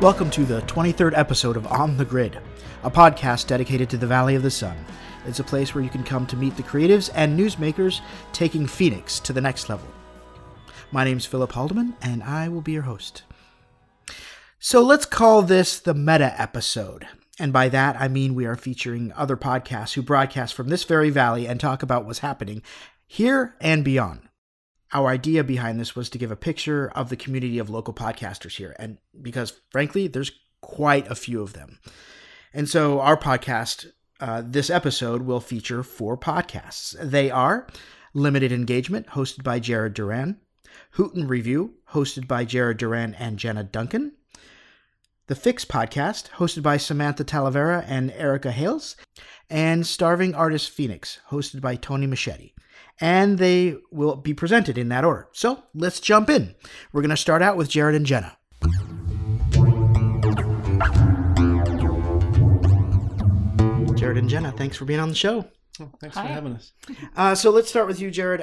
Welcome 0.00 0.30
to 0.30 0.44
the 0.44 0.60
23rd 0.62 1.18
episode 1.18 1.56
of 1.56 1.66
On 1.66 1.96
the 1.96 2.04
Grid, 2.04 2.38
a 2.84 2.90
podcast 2.90 3.48
dedicated 3.48 3.90
to 3.90 3.96
the 3.96 4.06
Valley 4.06 4.36
of 4.36 4.44
the 4.44 4.50
Sun. 4.50 4.76
It's 5.26 5.40
a 5.40 5.44
place 5.44 5.74
where 5.74 5.82
you 5.82 5.90
can 5.90 6.04
come 6.04 6.24
to 6.28 6.36
meet 6.36 6.56
the 6.56 6.62
creatives 6.62 7.10
and 7.16 7.36
newsmakers 7.36 8.00
taking 8.32 8.68
Phoenix 8.68 9.18
to 9.18 9.32
the 9.32 9.40
next 9.40 9.68
level. 9.68 9.88
My 10.92 11.02
name's 11.02 11.26
Philip 11.26 11.50
Haldeman, 11.50 11.96
and 12.00 12.22
I 12.22 12.48
will 12.48 12.60
be 12.60 12.70
your 12.70 12.82
host. 12.82 13.24
So 14.60 14.82
let's 14.82 15.04
call 15.04 15.42
this 15.42 15.80
the 15.80 15.94
meta 15.94 16.32
episode. 16.40 17.08
And 17.40 17.52
by 17.52 17.68
that, 17.68 18.00
I 18.00 18.06
mean 18.06 18.36
we 18.36 18.46
are 18.46 18.54
featuring 18.54 19.12
other 19.16 19.36
podcasts 19.36 19.94
who 19.94 20.02
broadcast 20.02 20.54
from 20.54 20.68
this 20.68 20.84
very 20.84 21.10
valley 21.10 21.48
and 21.48 21.58
talk 21.58 21.82
about 21.82 22.04
what's 22.04 22.20
happening 22.20 22.62
here 23.04 23.56
and 23.60 23.84
beyond. 23.84 24.27
Our 24.92 25.08
idea 25.08 25.44
behind 25.44 25.78
this 25.78 25.94
was 25.94 26.08
to 26.10 26.18
give 26.18 26.30
a 26.30 26.36
picture 26.36 26.90
of 26.94 27.10
the 27.10 27.16
community 27.16 27.58
of 27.58 27.68
local 27.68 27.92
podcasters 27.92 28.56
here, 28.56 28.74
and 28.78 28.98
because 29.20 29.60
frankly, 29.70 30.08
there's 30.08 30.32
quite 30.60 31.10
a 31.10 31.14
few 31.14 31.42
of 31.42 31.52
them. 31.52 31.78
And 32.54 32.68
so 32.68 33.00
our 33.00 33.16
podcast, 33.16 33.86
uh, 34.20 34.42
this 34.44 34.70
episode, 34.70 35.22
will 35.22 35.40
feature 35.40 35.82
four 35.82 36.16
podcasts. 36.16 36.96
They 37.00 37.30
are 37.30 37.66
Limited 38.14 38.50
Engagement, 38.50 39.08
hosted 39.08 39.42
by 39.42 39.60
Jared 39.60 39.94
Duran, 39.94 40.40
Hoot 40.92 41.14
and 41.14 41.28
Review, 41.28 41.74
hosted 41.92 42.26
by 42.26 42.44
Jared 42.44 42.78
Duran 42.78 43.14
and 43.14 43.38
Jenna 43.38 43.64
Duncan, 43.64 44.12
the 45.26 45.34
Fix 45.34 45.64
podcast, 45.64 46.30
hosted 46.30 46.62
by 46.62 46.78
Samantha 46.78 47.24
Talavera 47.24 47.84
and 47.86 48.10
Erica 48.12 48.50
Hales, 48.50 48.96
and 49.50 49.86
Starving 49.86 50.34
Artist 50.34 50.70
Phoenix, 50.70 51.18
hosted 51.30 51.60
by 51.60 51.76
Tony 51.76 52.06
Machete. 52.06 52.54
And 53.00 53.38
they 53.38 53.76
will 53.92 54.16
be 54.16 54.34
presented 54.34 54.76
in 54.76 54.88
that 54.88 55.04
order. 55.04 55.28
So 55.32 55.62
let's 55.74 56.00
jump 56.00 56.28
in. 56.28 56.54
We're 56.92 57.02
going 57.02 57.10
to 57.10 57.16
start 57.16 57.42
out 57.42 57.56
with 57.56 57.68
Jared 57.68 57.94
and 57.94 58.04
Jenna. 58.04 58.36
Jared 63.96 64.18
and 64.18 64.28
Jenna, 64.28 64.52
thanks 64.52 64.76
for 64.76 64.84
being 64.84 65.00
on 65.00 65.08
the 65.08 65.14
show. 65.14 65.46
Oh, 65.80 65.90
thanks 66.00 66.16
Hi. 66.16 66.22
for 66.22 66.32
having 66.32 66.54
us. 66.54 66.72
Uh, 67.16 67.34
so 67.34 67.50
let's 67.50 67.68
start 67.68 67.86
with 67.86 68.00
you, 68.00 68.10
Jared, 68.10 68.40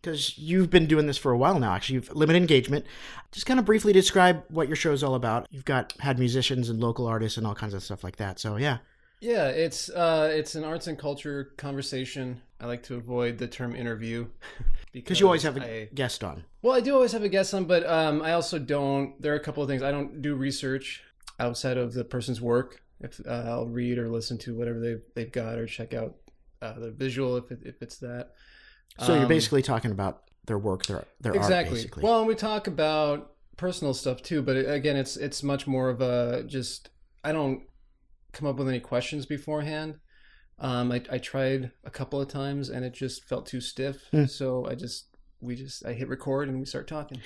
because 0.00 0.38
you've 0.38 0.70
been 0.70 0.86
doing 0.86 1.06
this 1.06 1.18
for 1.18 1.32
a 1.32 1.38
while 1.38 1.58
now. 1.58 1.72
Actually, 1.72 1.94
you've 1.94 2.14
limited 2.14 2.40
engagement. 2.40 2.84
Just 3.32 3.46
kind 3.46 3.60
of 3.60 3.66
briefly 3.66 3.92
describe 3.92 4.44
what 4.48 4.68
your 4.68 4.76
show 4.76 4.92
is 4.92 5.02
all 5.02 5.14
about. 5.14 5.46
You've 5.50 5.64
got 5.64 5.94
had 6.00 6.18
musicians 6.18 6.68
and 6.68 6.80
local 6.80 7.06
artists 7.06 7.38
and 7.38 7.46
all 7.46 7.54
kinds 7.54 7.74
of 7.74 7.82
stuff 7.82 8.02
like 8.02 8.16
that. 8.16 8.38
So 8.38 8.56
yeah, 8.56 8.78
Yeah, 9.20 9.48
it's 9.48 9.88
uh, 9.88 10.30
it's 10.32 10.54
an 10.54 10.64
arts 10.64 10.86
and 10.86 10.98
culture 10.98 11.52
conversation. 11.56 12.42
I 12.60 12.66
like 12.66 12.82
to 12.84 12.96
avoid 12.96 13.38
the 13.38 13.46
term 13.48 13.74
interview 13.74 14.26
because 14.92 15.20
you 15.20 15.26
always 15.26 15.42
have 15.42 15.56
a 15.56 15.82
I, 15.82 15.88
guest 15.94 16.22
on. 16.22 16.44
well, 16.62 16.74
I 16.74 16.80
do 16.80 16.94
always 16.94 17.12
have 17.12 17.22
a 17.22 17.28
guest 17.28 17.54
on, 17.54 17.64
but 17.64 17.86
um, 17.86 18.22
I 18.22 18.32
also 18.32 18.58
don't. 18.58 19.20
There 19.20 19.32
are 19.32 19.36
a 19.36 19.40
couple 19.40 19.62
of 19.62 19.68
things 19.68 19.82
I 19.82 19.90
don't 19.90 20.20
do 20.22 20.34
research 20.34 21.02
outside 21.40 21.76
of 21.78 21.94
the 21.94 22.04
person's 22.04 22.40
work. 22.40 22.80
If 23.00 23.20
uh, 23.26 23.30
I'll 23.46 23.66
read 23.66 23.98
or 23.98 24.08
listen 24.08 24.38
to 24.38 24.56
whatever 24.56 24.78
they've 24.80 25.02
they've 25.14 25.32
got 25.32 25.58
or 25.58 25.66
check 25.66 25.94
out 25.94 26.16
uh, 26.62 26.74
the 26.78 26.90
visual 26.90 27.36
if 27.36 27.50
it, 27.50 27.60
if 27.64 27.82
it's 27.82 27.98
that. 27.98 28.32
So 29.00 29.14
you're 29.14 29.22
Um, 29.22 29.28
basically 29.28 29.62
talking 29.62 29.90
about 29.90 30.22
their 30.46 30.58
work, 30.58 30.86
their 30.86 31.04
their 31.20 31.32
art, 31.32 31.42
exactly. 31.42 31.76
basically. 31.76 32.02
Well, 32.04 32.18
and 32.20 32.28
we 32.28 32.34
talk 32.34 32.66
about 32.66 33.32
personal 33.56 33.94
stuff 33.94 34.22
too, 34.22 34.42
but 34.42 34.56
again, 34.56 34.96
it's 34.96 35.16
it's 35.16 35.42
much 35.42 35.66
more 35.66 35.88
of 35.88 36.00
a 36.02 36.44
just. 36.46 36.90
I 37.24 37.32
don't 37.32 37.62
come 38.34 38.48
up 38.48 38.56
with 38.56 38.68
any 38.68 38.80
questions 38.80 39.26
beforehand. 39.26 39.96
Um, 40.58 40.92
I 40.92 41.02
I 41.10 41.18
tried 41.18 41.72
a 41.84 41.90
couple 41.90 42.20
of 42.20 42.28
times 42.28 42.68
and 42.68 42.84
it 42.84 42.92
just 42.94 43.24
felt 43.24 43.46
too 43.46 43.60
stiff. 43.60 43.96
Hmm. 44.10 44.26
So 44.26 44.66
I 44.66 44.74
just 44.74 45.08
we 45.40 45.56
just 45.56 45.84
I 45.86 45.92
hit 45.94 46.08
record 46.08 46.48
and 46.48 46.58
we 46.58 46.64
start 46.66 46.86
talking. 46.88 47.20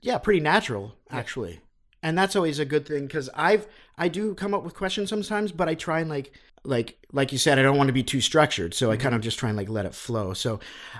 Yeah, 0.00 0.18
pretty 0.18 0.40
natural 0.40 0.96
Yeah. 1.10 1.18
actually, 1.18 1.60
and 2.02 2.16
that's 2.18 2.36
always 2.36 2.58
a 2.58 2.64
good 2.64 2.86
thing 2.86 3.06
because 3.06 3.30
I've 3.34 3.66
I 3.98 4.08
do 4.08 4.34
come 4.34 4.54
up 4.54 4.64
with 4.64 4.74
questions 4.74 5.08
sometimes, 5.10 5.52
but 5.52 5.68
I 5.68 5.74
try 5.74 6.00
and 6.00 6.10
like 6.10 6.32
like 6.64 6.98
like 7.12 7.30
you 7.30 7.38
said, 7.38 7.58
I 7.58 7.62
don't 7.62 7.76
want 7.78 7.86
to 7.86 7.92
be 7.92 8.02
too 8.02 8.20
structured, 8.20 8.74
so 8.74 8.90
I 8.90 8.96
kind 8.96 9.10
Mm-hmm. 9.10 9.16
of 9.16 9.22
just 9.22 9.38
try 9.38 9.48
and 9.50 9.56
like 9.56 9.68
let 9.68 9.86
it 9.86 9.94
flow. 9.94 10.34
So 10.34 10.58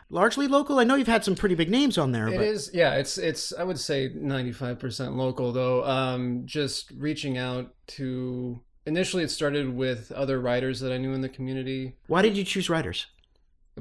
largely 0.09 0.47
local. 0.47 0.79
I 0.79 0.85
know 0.85 0.95
you've 0.95 1.09
had 1.09 1.25
some 1.25 1.35
pretty 1.35 1.57
big 1.57 1.69
names 1.71 1.99
on 1.99 2.13
there, 2.13 2.29
It 2.29 2.37
but 2.37 2.45
is, 2.47 2.71
yeah. 2.73 2.95
It's 2.95 3.19
it's. 3.19 3.53
I 3.53 3.65
would 3.65 3.79
say 3.81 4.13
ninety 4.15 4.53
five 4.53 4.79
percent 4.79 5.17
local, 5.17 5.51
though. 5.53 5.85
Um, 5.85 6.43
just 6.47 6.93
reaching 6.97 7.37
out 7.39 7.75
to. 7.99 8.61
Initially, 8.87 9.25
it 9.25 9.31
started 9.31 9.75
with 9.75 10.13
other 10.13 10.41
writers 10.41 10.81
that 10.81 10.93
I 10.93 10.99
knew 10.99 11.13
in 11.13 11.21
the 11.21 11.29
community. 11.29 11.97
why 12.07 12.23
did 12.23 12.37
you 12.37 12.45
choose 12.45 12.71
writers? 12.71 13.07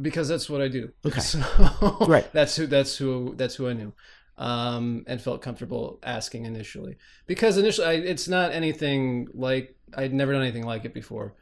because 0.02 0.28
that's 0.28 0.50
what 0.50 0.62
I 0.62 0.68
do. 0.68 0.92
Okay. 1.06 1.20
So 1.22 1.98
Right. 2.08 2.32
That's 2.34 2.56
who 2.56 2.68
that's 2.68 2.98
who 2.98 3.34
that's 3.36 3.56
who 3.56 3.70
I 3.70 3.74
knew, 3.74 3.94
um, 4.38 5.04
and 5.08 5.22
felt 5.22 5.42
comfortable 5.42 6.00
asking 6.04 6.46
initially. 6.46 6.98
Because 7.28 7.58
initially, 7.58 7.88
I, 7.88 7.94
it's 7.94 8.28
not 8.28 8.52
anything 8.52 9.28
like 9.34 9.76
I'd 9.96 10.14
never 10.14 10.34
done 10.34 10.42
anything 10.42 10.66
like 10.66 10.86
it 10.86 10.94
before. 10.94 11.36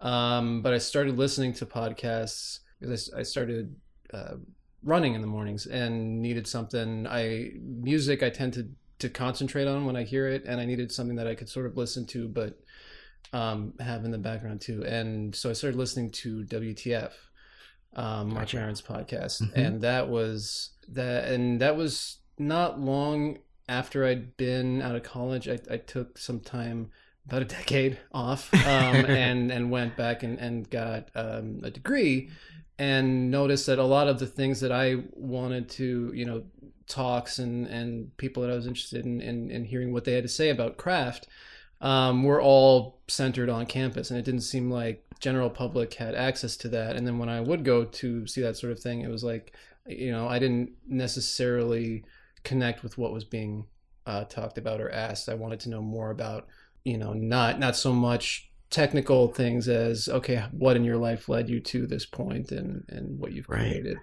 Um, 0.00 0.62
but 0.62 0.72
I 0.72 0.78
started 0.78 1.18
listening 1.18 1.52
to 1.54 1.66
podcasts 1.66 2.60
because 2.80 3.10
I, 3.14 3.20
I 3.20 3.22
started 3.22 3.76
uh, 4.12 4.36
running 4.82 5.14
in 5.14 5.20
the 5.20 5.26
mornings 5.26 5.66
and 5.66 6.22
needed 6.22 6.46
something. 6.46 7.06
I 7.06 7.52
music 7.60 8.22
I 8.22 8.30
tend 8.30 8.54
to 8.54 8.68
to 8.98 9.08
concentrate 9.08 9.66
on 9.66 9.86
when 9.86 9.96
I 9.96 10.02
hear 10.02 10.28
it, 10.28 10.44
and 10.46 10.60
I 10.60 10.64
needed 10.64 10.92
something 10.92 11.16
that 11.16 11.26
I 11.26 11.34
could 11.34 11.48
sort 11.48 11.66
of 11.66 11.76
listen 11.76 12.06
to, 12.06 12.28
but 12.28 12.58
um, 13.32 13.74
have 13.80 14.04
in 14.04 14.10
the 14.10 14.18
background 14.18 14.60
too. 14.60 14.84
And 14.84 15.34
so 15.34 15.50
I 15.50 15.52
started 15.52 15.76
listening 15.78 16.10
to 16.10 16.44
WTF, 16.44 17.12
um, 17.94 18.28
Mark 18.28 18.46
Gotcha. 18.46 18.56
Maron's 18.58 18.82
podcast, 18.82 19.42
Mhm. 19.42 19.52
and 19.54 19.80
that 19.82 20.08
was 20.08 20.70
that, 20.88 21.32
and 21.32 21.60
that 21.60 21.76
was 21.76 22.18
not 22.38 22.80
long 22.80 23.38
after 23.68 24.04
I'd 24.04 24.36
been 24.36 24.82
out 24.82 24.96
of 24.96 25.02
college. 25.04 25.48
I, 25.48 25.58
I 25.70 25.76
took 25.76 26.18
some 26.18 26.40
time, 26.40 26.90
about 27.26 27.42
a 27.42 27.44
decade 27.44 27.98
off, 28.12 28.52
um, 28.54 29.04
and 29.06 29.52
and 29.52 29.70
went 29.70 29.96
back 29.96 30.22
and 30.24 30.38
and 30.38 30.68
got 30.70 31.10
um, 31.14 31.60
a 31.62 31.70
degree, 31.70 32.30
and 32.78 33.30
noticed 33.30 33.66
that 33.66 33.78
a 33.78 33.84
lot 33.84 34.08
of 34.08 34.18
the 34.18 34.26
things 34.26 34.60
that 34.60 34.72
I 34.72 34.96
wanted 35.12 35.68
to, 35.70 36.10
you 36.14 36.24
know, 36.24 36.44
talks 36.88 37.38
and 37.38 37.66
and 37.66 38.16
people 38.16 38.42
that 38.42 38.50
I 38.50 38.54
was 38.56 38.66
interested 38.66 39.04
in 39.04 39.20
in, 39.20 39.50
in 39.50 39.64
hearing 39.64 39.92
what 39.92 40.04
they 40.04 40.14
had 40.14 40.24
to 40.24 40.28
say 40.28 40.48
about 40.50 40.76
craft 40.76 41.28
um, 41.80 42.24
were 42.24 42.40
all 42.42 43.00
centered 43.08 43.48
on 43.48 43.66
campus, 43.66 44.10
and 44.10 44.18
it 44.18 44.24
didn't 44.24 44.42
seem 44.42 44.70
like 44.70 45.04
general 45.20 45.50
public 45.50 45.94
had 45.94 46.14
access 46.14 46.56
to 46.58 46.68
that. 46.68 46.96
And 46.96 47.06
then 47.06 47.18
when 47.18 47.28
I 47.28 47.40
would 47.40 47.64
go 47.64 47.84
to 47.84 48.26
see 48.26 48.40
that 48.42 48.56
sort 48.56 48.72
of 48.72 48.80
thing, 48.80 49.00
it 49.02 49.08
was 49.10 49.24
like, 49.24 49.54
you 49.86 50.10
know, 50.12 50.28
I 50.28 50.38
didn't 50.38 50.72
necessarily 50.86 52.04
connect 52.44 52.82
with 52.82 52.96
what 52.98 53.12
was 53.12 53.24
being 53.24 53.66
uh, 54.06 54.24
talked 54.24 54.58
about 54.58 54.80
or 54.80 54.90
asked. 54.90 55.28
I 55.28 55.34
wanted 55.34 55.60
to 55.60 55.70
know 55.70 55.82
more 55.82 56.10
about, 56.10 56.46
you 56.84 56.98
know, 56.98 57.12
not 57.12 57.58
not 57.58 57.76
so 57.76 57.92
much 57.92 58.50
technical 58.70 59.28
things 59.28 59.68
as 59.68 60.08
okay, 60.08 60.44
what 60.52 60.76
in 60.76 60.84
your 60.84 60.96
life 60.96 61.28
led 61.28 61.48
you 61.48 61.60
to 61.60 61.86
this 61.86 62.06
point, 62.06 62.52
and 62.52 62.84
and 62.88 63.18
what 63.18 63.32
you've 63.32 63.48
Right. 63.48 63.82
created. 63.82 63.98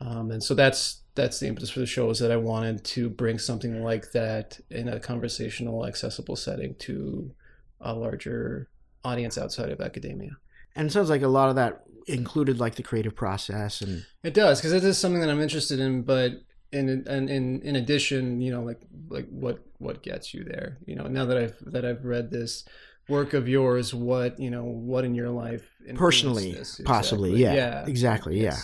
Um, 0.00 0.30
and 0.30 0.42
so 0.42 0.54
that's 0.54 1.03
that's 1.14 1.38
the 1.40 1.46
impetus 1.46 1.70
for 1.70 1.80
the 1.80 1.86
show 1.86 2.10
is 2.10 2.18
that 2.18 2.30
I 2.32 2.36
wanted 2.36 2.84
to 2.84 3.08
bring 3.08 3.38
something 3.38 3.82
like 3.82 4.12
that 4.12 4.58
in 4.70 4.88
a 4.88 4.98
conversational, 4.98 5.86
accessible 5.86 6.36
setting 6.36 6.74
to 6.80 7.32
a 7.80 7.92
larger 7.94 8.68
audience 9.04 9.36
outside 9.38 9.70
of 9.70 9.80
academia. 9.80 10.30
and 10.74 10.88
it 10.88 10.92
sounds 10.92 11.10
like 11.10 11.22
a 11.22 11.28
lot 11.28 11.48
of 11.50 11.56
that 11.56 11.84
included 12.06 12.58
like 12.58 12.74
the 12.74 12.82
creative 12.82 13.14
process 13.14 13.80
and 13.80 14.04
It 14.22 14.34
does 14.34 14.60
because 14.60 14.72
it 14.72 14.84
is 14.84 14.98
something 14.98 15.20
that 15.20 15.30
I'm 15.30 15.40
interested 15.40 15.78
in, 15.80 16.02
but 16.02 16.32
in 16.72 16.88
in 17.06 17.28
in 17.28 17.60
in 17.62 17.76
addition, 17.76 18.40
you 18.40 18.50
know, 18.50 18.62
like 18.62 18.80
like 19.08 19.28
what 19.28 19.60
what 19.78 20.02
gets 20.02 20.34
you 20.34 20.42
there? 20.44 20.78
You 20.86 20.96
know, 20.96 21.06
now 21.06 21.24
that 21.26 21.36
I've 21.36 21.56
that 21.72 21.84
I've 21.84 22.04
read 22.04 22.30
this 22.30 22.64
work 23.08 23.32
of 23.34 23.48
yours, 23.48 23.94
what 23.94 24.38
you 24.40 24.50
know, 24.50 24.64
what 24.64 25.04
in 25.04 25.14
your 25.14 25.30
life 25.30 25.64
personally, 25.94 26.52
this? 26.52 26.80
possibly, 26.84 27.30
Exactly. 27.30 27.56
yeah, 27.56 27.86
exactly, 27.86 28.42
yeah. 28.42 28.58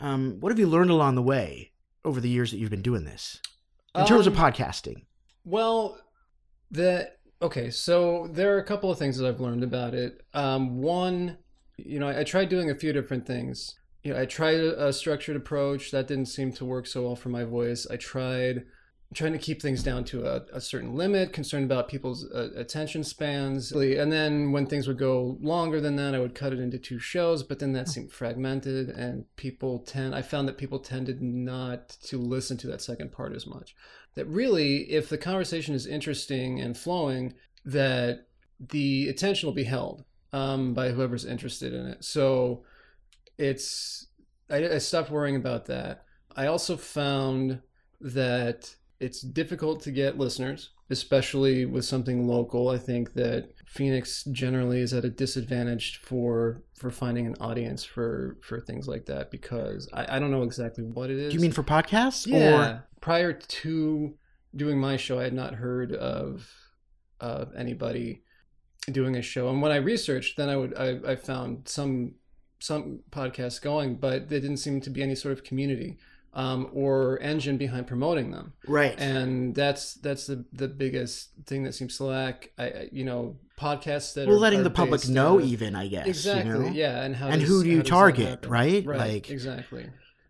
Um, 0.00 0.36
what 0.40 0.52
have 0.52 0.58
you 0.58 0.66
learned 0.68 0.90
along 0.90 1.14
the 1.16 1.22
way 1.22 1.72
over 2.06 2.20
the 2.20 2.28
years 2.30 2.50
that 2.52 2.58
you've 2.58 2.70
been 2.70 2.80
doing 2.80 3.04
this 3.04 3.42
in 3.94 4.06
terms 4.06 4.26
of 4.26 4.38
Um, 4.38 4.44
podcasting? 4.44 5.04
Well, 5.44 5.98
the 6.70 7.10
okay, 7.42 7.70
so 7.70 8.28
there 8.32 8.54
are 8.54 8.58
a 8.58 8.64
couple 8.64 8.90
of 8.90 8.98
things 8.98 9.18
that 9.18 9.28
I've 9.28 9.40
learned 9.40 9.62
about 9.62 9.92
it. 9.92 10.22
Um, 10.32 10.78
one, 10.80 11.36
you 11.76 11.98
know, 11.98 12.08
I, 12.08 12.20
I 12.20 12.24
tried 12.24 12.48
doing 12.48 12.70
a 12.70 12.74
few 12.74 12.92
different 12.92 13.26
things. 13.26 13.74
You 14.02 14.14
know, 14.14 14.20
I 14.20 14.24
tried 14.24 14.60
a, 14.60 14.86
a 14.86 14.92
structured 14.92 15.36
approach 15.36 15.90
that 15.90 16.06
didn't 16.06 16.26
seem 16.26 16.52
to 16.52 16.64
work 16.64 16.86
so 16.86 17.02
well 17.02 17.16
for 17.16 17.28
my 17.28 17.44
voice. 17.44 17.86
I 17.90 17.96
tried 17.96 18.64
trying 19.14 19.32
to 19.32 19.38
keep 19.38 19.62
things 19.62 19.82
down 19.82 20.04
to 20.04 20.26
a, 20.26 20.42
a 20.52 20.60
certain 20.60 20.94
limit, 20.94 21.32
concerned 21.32 21.64
about 21.64 21.88
people's 21.88 22.28
uh, 22.32 22.50
attention 22.56 23.04
spans. 23.04 23.70
And 23.72 24.10
then 24.10 24.50
when 24.52 24.66
things 24.66 24.88
would 24.88 24.98
go 24.98 25.38
longer 25.40 25.80
than 25.80 25.96
that, 25.96 26.14
I 26.14 26.18
would 26.18 26.34
cut 26.34 26.52
it 26.52 26.58
into 26.58 26.78
two 26.78 26.98
shows, 26.98 27.42
but 27.42 27.58
then 27.60 27.72
that 27.72 27.88
seemed 27.88 28.12
fragmented 28.12 28.88
and 28.88 29.24
people 29.36 29.78
tend, 29.80 30.14
I 30.14 30.22
found 30.22 30.48
that 30.48 30.58
people 30.58 30.80
tended 30.80 31.22
not 31.22 31.90
to 32.04 32.18
listen 32.18 32.56
to 32.58 32.66
that 32.68 32.82
second 32.82 33.12
part 33.12 33.34
as 33.34 33.46
much. 33.46 33.76
That 34.16 34.26
really, 34.26 34.90
if 34.90 35.08
the 35.08 35.18
conversation 35.18 35.74
is 35.74 35.86
interesting 35.86 36.60
and 36.60 36.76
flowing, 36.76 37.34
that 37.64 38.26
the 38.58 39.08
attention 39.08 39.46
will 39.46 39.54
be 39.54 39.64
held 39.64 40.04
um, 40.32 40.74
by 40.74 40.90
whoever's 40.90 41.24
interested 41.24 41.72
in 41.72 41.86
it. 41.86 42.04
So 42.04 42.64
it's, 43.38 44.08
I, 44.50 44.68
I 44.68 44.78
stopped 44.78 45.10
worrying 45.10 45.36
about 45.36 45.66
that. 45.66 46.04
I 46.34 46.46
also 46.46 46.76
found 46.76 47.60
that 48.00 48.74
it's 49.00 49.20
difficult 49.20 49.82
to 49.82 49.90
get 49.90 50.18
listeners 50.18 50.70
especially 50.90 51.64
with 51.64 51.84
something 51.84 52.26
local. 52.26 52.68
I 52.68 52.78
think 52.78 53.14
that 53.14 53.50
Phoenix 53.66 54.24
generally 54.30 54.80
is 54.80 54.92
at 54.92 55.04
a 55.04 55.10
disadvantage 55.10 56.00
for 56.02 56.62
for 56.74 56.90
finding 56.90 57.26
an 57.26 57.34
audience 57.40 57.82
for 57.82 58.38
for 58.42 58.60
things 58.60 58.86
like 58.86 59.06
that 59.06 59.30
because 59.30 59.88
I, 59.92 60.16
I 60.16 60.18
don't 60.18 60.30
know 60.30 60.42
exactly 60.42 60.84
what 60.84 61.10
it 61.10 61.18
is. 61.18 61.32
Do 61.32 61.34
you 61.34 61.40
mean 61.40 61.52
for 61.52 61.64
podcasts? 61.64 62.26
Yeah. 62.26 62.80
Prior 63.00 63.32
to 63.32 64.14
doing 64.54 64.78
my 64.78 64.96
show, 64.96 65.18
I 65.18 65.24
had 65.24 65.34
not 65.34 65.54
heard 65.54 65.92
of 65.92 66.48
of 67.20 67.52
anybody 67.56 68.22
doing 68.90 69.16
a 69.16 69.22
show. 69.22 69.48
And 69.48 69.60
when 69.60 69.72
I 69.72 69.76
researched, 69.76 70.36
then 70.36 70.48
I 70.48 70.56
would 70.56 70.76
I, 70.76 70.98
I 71.12 71.16
found 71.16 71.68
some 71.68 72.14
some 72.60 73.00
podcasts 73.10 73.60
going, 73.60 73.96
but 73.96 74.28
there 74.28 74.40
didn't 74.40 74.58
seem 74.58 74.80
to 74.82 74.90
be 74.90 75.02
any 75.02 75.14
sort 75.14 75.32
of 75.32 75.42
community 75.42 75.98
um, 76.36 76.68
or 76.72 77.18
engine 77.20 77.56
behind 77.56 77.88
promoting 77.88 78.30
them. 78.30 78.52
Right. 78.68 78.94
And 79.00 79.54
that's 79.54 79.94
that's 79.94 80.26
the 80.28 80.44
the 80.52 80.68
biggest 80.68 81.30
thing 81.46 81.64
that 81.64 81.72
seems 81.74 81.96
to 81.96 82.04
lack. 82.04 82.50
I 82.58 82.88
you 82.92 83.04
know 83.04 83.38
podcasts 83.58 84.14
that 84.14 84.28
well, 84.28 84.36
are, 84.36 84.40
letting 84.40 84.60
are 84.60 84.64
the 84.64 84.70
public 84.70 85.08
know, 85.08 85.38
of- 85.38 85.46
even 85.46 85.74
I 85.74 85.88
guess. 85.88 86.06
exactly 86.06 86.52
You 86.52 86.58
know? 86.58 86.68
yeah 86.68 87.02
and 87.02 87.16
how 87.16 87.28
And 87.28 87.40
does- 87.40 87.48
who 87.48 87.64
do 87.64 87.70
you 87.70 87.76
how 87.78 87.82
does 87.82 87.88
that 87.90 87.96
target, 87.96 88.46
right? 88.46 88.86
right 88.86 88.98
Like- 89.14 89.30
exactly 89.30 89.88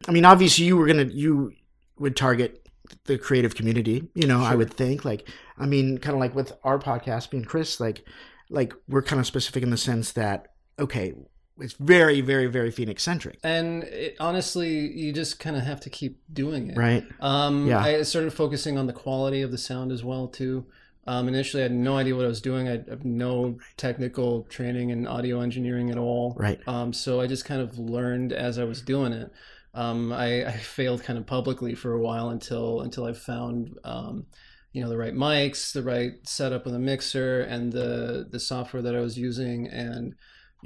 I 0.08 0.12
mean, 0.12 0.24
obviously, 0.24 0.64
you 0.66 0.76
were 0.76 0.86
gonna 0.86 1.04
you 1.04 1.52
would 1.98 2.14
target 2.16 2.68
the 3.06 3.18
creative 3.18 3.54
community. 3.56 4.08
You 4.14 4.26
know, 4.28 4.40
I 4.42 4.54
would 4.54 4.72
think. 4.72 5.04
Like, 5.04 5.28
I 5.58 5.66
mean, 5.66 5.98
kind 5.98 6.14
of 6.14 6.20
like 6.20 6.34
with 6.34 6.52
our 6.62 6.78
podcast 6.78 7.30
being 7.30 7.44
Chris, 7.44 7.80
like, 7.80 8.04
like 8.48 8.72
we're 8.88 9.02
kind 9.02 9.18
of 9.18 9.26
specific 9.26 9.62
in 9.64 9.70
the 9.70 9.76
sense 9.76 10.12
that 10.12 10.48
okay, 10.78 11.14
it's 11.58 11.74
very, 11.74 12.20
very, 12.20 12.46
very 12.46 12.70
Phoenix 12.70 13.02
centric, 13.02 13.38
and 13.42 13.84
it, 13.84 14.16
honestly 14.20 14.92
you 14.92 15.12
just 15.12 15.38
kind 15.38 15.56
of 15.56 15.62
have 15.62 15.80
to 15.80 15.90
keep 15.90 16.20
doing 16.32 16.70
it 16.70 16.76
right? 16.76 17.04
Um, 17.20 17.66
Yeah. 17.66 17.80
I 17.80 18.02
started 18.02 18.32
focusing 18.32 18.78
on 18.78 18.86
the 18.86 18.92
quality 18.92 19.42
of 19.42 19.50
the 19.50 19.58
sound 19.58 19.92
as 19.92 20.04
well 20.04 20.28
too. 20.28 20.66
Um, 21.08 21.28
initially, 21.28 21.62
I 21.62 21.64
had 21.64 21.72
no 21.72 21.96
idea 21.96 22.16
what 22.16 22.24
I 22.24 22.28
was 22.28 22.40
doing. 22.40 22.66
I 22.66 22.72
had 22.72 23.04
no 23.04 23.58
technical 23.76 24.42
training 24.44 24.90
in 24.90 25.06
audio 25.06 25.40
engineering 25.40 25.90
at 25.90 25.98
all. 25.98 26.34
Right. 26.36 26.60
Um, 26.66 26.92
so 26.92 27.20
I 27.20 27.28
just 27.28 27.44
kind 27.44 27.60
of 27.60 27.78
learned 27.78 28.32
as 28.32 28.58
I 28.58 28.64
was 28.64 28.82
doing 28.82 29.12
it. 29.12 29.30
Um, 29.72 30.12
I, 30.12 30.46
I 30.46 30.56
failed 30.56 31.04
kind 31.04 31.16
of 31.18 31.26
publicly 31.26 31.74
for 31.74 31.92
a 31.92 32.00
while 32.00 32.30
until 32.30 32.80
until 32.80 33.04
I 33.04 33.12
found 33.12 33.78
um, 33.84 34.26
you 34.72 34.82
know 34.82 34.88
the 34.88 34.96
right 34.96 35.14
mics, 35.14 35.72
the 35.72 35.82
right 35.82 36.14
setup 36.24 36.64
with 36.64 36.74
the 36.74 36.80
mixer, 36.80 37.42
and 37.42 37.72
the 37.72 38.26
the 38.28 38.40
software 38.40 38.82
that 38.82 38.96
I 38.96 39.00
was 39.00 39.16
using, 39.16 39.68
and 39.68 40.14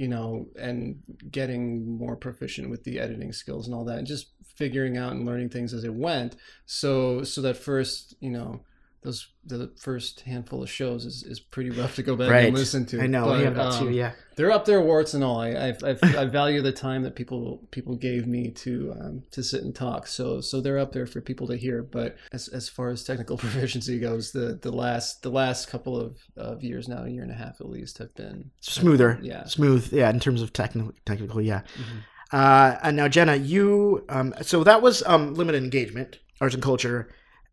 you 0.00 0.08
know, 0.08 0.46
and 0.58 1.02
getting 1.30 1.98
more 1.98 2.16
proficient 2.16 2.70
with 2.70 2.84
the 2.84 2.98
editing 2.98 3.34
skills 3.34 3.66
and 3.66 3.74
all 3.74 3.84
that, 3.84 3.98
and 3.98 4.06
just 4.06 4.28
figuring 4.54 4.96
out 4.96 5.12
and 5.12 5.26
learning 5.26 5.50
things 5.50 5.74
as 5.74 5.84
it 5.84 5.92
went. 5.92 6.36
So 6.64 7.22
so 7.22 7.42
that 7.42 7.58
first 7.58 8.14
you 8.18 8.30
know 8.30 8.60
those 9.02 9.28
the 9.44 9.72
first 9.78 10.20
handful 10.20 10.62
of 10.62 10.70
shows 10.70 11.06
is, 11.06 11.22
is 11.22 11.40
pretty 11.40 11.70
rough 11.70 11.96
to 11.96 12.02
go 12.02 12.14
back 12.14 12.30
Right. 12.30 12.46
and 12.48 12.56
listen 12.56 12.84
to. 12.86 13.00
I 13.00 13.06
know. 13.06 13.24
But, 13.24 13.54
that 13.54 13.58
um, 13.58 13.86
too. 13.86 13.90
Yeah. 13.90 14.12
they're 14.36 14.50
up 14.50 14.66
there, 14.66 14.80
warts 14.82 15.14
and 15.14 15.24
all. 15.24 15.40
I 15.40 15.74
I, 15.82 15.96
I, 16.02 16.24
value 16.26 16.60
the 16.60 16.72
time 16.72 17.02
that 17.04 17.16
people 17.16 17.66
people 17.70 17.96
gave 17.96 18.26
me 18.26 18.50
to 18.50 18.94
um, 19.00 19.22
to 19.30 19.42
sit 19.42 19.62
and 19.62 19.74
talk. 19.74 20.06
So 20.06 20.40
so 20.42 20.60
they're 20.60 20.78
up 20.78 20.92
there 20.92 21.06
for 21.06 21.20
people 21.22 21.46
to 21.48 21.56
hear. 21.56 21.82
But 21.82 22.16
as, 22.32 22.48
as 22.48 22.68
far 22.68 22.90
as 22.90 23.02
technical 23.02 23.36
proficiency 23.44 23.98
goes, 23.98 24.32
the, 24.32 24.58
the 24.60 24.70
last 24.72 25.22
the 25.22 25.30
last 25.30 25.68
couple 25.68 25.98
of, 25.98 26.18
of 26.36 26.62
years 26.62 26.86
now, 26.86 27.04
a 27.04 27.08
year 27.08 27.22
and 27.22 27.32
a 27.32 27.34
half 27.36 27.60
at 27.60 27.68
least, 27.70 27.98
have 27.98 28.14
been 28.14 28.50
Smoother. 28.60 29.18
Yeah. 29.22 29.44
Smooth. 29.44 29.92
Yeah. 29.92 30.10
In 30.10 30.20
terms 30.20 30.42
of 30.42 30.52
technical, 30.52 30.92
technical. 31.06 31.40
Yeah. 31.40 31.62
Mhm. 31.76 32.02
Uh, 32.32 32.78
and 32.82 32.96
now 32.96 33.08
Jenna, 33.08 33.34
you 33.36 34.04
um, 34.08 34.34
so 34.42 34.62
that 34.64 34.82
was 34.82 35.02
um, 35.04 35.34
limited 35.34 35.62
engagement, 35.64 36.18
arts 36.40 36.54
and 36.54 36.62
culture, 36.62 37.08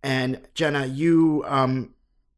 and 0.07 0.42
Jenna, 0.56 0.86
you 0.86 1.44
um, 1.48 1.94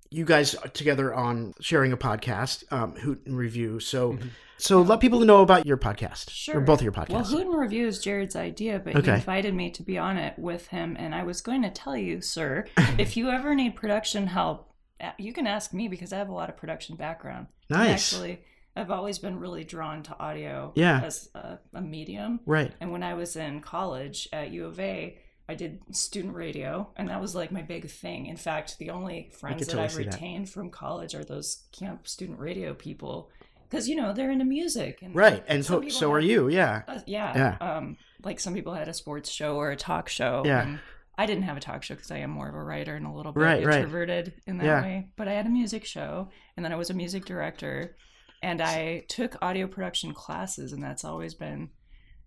you 0.10 0.26
guys 0.26 0.56
are 0.56 0.68
together 0.70 1.14
on 1.14 1.54
sharing 1.62 1.94
a 1.94 1.98
podcast, 1.98 2.64
um, 2.74 2.96
Hoot 2.96 3.26
and 3.28 3.38
Review. 3.38 3.80
So 3.80 4.14
Mhm. 4.14 4.30
so 4.58 4.82
let 4.82 5.00
people 5.00 5.20
know 5.20 5.42
about 5.42 5.66
your 5.68 5.78
podcast, 5.78 6.54
or 6.54 6.62
both 6.62 6.80
of 6.80 6.84
your 6.84 6.92
podcasts. 6.92 7.10
Well. 7.14 7.24
Hoot 7.26 7.46
and 7.46 7.56
Review 7.58 7.86
is 7.88 8.00
Jared's 8.00 8.36
idea, 8.36 8.80
but 8.80 8.96
Okay. 8.96 9.12
he 9.12 9.16
invited 9.18 9.54
me 9.54 9.70
to 9.72 9.84
be 9.84 9.98
on 10.00 10.18
it 10.18 10.34
with 10.40 10.68
him. 10.68 10.96
And 11.00 11.14
I 11.14 11.24
was 11.24 11.42
going 11.42 11.62
to 11.62 11.70
tell 11.70 11.96
you, 11.96 12.22
sir, 12.22 12.66
if 12.98 13.16
you 13.16 13.30
ever 13.30 13.54
need 13.54 13.76
production 13.76 14.28
help, 14.28 14.74
uh, 15.00 15.12
you 15.20 15.32
can 15.32 15.46
ask 15.48 15.74
me 15.74 15.88
because 15.88 16.12
I 16.12 16.18
have 16.18 16.30
a 16.30 16.34
lot 16.34 16.50
of 16.50 16.58
production 16.58 16.96
background. 16.96 17.48
And 17.70 17.78
Nice. 17.80 18.12
Actually, 18.14 18.42
I've 18.76 18.90
always 18.92 19.20
been 19.20 19.40
really 19.40 19.64
drawn 19.64 20.02
to 20.04 20.18
audio 20.20 20.74
Yeah. 20.76 21.02
as 21.04 21.30
a, 21.36 21.60
a 21.74 21.82
medium. 21.82 22.40
right. 22.48 22.74
And 22.82 22.92
when 22.92 23.04
I 23.04 23.14
was 23.14 23.36
in 23.36 23.62
college 23.62 24.28
at 24.34 24.50
U 24.52 24.66
of 24.66 24.80
A, 24.80 25.20
I 25.50 25.56
did 25.56 25.82
student 25.96 26.36
radio, 26.36 26.90
and 26.96 27.10
that 27.10 27.20
was 27.20 27.34
like 27.36 27.52
my 27.52 27.62
big 27.64 27.90
thing. 27.90 28.28
In 28.28 28.38
fact, 28.38 28.78
the 28.78 28.92
only 28.92 29.32
friends 29.40 29.60
that 29.60 29.66
totally 29.66 29.84
I've 29.86 29.92
see 29.92 30.04
that. 30.04 30.14
retained 30.14 30.50
from 30.50 30.70
college 30.70 31.16
are 31.16 31.24
those 31.24 31.64
camp 31.72 32.08
student 32.08 32.40
radio 32.40 32.74
people, 32.74 33.30
because 33.68 33.90
you 33.90 33.96
know 33.96 34.14
they're 34.14 34.32
into 34.32 34.46
music. 34.46 35.02
And 35.02 35.16
Right. 35.16 35.44
And 35.48 35.66
so 35.66 35.88
so 35.90 36.12
are 36.14 36.20
you. 36.20 36.50
Yeah. 36.50 36.84
uh, 36.88 37.00
yeah. 37.08 37.58
Yeah. 37.62 37.68
Um, 37.78 37.98
like 38.24 38.40
some 38.40 38.54
people 38.54 38.74
had 38.74 38.88
a 38.88 38.94
sports 38.94 39.30
show 39.30 39.56
or 39.58 39.72
a 39.72 39.76
talk 39.76 40.08
show. 40.10 40.44
Yeah. 40.46 40.78
I 41.18 41.26
didn't 41.26 41.44
have 41.44 41.58
a 41.58 41.60
talk 41.60 41.84
show 41.84 41.96
because 41.96 42.12
I 42.12 42.20
am 42.20 42.30
more 42.30 42.48
of 42.48 42.56
a 42.56 42.64
writer 42.64 42.96
and 42.96 43.06
a 43.06 43.12
little 43.12 43.32
bit 43.34 43.42
Right, 43.42 43.66
right. 43.66 43.76
introverted 43.80 44.34
in 44.48 44.58
that 44.60 44.66
Yeah. 44.66 44.82
way. 44.82 45.10
But 45.18 45.28
I 45.28 45.34
had 45.34 45.46
a 45.46 45.50
music 45.50 45.84
show, 45.84 46.30
and 46.56 46.64
then 46.64 46.72
I 46.72 46.76
was 46.78 46.90
a 46.90 46.94
music 46.94 47.26
director, 47.26 47.98
and 48.42 48.62
I 48.62 49.04
took 49.10 49.36
audio 49.42 49.68
production 49.68 50.14
classes, 50.14 50.72
and 50.74 50.82
that's 50.82 51.04
always 51.04 51.34
been 51.34 51.72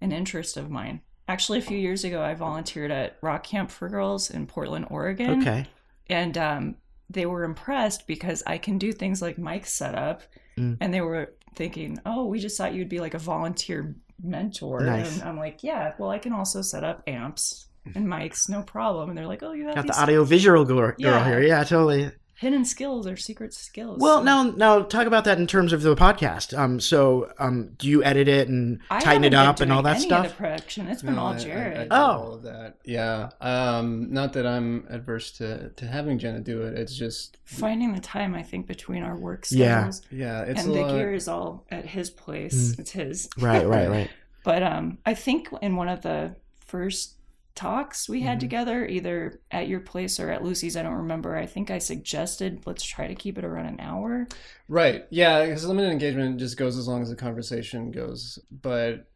an 0.02 0.12
interest 0.12 0.56
of 0.58 0.68
mine. 0.70 1.00
Actually, 1.32 1.58
a 1.60 1.62
few 1.62 1.78
years 1.78 2.04
ago, 2.04 2.22
I 2.22 2.34
volunteered 2.34 2.90
at 2.90 3.16
Rock 3.22 3.42
Camp 3.44 3.70
for 3.70 3.88
Girls 3.88 4.30
in 4.30 4.46
Portland, 4.46 4.86
Oregon 4.90 5.40
Okay. 5.40 5.66
and 6.10 6.36
um, 6.36 6.76
they 7.08 7.24
were 7.26 7.44
impressed 7.44 8.06
because 8.06 8.42
I 8.46 8.58
can 8.58 8.76
do 8.76 8.92
things 8.92 9.22
like 9.22 9.38
mic 9.38 9.64
setup, 9.66 10.20
Mm. 10.58 10.76
and 10.82 10.92
they 10.92 11.00
were 11.00 11.32
thinking, 11.54 11.98
"Oh, 12.04 12.26
we 12.26 12.38
just 12.38 12.58
thought 12.58 12.74
you'd 12.74 12.90
be 12.90 13.00
like 13.00 13.14
a 13.14 13.18
volunteer 13.18 13.94
mentor." 14.22 14.80
Nice. 14.80 15.20
And 15.20 15.28
I'm 15.28 15.38
like, 15.38 15.62
"Yeah, 15.62 15.92
well, 15.98 16.10
I 16.10 16.18
can 16.18 16.34
also 16.34 16.60
set 16.60 16.84
up 16.84 17.02
amps 17.06 17.68
and 17.94 18.06
mics, 18.06 18.50
no 18.50 18.60
problem." 18.62 19.08
And 19.08 19.16
they're 19.16 19.26
like, 19.26 19.42
"Oh, 19.42 19.52
you 19.52 19.66
have 19.68 19.74
Got 19.76 19.86
the 19.86 19.98
audio 20.02 20.24
visual 20.24 20.64
girl, 20.66 20.88
girl 20.88 20.94
Yeah. 20.98 21.24
here. 21.24 21.40
Yeah, 21.42 21.64
totally. 21.64 22.10
Hidden 22.42 22.64
skills 22.64 23.06
or 23.06 23.16
secret 23.16 23.54
skills." 23.54 23.98
Well, 24.00 24.18
So 24.18 24.24
now 24.24 24.42
now 24.42 24.82
talk 24.82 25.06
about 25.06 25.24
that 25.24 25.38
in 25.38 25.46
terms 25.46 25.72
of 25.72 25.80
the 25.82 25.96
podcast. 25.96 26.56
Um, 26.56 26.78
so 26.80 27.32
um, 27.38 27.70
do 27.78 27.88
you 27.88 28.04
edit 28.04 28.28
it 28.28 28.48
and 28.48 28.80
I 28.90 29.00
tighten 29.00 29.24
it 29.24 29.32
haven't 29.32 29.32
been 29.32 29.48
up 29.48 29.60
and 29.60 29.72
all 29.72 29.82
that 29.82 29.96
any 29.96 30.04
stuff? 30.06 30.26
Of 30.26 30.32
the 30.32 30.36
production, 30.36 30.88
it's 30.88 31.02
been 31.02 31.14
No, 31.14 31.20
all 31.22 31.26
I- 31.28 31.32
I- 31.32 31.36
I 31.36 31.38
Jared. 31.38 31.88
Oh. 31.90 31.96
all 31.96 32.34
of 32.34 32.42
that. 32.42 32.76
Yeah. 32.84 33.30
Um, 33.40 34.12
not 34.12 34.32
that 34.34 34.46
I'm 34.46 34.86
adverse 34.90 35.30
to, 35.38 35.70
to 35.70 35.86
having 35.86 36.18
Jenna 36.18 36.40
do 36.40 36.62
it. 36.62 36.74
It's 36.78 36.94
just 36.94 37.38
Finding 37.44 37.94
the 37.94 38.00
time, 38.00 38.34
I 38.34 38.42
think, 38.42 38.66
between 38.66 39.02
our 39.02 39.16
work 39.16 39.46
Yeah. 39.50 39.90
schedules. 39.90 40.02
yeah, 40.10 40.42
it's 40.42 40.62
and 40.62 40.70
a 40.70 40.74
the 40.74 40.80
lot. 40.82 40.92
gear 40.92 41.14
is 41.14 41.28
all 41.28 41.64
at 41.70 41.86
his 41.86 42.10
place. 42.10 42.74
Mm. 42.74 42.78
It's 42.80 42.90
his. 42.92 43.28
Right, 43.38 43.66
right, 43.66 43.88
right. 43.88 44.10
But 44.44 44.62
um, 44.64 44.98
I 45.06 45.14
think 45.14 45.48
in 45.62 45.76
one 45.76 45.88
of 45.88 46.02
the 46.02 46.34
first 46.66 47.14
talks 47.54 48.08
we 48.08 48.22
had 48.22 48.38
Mhm. 48.38 48.40
together, 48.40 48.86
either 48.86 49.40
at 49.50 49.68
your 49.68 49.80
place 49.80 50.18
or 50.20 50.30
at 50.30 50.42
Lucy's, 50.44 50.76
I 50.76 50.82
don't 50.82 50.94
remember. 50.94 51.36
I 51.36 51.46
think 51.46 51.70
I 51.70 51.78
suggested 51.78 52.66
let's 52.66 52.82
try 52.84 53.06
to 53.08 53.14
keep 53.14 53.38
it 53.38 53.44
around 53.44 53.66
an 53.66 53.80
hour. 53.80 54.28
Right. 54.68 55.04
Yeah, 55.10 55.44
because 55.44 55.64
limited 55.66 55.90
engagement 55.90 56.38
just 56.38 56.56
goes 56.56 56.76
as 56.78 56.88
long 56.88 57.02
as 57.02 57.10
the 57.10 57.16
conversation 57.16 57.90
goes. 57.90 58.38
But 58.50 59.08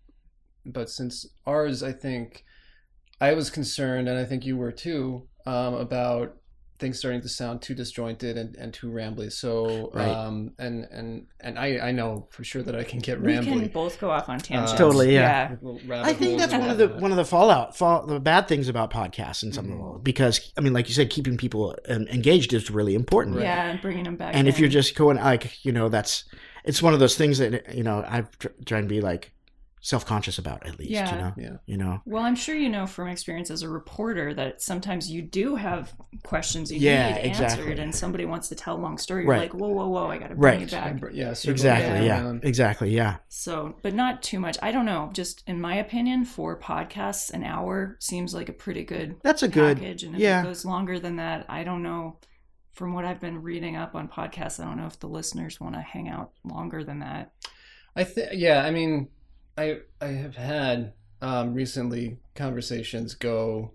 but 0.66 0.90
since 0.90 1.26
ours, 1.46 1.82
I 1.82 1.92
think 1.92 2.44
I 3.20 3.34
was 3.34 3.50
concerned, 3.50 4.08
and 4.08 4.18
I 4.18 4.24
think 4.24 4.44
you 4.46 4.56
were 4.56 4.72
too, 4.72 5.28
um, 5.46 5.74
about 5.74 6.36
things 6.78 6.98
starting 6.98 7.20
to 7.22 7.28
sound 7.28 7.62
too 7.62 7.74
disjointed 7.74 8.36
and, 8.36 8.54
and 8.56 8.72
too 8.72 8.88
rambly. 8.88 9.32
So 9.32 9.90
Right. 9.94 10.08
um, 10.08 10.52
and 10.58 10.84
and 10.90 11.26
and 11.40 11.58
I 11.58 11.78
I 11.88 11.92
know 11.92 12.26
for 12.30 12.44
sure 12.44 12.62
that 12.62 12.74
I 12.76 12.84
can 12.84 12.98
get 13.00 13.20
We 13.20 13.32
rambly. 13.32 13.44
can 13.60 13.68
both 13.68 13.98
go 14.00 14.10
off 14.10 14.28
on 14.28 14.38
tangents. 14.38 14.72
Totally, 14.74 15.14
yeah. 15.14 15.50
with 15.52 15.62
little 15.62 15.80
rabbit 15.88 16.08
I 16.08 16.12
think 16.14 16.38
that's 16.38 16.52
one 16.52 16.70
of 16.70 16.78
the 16.78 16.88
one 16.88 17.10
of 17.10 17.16
the 17.16 17.24
fallout, 17.24 17.76
fall, 17.76 18.06
the 18.06 18.20
bad 18.20 18.48
things 18.48 18.68
about 18.68 18.90
podcasts 18.90 19.42
in 19.42 19.52
some 19.52 19.64
of 19.66 19.70
the 19.70 19.76
Mhm. 19.76 19.80
world 19.80 20.04
because 20.04 20.52
I 20.56 20.60
mean, 20.60 20.72
like 20.72 20.88
you 20.88 20.94
said, 20.94 21.10
keeping 21.10 21.36
people 21.36 21.76
um, 21.88 22.06
engaged 22.08 22.52
is 22.52 22.70
really 22.70 22.94
important. 22.94 23.36
Right. 23.36 23.44
Yeah, 23.44 23.66
and 23.70 23.80
bringing 23.80 24.04
them 24.04 24.16
back. 24.16 24.34
And 24.34 24.48
if 24.48 24.58
you're 24.58 24.68
just 24.68 24.94
going 24.96 25.16
like, 25.16 25.64
you 25.64 25.72
know, 25.72 25.88
that's 25.88 26.24
it's 26.64 26.82
one 26.82 26.94
of 26.94 27.00
those 27.00 27.16
things 27.16 27.38
that 27.38 27.74
you 27.74 27.82
know 27.84 27.98
I 28.06 28.24
try 28.64 28.78
and 28.78 28.88
be 28.88 29.00
like 29.00 29.32
self 29.86 30.04
conscious 30.04 30.36
about 30.36 30.66
at 30.66 30.76
least. 30.80 30.90
Yeah. 30.90 31.14
You 31.14 31.20
know, 31.20 31.32
Yeah. 31.36 31.56
you 31.64 31.76
know. 31.76 32.02
Well, 32.06 32.24
I'm 32.24 32.34
sure 32.34 32.56
you 32.56 32.68
know 32.68 32.88
from 32.88 33.06
experience 33.06 33.52
as 33.52 33.62
a 33.62 33.68
reporter 33.68 34.34
that 34.34 34.60
sometimes 34.60 35.08
you 35.08 35.22
do 35.22 35.54
have 35.54 35.94
questions 36.24 36.72
you 36.72 36.80
Yeah, 36.80 37.14
need 37.14 37.20
exactly. 37.20 37.62
answered, 37.66 37.78
and 37.78 37.94
somebody 37.94 38.24
wants 38.24 38.48
to 38.48 38.56
tell 38.56 38.74
a 38.74 38.80
long 38.82 38.98
story. 38.98 39.22
You're 39.22 39.30
Right. 39.30 39.42
like, 39.42 39.54
whoa, 39.54 39.68
whoa, 39.68 39.86
whoa, 39.86 40.08
I 40.08 40.18
got 40.18 40.30
to 40.30 40.34
bring 40.34 40.54
Right. 40.54 40.60
you 40.60 40.66
back. 40.66 41.00
Yeah. 41.12 41.30
Exactly. 41.44 42.04
Yeah. 42.04 42.20
around. 42.20 42.44
Exactly. 42.44 42.90
Yeah. 42.90 43.18
So, 43.28 43.76
but 43.82 43.94
not 43.94 44.24
too 44.24 44.40
much. 44.40 44.58
I 44.60 44.72
don't 44.72 44.86
know. 44.86 45.10
Just 45.12 45.44
in 45.46 45.60
my 45.60 45.76
opinion, 45.76 46.24
for 46.24 46.58
podcasts, 46.58 47.30
an 47.32 47.44
hour 47.44 47.96
seems 48.00 48.34
like 48.34 48.48
a 48.48 48.52
pretty 48.52 48.82
good 48.82 49.14
That's 49.22 49.44
a 49.44 49.48
good. 49.48 49.76
package. 49.78 50.02
And 50.02 50.16
if 50.16 50.20
yeah. 50.20 50.40
it 50.40 50.44
goes 50.46 50.64
longer 50.64 50.98
than 50.98 51.14
that, 51.16 51.46
I 51.48 51.62
don't 51.62 51.84
know. 51.84 52.18
From 52.72 52.92
what 52.92 53.04
I've 53.04 53.20
been 53.20 53.40
reading 53.40 53.76
up 53.76 53.94
on 53.94 54.08
podcasts, 54.08 54.58
I 54.58 54.64
don't 54.64 54.78
know 54.78 54.86
if 54.86 54.98
the 54.98 55.06
listeners 55.08 55.60
want 55.60 55.76
to 55.76 55.80
hang 55.80 56.08
out 56.08 56.32
longer 56.44 56.82
than 56.82 56.98
that. 56.98 57.30
I 57.94 58.04
think, 58.04 58.30
yeah, 58.34 58.62
I 58.64 58.70
mean, 58.70 59.08
I 59.56 59.78
I 60.00 60.08
have 60.08 60.36
had 60.36 60.92
um, 61.20 61.54
recently 61.54 62.18
conversations 62.34 63.14
go 63.14 63.72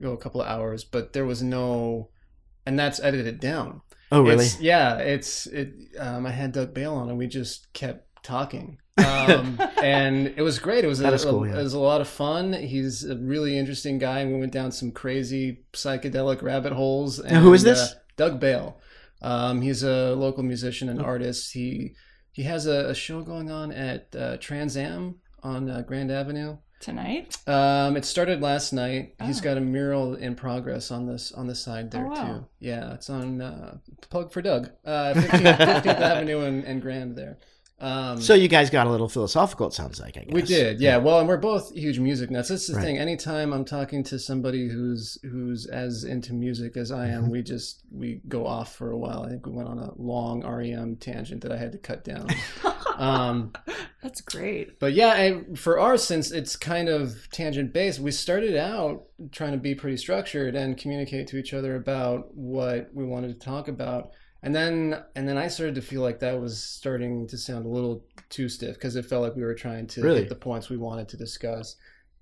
go 0.00 0.12
a 0.12 0.16
couple 0.16 0.40
of 0.40 0.48
hours, 0.48 0.84
but 0.84 1.12
there 1.12 1.26
was 1.26 1.42
no 1.42 2.10
and 2.66 2.78
that's 2.78 3.00
edited 3.00 3.40
down. 3.40 3.82
Oh, 4.12 4.22
really? 4.22 4.44
It's, 4.44 4.60
yeah, 4.60 4.98
it's 4.98 5.46
it. 5.46 5.72
Um, 5.98 6.26
I 6.26 6.30
had 6.30 6.52
Doug 6.52 6.74
Bale 6.74 6.94
on, 6.94 7.08
and 7.08 7.18
we 7.18 7.26
just 7.26 7.72
kept 7.72 8.06
talking, 8.24 8.78
um, 8.98 9.60
and 9.82 10.26
it 10.36 10.42
was 10.42 10.58
great. 10.58 10.84
It 10.84 10.88
was 10.88 11.00
a, 11.00 11.18
cool, 11.18 11.44
a- 11.44 11.48
yeah. 11.48 11.60
it 11.60 11.62
was 11.62 11.74
a 11.74 11.78
lot 11.78 12.00
of 12.00 12.08
fun. 12.08 12.52
He's 12.52 13.04
a 13.04 13.16
really 13.16 13.56
interesting 13.56 13.98
guy, 13.98 14.20
and 14.20 14.32
we 14.32 14.40
went 14.40 14.52
down 14.52 14.72
some 14.72 14.90
crazy 14.90 15.64
psychedelic 15.72 16.42
rabbit 16.42 16.72
holes. 16.72 17.20
And, 17.20 17.38
who 17.38 17.54
is 17.54 17.62
this? 17.62 17.80
Uh, 17.80 17.94
Doug 18.16 18.40
Bale. 18.40 18.80
Um, 19.22 19.60
he's 19.60 19.82
a 19.82 20.14
local 20.14 20.42
musician 20.42 20.88
and 20.88 21.00
artist. 21.00 21.52
He 21.52 21.94
he 22.32 22.42
has 22.44 22.66
a, 22.66 22.88
a 22.90 22.94
show 22.94 23.22
going 23.22 23.50
on 23.50 23.72
at 23.72 24.14
uh, 24.16 24.36
Trans 24.38 24.76
Am 24.76 25.16
on 25.42 25.68
uh, 25.70 25.82
Grand 25.82 26.10
Avenue. 26.10 26.56
Tonight? 26.80 27.36
Um, 27.46 27.96
it 27.98 28.06
started 28.06 28.40
last 28.40 28.72
night. 28.72 29.14
He's 29.22 29.42
got 29.42 29.58
a 29.58 29.60
mural 29.60 30.14
in 30.14 30.34
progress 30.34 30.90
on 30.90 31.06
this 31.06 31.30
on 31.30 31.46
the 31.46 31.54
side 31.54 31.90
there 31.90 32.06
Oh, 32.06 32.08
wow. 32.08 32.24
too. 32.38 32.46
Yeah, 32.58 32.94
it's 32.94 33.10
on 33.10 33.42
uh, 33.42 33.76
plug 34.08 34.32
for 34.32 34.40
Doug, 34.40 34.70
uh, 34.86 35.12
15th, 35.14 35.58
15th 35.58 35.86
Avenue 36.00 36.40
and, 36.40 36.64
and 36.64 36.80
Grand 36.80 37.16
there. 37.16 37.36
Um, 37.80 38.20
So 38.20 38.34
you 38.34 38.46
guys 38.48 38.68
got 38.68 38.86
a 38.86 38.90
little 38.90 39.08
philosophical. 39.08 39.66
It 39.66 39.72
sounds 39.72 39.98
like. 40.00 40.16
I 40.18 40.20
guess 40.24 40.34
we 40.34 40.42
did, 40.42 40.80
yeah. 40.80 40.98
Well, 40.98 41.18
and 41.18 41.26
we're 41.26 41.38
both 41.38 41.74
huge 41.74 41.98
music 41.98 42.30
nuts. 42.30 42.48
That's 42.50 42.66
the 42.66 42.74
Right. 42.74 42.84
thing. 42.84 42.98
Anytime 42.98 43.52
I'm 43.54 43.64
talking 43.64 44.02
to 44.04 44.18
somebody 44.18 44.68
who's 44.68 45.18
who's 45.22 45.66
as 45.66 46.04
into 46.04 46.34
music 46.34 46.76
as 46.76 46.92
I 46.92 47.08
am, 47.08 47.24
Mhm. 47.26 47.30
we 47.30 47.42
just 47.42 47.82
we 47.90 48.20
go 48.28 48.46
off 48.46 48.74
for 48.76 48.90
a 48.90 48.98
while. 48.98 49.22
I 49.22 49.30
think 49.30 49.46
we 49.46 49.52
went 49.52 49.68
on 49.68 49.78
a 49.78 49.92
long 49.96 50.42
REM 50.44 50.96
tangent 50.96 51.40
that 51.42 51.52
I 51.52 51.56
had 51.56 51.72
to 51.72 51.78
cut 51.78 52.04
down. 52.04 52.28
um, 52.98 53.52
That's 54.02 54.20
great. 54.20 54.78
but 54.78 54.92
yeah, 54.92 55.08
I, 55.08 55.54
for 55.54 55.78
ours, 55.78 56.02
since 56.04 56.30
it's 56.30 56.56
kind 56.56 56.88
of 56.88 57.28
tangent 57.32 57.72
based, 57.72 57.98
we 57.98 58.10
started 58.10 58.56
out 58.56 59.04
trying 59.32 59.52
to 59.52 59.58
be 59.58 59.74
pretty 59.74 59.96
structured 59.96 60.54
and 60.54 60.76
communicate 60.76 61.26
to 61.28 61.38
each 61.38 61.54
other 61.54 61.76
about 61.76 62.34
what 62.34 62.90
we 62.94 63.04
wanted 63.04 63.28
to 63.28 63.44
talk 63.46 63.68
about. 63.68 64.10
And 64.42 64.54
then, 64.54 65.02
and 65.14 65.28
then 65.28 65.36
I 65.36 65.48
started 65.48 65.74
to 65.74 65.82
feel 65.82 66.00
like 66.02 66.20
that 66.20 66.40
was 66.40 66.62
starting 66.62 67.26
to 67.28 67.36
sound 67.36 67.66
a 67.66 67.68
little 67.68 68.04
too 68.30 68.48
stiff 68.48 68.74
because 68.74 68.96
it 68.96 69.04
felt 69.04 69.22
like 69.22 69.36
we 69.36 69.42
were 69.42 69.54
trying 69.54 69.86
to 69.88 70.02
Really? 70.02 70.20
hit 70.20 70.28
the 70.30 70.34
points 70.34 70.70
we 70.70 70.76
wanted 70.78 71.08
to 71.10 71.16
discuss. 71.16 71.76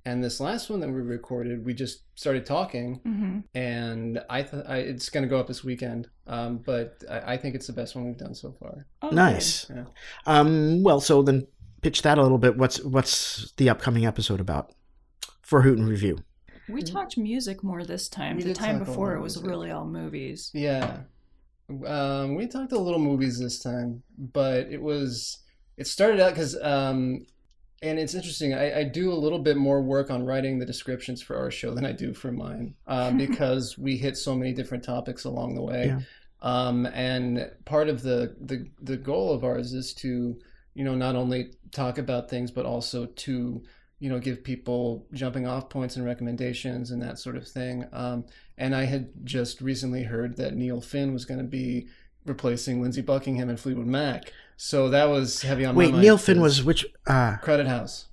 And 0.04 0.24
this 0.24 0.40
last 0.40 0.70
one 0.70 0.80
that 0.80 0.88
we 0.88 0.94
recorded, 1.02 1.64
we 1.66 1.74
just 1.74 2.02
started 2.14 2.46
talking, 2.46 2.94
hmm 3.04 3.40
and 3.54 4.20
I, 4.30 4.42
th- 4.42 4.64
I 4.66 4.78
it's 4.78 5.10
going 5.10 5.22
to 5.22 5.28
go 5.28 5.38
up 5.38 5.46
this 5.46 5.62
weekend. 5.62 6.08
Um, 6.26 6.58
but 6.64 7.02
I, 7.10 7.34
I 7.34 7.36
think 7.36 7.54
it's 7.54 7.66
the 7.66 7.72
best 7.74 7.94
one 7.94 8.06
we've 8.06 8.16
done 8.16 8.34
so 8.34 8.52
far. 8.58 8.86
Oh, 9.02 9.10
Nice. 9.10 9.68
Yeah. 9.68 9.84
Um. 10.24 10.82
Well, 10.82 11.00
so 11.00 11.22
then 11.22 11.46
pitch 11.82 12.02
that 12.02 12.16
a 12.16 12.22
little 12.22 12.38
bit. 12.38 12.56
What's 12.56 12.82
what's 12.84 13.52
the 13.58 13.68
upcoming 13.68 14.06
episode 14.06 14.40
about 14.40 14.72
for 15.42 15.62
Hoot 15.62 15.78
and 15.78 15.88
Review? 15.88 16.18
We 16.70 16.80
talked 16.82 17.18
music 17.18 17.62
more 17.62 17.84
this 17.84 18.08
time. 18.08 18.36
We 18.38 18.44
the 18.44 18.54
time 18.54 18.78
before 18.78 19.14
it 19.14 19.20
was 19.20 19.36
music. 19.36 19.50
really 19.50 19.70
all 19.70 19.84
movies. 19.86 20.50
Yeah. 20.54 21.00
Um, 21.86 22.34
we 22.34 22.46
talked 22.46 22.72
a 22.72 22.78
little 22.78 22.98
movies 22.98 23.38
this 23.38 23.58
time, 23.58 24.02
but 24.16 24.68
it 24.70 24.80
was 24.80 25.38
it 25.76 25.86
started 25.86 26.20
out 26.20 26.30
because 26.30 26.56
um, 26.62 27.26
and 27.82 27.98
it's 27.98 28.14
interesting. 28.14 28.54
I, 28.54 28.80
I 28.80 28.84
do 28.84 29.12
a 29.12 29.14
little 29.14 29.38
bit 29.38 29.56
more 29.56 29.80
work 29.82 30.10
on 30.10 30.24
writing 30.24 30.58
the 30.58 30.66
descriptions 30.66 31.22
for 31.22 31.36
our 31.36 31.50
show 31.50 31.74
than 31.74 31.84
I 31.84 31.92
do 31.92 32.12
for 32.12 32.32
mine 32.32 32.74
uh, 32.86 33.10
because 33.16 33.78
we 33.78 33.96
hit 33.96 34.16
so 34.16 34.34
many 34.34 34.52
different 34.52 34.82
topics 34.84 35.24
along 35.24 35.54
the 35.54 35.62
way. 35.62 35.86
Yeah. 35.86 36.00
Um, 36.40 36.86
and 36.86 37.50
part 37.64 37.88
of 37.88 38.02
the, 38.02 38.36
the 38.40 38.68
the 38.80 38.96
goal 38.96 39.32
of 39.32 39.44
ours 39.44 39.72
is 39.72 39.92
to 39.94 40.38
you 40.74 40.84
know 40.84 40.94
not 40.94 41.16
only 41.16 41.52
talk 41.72 41.98
about 41.98 42.30
things 42.30 42.50
but 42.50 42.64
also 42.64 43.06
to 43.06 43.62
you 43.98 44.08
know 44.08 44.20
give 44.20 44.44
people 44.44 45.06
jumping 45.12 45.46
off 45.46 45.68
points 45.68 45.96
and 45.96 46.04
recommendations 46.04 46.92
and 46.92 47.02
that 47.02 47.18
sort 47.18 47.36
of 47.36 47.46
thing. 47.46 47.84
Um, 47.92 48.24
and 48.58 48.74
I 48.74 48.84
had 48.84 49.10
just 49.24 49.60
recently 49.60 50.02
heard 50.04 50.36
that 50.36 50.54
Neil 50.54 50.80
Finn 50.80 51.12
was 51.12 51.24
going 51.24 51.38
to 51.38 51.46
be 51.46 51.86
replacing 52.26 52.82
Lindsey 52.82 53.00
Buckingham 53.02 53.48
and 53.48 53.58
Fleetwood 53.58 53.86
Mac. 53.86 54.32
So 54.56 54.88
that 54.90 55.06
was 55.08 55.42
heavy 55.42 55.64
on 55.64 55.74
my 55.74 55.84
mind. 55.84 55.94
Wait. 55.94 56.00
Neil 56.02 56.18
Finn 56.18 56.40
was 56.40 56.62
which? 56.64 56.84
uh 57.06 57.36
Crowded 57.36 57.66
House. 57.68 58.06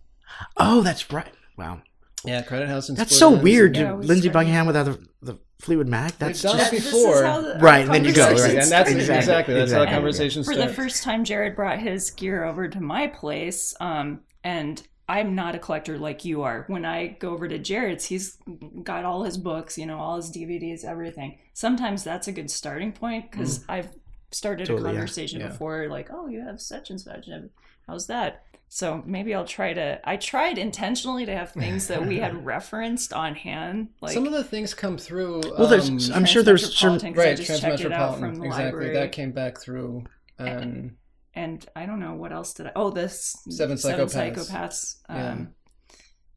Oh, 0.58 0.82
that's 0.82 1.12
right. 1.12 1.32
Wow, 1.58 1.82
Yeah, 2.26 2.42
Crowded 2.44 2.70
House 2.70 2.90
and 2.90 2.98
that's 2.98 3.16
Split 3.16 3.20
so 3.34 3.38
Enz. 3.38 3.42
weird. 3.44 3.78
Yeah, 3.78 3.92
it 3.92 3.98
was 3.98 4.08
Lindsey 4.08 4.30
funny. 4.30 4.34
Buckingham 4.46 4.66
without 4.68 4.86
the, 4.86 5.08
the 5.22 5.40
Fleetwood 5.60 5.88
Mac. 5.88 6.18
That's 6.18 6.42
done 6.42 6.58
just 6.58 6.72
This 6.72 6.86
before. 6.86 7.22
the- 7.22 7.58
Right, 7.62 7.86
and 7.86 7.94
then 7.94 8.04
you 8.06 8.14
go, 8.14 8.26
right. 8.30 8.40
And 8.42 8.58
that's 8.58 8.68
started. 8.68 8.98
exactly, 8.98 9.54
that's 9.54 9.72
how 9.72 9.78
the 9.80 9.84
exactly. 9.84 9.88
conversation 9.96 10.44
For 10.44 10.54
started. 10.54 10.70
the 10.70 10.74
first 10.76 11.04
time, 11.04 11.24
Jared 11.24 11.56
brought 11.56 11.80
his 11.80 12.10
gear 12.12 12.44
over 12.44 12.68
to 12.68 12.82
my 12.82 13.08
place, 13.08 13.74
um, 13.80 14.20
and 14.44 14.82
I'm 15.08 15.36
not 15.36 15.54
a 15.56 15.60
collector 15.60 15.98
like 16.00 16.26
you 16.26 16.42
are. 16.44 16.64
When 16.68 16.84
I 16.86 17.08
go 17.08 17.30
over 17.32 17.48
to 17.48 17.60
Jared's, 17.60 18.06
he's 18.06 18.38
got 18.84 19.06
all 19.06 19.24
his 19.24 19.38
books, 19.38 19.78
you 19.78 19.86
know, 19.86 20.00
all 20.00 20.16
his 20.18 20.32
DVDs, 20.32 20.84
everything. 20.84 21.38
Sometimes 21.54 22.04
that's 22.04 22.28
a 22.28 22.32
good 22.32 22.50
starting 22.50 22.92
point 22.92 23.30
because 23.32 23.64
I've 23.70 23.90
started 24.32 24.66
Totally, 24.68 24.90
a 24.90 24.94
conversation 24.94 25.40
Yeah. 25.40 25.50
before, 25.50 25.88
like, 25.90 26.10
"Oh, 26.12 26.28
you 26.28 26.42
have 26.42 26.60
such 26.60 26.90
and 26.90 27.00
such, 27.00 27.28
and 27.28 27.52
how's 27.88 28.08
that?" 28.08 28.44
So 28.68 29.04
maybe 29.06 29.34
I'll 29.36 29.46
try 29.46 29.74
to. 29.74 30.00
I 30.04 30.18
tried 30.18 30.58
intentionally 30.58 31.26
to 31.28 31.36
have 31.36 31.52
things 31.52 31.88
that 31.88 32.06
we 32.06 32.18
had 32.18 32.44
referenced 32.54 33.14
on 33.14 33.36
hand, 33.36 33.90
like 34.02 34.14
Some 34.14 34.26
of 34.26 34.34
the 34.34 34.44
things 34.44 34.74
come 34.74 34.98
through. 34.98 35.42
Well, 35.58 35.68
there's- 35.68 35.88
um, 35.88 36.00
I'm 36.16 36.26
sure 36.26 36.42
there's 36.42 36.76
some- 36.78 36.98
Transmetropolitan, 36.98 37.14
'cause 37.16 37.24
I 37.24 37.28
right, 37.30 37.38
just 37.38 37.62
checked 37.62 37.82
it 37.82 37.92
out 37.94 38.18
from 38.20 38.32
Transmetropolitan. 38.38 38.46
Exactly, 38.48 38.64
library 38.66 38.94
that 38.96 39.12
came 39.12 39.32
back 39.32 39.60
through. 39.60 40.04
And 40.40 40.96
and 41.36 41.66
I 41.76 41.86
don't 41.86 42.00
know 42.00 42.14
what 42.16 42.32
else 42.32 42.54
did 42.54 42.68
I. 42.68 42.72
Oh, 42.76 42.90
this 42.90 43.36
Seven 43.50 43.78
Psychopaths. 43.78 44.16
Psychopaths. 44.50 44.96
Um, 45.10 45.50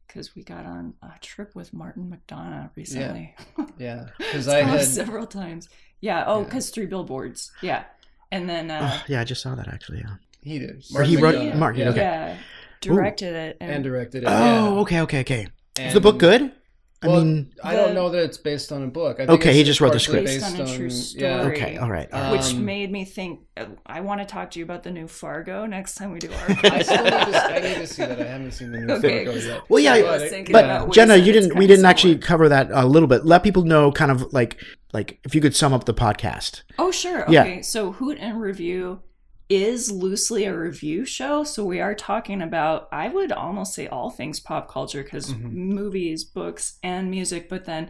because 0.07 0.35
we 0.35 0.43
got 0.43 0.65
on 0.65 0.95
a 1.03 1.11
trip 1.21 1.55
with 1.55 1.71
Martin 1.73 2.11
McDonagh 2.11 2.71
recently. 2.75 3.35
yeah, 3.77 4.05
because 4.17 4.47
I 4.47 4.61
Oh, 4.61 4.65
had 4.65 4.81
several 4.85 5.27
times. 5.27 5.69
Yeah. 6.01 6.23
Oh, 6.25 6.39
Yeah. 6.39 6.45
because 6.45 6.69
three 6.71 6.87
billboards. 6.87 7.51
Yeah. 7.61 7.83
And 8.31 8.49
then 8.49 8.71
uh, 8.71 8.89
Oh, 8.91 9.03
yeah, 9.07 9.21
I 9.21 9.23
just 9.23 9.41
saw 9.41 9.53
that 9.55 9.67
actually. 9.67 9.99
Yeah. 9.99 10.15
he 10.43 10.57
did. 10.59 10.83
Or 10.95 11.03
he 11.03 11.15
Martin 11.17 11.41
wrote- 11.41 11.53
McDonagh, 11.53 11.57
Martin, 11.59 11.81
yeah. 11.81 11.89
okay. 11.89 11.99
yeah, 12.01 12.37
directed 12.81 13.35
it 13.35 13.57
and, 13.61 13.71
and 13.71 13.83
directed 13.83 14.23
it. 14.23 14.27
Oh, 14.27 14.31
yeah. 14.75 14.79
okay, 14.81 15.01
okay, 15.01 15.19
okay. 15.21 15.47
Is 15.79 15.93
the 15.93 16.01
book 16.01 16.17
good? 16.17 16.51
I 17.01 17.07
well, 17.07 17.23
mean, 17.23 17.53
I 17.63 17.75
don't 17.77 17.93
know 17.93 18.09
that 18.09 18.21
it's 18.23 18.37
based 18.37 18.73
on 18.73 18.83
a 18.83 18.87
book. 18.87 19.21
I 19.21 19.25
think 19.25 19.39
Okay, 19.39 19.53
he 19.53 19.63
just 19.63 19.79
wrote 19.79 19.93
the 19.93 20.01
script. 20.01 20.25
Based 20.25 20.43
on 20.43 20.67
a 20.67 20.75
true 20.75 20.87
yeah. 20.87 21.39
story. 21.39 21.55
okay, 21.55 21.77
all 21.77 21.89
right. 21.89 22.11
all 22.11 22.19
right. 22.19 22.25
Um, 22.25 22.31
which 22.37 22.53
made 22.55 22.91
me 22.91 23.05
think 23.05 23.39
uh, 23.55 23.67
I 23.85 24.01
want 24.01 24.19
to 24.19 24.25
talk 24.25 24.51
to 24.51 24.59
you 24.59 24.65
about 24.65 24.83
the 24.83 24.91
new 24.91 25.07
Fargo 25.07 25.65
next 25.65 25.95
time 25.95 26.11
we 26.11 26.19
do 26.19 26.29
our. 26.29 26.57
I 26.65 26.81
still 26.81 27.03
need 27.03 27.09
to, 27.11 27.53
I 27.55 27.59
need 27.59 27.75
to 27.75 27.87
see 27.87 28.03
that. 28.03 28.19
I 28.19 28.25
haven't 28.25 28.51
seen 28.51 28.71
the 28.73 28.79
new 28.79 28.93
Okay, 28.95 29.23
Fargo 29.23 29.31
'cause- 29.31 29.45
yet. 29.47 29.61
Well, 29.69 29.79
yeah, 29.79 29.93
I 29.93 30.01
But 30.01 30.21
was 30.21 30.31
but 30.51 30.65
about 30.65 30.87
what 30.87 30.93
Jenna, 30.95 31.15
you 31.15 31.31
didn't. 31.31 31.55
We 31.57 31.67
didn't 31.67 31.85
actually 31.85 32.13
similar. 32.15 32.27
cover 32.27 32.49
that 32.49 32.69
a 32.71 32.85
little 32.85 33.07
bit. 33.07 33.25
Let 33.25 33.43
people 33.43 33.63
know, 33.63 33.93
kind 33.93 34.11
of 34.11 34.33
like, 34.33 34.57
like 34.91 35.19
if 35.23 35.33
you 35.33 35.39
could 35.39 35.55
sum 35.55 35.71
up 35.71 35.85
the 35.85 35.93
podcast. 35.93 36.63
Oh, 36.77 36.91
sure. 36.91 37.23
Yeah. 37.29 37.43
Okay. 37.43 37.61
So, 37.61 37.93
Hoot 37.93 38.17
and 38.19 38.41
Review 38.41 38.99
is 39.49 39.91
loosely 39.91 40.45
a 40.45 40.55
review 40.55 41.05
show. 41.05 41.43
So, 41.43 41.65
we 41.65 41.81
are 41.81 41.95
talking 41.95 42.41
about, 42.41 42.87
I 42.91 43.09
would 43.09 43.31
almost 43.31 43.73
say 43.73 43.87
all 43.87 44.09
things 44.11 44.39
pop 44.39 44.69
culture 44.71 45.01
because 45.03 45.33
Mhm. 45.33 45.51
movies, 45.53 46.23
books, 46.23 46.77
and 46.83 47.09
music. 47.09 47.49
But 47.49 47.65
then, 47.65 47.89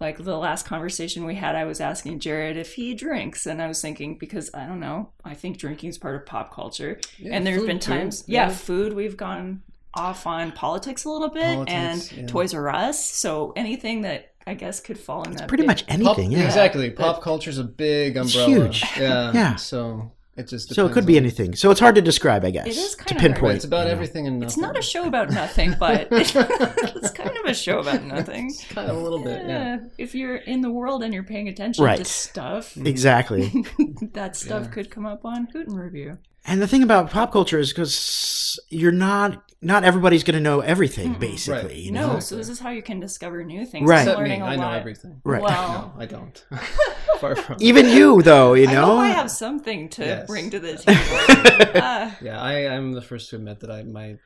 like 0.00 0.18
the 0.22 0.36
last 0.36 0.66
conversation 0.66 1.24
we 1.24 1.36
had, 1.36 1.54
I 1.56 1.64
was 1.64 1.80
asking 1.80 2.20
Jared 2.20 2.56
if 2.56 2.74
he 2.74 2.94
drinks. 2.94 3.46
And 3.46 3.60
I 3.62 3.68
was 3.68 3.80
thinking, 3.80 4.16
because 4.18 4.50
I 4.54 4.66
don't 4.66 4.80
know, 4.80 5.10
I 5.24 5.34
think 5.34 5.58
drinking 5.58 5.90
is 5.90 5.98
part 5.98 6.16
of 6.16 6.26
pop 6.26 6.52
culture. 6.52 6.98
Yeah, 7.18 7.32
and 7.34 7.46
there 7.46 7.54
have 7.54 7.62
food 7.62 7.66
been 7.68 7.78
times, 7.78 8.24
yeah. 8.26 8.48
food, 8.48 8.92
we've 8.92 9.16
gone 9.16 9.62
off 9.94 10.26
on 10.26 10.52
politics 10.52 11.04
a 11.04 11.10
little 11.10 11.30
bit 11.30 11.42
Politics, 11.54 11.72
and 12.12 12.12
yeah. 12.22 12.26
Toys 12.26 12.54
R 12.54 12.68
Us. 12.68 13.04
So, 13.10 13.52
anything 13.56 14.02
that 14.02 14.32
I 14.46 14.54
guess 14.54 14.80
could 14.80 14.98
fall 14.98 15.24
in 15.24 15.32
that. 15.32 15.46
Pretty 15.48 15.62
big- 15.62 15.68
much 15.68 15.86
Pop, 15.86 15.94
anything. 16.18 16.32
yeah. 16.32 16.44
Exactly. 16.46 16.90
Pop 16.90 17.20
culture's 17.22 17.58
a 17.58 17.64
big 17.64 18.16
It's 18.16 18.34
umbrella. 18.34 18.64
huge. 18.64 18.82
Yeah. 18.98 19.32
Yeah. 19.34 19.56
So 19.56 20.12
it 20.38 20.48
just 20.48 20.74
So 20.74 20.86
it 20.86 20.92
could 20.92 21.04
be 21.06 21.14
on- 21.16 21.22
anything. 21.24 21.54
So 21.54 21.70
it's 21.70 21.80
hard 21.80 21.94
to 21.96 22.02
describe, 22.02 22.44
I 22.44 22.50
guess. 22.50 22.66
It 22.66 22.76
is 22.76 22.94
to 22.94 23.14
of 23.14 23.20
pinpoint. 23.20 23.42
Right, 23.42 23.56
it's 23.56 23.64
about 23.64 23.80
you 23.80 23.84
know. 23.86 23.90
everything 23.92 24.26
and 24.26 24.38
nothing. 24.40 24.48
It's 24.48 24.56
not 24.56 24.78
a 24.78 24.82
show 24.82 25.06
about 25.06 25.30
nothing, 25.30 25.74
but 25.80 26.08
it's 26.12 27.10
kind 27.10 27.36
of 27.36 27.44
a 27.46 27.54
show 27.54 27.80
about 27.80 28.04
nothing. 28.04 28.52
kind 28.70 28.90
of 28.90 28.96
a 28.96 29.00
little 29.00 29.22
bit. 29.22 29.42
Yeah. 29.42 29.48
Yeah, 29.48 29.78
if 29.98 30.14
you're 30.14 30.36
in 30.36 30.60
the 30.60 30.70
world 30.70 31.02
and 31.02 31.12
you're 31.12 31.22
paying 31.24 31.48
attention 31.48 31.84
Right. 31.84 31.98
to 31.98 32.04
stuff, 32.04 32.76
Exactly. 32.76 33.52
that 34.14 34.36
stuff 34.36 34.64
Yeah. 34.64 34.70
could 34.70 34.90
come 34.90 35.06
up 35.06 35.24
on 35.24 35.46
Hoot 35.52 35.68
and 35.68 35.78
Review. 35.78 36.18
And 36.48 36.60
the 36.62 36.66
thing 36.66 36.82
about 36.82 37.10
pop 37.10 37.32
culture 37.32 37.58
is 37.58 37.72
because 37.72 38.58
you're 38.70 38.92
not, 38.92 39.42
not 39.62 39.84
everybody's 39.84 40.24
going 40.24 40.34
to 40.36 40.40
know 40.40 40.60
everything, 40.60 41.14
Mm-mm. 41.14 41.20
basically. 41.20 41.62
Right. 41.68 41.76
You 41.76 41.92
no, 41.92 42.18
so 42.20 42.36
this 42.36 42.48
is 42.48 42.58
how 42.58 42.70
you 42.70 42.82
can 42.82 42.98
discover 43.00 43.44
new 43.44 43.64
things. 43.66 43.88
Right. 43.88 44.00
I'm 44.00 44.14
me. 44.14 44.14
learning 44.16 44.42
a 44.42 44.46
I 44.46 44.56
know 44.56 44.70
everything. 44.70 45.20
Right. 45.24 45.42
Well, 45.42 45.92
No, 45.96 46.00
I 46.02 46.06
don't. 46.06 46.44
Far 47.20 47.36
from. 47.36 47.56
it. 47.56 47.62
Even 47.62 47.88
you, 47.88 48.22
though, 48.22 48.54
you 48.54 48.68
I 48.68 48.72
know. 48.72 48.86
hope 48.86 48.98
I 49.00 49.08
have 49.08 49.30
something 49.30 49.88
to 49.90 50.04
Yes. 50.04 50.26
bring 50.26 50.50
to 50.50 50.58
the 50.58 50.76
table. 50.78 51.82
Uh, 51.84 52.10
Yeah, 52.20 52.40
I 52.40 52.54
am 52.74 52.92
the 52.92 53.02
first 53.02 53.30
to 53.30 53.36
admit 53.36 53.60
that 53.60 53.70
I 53.70 53.82
my 53.82 54.16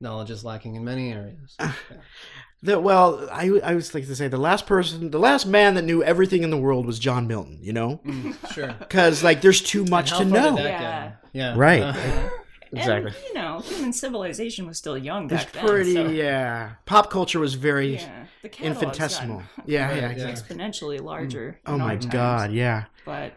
knowledge 0.00 0.30
is 0.30 0.44
lacking 0.44 0.74
in 0.74 0.84
many 0.84 1.12
areas. 1.12 1.54
Ah. 1.60 1.78
Yeah. 1.90 1.96
The, 2.64 2.78
well, 2.78 3.28
I, 3.32 3.48
I 3.64 3.74
was 3.74 3.92
like 3.92 4.06
to 4.06 4.14
say 4.14 4.28
the 4.28 4.36
last 4.38 4.66
person, 4.66 5.10
the 5.10 5.18
last 5.18 5.46
man 5.46 5.74
that 5.74 5.82
knew 5.82 6.00
everything 6.04 6.44
in 6.44 6.50
the 6.50 6.56
world 6.56 6.86
was 6.86 7.00
John 7.00 7.26
Milton. 7.26 7.58
You 7.60 7.72
know, 7.72 8.00
Mm, 8.06 8.52
sure. 8.52 8.72
because 8.78 9.24
like 9.24 9.40
there's 9.42 9.60
too 9.60 9.84
much 9.86 10.12
And 10.12 10.30
to 10.30 10.36
far 10.40 10.50
know. 10.50 10.56
did 10.56 10.66
that 10.66 10.80
Yeah. 10.80 11.12
Get? 11.32 11.38
Yeah. 11.38 11.54
Right. 11.56 12.30
Uh, 12.74 12.78
exactly. 12.78 13.10
And, 13.10 13.24
you 13.28 13.34
know, 13.34 13.60
human 13.60 13.92
civilization 13.92 14.66
was 14.66 14.78
still 14.78 14.96
young 14.96 15.24
It's 15.30 15.44
back 15.44 15.52
then. 15.52 15.66
pretty, 15.66 15.92
so, 15.92 16.08
yeah. 16.08 16.70
Pop 16.86 17.10
culture 17.10 17.38
was 17.38 17.52
very 17.52 17.96
yeah, 17.96 18.24
the 18.40 18.48
infinitesimal. 18.62 19.42
gotten 19.56 19.64
Yeah, 19.66 19.88
Right, 19.88 19.96
yeah, 19.96 20.02
yeah. 20.02 20.08
exactly. 20.28 20.56
exponentially 20.56 21.00
larger. 21.02 21.60
Oh 21.66 21.76
my 21.76 21.84
our 21.84 21.90
times. 21.98 22.06
god, 22.06 22.52
yeah. 22.52 22.84
but 23.04 23.34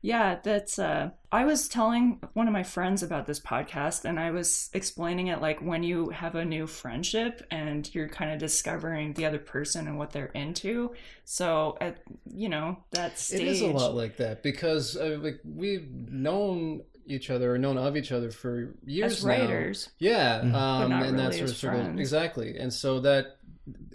yeah 0.00 0.38
that's 0.42 0.78
uh 0.78 1.08
i 1.32 1.46
was 1.46 1.66
telling 1.66 2.20
one 2.34 2.46
of 2.46 2.52
my 2.52 2.62
friends 2.62 3.02
about 3.02 3.24
this 3.26 3.40
podcast 3.40 4.04
and 4.04 4.20
i 4.20 4.30
was 4.30 4.68
explaining 4.74 5.28
it 5.28 5.40
like 5.40 5.60
when 5.62 5.82
you 5.82 6.10
have 6.10 6.34
a 6.34 6.44
new 6.44 6.66
friendship 6.66 7.42
and 7.50 7.88
you're 7.94 8.06
kind 8.10 8.30
of 8.30 8.38
discovering 8.38 9.14
the 9.14 9.24
other 9.24 9.38
person 9.38 9.88
and 9.88 9.96
what 9.96 10.10
they're 10.10 10.26
into 10.34 10.92
so 11.24 11.78
at 11.80 12.02
you 12.34 12.50
know 12.50 12.76
that 12.90 13.18
stage 13.18 13.40
It 13.40 13.46
is 13.48 13.60
a 13.62 13.68
lot 13.68 13.94
like 13.94 14.18
that 14.18 14.42
because 14.42 14.94
uh, 14.94 15.16
like 15.22 15.40
we've 15.42 15.88
known 16.10 16.82
each 17.06 17.30
other 17.30 17.54
or 17.54 17.58
known 17.58 17.76
of 17.78 17.96
each 17.96 18.12
other 18.12 18.30
for 18.30 18.74
years 18.84 19.18
as 19.18 19.24
now. 19.24 19.30
writers 19.30 19.88
Yeah, 19.98 20.40
Mhm. 20.40 20.54
um, 20.54 20.90
not 20.90 21.02
and 21.02 21.02
really 21.02 21.16
that's 21.16 21.36
sort 21.38 21.50
of, 21.50 21.56
sort 21.56 21.74
of 21.76 21.98
exactly. 22.00 22.56
And 22.58 22.72
so 22.72 23.00
that 23.00 23.33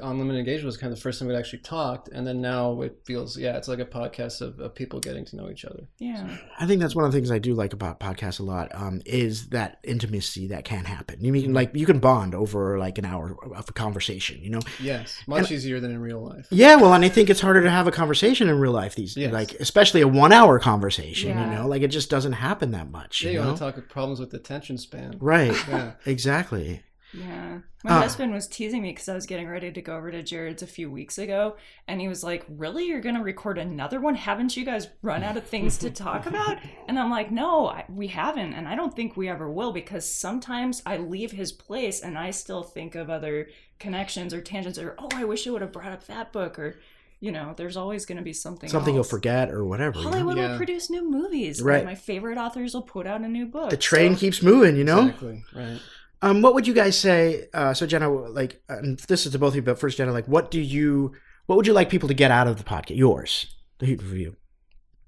unlimited 0.01 0.39
engagement 0.39 0.65
was 0.65 0.77
kind 0.77 0.91
of 0.91 0.97
the 0.97 1.01
first 1.01 1.19
time 1.19 1.27
we'd 1.27 1.35
actually 1.35 1.59
talked, 1.59 2.07
and 2.09 2.25
then 2.25 2.41
now 2.41 2.81
it 2.81 2.99
feels 3.05 3.38
yeah, 3.38 3.55
it's 3.57 3.67
like 3.67 3.79
a 3.79 3.85
podcast 3.85 4.41
of, 4.41 4.59
of 4.59 4.73
people 4.73 4.99
getting 4.99 5.25
to 5.25 5.35
know 5.35 5.49
each 5.49 5.65
other. 5.65 5.88
yeah 5.99 6.38
I 6.59 6.65
think 6.65 6.81
that's 6.81 6.95
one 6.95 7.05
of 7.05 7.11
the 7.11 7.17
things 7.17 7.31
I 7.31 7.39
do 7.39 7.53
like 7.53 7.73
about 7.73 7.99
podcasts 7.99 8.39
a 8.39 8.43
lot. 8.43 8.69
Um, 8.73 9.01
is 9.05 9.49
that 9.49 9.79
intimacy 9.83 10.47
that 10.47 10.65
can 10.65 10.85
happen. 10.85 11.23
You 11.23 11.31
mean 11.31 11.53
like 11.53 11.75
you 11.75 11.85
can 11.85 11.99
bond 11.99 12.33
over 12.33 12.79
like 12.79 12.97
an 12.97 13.05
hour 13.05 13.38
of 13.55 13.69
a 13.69 13.73
conversation. 13.73 14.41
You 14.41 14.51
know. 14.51 14.61
Yes, 14.79 15.21
much 15.27 15.51
easier 15.51 15.79
than 15.79 15.91
in 15.91 16.01
real 16.01 16.25
life. 16.25 16.47
Yeah, 16.49 16.75
well, 16.77 16.93
and 16.93 17.05
I 17.05 17.09
think 17.09 17.29
it's 17.29 17.41
harder 17.41 17.61
to 17.61 17.69
have 17.69 17.88
a 17.88 17.91
conversation 17.91 18.49
in 18.49 18.59
real 18.59 18.71
life 18.71 18.95
these 18.95 19.15
Yes. 19.15 19.31
like 19.33 19.53
especially 19.59 20.01
a 20.01 20.07
one 20.07 20.31
hour 20.31 20.59
conversation. 20.59 21.29
Yeah. 21.29 21.49
You 21.51 21.57
know, 21.57 21.67
like 21.67 21.81
it 21.81 21.89
just 21.89 22.09
doesn't 22.09 22.33
happen 22.33 22.71
that 22.71 22.89
much. 22.89 23.21
Yeah, 23.21 23.29
you 23.29 23.33
you 23.33 23.39
know? 23.41 23.45
want 23.47 23.57
to 23.57 23.63
talk 23.65 23.77
about 23.77 23.89
problems 23.89 24.19
with 24.19 24.33
attention 24.33 24.77
span. 24.77 25.17
right? 25.19 25.55
Yeah. 25.67 25.91
exactly. 26.05 26.81
Yeah. 27.13 27.60
My 27.84 27.92
Uh. 27.98 28.01
husband 28.01 28.32
was 28.34 28.48
teasing 28.48 28.82
me 28.84 28.92
because 28.92 29.10
I 29.10 29.16
was 29.16 29.25
getting 29.25 29.48
ready 29.48 29.72
to 29.72 29.82
go 29.82 29.96
over 29.98 30.12
to 30.12 30.22
Jared's 30.22 30.62
a 30.62 30.68
few 30.68 30.92
weeks 30.92 31.18
ago. 31.18 31.56
And 31.88 32.00
he 32.00 32.08
was 32.08 32.24
like, 32.24 32.46
Really? 32.48 32.86
You're 32.86 33.01
going 33.01 33.16
to 33.16 33.24
record 33.24 33.58
another 33.58 34.00
one? 34.00 34.16
Haven't 34.16 34.56
you 34.56 34.63
guys 34.63 34.88
run 35.01 35.24
out 35.24 35.36
of 35.38 35.44
things 35.46 35.78
to 35.80 35.89
talk 35.89 36.25
about? 36.28 36.58
And 36.88 37.00
I'm 37.00 37.10
like, 37.10 37.32
No, 37.32 37.68
I, 37.68 37.86
we 37.89 38.08
haven't. 38.08 38.54
And 38.54 38.68
I 38.68 38.75
don't 38.75 38.96
think 38.96 39.18
we 39.18 39.28
ever 39.28 39.50
will 39.50 39.72
because 39.72 40.08
sometimes 40.08 40.84
I 40.86 40.98
leave 40.98 41.32
his 41.32 41.51
place 41.51 42.01
and 42.01 42.18
I 42.18 42.32
still 42.32 42.62
think 42.63 42.94
of 42.96 43.10
other 43.10 43.48
connections 43.80 44.34
or 44.34 44.42
tangents 44.42 44.78
or, 44.78 44.96
Oh, 45.00 45.10
I 45.16 45.25
wish 45.25 45.48
I 45.48 45.51
would 45.51 45.62
have 45.62 45.72
brought 45.72 45.92
up 45.92 46.06
that 46.08 46.32
book 46.32 46.60
or, 46.60 46.80
you 47.22 47.32
know, 47.32 47.54
there's 47.58 47.75
always 47.78 48.06
going 48.06 48.18
to 48.18 48.24
be 48.24 48.34
something 48.34 48.70
Something 48.70 48.94
you'll 48.94 49.04
forget 49.04 49.50
or 49.51 49.66
whatever. 49.66 49.98
you 50.00 50.06
know? 50.06 50.12
Hollywood 50.12 50.38
Yeah. 50.38 50.51
will 50.51 50.58
produce 50.58 50.89
new 50.89 51.10
movies. 51.10 51.62
Right. 51.62 51.75
Right. 51.78 51.86
My 51.86 51.96
favorite 51.96 52.38
authors 52.38 52.74
will 52.74 52.82
put 52.84 53.08
out 53.08 53.22
a 53.22 53.28
new 53.28 53.46
book. 53.46 53.72
The 53.72 53.78
train 53.78 54.13
So- 54.16 54.20
keeps 54.20 54.42
moving. 54.44 54.75
You 54.75 54.84
know. 54.84 55.06
Exactly. 55.08 55.44
Right. 55.56 55.80
Um, 56.21 56.41
what 56.41 56.53
would 56.53 56.67
you 56.67 56.73
guys 56.73 56.97
say? 56.97 57.47
Uh, 57.53 57.73
so 57.73 57.85
Jenna, 57.88 58.09
like, 58.09 58.61
and 58.67 58.99
this 59.07 59.25
is 59.25 59.31
to 59.31 59.39
both 59.39 59.49
of 59.49 59.55
you, 59.55 59.61
but 59.61 59.79
first, 59.79 59.97
Jenna, 59.97 60.11
like, 60.11 60.27
what 60.27 60.51
do 60.51 60.59
you, 60.59 61.13
what 61.45 61.55
would 61.55 61.65
you 61.67 61.73
like 61.73 61.89
people 61.89 62.07
to 62.09 62.13
get 62.13 62.29
out 62.31 62.47
of 62.47 62.57
the 62.57 62.63
podcast? 62.63 62.97
Yours, 62.97 63.45
the 63.79 63.85
Heat 63.85 64.01
Review. 64.01 64.35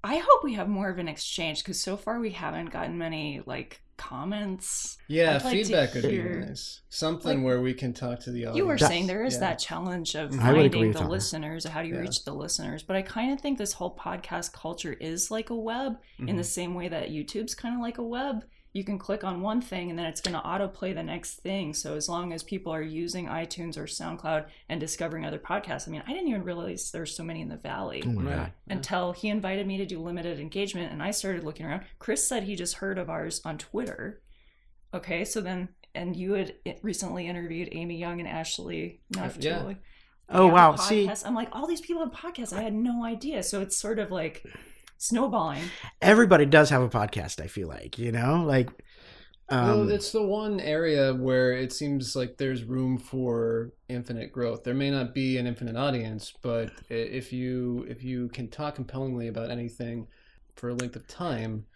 I 0.04 0.16
hope 0.16 0.42
we 0.42 0.54
have 0.54 0.68
more 0.68 0.88
of 0.88 0.98
an 0.98 1.08
exchange 1.08 1.62
because 1.62 1.78
so 1.80 1.96
far 1.96 2.18
we 2.18 2.30
haven't 2.30 2.70
gotten 2.70 2.98
many 2.98 3.40
like 3.46 3.80
comments. 3.96 4.98
Yeah, 5.06 5.34
like 5.34 5.42
feedback 5.52 5.94
would 5.94 6.02
be 6.02 6.18
nice. 6.22 6.80
Something 6.88 7.38
like- 7.38 7.44
where 7.44 7.60
we 7.60 7.72
can 7.74 7.92
talk 7.92 8.18
to 8.20 8.30
the 8.32 8.46
audience. 8.46 8.56
You 8.56 8.66
were 8.66 8.76
That- 8.78 8.88
saying 8.88 9.06
there 9.06 9.22
is 9.24 9.34
yeah. 9.34 9.40
that 9.40 9.58
challenge 9.58 10.14
of 10.16 10.32
I 10.40 10.52
would 10.52 10.66
agree 10.66 10.70
finding 10.70 10.88
with 10.88 10.96
the 10.96 11.02
that. 11.04 11.08
listeners. 11.10 11.64
How 11.66 11.82
do 11.82 11.88
you 11.88 11.94
Yeah. 11.94 12.00
reach 12.00 12.24
the 12.24 12.34
listeners? 12.34 12.82
But 12.82 12.96
I 12.96 13.02
kind 13.02 13.32
of 13.32 13.40
think 13.40 13.58
this 13.58 13.74
whole 13.74 13.94
podcast 13.96 14.52
culture 14.52 14.92
is 14.94 15.30
like 15.30 15.50
a 15.50 15.54
web 15.56 15.98
in 16.18 16.26
Mm-hmm. 16.26 16.36
the 16.36 16.44
same 16.44 16.74
way 16.74 16.88
that 16.88 17.10
YouTube's 17.10 17.54
kind 17.54 17.74
of 17.74 17.80
like 17.80 17.98
a 17.98 18.02
web. 18.02 18.44
You 18.74 18.84
can 18.84 18.98
click 18.98 19.22
on 19.22 19.42
one 19.42 19.60
thing 19.60 19.90
and 19.90 19.98
then 19.98 20.06
it's 20.06 20.22
going 20.22 20.34
to 20.34 20.40
autoplay 20.46 20.94
the 20.94 21.02
next 21.02 21.40
thing. 21.40 21.74
So 21.74 21.94
as 21.94 22.08
long 22.08 22.32
as 22.32 22.42
people 22.42 22.72
are 22.72 22.80
using 22.80 23.26
iTunes 23.26 23.76
or 23.76 23.84
SoundCloud 23.84 24.46
and 24.70 24.80
discovering 24.80 25.26
other 25.26 25.38
podcasts, 25.38 25.86
I 25.86 25.90
mean, 25.90 26.02
I 26.06 26.12
didn't 26.12 26.28
even 26.28 26.42
realize 26.44 26.90
there's 26.90 27.14
so 27.14 27.22
many 27.22 27.42
in 27.42 27.48
the 27.50 27.56
valley 27.58 28.02
Oh 28.06 28.10
my 28.12 28.22
Right. 28.30 28.36
god! 28.36 28.52
until 28.68 29.12
he 29.12 29.28
invited 29.28 29.66
me 29.66 29.76
to 29.76 29.84
do 29.84 30.00
limited 30.00 30.40
engagement 30.40 30.90
and 30.90 31.02
I 31.02 31.10
started 31.10 31.44
looking 31.44 31.66
around. 31.66 31.82
Chris 31.98 32.26
said 32.26 32.44
he 32.44 32.56
just 32.56 32.76
heard 32.76 32.96
of 32.98 33.10
ours 33.10 33.42
on 33.44 33.58
Twitter. 33.58 34.22
Okay, 34.94 35.24
so 35.24 35.40
then 35.42 35.68
and 35.94 36.16
you 36.16 36.32
had 36.32 36.54
recently 36.80 37.26
interviewed 37.26 37.68
Amy 37.72 37.98
Young 37.98 38.20
and 38.20 38.28
Ashley 38.28 39.02
Neff 39.14 39.36
yeah. 39.38 39.62
Oh, 40.30 40.38
They 40.38 40.44
have 40.44 40.44
a 40.44 40.46
wow, 40.48 40.76
see- 40.76 41.10
I'm 41.26 41.34
like, 41.34 41.48
all 41.52 41.66
these 41.66 41.82
people 41.82 42.02
have 42.02 42.14
podcasts. 42.14 42.54
I 42.56 42.62
had 42.62 42.72
no 42.72 43.04
idea. 43.04 43.42
So 43.42 43.60
it's 43.60 43.76
sort 43.76 43.98
of 43.98 44.10
like 44.10 44.46
snowballing. 45.02 45.64
Everybody 46.00 46.46
does 46.46 46.70
have 46.70 46.82
a 46.82 46.88
podcast. 46.88 47.42
I 47.42 47.48
feel 47.48 47.68
like 47.68 47.98
you 47.98 48.12
know, 48.12 48.44
like, 48.46 48.70
um, 49.48 49.66
well, 49.66 49.90
it's 49.90 50.12
the 50.12 50.22
one 50.22 50.60
area 50.60 51.12
where 51.12 51.52
it 51.52 51.72
seems 51.72 52.14
like 52.14 52.36
there's 52.38 52.64
room 52.64 52.98
for 52.98 53.72
infinite 53.88 54.32
growth. 54.32 54.62
There 54.62 54.74
may 54.74 54.90
not 54.90 55.12
be 55.12 55.38
an 55.38 55.46
infinite 55.46 55.76
audience, 55.76 56.32
but 56.42 56.70
if 56.88 57.32
you 57.32 57.84
if 57.88 58.04
you 58.04 58.28
can 58.28 58.48
talk 58.48 58.76
compellingly 58.76 59.28
about 59.28 59.50
anything 59.50 60.06
for 60.54 60.68
a 60.68 60.74
length 60.74 60.96
of 60.96 61.06
time, 61.08 61.66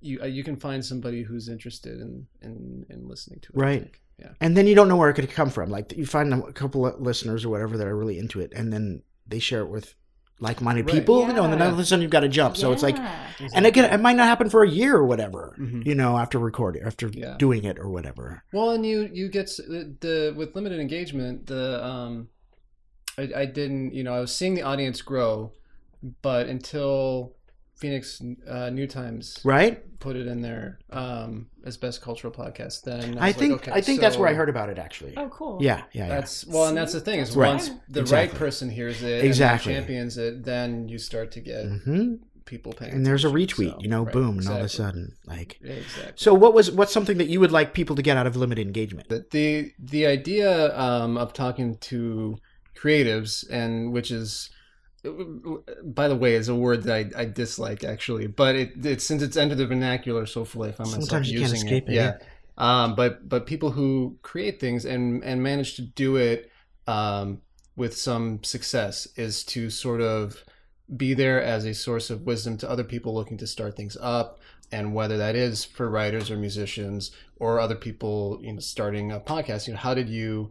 you 0.00 0.20
uh, 0.20 0.26
you 0.26 0.44
can 0.44 0.56
find 0.56 0.84
somebody 0.84 1.22
who's 1.22 1.48
interested 1.48 2.00
in 2.00 2.26
in, 2.42 2.84
in 2.90 3.08
listening 3.08 3.40
to 3.40 3.52
it. 3.54 3.58
Right. 3.58 3.90
Yeah. 4.18 4.30
and 4.40 4.56
then 4.56 4.66
you 4.66 4.74
don't 4.74 4.88
know 4.88 4.96
where 4.96 5.10
it 5.10 5.14
could 5.14 5.30
come 5.30 5.50
from. 5.50 5.68
Like 5.68 5.92
you 5.94 6.06
find 6.06 6.32
a 6.32 6.50
couple 6.54 6.86
of 6.86 6.98
listeners 6.98 7.44
or 7.44 7.50
whatever 7.50 7.76
that 7.76 7.86
are 7.86 7.96
really 7.96 8.18
into 8.18 8.40
it, 8.40 8.50
and 8.56 8.72
then 8.72 9.02
they 9.26 9.38
share 9.38 9.60
it 9.60 9.68
with 9.68 9.94
like-minded 10.40 10.86
Right. 10.86 10.94
people. 10.94 11.26
You 11.26 11.32
know, 11.32 11.44
and 11.44 11.52
then 11.52 11.62
all 11.62 11.68
of 11.72 11.78
a 11.78 11.84
sudden 11.84 12.02
you've 12.02 12.10
got 12.10 12.20
to 12.20 12.28
jump. 12.28 12.56
So 12.56 12.72
it's 12.72 12.82
like, 12.82 12.96
Yeah. 12.96 13.48
and 13.54 13.64
again, 13.66 13.92
it 13.92 14.00
might 14.00 14.16
not 14.16 14.26
happen 14.26 14.50
for 14.50 14.62
a 14.62 14.68
year 14.68 14.94
or 14.96 15.04
whatever. 15.06 15.54
Mhm. 15.58 15.86
You 15.86 15.94
know, 15.94 16.18
after 16.18 16.38
recording, 16.38 16.82
after 16.84 17.08
Yeah. 17.08 17.36
doing 17.38 17.64
it 17.64 17.78
or 17.78 17.88
whatever. 17.88 18.42
Well, 18.52 18.70
and 18.70 18.84
you 18.84 19.08
you 19.12 19.28
get 19.28 19.46
the, 19.56 19.94
the 20.00 20.34
with 20.36 20.54
limited 20.54 20.80
engagement. 20.80 21.46
The 21.46 21.84
um, 21.84 22.28
I, 23.16 23.30
I 23.36 23.44
didn't 23.46 23.94
you 23.94 24.02
know 24.04 24.12
I 24.14 24.20
was 24.20 24.34
seeing 24.34 24.54
the 24.54 24.62
audience 24.62 25.00
grow, 25.02 25.52
but 26.22 26.48
until 26.48 27.35
Phoenix 27.76 28.22
uh, 28.48 28.70
New 28.70 28.86
Times 28.86 29.38
Right? 29.44 29.82
put 30.00 30.16
it 30.16 30.26
in 30.26 30.40
there 30.42 30.78
um, 30.90 31.46
as 31.64 31.76
best 31.76 32.02
cultural 32.02 32.32
podcast, 32.32 32.82
then 32.82 33.18
I, 33.18 33.28
I 33.28 33.32
think 33.32 33.52
like, 33.52 33.68
okay, 33.68 33.72
I 33.72 33.80
think 33.80 34.00
that's 34.00 34.18
where 34.18 34.28
I 34.28 34.34
heard 34.34 34.48
about 34.48 34.68
it 34.68 34.78
actually. 34.78 35.14
Oh, 35.16 35.28
cool. 35.28 35.58
Yeah, 35.60 35.82
yeah, 35.92 36.06
yeah. 36.06 36.08
That's 36.08 36.46
well, 36.46 36.68
and 36.68 36.76
that's 36.76 36.92
the 36.92 37.00
thing 37.00 37.20
is 37.20 37.36
Right. 37.36 37.48
once 37.48 37.70
the 37.88 38.00
Exactly. 38.00 38.12
right 38.16 38.38
person 38.38 38.70
hears 38.70 39.02
it, 39.02 39.24
Exactly. 39.24 39.74
and 39.74 39.86
champions 39.86 40.18
it, 40.18 40.44
then 40.44 40.88
you 40.88 40.98
start 40.98 41.32
to 41.32 41.40
get 41.40 41.64
hmm 41.66 42.14
people 42.44 42.72
paying. 42.72 42.92
And 42.92 43.04
there's 43.04 43.24
a 43.24 43.28
retweet, 43.28 43.72
so, 43.72 43.78
you 43.80 43.88
know, 43.88 44.04
right, 44.04 44.12
boom, 44.12 44.38
and 44.38 44.48
all 44.48 44.56
of 44.56 44.62
a 44.62 44.68
sudden, 44.68 45.16
like. 45.26 45.58
Yeah, 45.60 45.72
exactly. 45.72 46.12
So, 46.16 46.32
what 46.32 46.54
was 46.54 46.70
what's 46.70 46.92
something 46.92 47.18
that 47.18 47.28
you 47.28 47.40
would 47.40 47.52
like 47.52 47.74
people 47.74 47.96
to 47.96 48.02
get 48.02 48.16
out 48.16 48.26
of 48.26 48.36
limited 48.36 48.66
engagement? 48.66 49.08
the 49.08 49.26
the, 49.30 49.72
the 49.78 50.06
idea 50.06 50.78
um, 50.78 51.18
of 51.18 51.32
talking 51.32 51.76
to 51.78 52.38
creatives 52.80 53.44
and 53.50 53.92
which 53.92 54.10
is 54.10 54.50
by 55.84 56.08
the 56.08 56.16
way 56.16 56.34
is 56.34 56.48
a 56.48 56.54
word 56.54 56.82
that 56.84 56.94
I, 57.16 57.22
I 57.22 57.24
dislike 57.24 57.84
actually 57.84 58.26
but 58.26 58.56
it, 58.56 58.84
it 58.84 59.02
since 59.02 59.22
it's 59.22 59.36
entered 59.36 59.58
the 59.58 59.66
vernacular 59.66 60.26
so 60.26 60.44
fully 60.44 60.70
I 60.70 60.72
find 60.72 60.90
myself 60.90 61.04
Sometimes 61.04 61.30
you 61.30 61.40
can't 61.40 61.52
using 61.52 61.66
escape 61.66 61.88
it, 61.88 61.94
yeah, 61.94 62.18
Um, 62.58 62.94
but 62.94 63.28
but 63.28 63.46
people 63.46 63.70
who 63.70 64.18
create 64.22 64.60
things 64.60 64.84
and 64.84 65.22
and 65.24 65.42
manage 65.42 65.76
to 65.76 65.82
do 65.82 66.16
it 66.16 66.50
um, 66.86 67.42
with 67.76 67.96
some 67.96 68.42
success 68.42 69.06
is 69.16 69.44
to 69.44 69.70
sort 69.70 70.00
of 70.00 70.44
be 70.96 71.14
there 71.14 71.42
as 71.42 71.64
a 71.64 71.74
source 71.74 72.10
of 72.10 72.22
wisdom 72.22 72.56
to 72.58 72.70
other 72.70 72.84
people 72.84 73.14
looking 73.14 73.36
to 73.38 73.46
start 73.46 73.76
things 73.76 73.96
up 74.00 74.38
and 74.72 74.94
whether 74.94 75.16
that 75.16 75.34
is 75.34 75.64
for 75.64 75.88
writers 75.90 76.30
or 76.30 76.36
musicians 76.36 77.10
or 77.38 77.60
other 77.60 77.74
people 77.74 78.38
you 78.42 78.52
know 78.52 78.60
starting 78.60 79.12
a 79.12 79.20
podcast 79.20 79.66
you 79.66 79.74
know 79.74 79.80
how 79.80 79.94
did 79.94 80.08
you 80.08 80.50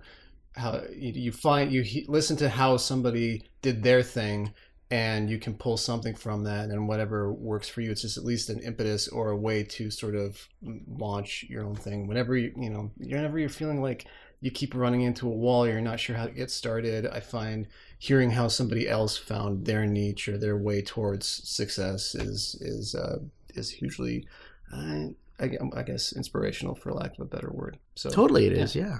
how 0.56 0.82
you, 0.96 1.32
find 1.32 1.72
you 1.72 1.82
he, 1.82 2.06
listen 2.08 2.38
to 2.38 2.50
how 2.50 2.78
somebody 2.78 3.44
did 3.62 3.84
their 3.84 4.02
thing 4.02 4.54
and 4.92 5.30
you 5.30 5.40
can 5.40 5.54
pull 5.54 5.78
something 5.78 6.16
from 6.16 6.44
that 6.44 6.70
and 6.70 6.88
whatever 6.88 7.34
works 7.34 7.68
for 7.68 7.82
you 7.82 7.92
it's 7.92 8.02
just 8.02 8.18
at 8.18 8.24
least 8.24 8.50
an 8.50 8.60
impetus 8.60 9.08
or 9.08 9.32
a 9.32 9.38
way 9.38 9.64
to 9.64 9.90
sort 9.90 10.16
of 10.16 10.48
launch 10.88 11.46
your 11.50 11.66
own 11.66 11.76
thing 11.76 12.08
whenever 12.08 12.38
you 12.38 12.54
you 12.56 12.70
know 12.70 12.92
whenever 12.98 13.40
you're 13.40 13.50
feeling 13.50 13.82
like 13.82 14.06
you 14.42 14.52
keep 14.52 14.76
running 14.76 15.02
into 15.02 15.28
a 15.28 15.32
wall 15.32 15.68
you're 15.68 15.82
not 15.82 16.00
sure 16.00 16.16
how 16.16 16.26
to 16.26 16.32
get 16.32 16.52
started 16.52 17.08
i 17.08 17.20
find 17.20 17.68
hearing 17.98 18.30
how 18.30 18.48
somebody 18.48 18.88
else 18.88 19.18
found 19.18 19.66
their 19.66 19.88
niche 19.88 20.28
or 20.28 20.38
their 20.38 20.58
way 20.58 20.82
towards 20.82 21.28
success 21.28 22.14
is 22.14 22.56
is 22.62 22.94
uh, 22.94 23.18
is 23.56 23.72
hugely 23.72 24.28
uh, 24.72 25.08
I, 25.40 25.58
I 25.76 25.84
guess 25.84 26.14
inspirational 26.14 26.76
for 26.76 26.94
lack 26.94 27.14
of 27.14 27.22
a 27.22 27.26
better 27.26 27.50
word 27.52 27.80
so 27.96 28.10
Totally, 28.10 28.46
it 28.46 28.54
is. 28.54 28.76
Yeah. 28.76 29.00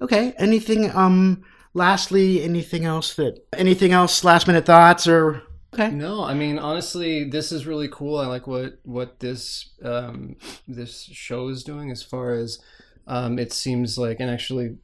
Okay. 0.00 0.32
Anything? 0.38 0.90
Um. 0.94 1.44
Lastly, 1.74 2.42
anything 2.42 2.84
else 2.84 3.14
that? 3.14 3.46
Anything 3.54 3.92
else? 3.92 4.24
Last 4.24 4.46
minute 4.46 4.66
thoughts 4.66 5.06
or? 5.06 5.42
Okay. 5.74 5.90
No, 5.90 6.22
I 6.22 6.34
mean 6.34 6.58
honestly, 6.58 7.24
this 7.24 7.50
is 7.50 7.66
really 7.66 7.88
cool. 7.88 8.18
I 8.18 8.26
like 8.26 8.46
what 8.46 8.78
what 8.82 9.20
this 9.20 9.70
um, 9.82 10.36
this 10.68 11.04
show 11.04 11.48
is 11.48 11.64
doing 11.64 11.90
as 11.90 12.02
far 12.02 12.34
as 12.34 12.58
um, 13.06 13.38
it 13.38 13.52
seems 13.52 13.98
like, 13.98 14.20
and 14.20 14.30
actually, 14.30 14.76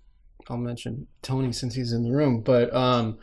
I'll 0.48 0.56
mention 0.56 1.06
Tony 1.22 1.52
since 1.52 1.74
he's 1.74 1.92
in 1.92 2.04
the 2.04 2.16
room. 2.16 2.40
But 2.40 2.74
um, 2.74 3.18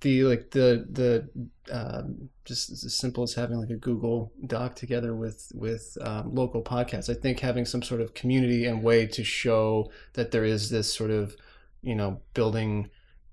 the 0.00 0.24
like 0.24 0.50
the 0.50 0.86
the 0.90 1.28
um, 1.72 2.28
just 2.44 2.70
as 2.70 2.94
simple 2.94 3.24
as 3.24 3.34
having 3.34 3.58
like 3.58 3.70
a 3.70 3.76
Google 3.76 4.32
Doc 4.46 4.76
together 4.76 5.14
with 5.14 5.50
with 5.54 5.96
um, 6.00 6.34
local 6.34 6.62
podcasts. 6.62 7.10
I 7.10 7.14
think 7.14 7.40
having 7.40 7.64
some 7.64 7.82
sort 7.82 8.00
of 8.00 8.14
community 8.14 8.64
and 8.64 8.82
way 8.82 9.06
to 9.08 9.24
show 9.24 9.90
that 10.14 10.30
there 10.30 10.44
is 10.44 10.70
this 10.70 10.92
sort 10.92 11.10
of 11.10 11.36
you 11.82 11.94
know 11.94 12.20
building 12.34 12.90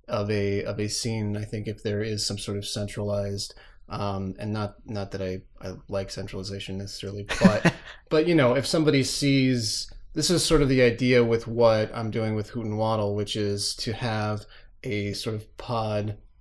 of 0.08 0.30
a 0.32 0.63
of 0.63 0.80
a 0.80 0.88
scene. 0.88 1.38
I 1.38 1.45
think 1.45 1.67
if 1.67 1.84
there 1.84 2.01
is 2.01 2.25
some 2.25 2.38
sort 2.38 2.58
of 2.58 2.65
centralized 2.65 3.54
um, 3.89 4.36
and 4.39 4.51
not 4.51 4.75
not 4.86 5.12
that 5.12 5.21
I, 5.21 5.41
I 5.62 5.75
like 5.88 6.10
centralization 6.10 6.78
necessarily, 6.78 7.28
but 7.41 7.73
but 8.10 8.28
you 8.28 8.36
know 8.36 8.56
if 8.56 8.65
somebody 8.65 9.04
sees 9.04 9.91
this 10.13 10.30
is 10.30 10.43
sort 10.43 10.62
of 10.62 10.69
the 10.69 10.82
idea 10.82 11.23
with 11.23 11.45
what 11.45 11.91
I'm 11.93 12.10
doing 12.10 12.36
with 12.36 12.49
Hoot 12.49 12.65
and 12.65 12.78
Waddle, 12.78 13.15
which 13.15 13.36
is 13.36 13.75
to 13.75 13.93
have 13.93 14.45
a 14.84 15.13
sort 15.13 15.36
of 15.36 15.58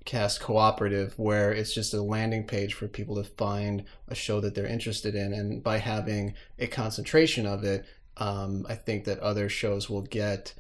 podcast 0.05 0.41
cooperative 0.41 1.15
where 1.19 1.53
it's 1.53 1.75
just 1.75 1.95
a 1.95 2.03
landing 2.03 2.45
page 2.47 2.75
for 2.75 2.89
people 2.89 3.17
to 3.17 3.25
find 3.25 3.85
a 4.09 4.15
show 4.15 4.41
that 4.41 4.55
they're 4.55 4.67
interested 4.67 5.15
in, 5.15 5.33
and 5.33 5.63
by 5.63 5.79
having 5.79 6.35
a 6.59 6.67
concentration 6.67 7.47
of 7.47 7.65
it, 7.65 7.85
um, 8.17 8.67
I 8.69 8.75
think 8.75 9.05
that 9.05 9.19
other 9.21 9.49
shows 9.49 9.89
will 9.91 10.03
get 10.03 10.55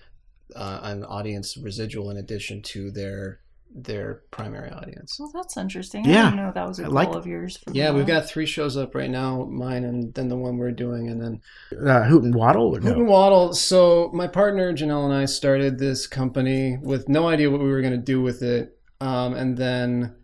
uh, 0.57 0.80
an 0.83 1.04
audience 1.04 1.57
residual 1.57 2.11
in 2.11 2.16
addition 2.16 2.62
to 2.62 2.90
their 2.90 3.40
their 3.76 4.22
primary 4.30 4.70
audience. 4.70 5.16
Well, 5.18 5.33
that's 5.35 5.57
interesting. 5.57 6.04
Yeah. 6.04 6.28
I 6.28 6.30
didn't 6.30 6.37
know 6.37 6.52
that 6.54 6.68
was 6.68 6.78
a 6.78 6.83
I 6.83 6.85
goal 6.85 6.94
like- 6.94 7.09
of 7.09 7.26
yours. 7.26 7.57
For 7.57 7.72
Yeah, 7.72 7.90
the 7.90 7.94
we've 7.96 8.07
got 8.07 8.28
three 8.28 8.46
shows 8.46 8.76
up 8.76 8.94
right 8.94 9.11
now, 9.11 9.46
mine 9.46 9.83
and 9.83 10.14
then 10.14 10.28
the 10.28 10.37
one 10.37 10.59
we're 10.59 10.70
doing, 10.70 11.09
and 11.09 11.20
then 11.20 11.40
Uh, 11.85 12.04
Hoot 12.04 12.22
and 12.22 12.33
Waddle? 12.35 12.76
Or 12.76 12.80
Hoot 12.80 12.96
and? 12.98 13.09
Waddle. 13.09 13.52
So 13.52 14.11
my 14.14 14.28
partner 14.28 14.72
Janelle 14.72 15.07
and 15.07 15.12
I 15.14 15.24
started 15.24 15.78
this 15.80 16.07
company 16.07 16.78
with 16.80 17.09
no 17.09 17.26
idea 17.26 17.50
what 17.50 17.61
we 17.61 17.68
were 17.68 17.80
going 17.80 17.94
to 17.94 17.98
do 17.98 18.22
with 18.22 18.42
it, 18.42 18.78
um, 19.00 19.35
and 19.35 19.57
then 19.57 20.16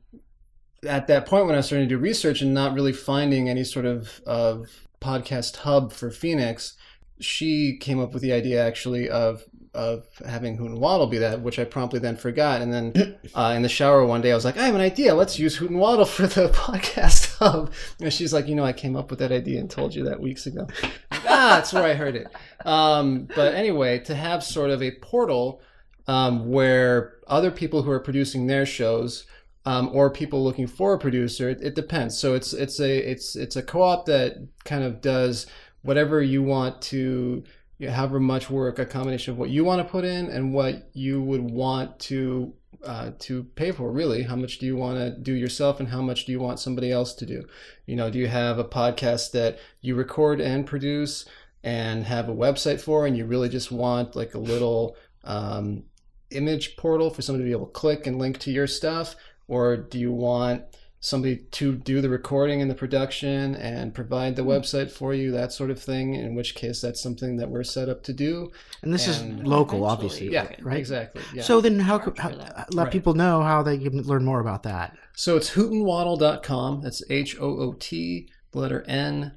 at 0.86 1.06
that 1.08 1.26
point 1.26 1.46
when 1.46 1.54
I 1.54 1.58
was 1.58 1.66
starting 1.66 1.88
to 1.88 1.94
do 1.94 2.00
research 2.00 2.40
and 2.40 2.54
not 2.54 2.74
really 2.74 2.92
finding 2.92 3.48
any 3.48 3.64
sort 3.64 3.86
of 3.86 4.20
of 4.26 4.88
podcast 5.00 5.56
hub 5.58 5.92
for 5.92 6.10
Phoenix, 6.10 6.76
she 7.20 7.76
came 7.78 8.00
up 8.00 8.12
with 8.12 8.22
the 8.22 8.32
idea 8.32 8.64
actually 8.64 9.08
of 9.08 9.44
of 9.72 10.04
having 10.26 10.56
Hoot 10.56 10.70
and 10.70 10.80
Waddle 10.80 11.06
be 11.06 11.18
that, 11.18 11.42
which 11.42 11.58
I 11.58 11.64
promptly 11.64 12.00
then 12.00 12.16
forgot. 12.16 12.60
And 12.60 12.72
then 12.72 13.18
uh, 13.34 13.52
in 13.54 13.62
the 13.62 13.68
shower 13.68 14.04
one 14.04 14.20
day, 14.20 14.32
I 14.32 14.34
was 14.34 14.44
like, 14.44 14.56
I 14.56 14.66
have 14.66 14.74
an 14.74 14.80
idea. 14.80 15.14
Let's 15.14 15.38
use 15.38 15.56
Hoot 15.56 15.70
and 15.70 15.78
Waddle 15.78 16.04
for 16.06 16.26
the 16.26 16.48
podcast 16.48 17.36
hub. 17.38 17.72
And 18.00 18.12
she's 18.12 18.32
like, 18.32 18.48
you 18.48 18.54
know, 18.54 18.64
I 18.64 18.72
came 18.72 18.96
up 18.96 19.10
with 19.10 19.20
that 19.20 19.30
idea 19.30 19.60
and 19.60 19.70
told 19.70 19.94
you 19.94 20.04
that 20.04 20.20
weeks 20.20 20.46
ago. 20.46 20.66
ah, 20.82 20.88
that's 21.54 21.72
where 21.72 21.84
I 21.84 21.94
heard 21.94 22.16
it. 22.16 22.26
Um, 22.66 23.28
but 23.36 23.54
anyway, 23.54 24.00
to 24.00 24.14
have 24.14 24.42
sort 24.42 24.70
of 24.70 24.82
a 24.82 24.90
portal 24.90 25.62
um, 26.10 26.50
where 26.50 27.18
other 27.28 27.52
people 27.52 27.82
who 27.82 27.90
are 27.92 28.00
producing 28.00 28.48
their 28.48 28.66
shows 28.66 29.26
um, 29.64 29.88
or 29.92 30.10
people 30.10 30.42
looking 30.42 30.66
for 30.66 30.92
a 30.92 30.98
producer, 30.98 31.48
it, 31.48 31.62
it 31.62 31.76
depends. 31.76 32.18
So 32.18 32.34
it's 32.34 32.52
it's 32.52 32.80
a 32.80 32.98
it's 32.98 33.36
it's 33.36 33.54
a 33.54 33.62
co-op 33.62 34.06
that 34.06 34.48
kind 34.64 34.82
of 34.82 35.00
does 35.00 35.46
whatever 35.82 36.20
you 36.20 36.42
want 36.42 36.82
to 36.82 37.44
you 37.78 37.86
know, 37.86 37.92
however 37.92 38.18
much 38.18 38.50
work 38.50 38.80
a 38.80 38.84
combination 38.84 39.32
of 39.32 39.38
what 39.38 39.50
you 39.50 39.62
want 39.62 39.86
to 39.86 39.88
put 39.88 40.04
in 40.04 40.26
and 40.26 40.52
what 40.52 40.90
you 40.94 41.22
would 41.22 41.48
want 41.48 42.00
to 42.00 42.54
uh, 42.84 43.12
to 43.20 43.44
pay 43.54 43.70
for 43.70 43.92
really 43.92 44.22
how 44.24 44.34
much 44.34 44.58
do 44.58 44.66
you 44.66 44.76
want 44.76 44.98
to 44.98 45.10
do 45.10 45.32
yourself 45.32 45.78
and 45.78 45.90
how 45.90 46.02
much 46.02 46.24
do 46.24 46.32
you 46.32 46.40
want 46.40 46.58
somebody 46.58 46.90
else 46.90 47.14
to 47.14 47.24
do 47.24 47.44
you 47.86 47.94
know 47.94 48.10
do 48.10 48.18
you 48.18 48.28
have 48.28 48.58
a 48.58 48.64
podcast 48.64 49.30
that 49.30 49.58
you 49.80 49.94
record 49.94 50.40
and 50.40 50.66
produce 50.66 51.26
and 51.62 52.04
have 52.04 52.28
a 52.28 52.34
website 52.34 52.80
for 52.80 53.06
and 53.06 53.16
you 53.16 53.24
really 53.24 53.48
just 53.48 53.70
want 53.70 54.16
like 54.16 54.34
a 54.34 54.38
little 54.38 54.96
um, 55.24 55.84
image 56.30 56.76
portal 56.76 57.10
for 57.10 57.22
somebody 57.22 57.44
to 57.44 57.48
be 57.48 57.52
able 57.52 57.66
to 57.66 57.72
click 57.72 58.06
and 58.06 58.18
link 58.18 58.38
to 58.38 58.50
your 58.50 58.66
stuff 58.66 59.16
or 59.48 59.76
do 59.76 59.98
you 59.98 60.12
want 60.12 60.62
somebody 61.02 61.36
to 61.50 61.74
do 61.76 62.02
the 62.02 62.08
recording 62.10 62.60
and 62.60 62.70
the 62.70 62.74
production 62.74 63.54
and 63.54 63.94
provide 63.94 64.36
the 64.36 64.42
website 64.44 64.90
for 64.90 65.14
you 65.14 65.30
that 65.30 65.50
sort 65.50 65.70
of 65.70 65.80
thing 65.82 66.12
in 66.14 66.34
which 66.34 66.54
case 66.54 66.80
that's 66.82 67.02
something 67.02 67.36
that 67.38 67.48
we're 67.48 67.62
set 67.64 67.88
up 67.88 68.02
to 68.02 68.12
do 68.12 68.50
And 68.82 68.92
this 68.92 69.08
And- 69.08 69.40
is 69.40 69.46
local, 69.46 69.78
Eventually, 69.86 69.90
obviously. 70.28 70.32
yeah 70.32 70.54
right? 70.60 70.76
exactly 70.78 71.22
yeah 71.34 71.42
So 71.42 71.60
then, 71.62 71.78
how, 71.78 71.98
could 71.98 72.16
Charge 72.16 72.34
how 72.36 72.64
let 72.72 72.74
Right. 72.84 72.92
people 72.92 73.14
know 73.14 73.42
how 73.42 73.62
they 73.62 73.78
can 73.78 74.02
learn 74.02 74.24
more 74.26 74.40
about 74.40 74.62
that? 74.64 74.94
So 75.14 75.36
it's 75.38 75.50
hootandwaddle.com. 75.50 76.82
That's 76.82 77.02
H 77.10 77.36
O 77.40 77.46
O 77.60 77.72
T, 77.78 78.28
the 78.52 78.58
letter 78.58 78.84
N, 78.86 79.32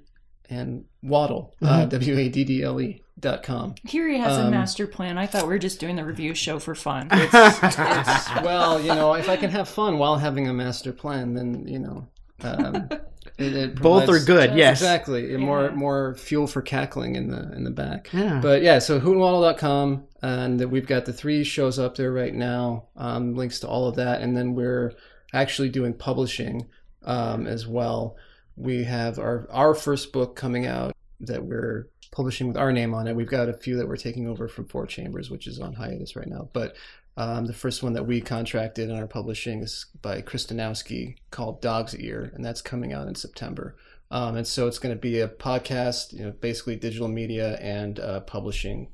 and 0.49 0.85
waddle, 1.01 1.55
uh, 1.61 1.85
Mhm. 1.85 1.89
W 1.89 2.17
A 2.17 2.29
D 2.29 2.43
D 2.43 2.61
L 2.63 2.81
E 2.81 3.01
dot 3.19 3.43
com. 3.43 3.75
Here 3.87 4.07
he 4.09 4.17
has 4.17 4.37
a 4.37 4.43
Um, 4.45 4.51
master 4.51 4.87
plan. 4.87 5.17
I 5.17 5.25
thought 5.27 5.43
we 5.43 5.49
were 5.49 5.59
just 5.59 5.79
doing 5.79 5.95
the 5.95 6.03
review 6.05 6.33
show 6.33 6.59
for 6.59 6.75
fun. 6.75 7.07
It's, 7.11 7.33
well, 8.43 8.79
you 8.81 8.89
know, 8.93 9.13
if 9.13 9.29
I 9.29 9.37
can 9.37 9.49
have 9.51 9.69
fun 9.69 9.97
while 9.97 10.17
having 10.17 10.47
a 10.47 10.53
master 10.53 10.91
plan, 10.91 11.33
then, 11.33 11.67
you 11.67 11.79
know, 11.79 12.07
um, 12.43 12.89
it, 13.37 13.55
it 13.55 13.81
Both 13.81 14.09
are 14.09 14.19
good, 14.19 14.55
yes. 14.55 14.79
Exactly. 14.81 15.35
More 15.37 15.65
Yeah. 15.65 15.75
more 15.75 16.15
fuel 16.15 16.47
for 16.47 16.61
cackling 16.61 17.15
in 17.15 17.29
the 17.29 17.51
in 17.53 17.63
the 17.63 17.71
back. 17.71 18.09
Yeah. 18.13 18.39
But 18.41 18.61
yeah, 18.63 18.79
so 18.79 18.99
hootandwaddle.com, 18.99 20.03
and 20.21 20.71
we've 20.71 20.87
got 20.87 21.05
the 21.05 21.13
three 21.13 21.43
shows 21.43 21.79
up 21.79 21.95
there 21.95 22.11
right 22.11 22.33
now. 22.33 22.87
Um, 22.95 23.35
links 23.35 23.59
to 23.61 23.67
all 23.67 23.87
of 23.87 23.95
that, 23.95 24.21
and 24.21 24.35
then 24.35 24.55
we're 24.55 24.93
actually 25.33 25.69
doing 25.69 25.93
publishing 25.93 26.67
um, 27.03 27.47
as 27.47 27.67
well. 27.67 28.15
We 28.55 28.83
have 28.83 29.19
our 29.19 29.47
our 29.51 29.73
first 29.73 30.11
book 30.13 30.35
coming 30.35 30.65
out 30.67 30.93
that 31.21 31.43
we're 31.45 31.87
publishing 32.13 32.47
with 32.47 32.57
our 32.57 32.71
name 32.71 32.93
on 32.93 33.07
it. 33.07 33.15
We've 33.15 33.27
got 33.27 33.49
a 33.49 33.53
few 33.53 33.75
that 33.77 33.87
we're 33.87 33.97
taking 33.97 34.27
over 34.27 34.47
from 34.47 34.65
Four 34.65 34.85
Chambers, 34.85 35.29
which 35.29 35.47
is 35.47 35.59
on 35.59 35.73
hiatus 35.73 36.15
right 36.15 36.27
now. 36.27 36.49
But 36.53 36.75
um, 37.17 37.45
the 37.45 37.53
first 37.53 37.83
one 37.83 37.93
that 37.93 38.05
we 38.05 38.21
contracted 38.21 38.89
and 38.89 38.99
are 38.99 39.07
publishing 39.07 39.61
is 39.61 39.87
by 40.01 40.21
Kristinowski 40.21 41.17
called 41.31 41.61
Dog's 41.61 41.95
Ear, 41.95 42.31
and 42.33 42.45
that's 42.45 42.61
coming 42.61 42.93
out 42.93 43.07
in 43.07 43.15
September. 43.15 43.75
Um, 44.11 44.35
and 44.35 44.47
so 44.47 44.67
it's 44.67 44.79
going 44.79 44.95
to 44.95 44.99
be 44.99 45.19
a 45.19 45.27
podcast, 45.27 46.13
you 46.13 46.23
know, 46.23 46.31
basically 46.31 46.75
digital 46.75 47.07
media 47.07 47.57
and 47.57 47.99
uh, 47.99 48.19
publishing 48.21 48.89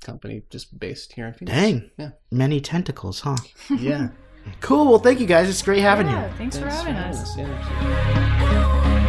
company 0.00 0.42
just 0.48 0.78
based 0.78 1.12
here 1.14 1.26
in 1.26 1.34
Phoenix. 1.34 1.56
Dang. 1.56 1.90
Yeah. 1.98 2.10
Many 2.30 2.60
tentacles, 2.60 3.20
huh? 3.20 3.36
Yeah. 3.78 4.08
Cool. 4.60 4.86
Well, 4.86 4.98
thank 4.98 5.20
you 5.20 5.26
guys. 5.26 5.48
It's 5.48 5.62
great 5.62 5.80
having 5.80 6.06
yeah, 6.06 6.28
you. 6.30 6.36
thanks, 6.36 6.58
for 6.58 6.68
Thanks 6.68 6.82
having 6.82 6.96
us. 6.96 7.36
Yeah, 7.38 9.00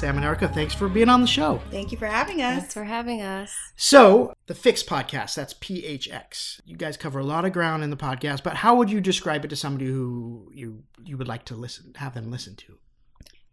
Sam 0.00 0.16
and 0.16 0.24
Erica, 0.24 0.48
thanks 0.48 0.72
for 0.72 0.88
being 0.88 1.10
on 1.10 1.20
the 1.20 1.26
show. 1.26 1.60
Thank 1.70 1.92
you 1.92 1.98
for 1.98 2.06
having 2.06 2.40
us. 2.40 2.60
Thanks 2.60 2.72
for 2.72 2.84
having 2.84 3.20
us. 3.20 3.54
So, 3.76 4.32
the 4.46 4.54
Fix 4.54 4.82
podcast, 4.82 5.34
that's 5.34 5.52
PHX. 5.52 6.58
You 6.64 6.78
guys 6.78 6.96
cover 6.96 7.18
a 7.18 7.22
lot 7.22 7.44
of 7.44 7.52
ground 7.52 7.84
in 7.84 7.90
the 7.90 7.98
podcast, 7.98 8.42
but 8.42 8.54
how 8.54 8.76
would 8.76 8.90
you 8.90 9.02
describe 9.02 9.44
it 9.44 9.48
to 9.48 9.56
somebody 9.56 9.84
who 9.84 10.50
you 10.54 10.84
you 11.04 11.18
would 11.18 11.28
like 11.28 11.44
to 11.44 11.54
listen, 11.54 11.92
have 11.96 12.14
them 12.14 12.30
listen 12.30 12.56
to? 12.56 12.78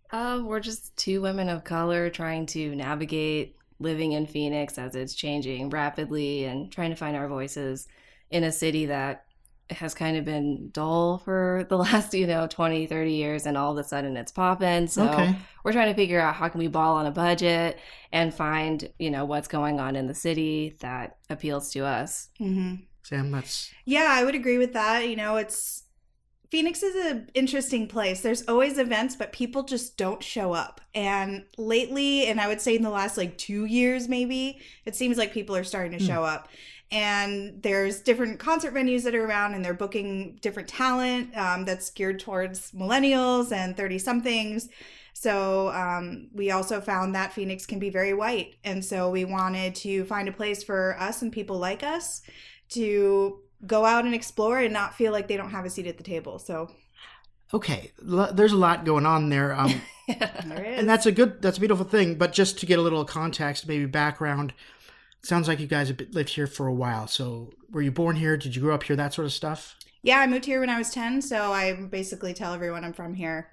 Uh, 0.10 0.42
we're 0.42 0.62
just 0.62 0.96
two 0.96 1.20
women 1.20 1.50
of 1.50 1.66
color 1.66 2.10
trying 2.10 2.46
to 2.46 2.74
navigate 2.78 3.58
living 3.80 4.14
in 4.14 4.26
Phoenix 4.26 4.78
as 4.78 4.96
it's 4.96 5.16
changing 5.16 5.70
rapidly 5.70 6.46
and 6.46 6.72
trying 6.72 6.92
to 6.92 6.96
find 6.96 7.18
our 7.18 7.28
voices 7.28 7.90
in 8.32 8.46
a 8.46 8.54
city 8.54 8.86
that 8.86 9.26
has 9.72 9.94
kind 9.94 10.18
of 10.18 10.26
been 10.26 10.70
dull 10.72 11.18
for 11.20 11.66
the 11.70 11.78
last, 11.80 12.14
you 12.14 12.28
know, 12.28 12.48
20, 12.48 12.88
30 12.88 13.14
years 13.14 13.46
and 13.46 13.58
all 13.58 13.72
of 13.72 13.78
a 13.78 13.84
sudden 13.88 14.18
it's 14.18 14.32
popping. 14.32 14.88
So 14.88 15.30
Okay. 15.30 15.48
we're 15.64 15.74
trying 15.74 15.90
to 15.90 15.96
figure 15.96 16.20
out 16.20 16.36
how 16.36 16.50
can 16.50 16.60
we 16.60 16.68
ball 16.68 16.96
on 16.96 17.06
a 17.06 17.12
budget 17.12 17.80
and 18.12 18.34
find, 18.34 18.90
you 19.00 19.12
know, 19.12 19.26
what's 19.26 19.48
going 19.48 19.80
on 19.80 19.96
in 19.96 20.08
the 20.08 20.16
city 20.16 20.78
that 20.82 21.18
appeals 21.30 21.72
to 21.74 21.86
us. 21.86 22.30
hmm 22.38 22.88
Sam, 23.04 23.32
that's 23.32 23.76
Yeah, 23.86 24.08
I 24.10 24.24
would 24.24 24.36
agree 24.36 24.58
with 24.58 24.74
that. 24.74 25.08
You 25.08 25.16
know, 25.16 25.38
it's 25.38 25.84
Phoenix 26.52 26.84
is 26.84 26.96
an 26.96 27.30
interesting 27.34 27.88
place. 27.88 28.22
There's 28.22 28.48
always 28.48 28.78
events, 28.78 29.16
but 29.16 29.34
people 29.34 29.64
just 29.64 29.98
don't 29.98 30.24
show 30.24 30.54
up. 30.54 30.82
And 30.96 31.46
lately, 31.58 32.28
and 32.28 32.42
I 32.42 32.48
would 32.48 32.62
say 32.62 32.76
in 32.76 32.84
the 32.84 32.90
last 32.92 33.18
like 33.18 33.38
two 33.38 33.66
years, 33.66 34.08
maybe, 34.10 34.62
it 34.86 34.96
seems 34.96 35.18
like 35.18 35.34
people 35.34 35.56
are 35.56 35.64
starting 35.66 35.94
to 35.94 36.00
Hmm. 36.00 36.06
show 36.06 36.24
up. 36.24 36.50
And 36.90 37.62
there's 37.62 38.00
different 38.00 38.40
concert 38.40 38.74
venues 38.74 39.04
that 39.04 39.14
are 39.14 39.26
around, 39.26 39.54
and 39.54 39.64
they're 39.64 39.74
booking 39.74 40.40
different 40.42 40.70
talent 40.70 41.36
um, 41.36 41.66
that's 41.66 41.90
geared 41.90 42.20
towards 42.20 42.72
millennials 42.72 43.52
and 43.52 43.76
30 43.76 44.00
somethings. 44.00 44.70
So 45.14 45.70
um, 45.70 46.30
we 46.34 46.52
also 46.52 46.80
found 46.80 47.16
that 47.16 47.34
Phoenix 47.34 47.66
can 47.66 47.80
be 47.80 47.90
very 47.90 48.14
white. 48.14 48.56
And 48.64 48.86
so 48.86 49.10
we 49.10 49.26
wanted 49.26 49.76
to 49.76 50.06
find 50.06 50.30
a 50.30 50.32
place 50.32 50.64
for 50.64 50.96
us 51.00 51.22
and 51.22 51.32
people 51.32 51.58
like 51.58 51.84
us 51.84 52.22
to 52.70 53.40
go 53.66 53.84
out 53.84 54.06
and 54.06 54.14
explore 54.14 54.60
and 54.60 54.72
not 54.72 54.94
feel 54.94 55.12
like 55.12 55.28
they 55.28 55.36
don't 55.36 55.50
have 55.50 55.66
a 55.66 55.70
seat 55.70 55.88
at 55.88 55.98
the 55.98 56.04
table. 56.04 56.38
So 56.38 56.70
okay. 57.54 57.92
There's 58.00 58.54
a 58.54 58.58
lot 58.58 58.86
going 58.86 59.08
on 59.08 59.30
there. 59.30 59.60
Um, 59.60 59.82
there 60.08 60.64
and 60.66 60.88
that's 60.88 61.06
a 61.06 61.12
good 61.12 61.42
that's 61.42 61.58
a 61.58 61.60
beautiful 61.60 61.84
thing 61.84 62.16
but 62.16 62.32
just 62.32 62.58
to 62.60 62.66
get 62.66 62.80
a 62.80 62.82
little 62.82 63.04
context 63.04 63.68
maybe 63.68 63.86
background 63.86 64.54
sounds 65.24 65.48
like 65.48 65.60
you 65.60 65.68
guys 65.68 65.88
have 65.90 66.00
lived 66.12 66.30
here 66.30 66.48
for 66.48 66.68
a 66.68 66.74
while 66.74 67.08
so 67.08 67.52
were 67.72 67.82
you 67.82 67.92
born 67.92 68.16
here 68.16 68.38
did 68.38 68.56
you 68.56 68.62
grow 68.62 68.74
up 68.76 68.84
here 68.84 68.96
that 68.96 69.14
sort 69.14 69.26
of 69.26 69.34
stuff 69.34 69.76
yeah, 70.04 70.20
I 70.20 70.28
moved 70.28 70.46
here 70.46 70.62
when 70.62 70.70
I 70.70 70.78
was 70.78 70.92
10, 70.92 71.22
so 71.22 71.52
I 71.52 71.74
basically 71.74 72.34
tell 72.34 72.54
everyone 72.54 72.86
I'm 72.86 72.94
from 72.94 73.14
here. 73.14 73.50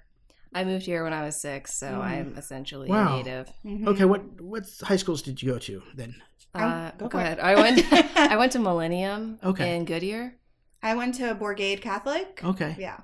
I 0.53 0.63
moved 0.63 0.85
here 0.85 1.03
when 1.03 1.11
I 1.11 1.25
was 1.25 1.35
six, 1.35 1.73
so 1.73 1.87
Mm. 1.87 1.99
I'm 2.01 2.35
essentially 2.37 2.87
Wow. 2.87 3.13
a 3.15 3.17
native. 3.17 3.51
Mhm. 3.65 3.87
Okay, 3.87 4.05
what 4.05 4.39
what 4.39 4.63
high 4.83 4.95
schools 4.95 5.21
did 5.21 5.41
you 5.41 5.51
go 5.51 5.57
to 5.59 5.81
then? 5.95 6.15
Uh, 6.53 6.91
go 6.97 7.09
go, 7.09 7.17
ahead. 7.17 7.39
I 7.39 7.55
went. 7.55 7.81
I 8.15 8.37
went 8.37 8.53
to 8.53 8.59
Millennium 8.59 9.37
Okay. 9.43 9.75
in 9.75 9.83
Goodyear. 9.83 10.35
I 10.81 10.95
went 10.95 11.15
to 11.15 11.35
Bourgade 11.35 11.81
Catholic. 11.81 12.39
Okay. 12.41 12.75
Yeah. 12.79 12.99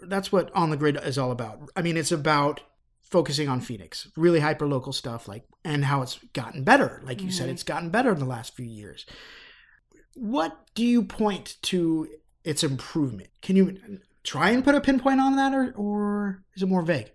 That's 0.00 0.30
what 0.30 0.52
On 0.54 0.70
the 0.70 0.76
Grid 0.76 1.00
is 1.02 1.18
all 1.18 1.32
about. 1.32 1.58
I 1.74 1.82
mean, 1.82 1.96
it's 1.96 2.12
about 2.12 2.60
focusing 3.12 3.48
on 3.48 3.60
Phoenix, 3.60 4.08
really 4.16 4.40
hyper 4.40 4.66
local 4.66 4.92
stuff 4.92 5.28
like 5.28 5.44
and 5.64 5.84
how 5.84 6.02
it's 6.02 6.18
gotten 6.32 6.64
better. 6.64 7.00
Like 7.04 7.22
you 7.22 7.30
said 7.30 7.48
Mhm. 7.48 7.52
it's 7.52 7.62
gotten 7.62 7.90
better 7.90 8.10
in 8.10 8.18
the 8.18 8.24
last 8.24 8.56
few 8.56 8.66
years. 8.66 9.06
What 10.14 10.66
do 10.74 10.84
you 10.84 11.04
point 11.04 11.56
to 11.62 12.08
its 12.44 12.64
improvement? 12.64 13.30
Can 13.42 13.56
you 13.56 13.78
try 14.24 14.50
and 14.50 14.64
put 14.64 14.74
a 14.74 14.80
pinpoint 14.80 15.20
on 15.20 15.36
that 15.36 15.54
or 15.54 15.72
or 15.76 16.42
is 16.56 16.62
it 16.62 16.68
more 16.68 16.82
vague? 16.82 17.12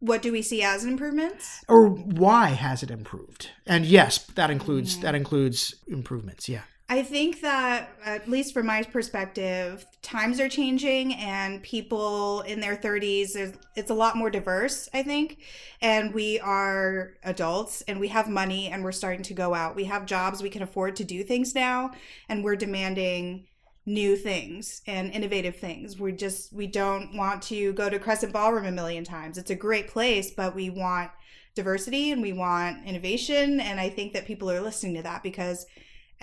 What 0.00 0.20
do 0.20 0.30
we 0.32 0.42
see 0.42 0.62
as 0.62 0.84
improvements? 0.84 1.64
Or 1.68 1.88
why 1.88 2.48
has 2.50 2.82
it 2.82 2.90
improved? 2.90 3.50
And 3.66 3.86
yes, 3.86 4.18
that 4.34 4.50
includes 4.50 4.98
Mhm. 4.98 5.00
that 5.02 5.14
includes 5.14 5.74
improvements. 5.88 6.48
Yeah. 6.48 6.64
I 6.86 7.02
think 7.02 7.40
that, 7.40 7.90
at 8.04 8.28
least 8.28 8.52
from 8.52 8.66
my 8.66 8.82
perspective, 8.82 9.86
times 10.02 10.38
are 10.38 10.50
changing 10.50 11.14
and 11.14 11.62
people 11.62 12.42
in 12.42 12.60
their 12.60 12.76
30s, 12.76 13.56
it's 13.74 13.90
a 13.90 13.94
lot 13.94 14.16
more 14.16 14.28
diverse, 14.28 14.88
I 14.92 15.02
think. 15.02 15.38
And 15.80 16.12
we 16.12 16.40
are 16.40 17.14
adults 17.24 17.82
and 17.88 17.98
we 17.98 18.08
have 18.08 18.28
money 18.28 18.68
and 18.68 18.84
we're 18.84 18.92
starting 18.92 19.22
to 19.22 19.34
go 19.34 19.54
out. 19.54 19.74
We 19.74 19.84
have 19.84 20.04
jobs, 20.04 20.42
we 20.42 20.50
can 20.50 20.62
afford 20.62 20.94
to 20.96 21.04
do 21.04 21.24
things 21.24 21.54
now, 21.54 21.92
and 22.28 22.44
we're 22.44 22.56
demanding 22.56 23.46
new 23.86 24.14
things 24.14 24.82
and 24.86 25.10
innovative 25.10 25.56
things. 25.56 25.98
We 25.98 26.12
just, 26.12 26.52
we 26.52 26.66
don't 26.66 27.16
want 27.16 27.42
to 27.44 27.72
go 27.72 27.88
to 27.88 27.98
Crescent 27.98 28.32
Ballroom 28.32 28.66
a 28.66 28.72
million 28.72 29.04
times. 29.04 29.38
It's 29.38 29.50
a 29.50 29.54
great 29.54 29.88
place, 29.88 30.30
but 30.30 30.54
we 30.54 30.68
want 30.68 31.10
diversity 31.54 32.10
and 32.10 32.20
we 32.20 32.34
want 32.34 32.84
innovation. 32.86 33.60
And 33.60 33.80
I 33.80 33.88
think 33.88 34.12
that 34.12 34.26
people 34.26 34.50
are 34.50 34.60
listening 34.60 34.94
to 34.96 35.02
that 35.02 35.22
because 35.22 35.66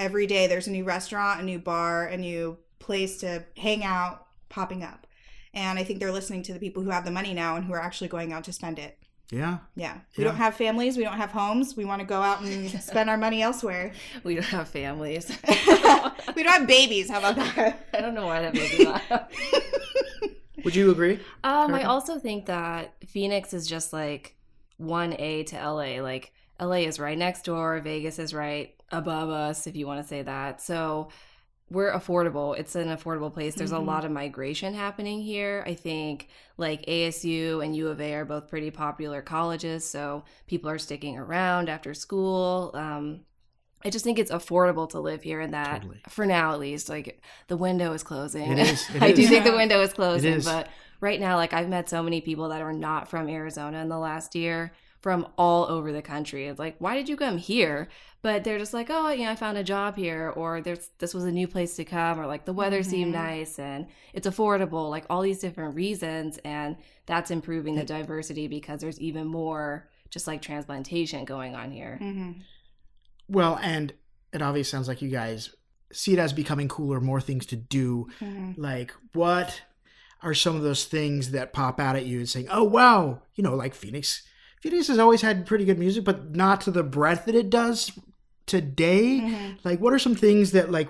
every 0.01 0.25
day 0.27 0.47
there's 0.47 0.67
a 0.67 0.71
new 0.71 0.83
restaurant, 0.83 1.39
a 1.39 1.43
new 1.43 1.59
bar, 1.59 2.07
a 2.07 2.17
new 2.17 2.57
place 2.79 3.17
to 3.19 3.43
hang 3.55 3.83
out 3.83 4.25
popping 4.49 4.83
up. 4.83 5.05
And 5.53 5.77
I 5.77 5.83
think 5.83 5.99
they're 5.99 6.11
listening 6.11 6.43
to 6.43 6.53
the 6.53 6.59
people 6.59 6.81
who 6.81 6.89
have 6.89 7.05
the 7.05 7.11
money 7.11 7.33
now 7.33 7.55
and 7.55 7.65
who 7.65 7.73
are 7.73 7.81
actually 7.81 8.07
going 8.07 8.33
out 8.33 8.43
to 8.45 8.53
spend 8.53 8.79
it. 8.79 8.97
Yeah. 9.29 9.59
Yeah. 9.75 9.99
We 10.17 10.23
Yeah. 10.23 10.29
don't 10.31 10.37
have 10.37 10.55
families, 10.55 10.97
we 10.97 11.03
don't 11.03 11.17
have 11.17 11.29
homes. 11.31 11.75
We 11.77 11.85
want 11.85 11.99
to 12.01 12.05
go 12.05 12.21
out 12.21 12.41
and 12.41 12.69
spend 12.91 13.09
our 13.09 13.17
money 13.17 13.41
elsewhere. 13.41 13.93
We 14.23 14.35
don't 14.35 14.43
have 14.45 14.67
families. 14.69 15.31
we 16.35 16.43
don't 16.43 16.53
have 16.59 16.67
babies. 16.67 17.09
How 17.09 17.19
about 17.19 17.35
that? 17.35 17.87
I 17.93 18.01
don't 18.01 18.13
know 18.15 18.25
why 18.25 18.41
that 18.41 18.53
made 18.53 18.77
me 18.79 18.85
laugh. 18.87 19.29
Would 20.63 20.75
you 20.75 20.91
agree? 20.91 21.19
Um, 21.43 21.73
I 21.73 21.83
also 21.83 22.19
think 22.19 22.45
that 22.47 22.93
Phoenix 23.07 23.53
is 23.53 23.67
just 23.67 23.93
like 23.93 24.35
one 24.77 25.15
A 25.19 25.43
to 25.43 25.55
LA. 25.55 26.01
Like 26.01 26.33
LA 26.59 26.83
is 26.87 26.99
right 26.99 27.17
next 27.17 27.45
door, 27.45 27.79
Vegas 27.79 28.19
is 28.19 28.33
right 28.33 28.75
above 28.91 29.29
us, 29.29 29.67
if 29.67 29.75
you 29.75 29.87
want 29.87 30.01
to 30.01 30.07
say 30.07 30.21
that. 30.21 30.61
So 30.61 31.09
we're 31.69 31.93
affordable. 31.93 32.57
It's 32.57 32.75
an 32.75 32.89
affordable 32.89 33.33
place. 33.33 33.55
There's 33.55 33.71
Mhm. 33.71 33.77
a 33.77 33.79
lot 33.79 34.03
of 34.03 34.11
migration 34.11 34.73
happening 34.73 35.21
here. 35.21 35.63
I 35.65 35.73
think 35.73 36.27
like 36.57 36.83
ASU 36.87 37.61
and 37.61 37.73
U 37.75 37.87
of 37.87 38.01
A 38.01 38.13
are 38.15 38.25
both 38.25 38.49
pretty 38.49 38.71
popular 38.71 39.21
colleges, 39.21 39.89
so 39.89 40.25
people 40.47 40.69
are 40.69 40.77
sticking 40.77 41.17
around 41.17 41.69
after 41.69 41.93
school. 41.93 42.71
Um, 42.73 43.21
I 43.83 43.89
just 43.89 44.03
think 44.03 44.19
it's 44.19 44.29
affordable 44.31 44.87
to 44.89 44.99
live 44.99 45.23
here, 45.23 45.39
and 45.39 45.53
that 45.53 45.81
Totally. 45.81 46.01
for 46.09 46.25
now 46.25 46.51
at 46.51 46.59
least, 46.59 46.89
like 46.89 47.23
the 47.47 47.57
window 47.57 47.93
is 47.93 48.03
closing. 48.03 48.51
It 48.51 48.59
is, 48.59 48.87
it 48.95 49.01
I 49.01 49.11
do 49.13 49.21
is. 49.23 49.29
think 49.29 49.45
the 49.45 49.53
window 49.55 49.81
is 49.81 49.93
closing, 49.93 50.33
is. 50.33 50.45
but 50.45 50.67
right 50.99 51.19
now, 51.19 51.37
like 51.37 51.53
I've 51.53 51.69
met 51.69 51.87
so 51.89 52.03
many 52.03 52.19
people 52.21 52.49
that 52.49 52.61
are 52.61 52.73
not 52.73 53.07
from 53.07 53.27
Arizona 53.29 53.79
in 53.79 53.87
the 53.89 53.97
last 53.97 54.35
year 54.35 54.73
from 55.01 55.27
all 55.37 55.65
over 55.65 55.91
the 55.91 56.01
country. 56.01 56.47
It's 56.47 56.59
like, 56.59 56.75
why 56.79 56.95
did 56.95 57.09
you 57.09 57.17
come 57.17 57.37
here? 57.37 57.89
But 58.21 58.43
they're 58.43 58.59
just 58.59 58.73
like, 58.73 58.87
oh, 58.91 59.09
you 59.09 59.25
know, 59.25 59.31
I 59.31 59.35
found 59.35 59.57
a 59.57 59.63
job 59.63 59.95
here, 59.97 60.29
or 60.35 60.61
there's 60.61 60.89
this 60.99 61.13
was 61.13 61.23
a 61.23 61.31
new 61.31 61.47
place 61.47 61.75
to 61.77 61.83
come, 61.85 62.19
or 62.19 62.27
like 62.27 62.45
the 62.45 62.53
weather 62.53 62.83
seemed 62.83 63.11
Mhm. 63.11 63.15
nice 63.17 63.57
and 63.57 63.87
it's 64.13 64.27
affordable, 64.27 64.91
like 64.91 65.05
all 65.09 65.21
these 65.21 65.39
different 65.39 65.73
reasons, 65.75 66.37
and 66.45 66.77
that's 67.07 67.31
improving 67.31 67.75
the 67.75 67.83
diversity 67.83 68.47
because 68.47 68.79
there's 68.81 68.99
even 68.99 69.25
more 69.25 69.89
just 70.11 70.27
like 70.27 70.41
transplantation 70.41 71.25
going 71.25 71.55
on 71.55 71.71
here. 71.71 71.97
hmm 71.97 72.31
Well, 73.27 73.57
and 73.61 73.93
it 74.33 74.41
obviously 74.41 74.69
sounds 74.69 74.87
like 74.87 75.01
you 75.01 75.09
guys 75.09 75.49
see 75.91 76.13
it 76.13 76.19
as 76.19 76.31
becoming 76.33 76.67
cooler, 76.67 76.99
more 77.01 77.21
things 77.21 77.45
to 77.47 77.55
do. 77.55 78.07
hmm 78.19 78.51
Like, 78.55 78.93
what 79.13 79.61
are 80.21 80.33
some 80.33 80.55
of 80.55 80.61
those 80.61 80.85
things 80.85 81.31
that 81.31 81.53
pop 81.53 81.79
out 81.79 81.95
at 81.95 82.05
you 82.05 82.19
and 82.19 82.29
saying, 82.29 82.47
oh, 82.51 82.63
wow, 82.63 83.23
you 83.33 83.43
know, 83.43 83.55
like 83.55 83.73
Phoenix? 83.73 84.21
Phoenix 84.61 84.87
has 84.87 84.99
always 84.99 85.21
had 85.21 85.45
pretty 85.45 85.65
good 85.65 85.77
music, 85.79 86.03
but 86.03 86.35
not 86.35 86.61
to 86.61 86.71
the 86.71 86.83
breadth 86.83 87.25
that 87.25 87.35
it 87.35 87.49
does 87.49 87.91
today. 88.45 89.19
hmm 89.19 89.51
Like, 89.63 89.79
what 89.79 89.93
are 89.93 89.99
some 89.99 90.15
things 90.15 90.51
that, 90.51 90.71
like, 90.71 90.89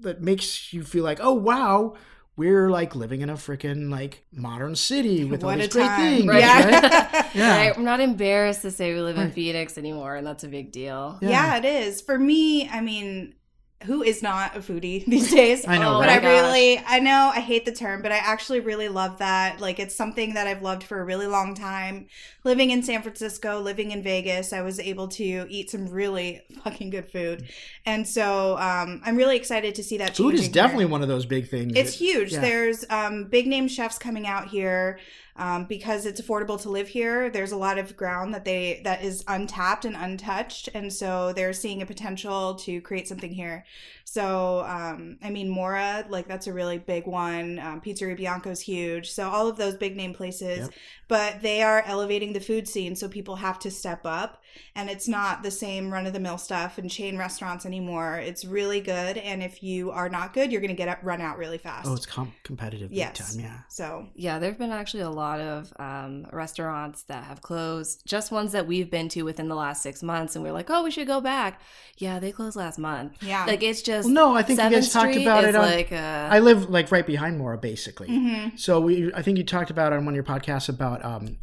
that 0.00 0.20
makes 0.20 0.72
you 0.72 0.82
feel 0.82 1.04
like, 1.04 1.18
oh, 1.22 1.32
wow, 1.32 1.94
we're 2.36 2.70
like 2.70 2.96
living 2.96 3.20
in 3.20 3.28
a 3.28 3.34
freaking 3.34 3.90
like 3.90 4.24
modern 4.32 4.74
city 4.74 5.22
with 5.24 5.44
all 5.44 5.54
these 5.54 5.66
a 5.66 5.70
great 5.70 5.84
time. 5.86 6.00
things, 6.16 6.28
Right. 6.28 6.42
right? 6.64 7.24
Yeah. 7.34 7.56
Right? 7.58 7.76
I'm 7.76 7.84
not 7.84 8.00
embarrassed 8.00 8.62
to 8.62 8.70
say 8.70 8.94
we 8.94 9.00
live 9.02 9.18
in 9.18 9.30
Phoenix 9.32 9.76
anymore, 9.78 10.16
and 10.16 10.26
that's 10.26 10.42
a 10.42 10.48
big 10.48 10.72
deal. 10.72 11.18
Yeah. 11.22 11.28
Yeah. 11.30 11.56
it 11.58 11.64
is. 11.66 12.00
For 12.00 12.18
me, 12.18 12.68
I 12.68 12.80
mean, 12.80 13.34
who 13.84 14.02
is 14.02 14.22
not 14.22 14.56
a 14.56 14.60
foodie 14.60 15.04
these 15.06 15.30
days? 15.30 15.66
I 15.66 15.78
know, 15.78 15.96
Oh 15.96 16.00
but 16.00 16.08
right? 16.08 16.24
I 16.24 16.28
really, 16.28 16.78
I 16.86 16.98
know 17.00 17.30
I 17.34 17.40
hate 17.40 17.64
the 17.64 17.72
term, 17.72 18.02
but 18.02 18.12
I 18.12 18.16
actually 18.18 18.60
really 18.60 18.88
love 18.88 19.18
that. 19.18 19.60
Like, 19.60 19.78
it's 19.78 19.94
something 19.94 20.34
that 20.34 20.46
I've 20.46 20.62
loved 20.62 20.82
for 20.84 21.00
a 21.00 21.04
really 21.04 21.26
long 21.26 21.54
time. 21.54 22.06
Living 22.44 22.70
in 22.70 22.82
San 22.82 23.02
Francisco, 23.02 23.60
living 23.60 23.90
in 23.92 24.02
Vegas, 24.02 24.52
I 24.52 24.62
was 24.62 24.80
able 24.80 25.08
to 25.08 25.46
eat 25.48 25.70
some 25.70 25.86
really 25.88 26.40
fucking 26.64 26.90
good 26.90 27.08
food. 27.10 27.48
And 27.86 28.06
so 28.06 28.56
um, 28.58 29.00
I'm 29.04 29.16
really 29.16 29.36
excited 29.36 29.74
to 29.76 29.82
see 29.84 29.98
that 29.98 30.16
Food 30.16 30.34
is 30.34 30.48
definitely 30.48 30.84
here. 30.84 30.90
one 30.92 31.02
of 31.02 31.08
those 31.08 31.26
big 31.26 31.48
things. 31.48 31.72
It's 31.76 31.92
that- 31.92 32.04
huge. 32.04 32.32
yeah. 32.32 32.40
There's 32.40 32.84
um, 32.90 33.24
big 33.24 33.46
name 33.46 33.68
chefs 33.68 33.98
coming 33.98 34.26
out 34.26 34.48
here 34.48 34.98
um, 35.36 35.64
because 35.66 36.06
it's 36.06 36.20
affordable 36.20 36.60
to 36.62 36.68
live 36.68 36.88
here. 36.88 37.30
There's 37.30 37.52
a 37.52 37.56
lot 37.56 37.78
of 37.78 37.96
ground 37.96 38.34
that 38.34 38.44
they 38.44 38.80
that 38.84 39.02
is 39.02 39.24
untapped 39.28 39.84
and 39.84 39.96
untouched, 39.96 40.68
and 40.74 40.92
so 40.92 41.32
they're 41.32 41.52
seeing 41.52 41.82
a 41.82 41.86
potential 41.86 42.54
to 42.56 42.80
create 42.80 43.08
something 43.08 43.32
here. 43.32 43.64
So 44.04 44.60
um, 44.66 45.18
I 45.22 45.30
mean, 45.30 45.48
Mora, 45.48 46.04
like 46.08 46.28
that's 46.28 46.46
a 46.46 46.52
really 46.52 46.78
big 46.78 47.06
one. 47.06 47.58
Um, 47.58 47.80
Pizzeria 47.80 48.18
Bianco's 48.18 48.60
huge. 48.60 49.10
So 49.10 49.28
all 49.28 49.48
of 49.48 49.56
those 49.56 49.74
big 49.76 49.96
name 49.96 50.12
places, 50.12 50.58
Yep. 50.58 50.70
but 51.08 51.40
they 51.42 51.62
are 51.62 51.82
elevating 51.86 52.32
the 52.32 52.40
food 52.40 52.68
scene, 52.68 52.94
so 52.94 53.08
people 53.08 53.36
have 53.36 53.58
to 53.60 53.70
step 53.70 54.00
up, 54.04 54.42
and 54.74 54.90
it's 54.90 55.08
not 55.08 55.42
the 55.42 55.50
same 55.50 55.90
run 55.90 56.06
of 56.06 56.12
the 56.12 56.20
mill 56.20 56.36
stuff 56.38 56.76
and 56.78 56.90
chain 56.90 57.16
restaurants 57.16 57.64
anymore. 57.64 58.18
It's 58.18 58.44
really 58.44 58.80
good, 58.80 59.16
and 59.18 59.42
if 59.42 59.62
you 59.62 59.90
are 59.92 60.08
not 60.10 60.34
good, 60.34 60.52
you're 60.52 60.60
going 60.60 60.68
to 60.70 60.76
get 60.76 60.88
up, 60.88 60.98
run 61.02 61.20
out 61.22 61.38
really 61.38 61.58
fast. 61.58 61.88
Oh, 61.88 61.94
it's 61.94 62.04
com- 62.06 62.34
competitive 62.42 62.90
big 62.90 62.98
Yes. 62.98 63.34
time. 63.34 63.44
Yeah. 63.44 63.58
So 63.68 64.08
Yeah, 64.14 64.38
there 64.38 64.50
have 64.50 64.58
been 64.58 64.72
actually 64.72 65.04
a 65.04 65.10
lot 65.10 65.21
of 65.40 65.72
um, 65.78 66.26
restaurants 66.32 67.02
that 67.04 67.24
have 67.24 67.40
closed, 67.42 68.02
just 68.06 68.30
ones 68.32 68.52
that 68.52 68.66
we've 68.66 68.90
been 68.90 69.08
to 69.10 69.22
within 69.22 69.48
the 69.48 69.54
last 69.54 69.82
six 69.82 70.02
months, 70.02 70.34
and 70.36 70.44
we're 70.44 70.52
like, 70.52 70.68
oh, 70.70 70.82
we 70.82 70.90
should 70.90 71.06
go 71.06 71.20
back. 71.20 71.60
Yeah, 71.98 72.18
they 72.18 72.32
closed 72.32 72.56
last 72.56 72.78
month. 72.78 73.12
yeah, 73.22 73.44
Like 73.46 73.62
it's 73.62 73.82
just 73.82 74.06
Well, 74.06 74.14
no, 74.14 74.34
I 74.36 74.42
think 74.42 74.58
you 74.58 74.64
7th 74.66 74.70
guys 74.72 74.92
talked 74.92 75.16
about 75.16 75.44
it 75.44 75.54
on. 75.54 75.62
like 75.62 75.92
uh, 75.92 76.28
I 76.30 76.38
live 76.40 76.68
like 76.70 76.90
right 76.90 77.06
behind 77.06 77.38
Mora, 77.38 77.58
basically. 77.58 78.08
Mhm. 78.08 78.58
So 78.58 78.80
we, 78.80 79.12
I 79.14 79.22
think 79.22 79.38
you 79.38 79.44
talked 79.44 79.70
about 79.70 79.92
on 79.92 80.04
one 80.04 80.12
of 80.12 80.16
your 80.16 80.24
podcasts 80.24 80.68
about 80.68 81.04
um, 81.04 81.36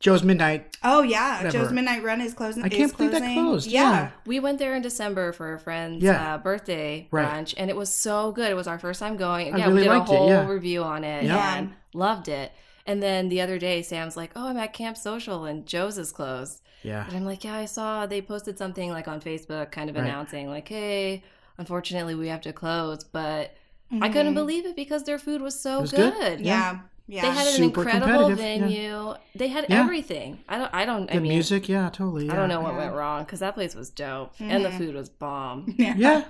Joe's 0.00 0.24
Midnight. 0.24 0.76
Oh 0.82 1.02
yeah, 1.02 1.36
Whatever. 1.44 1.58
Joe's 1.64 1.72
Midnight 1.72 2.02
Run 2.02 2.20
is 2.20 2.34
closing. 2.34 2.64
I 2.64 2.68
can't 2.68 2.82
is 2.90 2.92
believe 2.92 3.12
that 3.12 3.22
closed, 3.34 3.70
Yeah. 3.70 3.90
yeah. 3.92 4.10
we 4.26 4.40
went 4.40 4.58
there 4.58 4.74
in 4.74 4.82
December 4.82 5.32
for 5.32 5.54
a 5.54 5.60
friend's 5.60 6.02
Yeah. 6.02 6.34
uh, 6.34 6.38
birthday 6.38 7.06
Right. 7.12 7.24
brunch, 7.24 7.54
and 7.56 7.70
it 7.70 7.76
was 7.76 7.88
so 7.88 8.32
good. 8.32 8.50
It 8.50 8.54
was 8.54 8.66
our 8.66 8.80
first 8.80 8.98
time 8.98 9.16
going. 9.16 9.56
Yeah, 9.56 9.66
really 9.68 9.74
we 9.74 9.80
did 9.84 9.88
liked 9.90 10.08
a 10.10 10.12
it, 10.12 10.16
whole 10.16 10.28
yeah. 10.28 10.48
review 10.48 10.82
on 10.82 11.04
it 11.04 11.22
Yeah. 11.24 11.54
and 11.56 11.72
loved 11.94 12.26
it. 12.26 12.50
And 12.86 13.02
then 13.02 13.28
the 13.28 13.40
other 13.40 13.58
day, 13.58 13.82
Sam's 13.82 14.16
like, 14.16 14.32
"Oh, 14.34 14.48
I'm 14.48 14.56
at 14.56 14.72
Camp 14.72 14.96
Social, 14.96 15.44
and 15.44 15.66
Joe's 15.66 15.98
is 15.98 16.10
closed." 16.12 16.62
Yeah. 16.82 17.06
And 17.06 17.16
I'm 17.16 17.24
like, 17.24 17.44
yeah, 17.44 17.54
I 17.56 17.64
saw 17.66 18.06
they 18.06 18.20
posted 18.20 18.58
something 18.58 18.90
like 18.90 19.06
on 19.06 19.20
Facebook 19.20 19.70
kind 19.70 19.88
of 19.88 19.94
Right. 19.94 20.04
announcing, 20.04 20.48
like, 20.48 20.66
hey, 20.68 21.22
unfortunately 21.58 22.14
we 22.16 22.26
have 22.28 22.40
to 22.40 22.52
close. 22.52 23.04
But 23.04 23.54
I 23.92 24.08
Mhm. 24.08 24.12
couldn't 24.12 24.34
believe 24.34 24.66
it 24.66 24.74
because 24.74 25.04
their 25.04 25.18
food 25.18 25.40
was 25.42 25.58
so 25.60 25.82
was 25.82 25.92
good. 25.92 26.12
good. 26.14 26.40
Yeah, 26.40 26.80
yeah. 27.06 27.22
They 27.22 27.30
had 27.30 27.46
an 27.46 27.52
Super 27.52 27.82
incredible 27.82 28.28
competitive, 28.30 28.38
yeah. 28.38 28.58
venue. 28.58 29.14
They 29.36 29.46
had 29.48 29.66
Yeah. 29.68 29.80
everything. 29.80 30.38
I 30.48 30.58
don't 30.58 30.74
I 30.74 30.84
don't 30.84 31.06
The 31.06 31.16
I 31.16 31.18
mean 31.20 31.32
music, 31.32 31.68
yeah, 31.68 31.88
totally. 31.90 32.28
I 32.30 32.34
don't 32.34 32.48
know 32.48 32.60
what 32.60 32.72
Yeah. 32.72 32.78
went 32.78 32.94
wrong 32.94 33.22
because 33.24 33.38
that 33.40 33.54
place 33.54 33.76
was 33.76 33.90
dope 33.90 34.32
and 34.40 34.64
the 34.64 34.70
Mhm. 34.70 34.78
food 34.78 34.94
was 34.96 35.08
bomb. 35.08 35.74
yeah. 35.78 35.94
Yeah. 35.96 36.24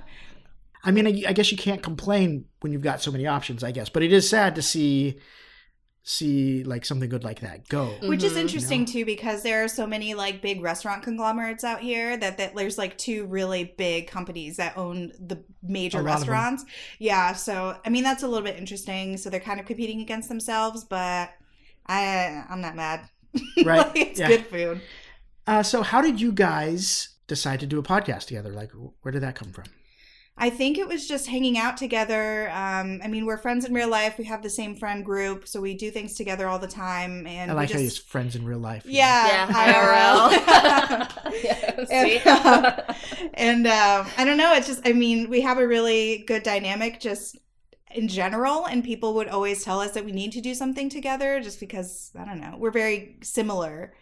I 0.84 0.90
mean, 0.90 1.06
I, 1.06 1.22
I 1.28 1.32
guess 1.32 1.50
you 1.52 1.56
can't 1.56 1.82
complain 1.82 2.46
when 2.60 2.72
you've 2.72 2.82
got 2.82 3.00
so 3.00 3.10
many 3.12 3.26
options. 3.26 3.62
I 3.64 3.70
guess, 3.70 3.88
but 3.88 4.02
it 4.02 4.12
is 4.12 4.28
sad 4.28 4.54
to 4.56 4.62
see 4.62 5.18
see 6.04 6.64
like 6.64 6.84
something 6.84 7.08
good 7.08 7.22
like 7.22 7.40
that 7.40 7.68
go. 7.68 7.86
Which 8.02 8.24
is 8.24 8.32
Mhm. 8.32 8.40
interesting 8.40 8.84
too 8.84 9.04
because 9.04 9.42
there 9.44 9.62
are 9.62 9.68
so 9.68 9.86
many 9.86 10.14
like 10.14 10.42
big 10.42 10.60
restaurant 10.60 11.02
conglomerates 11.04 11.62
out 11.62 11.80
here 11.80 12.16
that, 12.16 12.38
that 12.38 12.56
there's 12.56 12.76
like 12.76 12.98
two 12.98 13.26
really 13.26 13.72
big 13.78 14.08
companies 14.08 14.56
that 14.56 14.76
own 14.76 15.12
the 15.20 15.44
major 15.62 16.00
A 16.00 16.02
lot 16.02 16.14
of 16.14 16.26
them. 16.26 16.30
restaurants. 16.30 16.64
Yeah, 16.98 17.34
so 17.34 17.76
I 17.84 17.88
mean 17.88 18.02
that's 18.02 18.22
a 18.24 18.28
little 18.28 18.44
bit 18.44 18.56
interesting. 18.58 19.16
So 19.16 19.30
they're 19.30 19.38
kind 19.40 19.60
of 19.60 19.66
competing 19.66 20.00
against 20.00 20.28
themselves, 20.28 20.82
but 20.84 21.30
I 21.86 22.44
I'm 22.50 22.60
not 22.60 22.74
mad. 22.76 23.08
Right, 23.64 23.86
Like, 23.86 23.96
it's 23.96 24.20
yeah. 24.20 24.28
good 24.28 24.46
food. 24.46 24.80
Uh, 25.46 25.62
so, 25.62 25.82
how 25.82 26.00
did 26.02 26.20
you 26.20 26.32
guys 26.32 27.10
decide 27.26 27.60
to 27.60 27.66
do 27.66 27.78
a 27.78 27.82
podcast 27.82 28.26
together? 28.26 28.50
Like, 28.50 28.70
where 29.02 29.10
did 29.12 29.22
that 29.22 29.34
come 29.34 29.52
from? 29.52 29.64
I 30.36 30.48
think 30.48 30.78
it 30.78 30.88
was 30.88 31.06
just 31.06 31.26
hanging 31.26 31.58
out 31.58 31.76
together. 31.76 32.48
Um, 32.50 33.00
I 33.04 33.08
mean, 33.08 33.26
we're 33.26 33.36
friends 33.36 33.66
in 33.66 33.74
real 33.74 33.88
life. 33.88 34.16
We 34.16 34.24
have 34.24 34.42
the 34.42 34.50
same 34.50 34.74
friend 34.74 35.04
group, 35.04 35.46
so 35.46 35.60
we 35.60 35.74
do 35.74 35.90
things 35.90 36.14
together 36.14 36.48
all 36.48 36.58
the 36.58 36.66
time. 36.66 37.26
And 37.26 37.50
I 37.50 37.54
like 37.54 37.68
we 37.68 37.74
how 37.74 37.80
you 37.80 37.88
just, 37.88 38.08
friends 38.08 38.34
in 38.34 38.44
real 38.44 38.58
life. 38.58 38.84
yeah, 38.86 39.46
IRL. 39.48 40.30
IRL. 40.30 41.32
yeah, 41.44 41.84
and 41.90 42.26
uh, 42.26 42.94
and, 43.34 43.66
uh, 43.66 44.04
I 44.16 44.24
don't 44.24 44.38
know. 44.38 44.54
It's 44.54 44.66
just, 44.66 44.86
I 44.86 44.94
mean, 44.94 45.28
we 45.28 45.42
have 45.42 45.58
a 45.58 45.66
really 45.66 46.24
good 46.26 46.42
dynamic 46.42 46.98
just 46.98 47.36
in 47.94 48.08
general, 48.08 48.64
and 48.66 48.82
people 48.82 49.14
would 49.14 49.28
always 49.28 49.62
tell 49.62 49.80
us 49.80 49.92
that 49.92 50.04
we 50.04 50.12
need 50.12 50.32
to 50.32 50.40
do 50.40 50.54
something 50.54 50.88
together 50.88 51.40
just 51.40 51.60
because, 51.60 52.10
I 52.18 52.24
don't 52.24 52.40
know, 52.40 52.54
we're 52.56 52.70
very 52.70 53.18
similar. 53.22 53.94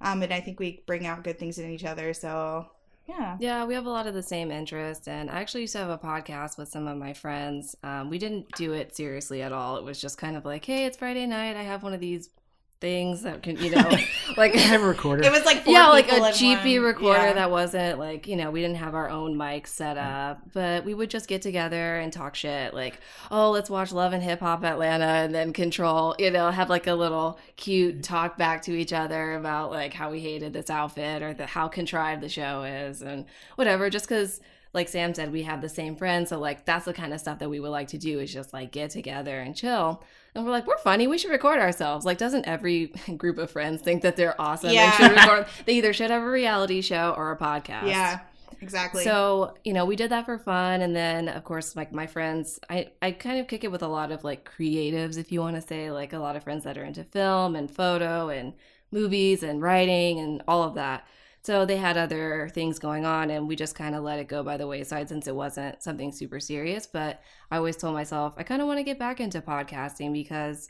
Um, 0.00 0.22
and 0.22 0.32
I 0.32 0.40
think 0.40 0.60
we 0.60 0.82
bring 0.86 1.06
out 1.06 1.24
good 1.24 1.38
things 1.38 1.58
in 1.58 1.70
each 1.70 1.84
other. 1.84 2.12
So, 2.12 2.66
yeah. 3.06 3.36
Yeah, 3.40 3.64
we 3.64 3.74
have 3.74 3.86
a 3.86 3.90
lot 3.90 4.06
of 4.06 4.14
the 4.14 4.22
same 4.22 4.50
interests, 4.50 5.08
and 5.08 5.30
I 5.30 5.40
actually 5.40 5.62
used 5.62 5.72
to 5.74 5.78
have 5.78 5.90
a 5.90 5.98
podcast 5.98 6.58
with 6.58 6.68
some 6.68 6.86
of 6.86 6.96
my 6.96 7.12
friends. 7.12 7.76
Um, 7.82 8.10
we 8.10 8.18
didn't 8.18 8.50
do 8.56 8.72
it 8.72 8.96
seriously 8.96 9.42
at 9.42 9.52
all. 9.52 9.76
It 9.76 9.84
was 9.84 10.00
just 10.00 10.18
kind 10.18 10.36
of 10.36 10.44
like, 10.44 10.64
hey, 10.64 10.86
it's 10.86 10.96
Friday 10.96 11.26
night. 11.26 11.56
I 11.56 11.62
have 11.62 11.82
one 11.82 11.94
of 11.94 12.00
these 12.00 12.30
things 12.80 13.22
that 13.22 13.42
can, 13.42 13.56
you 13.56 13.70
know, 13.74 13.90
like 14.36 14.54
I 14.54 14.58
have 14.58 14.82
a 14.82 14.86
recorder. 14.86 15.22
It 15.22 15.32
was 15.32 15.44
like 15.44 15.62
yeah, 15.66 15.88
like 15.88 16.10
a 16.10 16.32
cheapy 16.32 16.78
one. 16.78 16.88
recorder 16.88 17.26
Yeah. 17.26 17.32
that 17.34 17.50
wasn't 17.50 17.98
like 17.98 18.26
you 18.26 18.36
know 18.36 18.50
we 18.50 18.60
didn't 18.60 18.76
have 18.76 18.94
our 18.94 19.08
own 19.08 19.36
mic 19.36 19.66
set 19.66 19.96
up, 19.96 20.40
but 20.52 20.84
we 20.84 20.94
would 20.94 21.10
just 21.10 21.28
get 21.28 21.42
together 21.42 21.96
and 21.96 22.12
talk 22.12 22.34
shit. 22.34 22.74
Like, 22.74 23.00
oh, 23.30 23.50
let's 23.50 23.70
watch 23.70 23.92
Love 23.92 24.12
and 24.12 24.22
Hip 24.22 24.40
Hop 24.40 24.64
Atlanta, 24.64 25.04
and 25.04 25.34
then 25.34 25.52
Control. 25.52 26.14
You 26.18 26.30
know, 26.30 26.50
have 26.50 26.70
like 26.70 26.86
a 26.86 26.94
little 26.94 27.38
cute 27.56 27.94
mm-hmm. 27.94 28.00
talk 28.02 28.36
back 28.36 28.62
to 28.62 28.72
each 28.72 28.92
other 28.92 29.34
about 29.34 29.70
like 29.70 29.94
how 29.94 30.10
we 30.10 30.20
hated 30.20 30.52
this 30.52 30.70
outfit 30.70 31.22
or 31.22 31.34
the 31.34 31.46
how 31.46 31.68
contrived 31.68 32.22
the 32.22 32.28
show 32.28 32.62
is 32.62 33.02
and 33.02 33.26
whatever. 33.56 33.90
Just 33.90 34.06
because. 34.08 34.40
Like 34.76 34.88
Sam 34.88 35.12
said, 35.14 35.32
we 35.32 35.42
have 35.42 35.60
the 35.60 35.68
same 35.68 35.96
friends, 35.96 36.28
so 36.28 36.38
like 36.38 36.64
that's 36.64 36.84
the 36.84 36.92
kind 36.92 37.12
of 37.12 37.18
stuff 37.18 37.40
that 37.40 37.50
we 37.50 37.58
would 37.58 37.70
like 37.70 37.88
to 37.88 37.98
do 37.98 38.20
is 38.20 38.32
just 38.32 38.52
like 38.52 38.70
get 38.70 38.90
together 38.90 39.40
and 39.40 39.56
chill. 39.56 40.04
And 40.34 40.44
we're 40.44 40.50
like, 40.52 40.66
we're 40.66 40.76
funny, 40.78 41.06
we 41.06 41.16
should 41.18 41.30
record 41.30 41.58
ourselves. 41.58 42.04
Like, 42.04 42.18
doesn't 42.18 42.46
every 42.46 42.88
group 43.16 43.38
of 43.38 43.50
friends 43.50 43.80
think 43.82 44.02
that 44.02 44.16
they're 44.16 44.40
awesome 44.40 44.70
Yeah. 44.70 44.84
and 44.84 44.94
should 44.96 45.16
record? 45.16 45.46
they 45.64 45.72
either 45.72 45.92
should 45.94 46.10
have 46.10 46.22
a 46.22 46.30
reality 46.30 46.82
show 46.82 47.14
or 47.16 47.32
a 47.32 47.38
podcast. 47.38 47.88
Yeah, 47.88 48.20
exactly. 48.60 49.02
So, 49.02 49.54
you 49.64 49.72
know, 49.72 49.86
we 49.86 49.96
did 49.96 50.10
that 50.10 50.26
for 50.26 50.36
fun. 50.38 50.82
And 50.82 50.94
then, 50.94 51.28
of 51.28 51.42
course, 51.44 51.74
like 51.74 51.90
my 51.90 52.06
friends, 52.06 52.60
I, 52.68 52.88
I 53.00 53.12
kind 53.12 53.40
of 53.40 53.48
kick 53.48 53.64
it 53.64 53.72
with 53.72 53.82
a 53.82 53.88
lot 53.88 54.12
of 54.12 54.24
like 54.24 54.46
creatives, 54.46 55.16
if 55.16 55.32
you 55.32 55.40
want 55.40 55.56
to 55.56 55.62
say, 55.62 55.90
like 55.90 56.12
a 56.12 56.18
lot 56.18 56.36
of 56.36 56.44
friends 56.44 56.64
that 56.64 56.76
are 56.76 56.84
into 56.84 57.02
film 57.02 57.56
and 57.56 57.70
photo 57.70 58.28
and 58.28 58.52
movies 58.92 59.42
and 59.42 59.62
writing 59.62 60.20
and 60.20 60.42
all 60.46 60.62
of 60.62 60.74
that. 60.74 61.06
So 61.46 61.64
they 61.64 61.76
had 61.76 61.96
other 61.96 62.50
things 62.52 62.80
going 62.80 63.06
on, 63.06 63.30
and 63.30 63.46
we 63.46 63.54
just 63.54 63.76
kind 63.76 63.94
of 63.94 64.02
let 64.02 64.18
it 64.18 64.26
go 64.26 64.42
by 64.42 64.56
the 64.56 64.66
wayside 64.66 65.08
since 65.08 65.28
it 65.28 65.36
wasn't 65.36 65.80
something 65.80 66.10
super 66.10 66.40
serious. 66.40 66.88
But 66.88 67.22
I 67.52 67.58
always 67.58 67.76
told 67.76 67.94
myself, 67.94 68.34
I 68.36 68.42
kind 68.42 68.60
of 68.60 68.66
want 68.66 68.80
to 68.80 68.82
get 68.82 68.98
back 68.98 69.20
into 69.20 69.40
podcasting 69.40 70.12
because 70.12 70.68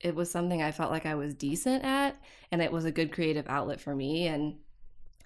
it 0.00 0.14
was 0.14 0.30
something 0.30 0.62
I 0.62 0.72
felt 0.72 0.90
like 0.90 1.04
I 1.04 1.14
was 1.14 1.34
decent 1.34 1.84
at, 1.84 2.16
and 2.50 2.62
it 2.62 2.72
was 2.72 2.86
a 2.86 2.90
good 2.90 3.12
creative 3.12 3.44
outlet 3.50 3.82
for 3.82 3.94
me. 3.94 4.28
And 4.28 4.54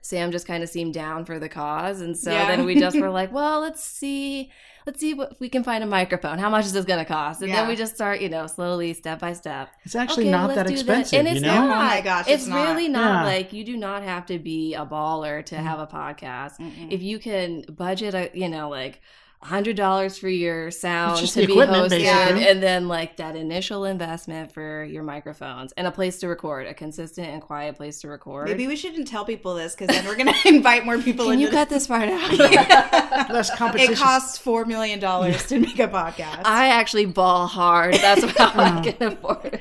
Sam 0.04 0.32
just 0.32 0.46
kind 0.46 0.62
of 0.62 0.68
seemed 0.68 0.92
down 0.94 1.24
for 1.24 1.38
the 1.38 1.48
cause, 1.48 2.00
and 2.00 2.16
so 2.18 2.30
Yeah. 2.32 2.46
then 2.48 2.64
we 2.66 2.74
just 2.74 2.98
were 3.00 3.08
like, 3.20 3.32
well, 3.32 3.60
let's 3.60 3.82
see, 3.82 4.50
let's 4.84 4.98
see 5.00 5.14
what 5.14 5.30
if 5.32 5.40
we 5.40 5.48
can 5.48 5.62
find 5.62 5.82
a 5.84 5.86
microphone. 5.86 6.38
How 6.38 6.50
much 6.50 6.64
is 6.66 6.72
this 6.72 6.84
going 6.84 6.98
to 6.98 7.04
cost? 7.04 7.40
And 7.40 7.48
Yeah. 7.50 7.60
then 7.60 7.68
we 7.68 7.76
just 7.76 7.94
start, 7.94 8.20
you 8.20 8.28
know, 8.28 8.46
slowly, 8.48 8.92
step 8.94 9.20
by 9.20 9.32
step. 9.32 9.68
it's 9.84 9.94
actually 9.94 10.24
Okay, 10.24 10.32
not 10.32 10.48
let's 10.48 10.56
that 10.62 10.70
expensive, 10.70 11.18
And 11.20 11.28
it's 11.28 11.36
you 11.40 11.46
know? 11.46 11.54
not. 11.68 11.76
Oh 11.76 11.78
my 11.86 12.00
gosh, 12.00 12.26
it's, 12.26 12.42
it's 12.42 12.46
not. 12.48 12.68
really 12.68 12.88
not. 12.88 13.24
Yeah. 13.26 13.32
Like 13.32 13.52
you 13.52 13.64
do 13.64 13.76
not 13.76 14.02
have 14.02 14.26
to 14.26 14.38
be 14.40 14.74
a 14.74 14.84
baller 14.84 15.44
to 15.46 15.54
Mm. 15.54 15.62
have 15.62 15.78
a 15.78 15.86
podcast. 15.86 16.58
Mm-mm. 16.58 16.90
If 16.92 17.00
you 17.00 17.18
can 17.20 17.62
budget, 17.70 18.14
a, 18.14 18.30
you 18.34 18.48
know, 18.48 18.68
like 18.68 19.00
hundred 19.42 19.76
dollars 19.76 20.16
for 20.18 20.28
your 20.28 20.70
sound 20.70 21.18
to 21.26 21.46
be 21.46 21.52
equipment, 21.52 21.84
hosted, 21.86 21.90
basically. 21.90 22.46
and 22.48 22.62
then 22.62 22.86
like 22.88 23.16
that 23.16 23.34
initial 23.36 23.84
investment 23.84 24.52
for 24.52 24.84
your 24.84 25.02
microphones 25.02 25.72
and 25.72 25.86
a 25.86 25.90
place 25.90 26.18
to 26.20 26.28
record, 26.28 26.66
a 26.66 26.74
consistent 26.74 27.28
and 27.28 27.42
quiet 27.42 27.76
place 27.76 28.00
to 28.00 28.08
record. 28.08 28.48
Maybe 28.48 28.66
we 28.68 28.76
shouldn't 28.76 29.08
tell 29.08 29.24
people 29.24 29.54
this 29.54 29.74
because 29.74 29.94
then 29.94 30.04
we're 30.06 30.16
gonna 30.16 30.32
invite 30.44 30.84
more 30.84 30.98
people. 30.98 31.24
Can 31.26 31.34
into 31.34 31.44
you 31.46 31.50
cut 31.50 31.68
this 31.68 31.86
part 31.88 32.08
out? 32.08 32.30
Less 33.30 33.54
competition. 33.54 33.94
It 33.94 33.98
costs 33.98 34.38
four 34.38 34.64
million 34.64 34.98
dollars 35.00 35.46
to 35.48 35.58
make 35.58 35.78
a 35.78 35.88
podcast. 35.88 36.42
I 36.44 36.68
actually 36.68 37.06
ball 37.06 37.46
hard. 37.46 37.94
That's 37.94 38.24
how. 38.38 38.52
I 38.54 38.80
can 38.92 39.12
afford 39.12 39.60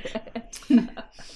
it. 0.69 0.89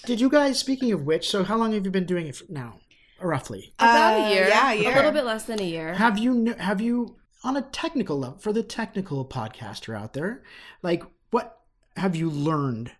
Did 0.06 0.22
you 0.22 0.30
guys, 0.30 0.60
speaking 0.60 0.92
of 0.92 1.04
which, 1.04 1.30
so 1.30 1.44
how 1.44 1.58
long 1.58 1.74
have 1.74 1.84
you 1.84 1.92
been 1.92 2.06
doing 2.06 2.28
it 2.28 2.36
for 2.36 2.46
now? 2.50 2.76
Roughly. 3.20 3.74
About 3.80 4.20
Uh, 4.20 4.24
a 4.26 4.34
year. 4.36 4.48
yeah, 4.48 4.72
a 4.72 4.76
year. 4.76 4.96
little 4.96 5.12
bit 5.12 5.26
less 5.26 5.46
than 5.46 5.60
a 5.60 5.64
year. 5.66 5.94
Have 5.96 6.18
you 6.20 6.54
have 6.60 6.80
you 6.82 7.16
on 7.46 7.56
a 7.56 7.62
technical 7.62 8.20
level 8.20 8.40
for 8.40 8.52
the 8.52 8.64
technical 8.64 9.24
podcaster 9.24 9.96
out 9.96 10.14
there, 10.14 10.42
like 10.82 11.04
what 11.30 11.60
have 11.96 12.16
you 12.16 12.30
learned 12.30 12.92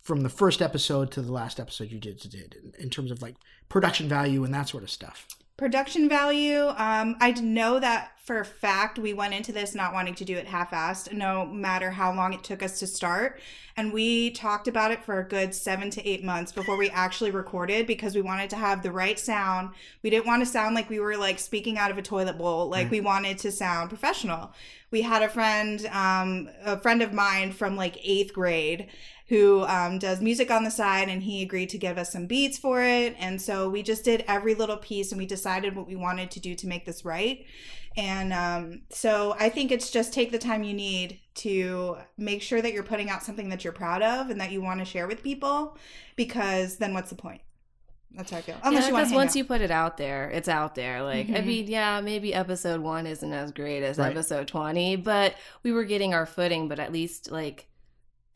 from 0.00 0.22
the 0.22 0.28
first 0.28 0.60
episode 0.60 1.12
to 1.12 1.22
the 1.22 1.32
last 1.32 1.60
episode 1.60 1.90
you 1.90 2.00
did 2.00 2.18
did 2.18 2.56
in, 2.62 2.72
in 2.82 2.90
terms 2.90 3.12
of 3.12 3.22
like 3.22 3.36
production 3.68 4.08
value 4.08 4.42
and 4.42 4.52
that 4.52 4.68
sort 4.68 4.82
of 4.82 4.90
stuff? 4.90 5.28
Production 5.60 6.08
value. 6.08 6.68
Um, 6.78 7.16
I 7.20 7.32
know 7.32 7.78
that 7.80 8.12
for 8.24 8.40
a 8.40 8.46
fact 8.46 8.98
we 8.98 9.12
went 9.12 9.34
into 9.34 9.52
this 9.52 9.74
not 9.74 9.92
wanting 9.92 10.14
to 10.14 10.24
do 10.24 10.34
it 10.34 10.46
half-assed, 10.46 11.12
no 11.12 11.44
matter 11.44 11.90
how 11.90 12.14
long 12.14 12.32
it 12.32 12.42
took 12.42 12.62
us 12.62 12.78
to 12.78 12.86
start. 12.86 13.38
And 13.76 13.92
we 13.92 14.30
talked 14.30 14.68
about 14.68 14.90
it 14.90 15.04
for 15.04 15.18
a 15.18 15.28
good 15.28 15.54
seven 15.54 15.90
to 15.90 16.08
eight 16.08 16.24
months 16.24 16.50
before 16.50 16.78
we 16.78 16.88
actually 16.88 17.30
recorded 17.30 17.86
because 17.86 18.14
we 18.14 18.22
wanted 18.22 18.48
to 18.50 18.56
have 18.56 18.82
the 18.82 18.90
right 18.90 19.18
sound. 19.18 19.74
We 20.02 20.08
didn't 20.08 20.26
want 20.26 20.40
to 20.40 20.46
sound 20.46 20.74
like 20.74 20.88
we 20.88 20.98
were 20.98 21.18
like 21.18 21.38
speaking 21.38 21.76
out 21.76 21.90
of 21.90 21.98
a 21.98 22.02
toilet 22.02 22.38
bowl. 22.38 22.68
Like 22.70 22.84
Right. 22.84 22.92
we 22.92 23.00
wanted 23.02 23.36
to 23.40 23.52
sound 23.52 23.90
professional. 23.90 24.54
We 24.90 25.02
had 25.02 25.22
a 25.22 25.28
friend, 25.28 25.84
um, 25.92 26.48
a 26.64 26.78
friend 26.78 27.02
of 27.02 27.12
mine 27.12 27.52
from 27.52 27.76
like 27.76 27.98
eighth 28.02 28.32
grade 28.32 28.88
who 29.30 29.64
um, 29.64 29.98
does 29.98 30.20
music 30.20 30.50
on 30.50 30.64
the 30.64 30.70
side 30.70 31.08
and 31.08 31.22
he 31.22 31.42
agreed 31.42 31.70
to 31.70 31.78
give 31.78 31.96
us 31.96 32.12
some 32.12 32.26
beats 32.26 32.58
for 32.58 32.82
it 32.82 33.16
and 33.18 33.40
so 33.40 33.70
we 33.70 33.82
just 33.82 34.04
did 34.04 34.24
every 34.28 34.54
little 34.54 34.76
piece 34.76 35.12
and 35.12 35.18
we 35.18 35.26
decided 35.26 35.74
what 35.74 35.86
we 35.86 35.96
wanted 35.96 36.30
to 36.30 36.40
do 36.40 36.54
to 36.54 36.66
make 36.66 36.84
this 36.84 37.04
right 37.04 37.46
and 37.96 38.32
um, 38.32 38.82
so 38.90 39.34
i 39.38 39.48
think 39.48 39.70
it's 39.72 39.90
just 39.90 40.12
take 40.12 40.30
the 40.30 40.38
time 40.38 40.62
you 40.62 40.74
need 40.74 41.18
to 41.34 41.96
make 42.18 42.42
sure 42.42 42.60
that 42.60 42.72
you're 42.72 42.82
putting 42.82 43.08
out 43.08 43.22
something 43.22 43.48
that 43.48 43.64
you're 43.64 43.72
proud 43.72 44.02
of 44.02 44.30
and 44.30 44.40
that 44.40 44.50
you 44.52 44.60
want 44.60 44.78
to 44.80 44.84
share 44.84 45.06
with 45.06 45.22
people 45.22 45.76
because 46.16 46.76
then 46.76 46.92
what's 46.92 47.10
the 47.10 47.16
point 47.16 47.40
that's 48.12 48.32
how 48.32 48.38
i 48.38 48.42
feel 48.42 48.56
unless 48.64 48.82
yeah, 48.82 48.88
you 48.88 48.92
want 48.94 49.02
because 49.04 49.10
to 49.10 49.16
once 49.16 49.36
you 49.36 49.44
put 49.44 49.60
it 49.60 49.70
out 49.70 49.96
there, 49.96 50.28
it's 50.30 50.48
out 50.48 50.74
there. 50.74 51.00
Like, 51.04 51.28
I 51.30 51.42
Mhm. 51.42 51.46
mean, 51.46 51.66
yeah, 51.68 52.00
maybe 52.00 52.34
episode 52.34 52.80
one 52.80 53.06
isn't 53.06 53.32
as 53.32 53.52
great 53.52 53.84
as 53.84 53.98
Right. 53.98 54.10
episode 54.10 54.48
20, 54.48 54.96
but 54.96 55.36
we 55.62 55.70
were 55.70 55.84
getting 55.84 56.12
our 56.12 56.26
footing. 56.26 56.66
But 56.66 56.80
at 56.80 56.92
least, 56.92 57.30
like, 57.30 57.68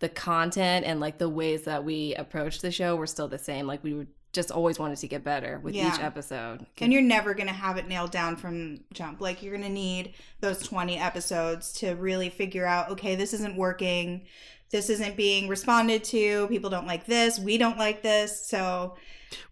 the 0.01 0.09
content 0.09 0.85
and, 0.87 1.01
like, 1.01 1.19
the 1.19 1.29
ways 1.29 1.63
that 1.65 1.85
we 1.85 2.15
approached 2.17 2.63
the 2.63 2.71
show 2.73 2.97
were 2.97 3.07
still 3.07 3.29
the 3.29 3.39
same. 3.39 3.67
Like, 3.67 3.83
we 3.85 3.95
were 3.95 4.07
just 4.33 4.51
always 4.51 4.79
wanted 4.81 4.99
to 4.99 5.07
get 5.07 5.23
better 5.23 5.61
with 5.63 5.75
Yeah. 5.77 5.95
each 5.95 6.01
episode. 6.01 6.67
and 6.79 6.93
you're 6.93 7.01
never 7.01 7.35
going 7.35 7.47
to 7.47 7.53
have 7.53 7.77
it 7.77 7.87
nailed 7.87 8.11
down 8.11 8.35
from 8.35 8.81
jump 8.93 9.21
like 9.21 9.41
you're 9.45 9.53
going 9.57 9.63
to 9.63 9.73
need 9.73 10.13
those 10.41 10.59
20 10.61 10.99
episodes 10.99 11.73
to 11.75 11.93
really 11.95 12.29
figure 12.31 12.67
out 12.67 12.91
okay 12.91 13.15
this 13.15 13.33
isn't 13.33 13.55
working 13.57 14.27
this 14.71 14.91
isn't 14.91 15.17
being 15.17 15.47
responded 15.47 16.03
to 16.03 16.49
people 16.49 16.69
don't 16.69 16.85
like 16.89 17.07
this 17.07 17.39
we 17.39 17.57
don't 17.57 17.79
like 17.79 18.03
this 18.03 18.45
so 18.45 18.97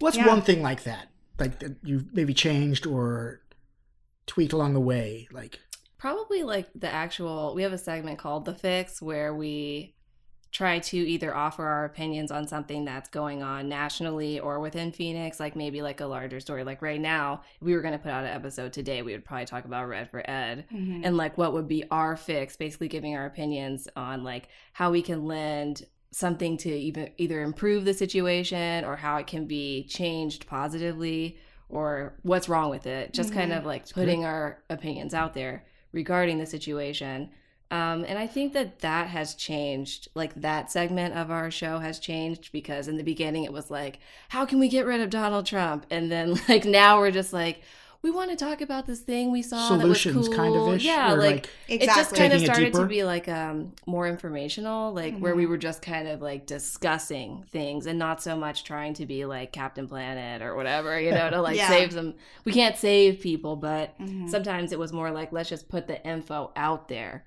What's 0.01 0.17
Yeah. 0.17 0.27
one 0.27 0.43
thing 0.43 0.63
like 0.63 0.83
that, 0.83 1.11
like 1.39 1.61
that 1.61 1.77
you 1.85 2.05
maybe 2.13 2.35
changed 2.35 2.85
or 2.85 3.41
tweaked 4.27 4.53
along 4.53 4.75
the 4.75 4.81
way? 4.81 5.29
Like, 5.31 5.61
Probably 5.97 6.43
like 6.43 6.69
the 6.75 6.89
actual, 6.93 7.55
we 7.55 7.63
have 7.63 7.73
a 7.73 7.79
segment 7.79 8.19
called 8.19 8.45
The 8.47 8.55
Fix 8.55 9.01
where 9.01 9.33
we 9.33 9.95
try 10.53 10.79
to 10.79 10.97
either 10.99 11.35
offer 11.35 11.65
our 11.67 11.87
opinions 11.87 12.31
on 12.31 12.47
something 12.47 12.85
that's 12.85 13.09
going 13.09 13.43
on 13.43 13.69
nationally 13.71 14.39
or 14.39 14.61
within 14.61 14.93
Phoenix, 14.93 15.41
like 15.41 15.57
maybe 15.57 15.81
like 15.81 16.01
a 16.03 16.07
larger 16.07 16.41
story. 16.41 16.63
Like 16.63 16.83
right 16.83 17.01
now, 17.01 17.41
if 17.57 17.63
we 17.63 17.75
were 17.75 17.81
going 17.81 17.95
to 17.95 17.99
put 17.99 18.13
out 18.13 18.25
an 18.25 18.31
episode 18.31 18.73
today, 18.73 19.01
we 19.01 19.13
would 19.13 19.25
probably 19.25 19.47
talk 19.47 19.65
about 19.65 19.89
Red 19.89 20.11
for 20.11 20.23
Ed 20.31 20.67
and 20.71 21.17
like 21.17 21.39
what 21.39 21.55
would 21.55 21.67
be 21.69 21.85
our 21.91 22.17
fix, 22.17 22.55
basically 22.57 22.89
giving 22.89 23.17
our 23.17 23.25
opinions 23.25 23.89
on 23.97 24.23
like 24.25 24.49
how 24.75 24.91
we 24.91 25.01
can 25.01 25.25
lend 25.25 25.87
something 26.11 26.59
to 26.59 26.69
even 26.71 27.09
either 27.17 27.43
improve 27.43 27.87
the 27.87 27.95
situation 27.95 28.85
or 28.85 28.97
how 28.97 29.17
it 29.17 29.27
can 29.27 29.47
be 29.47 29.85
changed 29.85 30.47
positively 30.47 31.39
or 31.71 32.19
what's 32.21 32.51
wrong 32.51 32.69
with 32.69 32.87
it. 32.87 33.15
Just 33.15 33.33
kind 33.33 33.51
Mhm. 33.51 33.59
of 33.59 33.65
like 33.65 33.89
putting 33.89 34.27
our 34.27 34.63
opinions 34.69 35.15
out 35.15 35.33
there 35.33 35.65
regarding 35.93 36.37
the 36.39 36.45
situation. 36.45 37.31
Um, 37.73 38.05
and 38.07 38.19
I 38.19 38.27
think 38.27 38.53
that 38.53 38.81
that 38.81 39.09
has 39.09 39.35
changed. 39.35 40.09
Like 40.15 40.35
that 40.43 40.71
segment 40.71 41.15
of 41.17 41.31
our 41.31 41.51
show 41.51 41.79
has 41.79 41.99
changed 41.99 42.53
because 42.53 42.87
in 42.87 42.99
the 42.99 43.03
beginning 43.03 43.45
it 43.45 43.53
was 43.53 43.71
like, 43.71 43.99
how 44.29 44.45
can 44.45 44.59
we 44.61 44.69
get 44.69 44.85
rid 44.87 45.01
of 45.01 45.09
Donald 45.11 45.47
Trump? 45.47 45.87
And 45.91 46.13
then 46.13 46.39
like 46.49 46.65
now 46.67 46.99
we're 46.99 47.11
just 47.11 47.33
like, 47.33 47.63
we 48.03 48.11
want 48.11 48.31
to 48.31 48.37
talk 48.37 48.61
about 48.61 48.85
this 48.87 48.99
thing 48.99 49.31
we 49.31 49.43
saw 49.43 49.69
solutions 49.69 50.13
that 50.15 50.19
was 50.19 50.29
cool. 50.29 50.37
kind 50.37 50.57
of 50.57 50.75
ish. 50.75 50.85
Yeah, 50.85 51.13
or 51.13 51.17
like, 51.19 51.49
it 51.69 51.83
just 51.83 52.15
kind 52.17 52.33
of 52.33 52.41
Taking 52.41 52.43
it 52.43 52.55
started 52.55 52.73
to 52.75 52.87
be 52.87 53.05
like 53.05 53.29
um 53.29 53.73
more 53.87 54.09
informational, 54.09 54.93
like 54.93 55.17
where 55.19 55.37
we 55.37 55.45
Mhm. 55.45 55.49
were 55.51 55.57
just 55.57 55.83
kind 55.83 56.09
of 56.09 56.21
like 56.21 56.45
discussing 56.45 57.45
things 57.53 57.87
and 57.87 57.99
not 58.01 58.21
so 58.21 58.37
much 58.37 58.65
trying 58.65 58.95
to 58.95 59.07
be 59.07 59.25
like 59.25 59.53
Captain 59.53 59.87
Planet 59.87 60.43
or 60.43 60.57
whatever, 60.57 61.01
you 61.01 61.13
know, 61.13 61.31
to 61.31 61.41
like 61.41 61.57
Yeah. 61.63 61.69
save 61.69 61.93
them. 61.93 62.15
We 62.45 62.51
can't 62.53 62.77
save 62.77 63.21
people, 63.21 63.55
but 63.57 63.97
Mhm. 64.01 64.29
sometimes 64.29 64.73
it 64.73 64.81
was 64.81 64.93
more 64.93 65.13
like 65.13 65.31
let's 65.33 65.49
just 65.49 65.69
put 65.69 65.87
the 65.87 66.05
info 66.05 66.51
out 66.57 66.89
there 66.89 67.25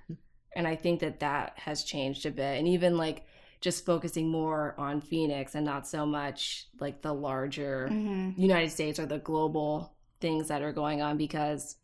and 0.56 0.68
i 0.68 0.76
think 0.76 1.00
that 1.02 1.20
that 1.20 1.54
has 1.58 1.84
changed 1.84 2.26
a 2.26 2.32
bit 2.32 2.58
and 2.58 2.68
even 2.68 2.98
like 2.98 3.26
just 3.62 3.86
focusing 3.86 4.30
more 4.30 4.76
on 4.78 5.02
phoenix 5.02 5.56
and 5.56 5.66
not 5.66 5.88
so 5.88 6.06
much 6.06 6.68
like 6.80 7.02
the 7.02 7.14
larger 7.14 7.88
Mhm. 7.92 8.38
united 8.38 8.70
states 8.70 9.00
or 9.00 9.06
the 9.06 9.20
global 9.20 9.94
things 10.22 10.48
that 10.48 10.62
are 10.62 10.74
going 10.74 11.02
on 11.02 11.18
because 11.18 11.78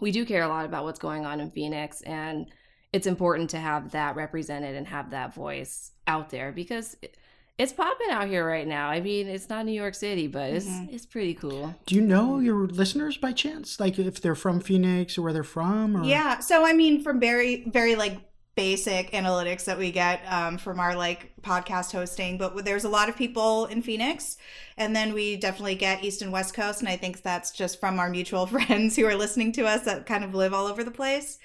we 0.00 0.12
do 0.12 0.24
care 0.26 0.42
a 0.42 0.48
lot 0.48 0.64
about 0.64 0.84
what's 0.84 0.98
going 0.98 1.24
on 1.26 1.40
in 1.40 1.50
phoenix 1.50 2.02
and 2.02 2.46
it's 2.92 3.06
important 3.06 3.50
to 3.50 3.58
have 3.58 3.90
that 3.92 4.14
represented 4.16 4.74
and 4.76 4.86
have 4.86 5.10
that 5.10 5.34
voice 5.34 5.92
out 6.06 6.30
there 6.30 6.52
because 6.52 6.96
it- 7.02 7.16
it's 7.58 7.72
popping 7.72 8.10
out 8.10 8.28
here 8.28 8.46
right 8.46 8.66
now. 8.66 8.88
I 8.88 9.00
mean, 9.00 9.28
it's 9.28 9.48
not 9.48 9.64
New 9.64 9.72
York 9.72 9.94
City, 9.94 10.26
but 10.26 10.50
it's 10.50 10.66
Mhm. 10.66 10.92
it's 10.92 11.06
pretty 11.06 11.34
cool. 11.34 11.74
Do 11.86 11.94
you 11.94 12.02
know 12.02 12.38
your 12.38 12.66
listeners 12.66 13.16
by 13.16 13.32
chance? 13.32 13.80
Like 13.80 13.98
if 13.98 14.20
they're 14.20 14.34
from 14.34 14.60
Phoenix 14.60 15.16
or 15.16 15.22
where 15.22 15.32
they're 15.32 15.42
from? 15.42 15.96
Or... 15.96 16.04
Yeah. 16.04 16.40
So 16.40 16.64
I 16.66 16.72
mean, 16.72 17.02
from 17.02 17.18
very, 17.18 17.64
very 17.66 17.94
like 17.94 18.20
basic 18.56 19.10
analytics 19.12 19.64
that 19.66 19.78
we 19.78 19.92
get 19.92 20.20
um, 20.32 20.56
from 20.56 20.80
our 20.80 20.96
like 20.96 21.32
podcast 21.42 21.92
hosting, 21.92 22.38
but 22.38 22.64
there's 22.64 22.84
a 22.84 22.88
lot 22.88 23.08
of 23.08 23.16
people 23.16 23.66
in 23.66 23.82
Phoenix, 23.82 24.38
and 24.78 24.96
then 24.96 25.12
we 25.12 25.36
definitely 25.36 25.74
get 25.74 26.02
East 26.02 26.22
and 26.22 26.32
West 26.32 26.54
Coast, 26.54 26.80
and 26.80 26.88
I 26.88 26.96
think 26.96 27.20
that's 27.22 27.50
just 27.50 27.78
from 27.78 27.98
our 27.98 28.08
mutual 28.08 28.46
friends 28.56 28.96
who 28.96 29.04
are 29.06 29.14
listening 29.14 29.52
to 29.52 29.66
us 29.66 29.82
that 29.82 30.06
kind 30.06 30.24
of 30.24 30.34
live 30.34 30.54
all 30.54 30.66
over 30.66 30.82
the 30.82 30.90
place. 30.90 31.38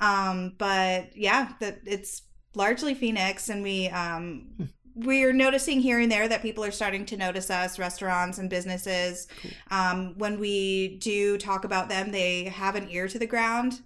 Um, 0.00 0.54
but 0.58 1.16
yeah, 1.16 1.52
that 1.60 1.80
it's 1.86 2.22
largely 2.54 2.94
Phoenix, 2.94 3.48
and 3.48 3.62
we 3.62 3.88
um, 3.88 4.70
we're 4.96 5.32
noticing 5.32 5.80
here 5.80 6.00
and 6.00 6.10
there 6.10 6.26
that 6.26 6.42
people 6.42 6.64
are 6.64 6.70
starting 6.70 7.04
to 7.06 7.16
notice 7.16 7.50
us, 7.50 7.78
restaurants 7.78 8.38
and 8.38 8.48
businesses. 8.50 9.28
Um, 9.70 10.14
when 10.16 10.40
we 10.40 10.96
do 10.98 11.36
talk 11.38 11.64
about 11.64 11.88
them, 11.88 12.10
they 12.12 12.44
have 12.44 12.74
an 12.74 12.88
ear 12.90 13.06
to 13.08 13.18
the 13.18 13.26
ground 13.26 13.82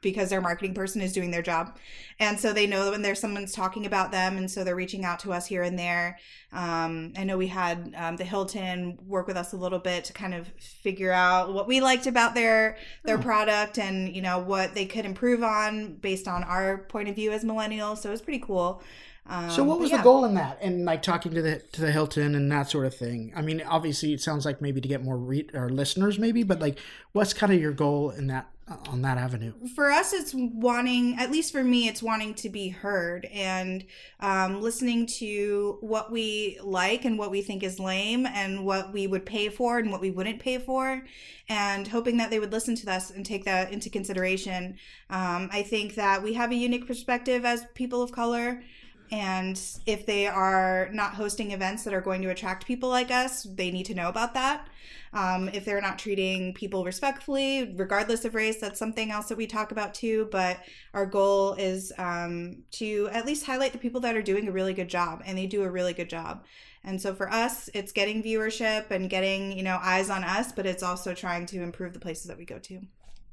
because 0.00 0.28
their 0.28 0.40
marketing 0.40 0.74
person 0.74 1.00
is 1.00 1.12
doing 1.12 1.30
their 1.30 1.42
job. 1.42 1.76
And 2.18 2.40
so 2.40 2.52
they 2.52 2.66
know 2.66 2.90
when 2.90 3.02
there's 3.02 3.20
someone's 3.20 3.52
talking 3.52 3.86
about 3.86 4.10
them. 4.10 4.36
And 4.36 4.50
so 4.50 4.64
they're 4.64 4.74
reaching 4.74 5.04
out 5.04 5.20
to 5.20 5.32
us 5.32 5.46
here 5.46 5.62
and 5.62 5.78
there. 5.78 6.18
Um, 6.52 7.12
I 7.16 7.22
know 7.22 7.38
we 7.38 7.46
had 7.46 7.94
um, 7.96 8.16
the 8.16 8.24
Hilton 8.24 8.98
work 9.06 9.28
with 9.28 9.36
us 9.36 9.52
a 9.52 9.56
little 9.56 9.78
bit 9.78 10.02
to 10.06 10.12
kind 10.12 10.34
of 10.34 10.48
figure 10.58 11.12
out 11.12 11.54
what 11.54 11.68
we 11.68 11.80
liked 11.80 12.08
about 12.08 12.34
their 12.34 12.76
their 13.04 13.18
Oh. 13.18 13.22
product 13.22 13.78
and 13.78 14.16
you 14.16 14.20
know 14.22 14.40
what 14.40 14.74
they 14.74 14.84
could 14.86 15.04
improve 15.04 15.44
on 15.44 15.94
based 15.94 16.26
on 16.26 16.42
our 16.42 16.78
point 16.78 17.08
of 17.08 17.14
view 17.14 17.30
as 17.30 17.44
millennials. 17.44 17.98
So 17.98 18.08
it 18.08 18.12
was 18.12 18.22
pretty 18.22 18.40
cool. 18.44 18.82
Um, 19.28 19.50
So 19.50 19.62
what 19.62 19.78
was 19.78 19.90
yeah. 19.90 19.98
the 19.98 20.02
goal 20.02 20.24
in 20.24 20.34
that? 20.34 20.58
And 20.60 20.84
like 20.84 21.02
talking 21.02 21.32
to 21.34 21.42
the 21.42 21.58
to 21.72 21.80
the 21.80 21.92
Hilton 21.92 22.34
and 22.34 22.50
that 22.50 22.70
sort 22.70 22.86
of 22.86 22.94
thing. 22.94 23.32
I 23.36 23.42
mean, 23.42 23.62
obviously 23.62 24.12
it 24.12 24.20
sounds 24.20 24.44
like 24.44 24.60
maybe 24.62 24.80
to 24.80 24.88
get 24.88 25.02
more 25.04 25.16
re- 25.18 25.48
or 25.54 25.68
listeners, 25.68 26.18
maybe. 26.18 26.42
But 26.42 26.60
like, 26.60 26.78
what's 27.12 27.32
kind 27.34 27.52
of 27.52 27.60
your 27.60 27.72
goal 27.72 28.10
in 28.10 28.28
that 28.28 28.48
on 28.90 29.00
that 29.00 29.16
avenue? 29.16 29.54
for 29.74 29.90
us 29.90 30.12
it's 30.12 30.34
wanting 30.34 31.16
at 31.18 31.30
least 31.30 31.52
for 31.52 31.64
me 31.64 31.88
it's 31.88 32.02
wanting 32.02 32.34
to 32.34 32.50
be 32.50 32.68
heard 32.68 33.24
and 33.32 33.82
um, 34.20 34.60
listening 34.60 35.06
to 35.06 35.78
what 35.80 36.12
we 36.12 36.58
like 36.62 37.06
and 37.06 37.18
what 37.18 37.30
we 37.30 37.40
think 37.40 37.62
is 37.62 37.80
lame 37.80 38.26
and 38.26 38.64
what 38.66 38.92
we 38.92 39.06
would 39.06 39.24
pay 39.24 39.48
for 39.48 39.78
and 39.78 39.90
what 39.90 40.02
we 40.02 40.10
wouldn't 40.10 40.38
pay 40.38 40.58
for 40.58 41.02
and 41.48 41.88
hoping 41.88 42.18
that 42.18 42.28
they 42.28 42.38
would 42.38 42.52
listen 42.52 42.74
to 42.76 42.92
us 42.92 43.10
and 43.10 43.24
take 43.24 43.44
that 43.46 43.72
into 43.72 43.88
consideration 43.88 44.76
um, 45.08 45.48
i 45.50 45.62
think 45.62 45.94
that 45.94 46.22
we 46.22 46.34
have 46.34 46.50
a 46.52 46.54
unique 46.54 46.86
perspective 46.86 47.46
as 47.46 47.64
people 47.74 48.02
of 48.02 48.12
color 48.12 48.62
and 49.10 49.60
if 49.86 50.06
they 50.06 50.26
are 50.26 50.88
not 50.92 51.14
hosting 51.14 51.52
events 51.52 51.84
that 51.84 51.94
are 51.94 52.00
going 52.00 52.22
to 52.22 52.28
attract 52.28 52.66
people 52.66 52.88
like 52.88 53.10
us 53.10 53.44
they 53.54 53.70
need 53.70 53.86
to 53.86 53.94
know 53.94 54.08
about 54.08 54.34
that 54.34 54.68
um, 55.12 55.48
if 55.50 55.64
they're 55.64 55.80
not 55.80 55.98
treating 55.98 56.52
people 56.54 56.84
respectfully, 56.84 57.74
regardless 57.76 58.24
of 58.24 58.34
race, 58.34 58.60
that's 58.60 58.78
something 58.78 59.10
else 59.10 59.28
that 59.28 59.38
we 59.38 59.46
talk 59.46 59.72
about 59.72 59.94
too. 59.94 60.28
But 60.30 60.60
our 60.94 61.06
goal 61.06 61.54
is 61.54 61.92
um, 61.98 62.62
to 62.72 63.08
at 63.12 63.26
least 63.26 63.46
highlight 63.46 63.72
the 63.72 63.78
people 63.78 64.00
that 64.02 64.16
are 64.16 64.22
doing 64.22 64.48
a 64.48 64.52
really 64.52 64.74
good 64.74 64.88
job, 64.88 65.22
and 65.24 65.38
they 65.38 65.46
do 65.46 65.62
a 65.62 65.70
really 65.70 65.94
good 65.94 66.10
job. 66.10 66.44
And 66.84 67.00
so 67.00 67.14
for 67.14 67.30
us, 67.30 67.68
it's 67.74 67.92
getting 67.92 68.22
viewership 68.22 68.90
and 68.90 69.10
getting 69.10 69.52
you 69.52 69.62
know 69.62 69.78
eyes 69.82 70.10
on 70.10 70.24
us, 70.24 70.52
but 70.52 70.66
it's 70.66 70.82
also 70.82 71.14
trying 71.14 71.46
to 71.46 71.62
improve 71.62 71.92
the 71.92 72.00
places 72.00 72.26
that 72.26 72.38
we 72.38 72.44
go 72.44 72.58
to. 72.58 72.80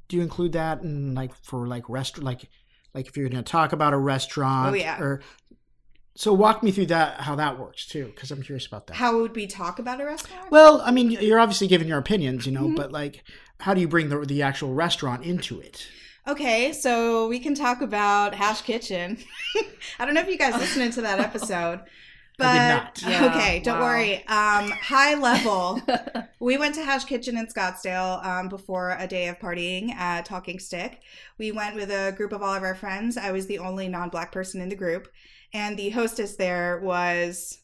Do 0.08 0.16
you 0.16 0.22
include 0.22 0.52
that 0.52 0.82
in 0.82 1.14
like 1.14 1.34
for 1.44 1.66
like 1.66 1.88
restaurant 1.88 2.24
like 2.24 2.48
like 2.94 3.08
if 3.08 3.16
you're 3.16 3.28
going 3.28 3.44
to 3.44 3.50
talk 3.50 3.72
about 3.72 3.92
a 3.92 3.98
restaurant? 3.98 4.70
Oh, 4.70 4.74
yeah. 4.74 4.98
Or 4.98 5.20
so 6.16 6.32
walk 6.32 6.62
me 6.62 6.70
through 6.72 6.86
that 6.86 7.20
how 7.20 7.34
that 7.36 7.58
works 7.58 7.86
too, 7.86 8.06
because 8.06 8.30
I'm 8.30 8.42
curious 8.42 8.66
about 8.66 8.86
that. 8.88 8.94
How 8.96 9.18
would 9.20 9.36
we 9.36 9.46
talk 9.46 9.78
about 9.78 10.00
a 10.00 10.04
restaurant? 10.04 10.50
Well, 10.50 10.80
I 10.84 10.90
mean, 10.90 11.10
you're 11.12 11.38
obviously 11.38 11.68
giving 11.68 11.86
your 11.88 11.98
opinions, 11.98 12.46
you 12.46 12.52
know, 12.52 12.68
Mhm. 12.68 12.76
but 12.76 12.90
like, 12.92 13.22
how 13.60 13.74
do 13.74 13.80
you 13.80 13.88
bring 13.88 14.08
the 14.08 14.18
the 14.20 14.42
actual 14.42 14.74
restaurant 14.74 15.24
into 15.24 15.60
it? 15.60 15.86
Okay, 16.28 16.72
so 16.72 17.28
we 17.28 17.38
can 17.38 17.54
talk 17.54 17.80
about 17.82 18.34
Hash 18.34 18.62
Kitchen. 18.62 19.18
I 19.98 20.04
don't 20.04 20.14
know 20.14 20.20
if 20.22 20.28
you 20.28 20.36
guys 20.36 20.54
listened 20.54 20.92
to 20.94 21.02
that 21.02 21.20
episode, 21.20 21.80
but 22.36 22.46
I 22.48 22.52
did 22.58 22.74
not. 22.74 23.02
Yeah, 23.06 23.26
okay, 23.36 23.60
don't 23.60 23.78
wow. 23.78 23.84
worry. 23.84 24.16
Um, 24.26 24.70
high 24.72 25.14
level. 25.14 25.80
we 26.40 26.58
went 26.58 26.74
to 26.74 26.82
Hash 26.84 27.04
Kitchen 27.04 27.38
in 27.38 27.46
Scottsdale 27.46 28.24
um, 28.26 28.48
before 28.48 28.96
a 28.98 29.06
day 29.06 29.28
of 29.28 29.38
partying 29.38 29.90
at 29.94 30.24
Talking 30.24 30.58
Stick. 30.58 30.98
We 31.38 31.52
went 31.52 31.76
with 31.76 31.90
a 31.92 32.12
group 32.16 32.32
of 32.32 32.42
all 32.42 32.54
of 32.54 32.64
our 32.64 32.74
friends. 32.74 33.16
I 33.16 33.30
was 33.30 33.46
the 33.46 33.60
only 33.60 33.86
non-black 33.88 34.32
person 34.32 34.60
in 34.60 34.68
the 34.68 34.74
group, 34.74 35.06
and 35.52 35.78
the 35.78 35.90
hostess 35.90 36.36
there 36.36 36.80
was 36.82 37.58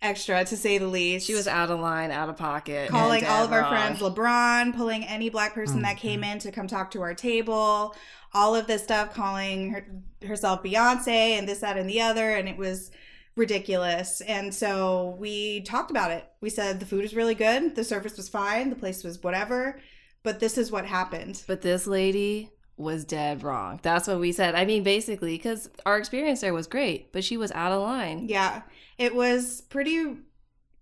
extra 0.00 0.44
to 0.44 0.56
say 0.56 0.78
the 0.78 0.86
least. 0.86 1.26
She 1.26 1.34
was 1.34 1.48
out 1.48 1.70
of 1.70 1.80
line, 1.80 2.10
out 2.10 2.28
of 2.28 2.36
pocket, 2.36 2.90
calling 2.90 3.24
all 3.24 3.44
of 3.44 3.52
our 3.52 3.62
wrong. 3.62 3.70
friends 3.70 4.00
LeBron, 4.00 4.76
pulling 4.76 5.04
any 5.04 5.28
black 5.28 5.54
person 5.54 5.80
Oh, 5.80 5.82
that 5.82 5.96
came 5.96 6.22
in 6.22 6.38
to 6.40 6.52
come 6.52 6.66
talk 6.66 6.90
to 6.92 7.02
our 7.02 7.14
table, 7.14 7.94
all 8.32 8.54
of 8.54 8.66
this 8.66 8.84
stuff, 8.84 9.14
calling 9.14 9.70
her, 9.70 9.86
herself 10.26 10.62
Beyonce 10.62 11.08
and 11.08 11.48
this, 11.48 11.60
that, 11.60 11.76
and 11.76 11.88
the 11.88 12.00
other, 12.00 12.30
and 12.30 12.48
it 12.48 12.56
was 12.56 12.90
ridiculous. 13.36 14.20
And 14.22 14.54
so 14.54 15.16
we 15.18 15.62
talked 15.62 15.90
about 15.90 16.10
it. 16.10 16.28
We 16.40 16.50
said 16.50 16.80
the 16.80 16.86
food 16.86 17.04
is 17.04 17.14
really 17.14 17.34
good, 17.34 17.74
the 17.74 17.84
service 17.84 18.16
was 18.16 18.28
fine, 18.28 18.70
the 18.70 18.76
place 18.76 19.02
was 19.02 19.22
whatever, 19.22 19.80
but 20.22 20.40
this 20.40 20.58
is 20.58 20.70
what 20.70 20.86
happened. 20.86 21.42
But 21.46 21.62
this 21.62 21.86
lady 21.86 22.50
was 22.78 23.04
dead 23.04 23.42
wrong. 23.42 23.80
That's 23.82 24.06
what 24.06 24.20
we 24.20 24.32
said. 24.32 24.54
I 24.54 24.64
mean, 24.64 24.82
basically, 24.82 25.36
because 25.36 25.68
our 25.84 25.98
experience 25.98 26.40
there 26.40 26.54
was 26.54 26.66
great, 26.66 27.12
but 27.12 27.24
she 27.24 27.36
was 27.36 27.52
out 27.52 27.72
of 27.72 27.82
line. 27.82 28.28
Yeah, 28.28 28.62
it 28.96 29.14
was 29.14 29.62
pretty 29.62 30.16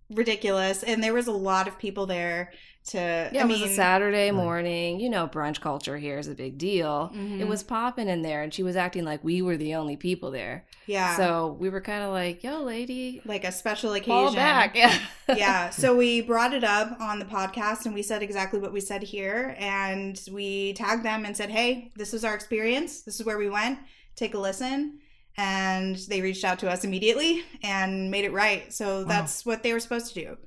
ridiculous, 0.09 0.83
and 0.83 1.03
there 1.03 1.13
was 1.13 1.27
a 1.27 1.31
lot 1.31 1.67
of 1.67 1.77
people 1.77 2.05
there 2.05 2.53
to. 2.87 3.29
Yeah, 3.31 3.41
I 3.41 3.45
it 3.45 3.47
was 3.47 3.61
a 3.61 3.69
Saturday 3.69 4.31
morning. 4.31 4.99
You 4.99 5.09
know, 5.09 5.27
brunch 5.27 5.61
culture 5.61 5.97
here 5.97 6.17
is 6.17 6.27
a 6.27 6.35
big 6.35 6.57
deal. 6.57 7.11
mhm. 7.15 7.39
It 7.39 7.47
was 7.47 7.63
popping 7.63 8.07
in 8.09 8.21
there, 8.21 8.41
and 8.43 8.53
she 8.53 8.63
was 8.63 8.75
acting 8.75 9.03
like 9.05 9.23
we 9.23 9.41
were 9.41 9.57
the 9.57 9.75
only 9.75 9.95
people 9.97 10.31
there. 10.31 10.65
yeah, 10.85 11.15
So 11.17 11.57
we 11.59 11.69
were 11.69 11.81
kind 11.81 12.03
of 12.03 12.11
like, 12.11 12.43
"Yo, 12.43 12.61
lady, 12.63 13.21
like 13.25 13.43
a 13.43 13.51
special 13.51 13.93
occasion. 13.93 14.11
fall 14.11 14.33
back." 14.33 14.75
Yeah, 14.75 14.97
yeah 15.35 15.69
so 15.71 15.93
we 15.95 16.21
brought 16.21 16.53
it 16.53 16.63
up 16.63 16.99
on 17.01 17.19
the 17.19 17.25
podcast 17.25 17.85
and 17.85 17.93
we 17.93 18.01
said 18.01 18.23
exactly 18.23 18.59
what 18.59 18.71
we 18.71 18.79
said 18.79 19.03
here 19.03 19.55
and 19.59 20.17
we 20.31 20.71
tagged 20.73 21.03
them 21.03 21.25
and 21.25 21.35
said 21.35 21.49
hey 21.49 21.91
this 21.97 22.13
is 22.13 22.23
our 22.23 22.33
experience 22.33 23.01
this 23.01 23.19
is 23.19 23.25
where 23.25 23.37
we 23.37 23.49
went 23.49 23.77
take 24.15 24.33
a 24.35 24.37
listen 24.39 24.99
and 25.35 25.97
they 26.07 26.21
reached 26.21 26.45
out 26.45 26.59
to 26.59 26.69
us 26.69 26.85
immediately 26.85 27.43
and 27.61 28.09
made 28.09 28.23
it 28.23 28.31
right 28.31 28.71
so 28.73 29.03
that's 29.03 29.45
what 29.45 29.63
they 29.63 29.73
were 29.73 29.81
supposed 29.81 30.13
to 30.13 30.21
do 30.21 30.37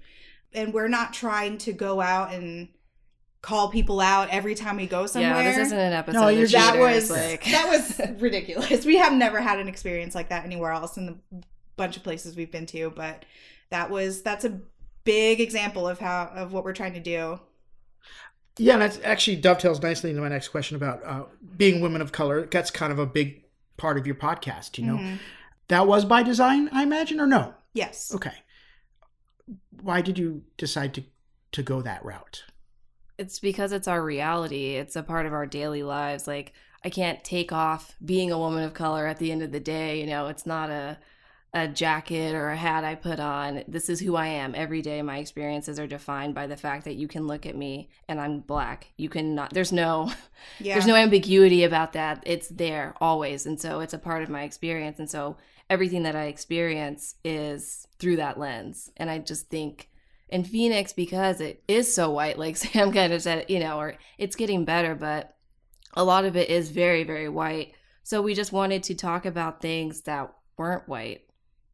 and 0.53 0.73
we're 0.75 0.89
not 0.89 1.13
trying 1.13 1.59
to 1.59 1.73
go 1.73 2.01
out 2.01 2.33
and 2.33 2.69
call 3.43 3.71
people 3.71 4.01
out 4.01 4.29
every 4.31 4.55
time 4.55 4.77
we 4.77 4.87
go 4.87 5.07
somewhere 5.07 5.43
yeah. 5.43 5.43
This 5.43 5.67
isn't 5.69 5.79
an 5.79 5.93
episode. 5.93 6.21
No, 6.21 6.29
of 6.29 6.37
you're 6.37 6.49
that 6.49 6.79
was 6.79 7.11
like 7.11 7.45
that 7.45 7.69
was 7.69 8.01
ridiculous. 8.21 8.85
We 8.85 8.97
have 8.97 9.13
never 9.13 9.41
had 9.41 9.59
an 9.59 9.69
experience 9.69 10.15
like 10.15 10.29
that 10.29 10.45
anywhere 10.45 10.73
else 10.73 10.97
in 10.97 11.07
the 11.07 11.43
bunch 11.77 11.97
of 11.97 12.03
places 12.03 12.37
we've 12.37 12.51
been 12.51 12.67
to, 12.67 12.91
but 12.91 13.25
that 13.71 13.91
was 13.91 14.23
that's 14.23 14.45
a 14.45 14.61
big 15.05 15.41
example 15.41 15.89
of 15.89 15.99
how 15.99 16.31
of 16.35 16.53
what 16.53 16.65
we're 16.65 16.75
trying 16.75 16.95
to 16.95 17.01
do. 17.01 17.41
Yeah, 18.59 18.75
and 18.75 18.83
that 18.83 19.03
actually 19.05 19.37
dovetails 19.37 19.81
nicely 19.81 20.11
into 20.11 20.21
my 20.21 20.29
next 20.29 20.49
question 20.49 20.77
about 20.77 21.03
uh, 21.05 21.25
being 21.57 21.81
women 21.81 22.03
of 22.03 22.13
color. 22.13 22.47
That's 22.47 22.71
kind 22.71 22.93
of 22.93 22.99
a 22.99 23.07
big 23.07 23.45
part 23.79 23.97
of 23.97 24.07
your 24.07 24.17
podcast, 24.17 24.77
you 24.77 24.85
know. 24.85 24.97
Mhm. 24.97 25.19
That 25.69 25.87
was 25.87 26.05
by 26.05 26.23
design, 26.23 26.69
I 26.73 26.83
imagine, 26.83 27.21
or 27.21 27.27
no? 27.27 27.55
Yes. 27.73 28.13
Okay. 28.15 28.35
Why 29.83 30.01
did 30.01 30.19
you 30.19 30.43
decide 30.57 30.95
to 30.95 31.03
to 31.53 31.63
go 31.63 31.83
that 31.83 32.05
route? 32.05 32.45
it's 33.19 33.39
because 33.39 33.71
it's 33.73 33.87
our 33.87 34.03
reality. 34.03 34.77
It's 34.77 34.97
a 34.97 35.03
part 35.03 35.27
of 35.27 35.35
our 35.35 35.45
daily 35.45 35.83
lives. 35.83 36.27
Like 36.27 36.55
I 36.83 36.89
can't 36.89 37.23
take 37.23 37.53
off 37.53 37.95
being 38.03 38.33
a 38.33 38.39
woman 38.39 38.65
of 38.65 38.73
color 38.73 39.07
at 39.07 39.19
the 39.19 39.31
end 39.31 39.43
of 39.43 39.53
the 39.53 39.61
day. 39.61 40.01
You 40.01 40.07
know, 40.07 40.29
it's 40.29 40.47
not 40.47 40.71
a 40.71 40.99
a 41.53 41.67
jacket 41.69 42.35
or 42.35 42.49
a 42.49 42.57
hat 42.57 42.83
I 42.85 42.95
put 42.95 43.21
on. 43.21 43.65
This 43.69 43.91
is 43.91 44.01
who 44.01 44.17
I 44.17 44.29
am. 44.29 44.55
Every 44.55 44.81
day 44.81 45.03
my 45.03 45.19
experiences 45.19 45.79
are 45.79 45.87
defined 45.87 46.35
by 46.35 46.47
the 46.47 46.57
fact 46.57 46.85
that 46.85 46.95
you 46.95 47.09
can 47.09 47.27
look 47.27 47.45
at 47.45 47.57
me 47.57 47.91
and 48.09 48.21
I'm 48.21 48.41
black. 48.41 48.87
You 48.97 49.11
can 49.11 49.35
not 49.35 49.53
there's 49.53 49.73
no 49.73 50.11
Yeah. 50.59 50.75
there's 50.75 50.87
no 50.87 50.95
ambiguity 50.97 51.65
about 51.65 51.93
that. 51.93 52.23
It's 52.25 52.49
there 52.49 52.95
always. 53.03 53.45
And 53.45 53.61
so 53.61 53.81
it's 53.81 53.93
a 53.93 53.99
part 53.99 54.23
of 54.23 54.31
my 54.31 54.45
experience. 54.45 54.99
And 54.99 55.11
so 55.11 55.37
everything 55.71 56.03
that 56.03 56.17
I 56.17 56.25
experience 56.25 57.15
is 57.25 57.87
through 57.99 58.17
that 58.17 58.39
lens. 58.39 58.91
And 58.97 59.09
I 59.09 59.19
just 59.19 59.49
think 59.49 59.89
in 60.29 60.45
Phoenix, 60.45 60.93
because 60.93 61.41
it 61.41 61.63
is 61.69 61.93
so 61.95 62.11
white, 62.11 62.39
like 62.39 62.57
Sam 62.59 62.93
kind 62.93 63.13
of 63.13 63.23
said, 63.23 63.47
you 63.49 63.61
know, 63.61 63.79
or 63.79 63.95
it's 64.19 64.37
getting 64.37 64.65
better, 64.65 64.95
but 64.95 65.37
a 65.95 66.05
lot 66.05 66.25
of 66.25 66.37
it 66.37 66.51
is 66.51 66.71
very, 66.71 67.05
very 67.05 67.29
white. 67.29 67.75
So 68.03 68.21
we 68.21 68.35
just 68.35 68.53
wanted 68.53 68.83
to 68.85 68.95
talk 68.95 69.25
about 69.25 69.63
things 69.63 70.03
that 70.03 70.33
weren't 70.57 70.89
white 70.89 71.23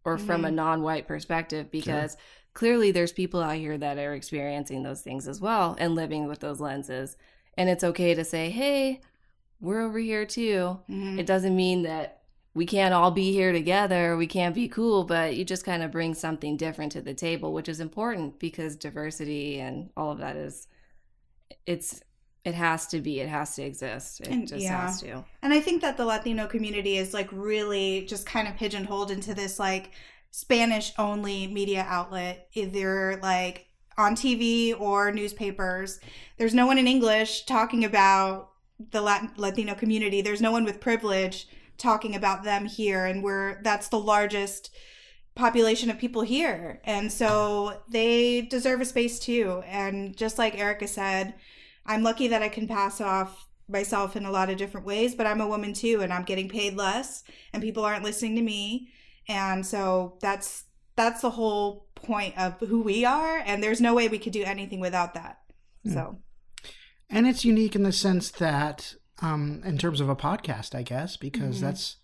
or 0.05 0.19
from 0.19 0.45
a 0.45 0.51
non 0.51 0.83
white 0.83 1.09
perspective 1.09 1.71
because 1.71 2.17
clearly 2.55 2.91
there's 2.93 3.13
people 3.13 3.43
out 3.43 3.57
here 3.57 3.77
that 3.77 3.99
are 3.99 4.15
experiencing 4.15 4.83
those 4.83 5.01
things 5.01 5.27
as 5.27 5.41
well 5.41 5.75
and 5.79 5.95
living 5.95 6.29
with 6.29 6.41
those 6.41 6.61
lenses. 6.61 7.17
And 7.57 7.69
it's 7.69 7.85
okay 7.85 8.15
to 8.15 8.25
say, 8.25 8.51
hey, 8.51 9.01
we're 9.61 9.81
over 9.81 9.99
here 9.99 10.27
too. 10.27 10.79
Mhm. 10.89 11.19
It 11.19 11.27
doesn't 11.27 11.57
mean 11.57 11.83
that 11.85 12.23
we 12.57 12.65
can't 12.65 12.95
all 12.95 13.11
be 13.11 13.33
here 13.33 13.53
together, 13.53 14.17
we 14.17 14.27
can't 14.27 14.55
be 14.55 14.67
cool, 14.67 15.05
but 15.05 15.37
you 15.37 15.45
just 15.45 15.65
kind 15.65 15.83
of 15.83 15.91
bring 15.93 16.15
something 16.15 16.57
different 16.57 16.91
to 16.93 17.03
the 17.03 17.13
table, 17.13 17.53
which 17.53 17.69
is 17.69 17.81
important 17.81 18.39
because 18.39 18.77
diversity 18.77 19.61
and 19.61 19.91
all 19.95 20.11
of 20.11 20.19
that 20.19 20.37
is 20.37 20.67
it's 21.67 22.01
it 22.47 22.55
has 22.55 22.87
to 22.87 23.01
be, 23.01 23.19
it 23.21 23.29
has 23.29 23.57
to 23.57 23.63
exist. 23.63 24.21
It 24.21 24.29
And- 24.29 24.49
just 24.49 24.63
yeah. 24.63 24.87
has 24.87 25.01
to. 25.03 25.25
And 25.43 25.53
I 25.53 25.61
think 25.61 25.83
that 25.83 25.97
the 25.97 26.05
Latino 26.07 26.47
community 26.47 26.97
is 26.97 27.13
like 27.13 27.29
really 27.33 28.07
just 28.07 28.25
kind 28.25 28.47
of 28.49 28.57
pigeonholed 28.57 29.11
into 29.11 29.35
this 29.35 29.59
like 29.59 29.91
Spanish 30.31 30.93
only 30.97 31.49
media 31.49 31.85
outlet, 31.89 32.49
either 32.55 33.19
like 33.23 33.67
on 33.99 34.15
TV 34.15 34.79
or 34.81 35.11
newspapers. 35.13 35.99
There's 36.39 36.55
no 36.55 36.67
one 36.67 36.79
in 36.79 36.87
English 36.87 37.47
talking 37.47 37.85
about 37.85 38.51
the 38.93 39.01
Lat- 39.03 39.37
Latino 39.37 39.75
community. 39.75 40.23
There's 40.23 40.41
no 40.41 40.53
one 40.53 40.65
with 40.65 40.81
privilege 40.81 41.49
talking 41.79 42.14
about 42.14 42.45
them 42.45 42.64
here. 42.66 43.05
And 43.07 43.22
we're, 43.22 43.62
that's 43.62 43.89
the 43.89 43.99
largest 43.99 44.74
population 45.35 45.91
of 45.91 45.99
people 45.99 46.22
here. 46.22 46.81
And 46.85 47.12
so 47.12 47.83
they 47.91 48.43
deserve 48.43 48.81
a 48.81 48.85
space 48.85 49.18
too. 49.18 49.62
And 49.66 50.16
just 50.16 50.39
like 50.39 50.59
Erica 50.59 50.89
said, 50.89 51.35
I'm 51.85 52.03
lucky 52.03 52.29
that 52.29 52.43
I 52.43 52.49
can 52.49 52.66
pass 52.66 53.01
off 53.01 53.47
myself 53.68 54.16
in 54.16 54.24
a 54.24 54.31
lot 54.31 54.49
of 54.51 54.57
different 54.57 54.87
ways, 54.87 55.14
but 55.14 55.27
I'm 55.27 55.41
a 55.41 55.49
woman 55.49 55.72
too, 55.72 56.01
and 56.01 56.12
I'm 56.12 56.24
getting 56.24 56.49
paid 56.49 56.77
less, 56.77 57.24
and 57.53 57.62
people 57.62 57.85
aren't 57.85 58.05
listening 58.05 58.37
to 58.37 58.43
me, 58.43 58.89
and 59.29 59.66
so 59.66 60.18
that's 60.20 60.64
that's 60.95 61.20
the 61.20 61.31
whole 61.31 61.89
point 61.95 62.39
of 62.39 62.59
who 62.61 62.81
we 62.81 63.05
are, 63.05 63.39
and 63.39 63.62
there's 63.62 63.81
no 63.81 63.95
way 63.95 64.09
we 64.09 64.18
could 64.18 64.33
do 64.33 64.45
anything 64.45 64.81
without 64.81 65.14
that. 65.14 65.39
Hmm. 65.85 65.93
So 65.93 66.18
And 67.11 67.27
it's 67.27 67.45
unique 67.45 67.74
in 67.74 67.83
the 67.83 67.93
sense 67.93 68.31
that, 68.33 68.95
um, 69.23 69.62
in 69.64 69.79
terms 69.79 70.01
of 70.01 70.09
a 70.09 70.17
podcast, 70.17 70.75
I 70.75 70.83
guess, 70.83 71.17
because 71.17 71.59
Mhm. 71.59 71.61
that's 71.61 71.97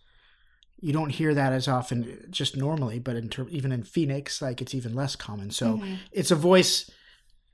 you 0.80 0.92
don't 0.92 1.10
hear 1.10 1.32
that 1.32 1.52
as 1.52 1.68
often 1.68 2.26
just 2.30 2.56
normally, 2.56 2.98
but 2.98 3.14
in 3.14 3.28
term, 3.28 3.46
even 3.50 3.70
in 3.70 3.84
Phoenix, 3.84 4.42
like 4.42 4.60
it's 4.60 4.74
even 4.74 4.94
less 4.94 5.14
common. 5.14 5.50
So 5.50 5.76
mhm. 5.78 5.98
it's 6.10 6.30
a 6.32 6.36
voice, 6.36 6.90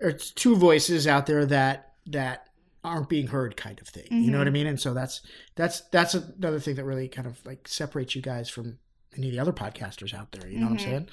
or 0.01 0.09
it's 0.09 0.31
two 0.31 0.57
voices 0.57 1.07
out 1.07 1.27
there 1.27 1.45
that 1.47 1.93
that 2.07 2.47
aren't 2.85 3.09
being 3.11 3.27
heard, 3.27 3.55
kind 3.57 3.79
of 3.81 3.89
thing. 3.89 4.07
You 4.11 4.31
know 4.31 4.39
what 4.39 4.47
I 4.47 4.51
mean? 4.51 4.67
And 4.67 4.81
so 4.81 4.95
that's 4.95 5.21
that's 5.57 5.81
that's 5.93 6.15
another 6.15 6.59
thing 6.61 6.77
that 6.77 6.85
really 6.85 7.09
kind 7.09 7.27
of 7.27 7.45
like 7.45 7.69
separates 7.69 8.15
you 8.15 8.23
guys 8.23 8.49
from 8.49 8.79
any 9.17 9.27
of 9.29 9.33
the 9.35 9.41
other 9.41 9.53
podcasters 9.53 10.15
out 10.15 10.33
there. 10.33 10.49
You 10.49 10.61
know 10.61 10.67
what 10.67 10.73
I'm 10.73 10.79
Mhm. 10.79 10.85
saying? 10.85 11.09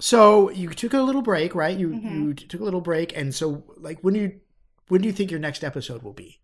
So 0.00 0.50
you 0.50 0.70
took 0.70 0.94
a 0.94 1.00
little 1.02 1.22
break, 1.22 1.54
right? 1.54 1.76
You 1.78 1.90
Mhm. 1.90 2.10
you 2.10 2.34
took 2.34 2.60
a 2.60 2.64
little 2.64 2.80
break, 2.80 3.16
and 3.16 3.32
so 3.34 3.62
like 3.76 4.00
when 4.02 4.14
do 4.14 4.20
you 4.20 4.40
when 4.88 5.00
do 5.00 5.06
you 5.06 5.12
think 5.12 5.30
your 5.30 5.40
next 5.40 5.62
episode 5.62 6.02
will 6.02 6.12
be? 6.12 6.40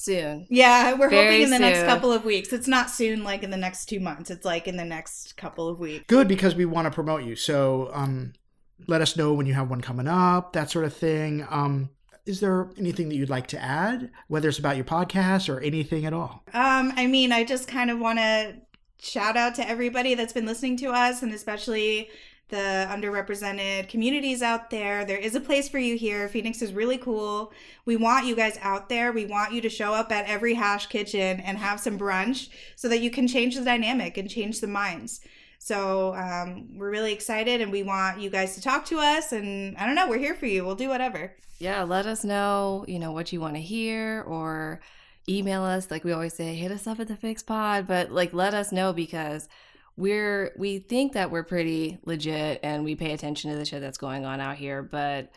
Soon. 0.00 0.46
yeah, 0.48 0.94
we're 0.94 1.10
Very 1.10 1.26
hoping 1.26 1.42
in 1.42 1.50
the 1.50 1.58
next 1.58 1.84
couple 1.84 2.10
of 2.10 2.24
weeks. 2.24 2.54
It's 2.54 2.66
not 2.66 2.88
soon, 2.88 3.22
like 3.22 3.42
in 3.42 3.50
the 3.50 3.58
next 3.58 3.84
two 3.86 4.00
months. 4.00 4.30
It's 4.30 4.46
like 4.46 4.66
in 4.66 4.78
the 4.78 4.84
next 4.84 5.36
couple 5.36 5.68
of 5.68 5.78
weeks. 5.78 6.04
Good 6.06 6.26
because 6.26 6.54
we 6.54 6.64
want 6.64 6.86
to 6.86 6.90
promote 6.90 7.24
you. 7.24 7.36
So 7.36 7.90
um, 7.92 8.32
let 8.86 9.02
us 9.02 9.16
know 9.16 9.34
when 9.34 9.44
you 9.44 9.52
have 9.54 9.68
one 9.68 9.82
coming 9.82 10.08
up, 10.08 10.54
that 10.54 10.70
sort 10.70 10.86
of 10.86 10.94
thing. 10.94 11.46
Um, 11.50 11.90
is 12.26 12.40
there 12.40 12.70
anything 12.78 13.08
that 13.10 13.16
you'd 13.16 13.30
like 13.30 13.48
to 13.48 13.62
add, 13.62 14.10
whether 14.28 14.48
it's 14.48 14.58
about 14.58 14.76
your 14.76 14.84
podcast 14.84 15.48
or 15.48 15.60
anything 15.60 16.06
at 16.06 16.12
all? 16.12 16.44
Um, 16.54 16.92
I 16.96 17.06
mean, 17.06 17.32
I 17.32 17.44
just 17.44 17.68
kind 17.68 17.90
of 17.90 17.98
want 17.98 18.18
to 18.18 18.54
shout 19.02 19.36
out 19.36 19.54
to 19.56 19.68
everybody 19.68 20.14
that's 20.14 20.32
been 20.32 20.46
listening 20.46 20.76
to 20.78 20.90
us, 20.90 21.22
and 21.22 21.32
especially 21.32 22.08
the 22.50 22.86
underrepresented 22.90 23.88
communities 23.88 24.42
out 24.42 24.70
there. 24.70 25.04
There 25.04 25.16
is 25.16 25.34
a 25.34 25.40
place 25.40 25.68
for 25.68 25.78
you 25.78 25.96
here. 25.96 26.28
Phoenix 26.28 26.60
is 26.62 26.72
really 26.72 26.98
cool. 26.98 27.52
We 27.84 27.96
want 27.96 28.26
you 28.26 28.36
guys 28.36 28.58
out 28.60 28.88
there. 28.88 29.12
We 29.12 29.26
want 29.26 29.52
you 29.52 29.60
to 29.62 29.68
show 29.68 29.94
up 29.94 30.12
at 30.12 30.26
every 30.26 30.54
hash 30.54 30.86
kitchen 30.86 31.40
and 31.40 31.58
have 31.58 31.80
some 31.80 31.98
brunch 31.98 32.48
so 32.76 32.88
that 32.88 33.00
you 33.00 33.10
can 33.10 33.26
change 33.26 33.56
the 33.56 33.64
dynamic 33.64 34.18
and 34.18 34.28
change 34.28 34.60
the 34.60 34.66
minds. 34.66 35.20
So 35.58 36.14
um, 36.14 36.68
we're 36.76 36.90
really 36.90 37.12
excited, 37.12 37.60
and 37.60 37.70
we 37.70 37.82
want 37.82 38.18
you 38.18 38.30
guys 38.30 38.54
to 38.54 38.62
talk 38.62 38.86
to 38.86 38.98
us. 38.98 39.32
And 39.32 39.76
I 39.76 39.86
don't 39.86 39.94
know, 39.94 40.08
we're 40.08 40.18
here 40.18 40.34
for 40.34 40.46
you. 40.46 40.64
We'll 40.64 40.74
do 40.74 40.88
whatever. 40.88 41.36
Yeah, 41.58 41.82
let 41.82 42.06
us 42.06 42.24
know, 42.24 42.86
you 42.88 42.98
know, 42.98 43.12
what 43.12 43.32
you 43.32 43.40
want 43.40 43.56
to 43.56 43.60
hear 43.60 44.22
or 44.26 44.80
email 45.28 45.62
us. 45.62 45.90
Like 45.90 46.02
we 46.02 46.12
always 46.12 46.32
say, 46.32 46.54
hit 46.54 46.72
us 46.72 46.86
up 46.86 46.98
at 46.98 47.08
the 47.08 47.16
Fix 47.16 47.42
Pod, 47.42 47.86
but 47.86 48.10
like 48.10 48.32
let 48.32 48.54
us 48.54 48.72
know 48.72 48.94
because 48.94 49.48
we're 49.96 50.52
we 50.56 50.78
think 50.78 51.12
that 51.12 51.30
we're 51.30 51.42
pretty 51.42 51.98
legit 52.04 52.60
and 52.62 52.84
we 52.84 52.94
pay 52.94 53.12
attention 53.12 53.50
to 53.50 53.56
the 53.56 53.64
shit 53.64 53.80
that's 53.80 53.98
going 53.98 54.24
on 54.24 54.40
out 54.40 54.56
here, 54.56 54.82
but 54.82 55.30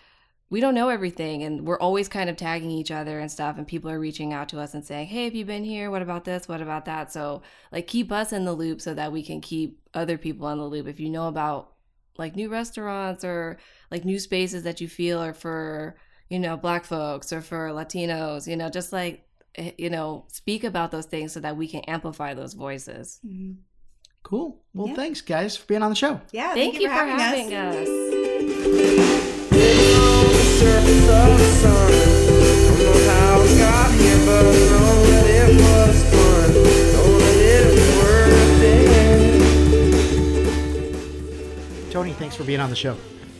we 0.50 0.60
don't 0.60 0.76
know 0.76 0.90
everything 0.90 1.44
and 1.44 1.66
we're 1.66 1.80
always 1.80 2.08
kind 2.08 2.30
of 2.30 2.38
tagging 2.38 2.70
each 2.70 2.92
other 2.92 3.20
and 3.20 3.32
stuff 3.32 3.58
and 3.58 3.68
people 3.68 3.90
are 3.90 4.00
reaching 4.00 4.34
out 4.34 4.50
to 4.50 4.60
us 4.60 4.74
and 4.74 4.86
saying, 4.86 5.08
"Hey, 5.08 5.26
have 5.26 5.36
you 5.36 5.46
been 5.46 5.64
here? 5.64 5.90
What 5.90 6.02
about 6.02 6.26
this? 6.26 6.48
What 6.48 6.62
about 6.62 6.86
that?" 6.86 7.12
So, 7.12 7.42
like 7.72 7.88
keep 7.88 8.12
us 8.12 8.32
in 8.32 8.46
the 8.46 8.54
loop 8.54 8.80
so 8.82 8.94
that 8.94 9.12
we 9.12 9.24
can 9.24 9.42
keep 9.42 9.80
other 9.94 10.18
people 10.18 10.48
in 10.50 10.60
the 10.60 10.66
loop. 10.66 10.88
If 10.88 11.00
you 11.00 11.10
know 11.10 11.28
about 11.28 11.74
like 12.18 12.36
new 12.36 12.50
restaurants 12.50 13.24
or 13.24 13.58
like 13.92 14.06
new 14.06 14.20
spaces 14.20 14.64
that 14.64 14.82
you 14.82 14.88
feel 14.88 15.20
are 15.20 15.34
for 15.34 15.96
you 16.30 16.40
know 16.40 16.58
black 16.58 16.86
folks 16.86 17.34
or 17.34 17.42
for 17.42 17.70
latinos 17.70 18.48
you 18.48 18.56
know 18.56 18.70
just 18.70 18.94
like 18.94 19.28
eh, 19.56 19.72
you 19.78 19.90
know 19.90 20.26
speak 20.28 20.64
about 20.64 20.92
those 20.92 21.06
things 21.06 21.32
so 21.32 21.40
that 21.40 21.58
we 21.58 21.68
can 21.68 21.82
amplify 21.82 22.34
those 22.34 22.54
voices 22.54 23.20
Cool. 24.24 24.62
Well, 24.74 24.88
Yeah. 24.88 24.96
thanks, 24.96 25.22
guys, 25.22 25.56
for 25.58 25.66
being 25.68 25.84
on 25.84 25.90
the 25.92 25.96
show. 25.96 26.20
Yeah, 26.32 26.54
thank, 26.54 26.80
you 26.80 26.88
for 26.88 26.94
having, 26.94 27.54
us. 27.54 27.88
surface 30.60 31.10
of 31.10 31.38
the 31.38 31.50
sun. 31.62 31.92
Don't 31.92 32.80
know 32.80 32.98
how 33.10 33.42
I 33.42 33.44
got 33.58 33.92
here, 33.94 34.20
but 34.26 34.46
I 34.46 34.48
know 34.70 35.04
that 35.06 35.26
it 35.30 35.50
was 35.62 36.04
fun. 36.10 36.50
Know 36.94 37.20
that 37.20 37.38
it 37.38 37.66
was 37.70 37.88
worth 38.00 38.64
it. 41.88 41.92
Tony, 41.92 42.14
thanks 42.14 42.36
for 42.36 42.44
being 42.46 42.60
on 42.62 42.70
the 42.70 42.76
show. 42.76 42.96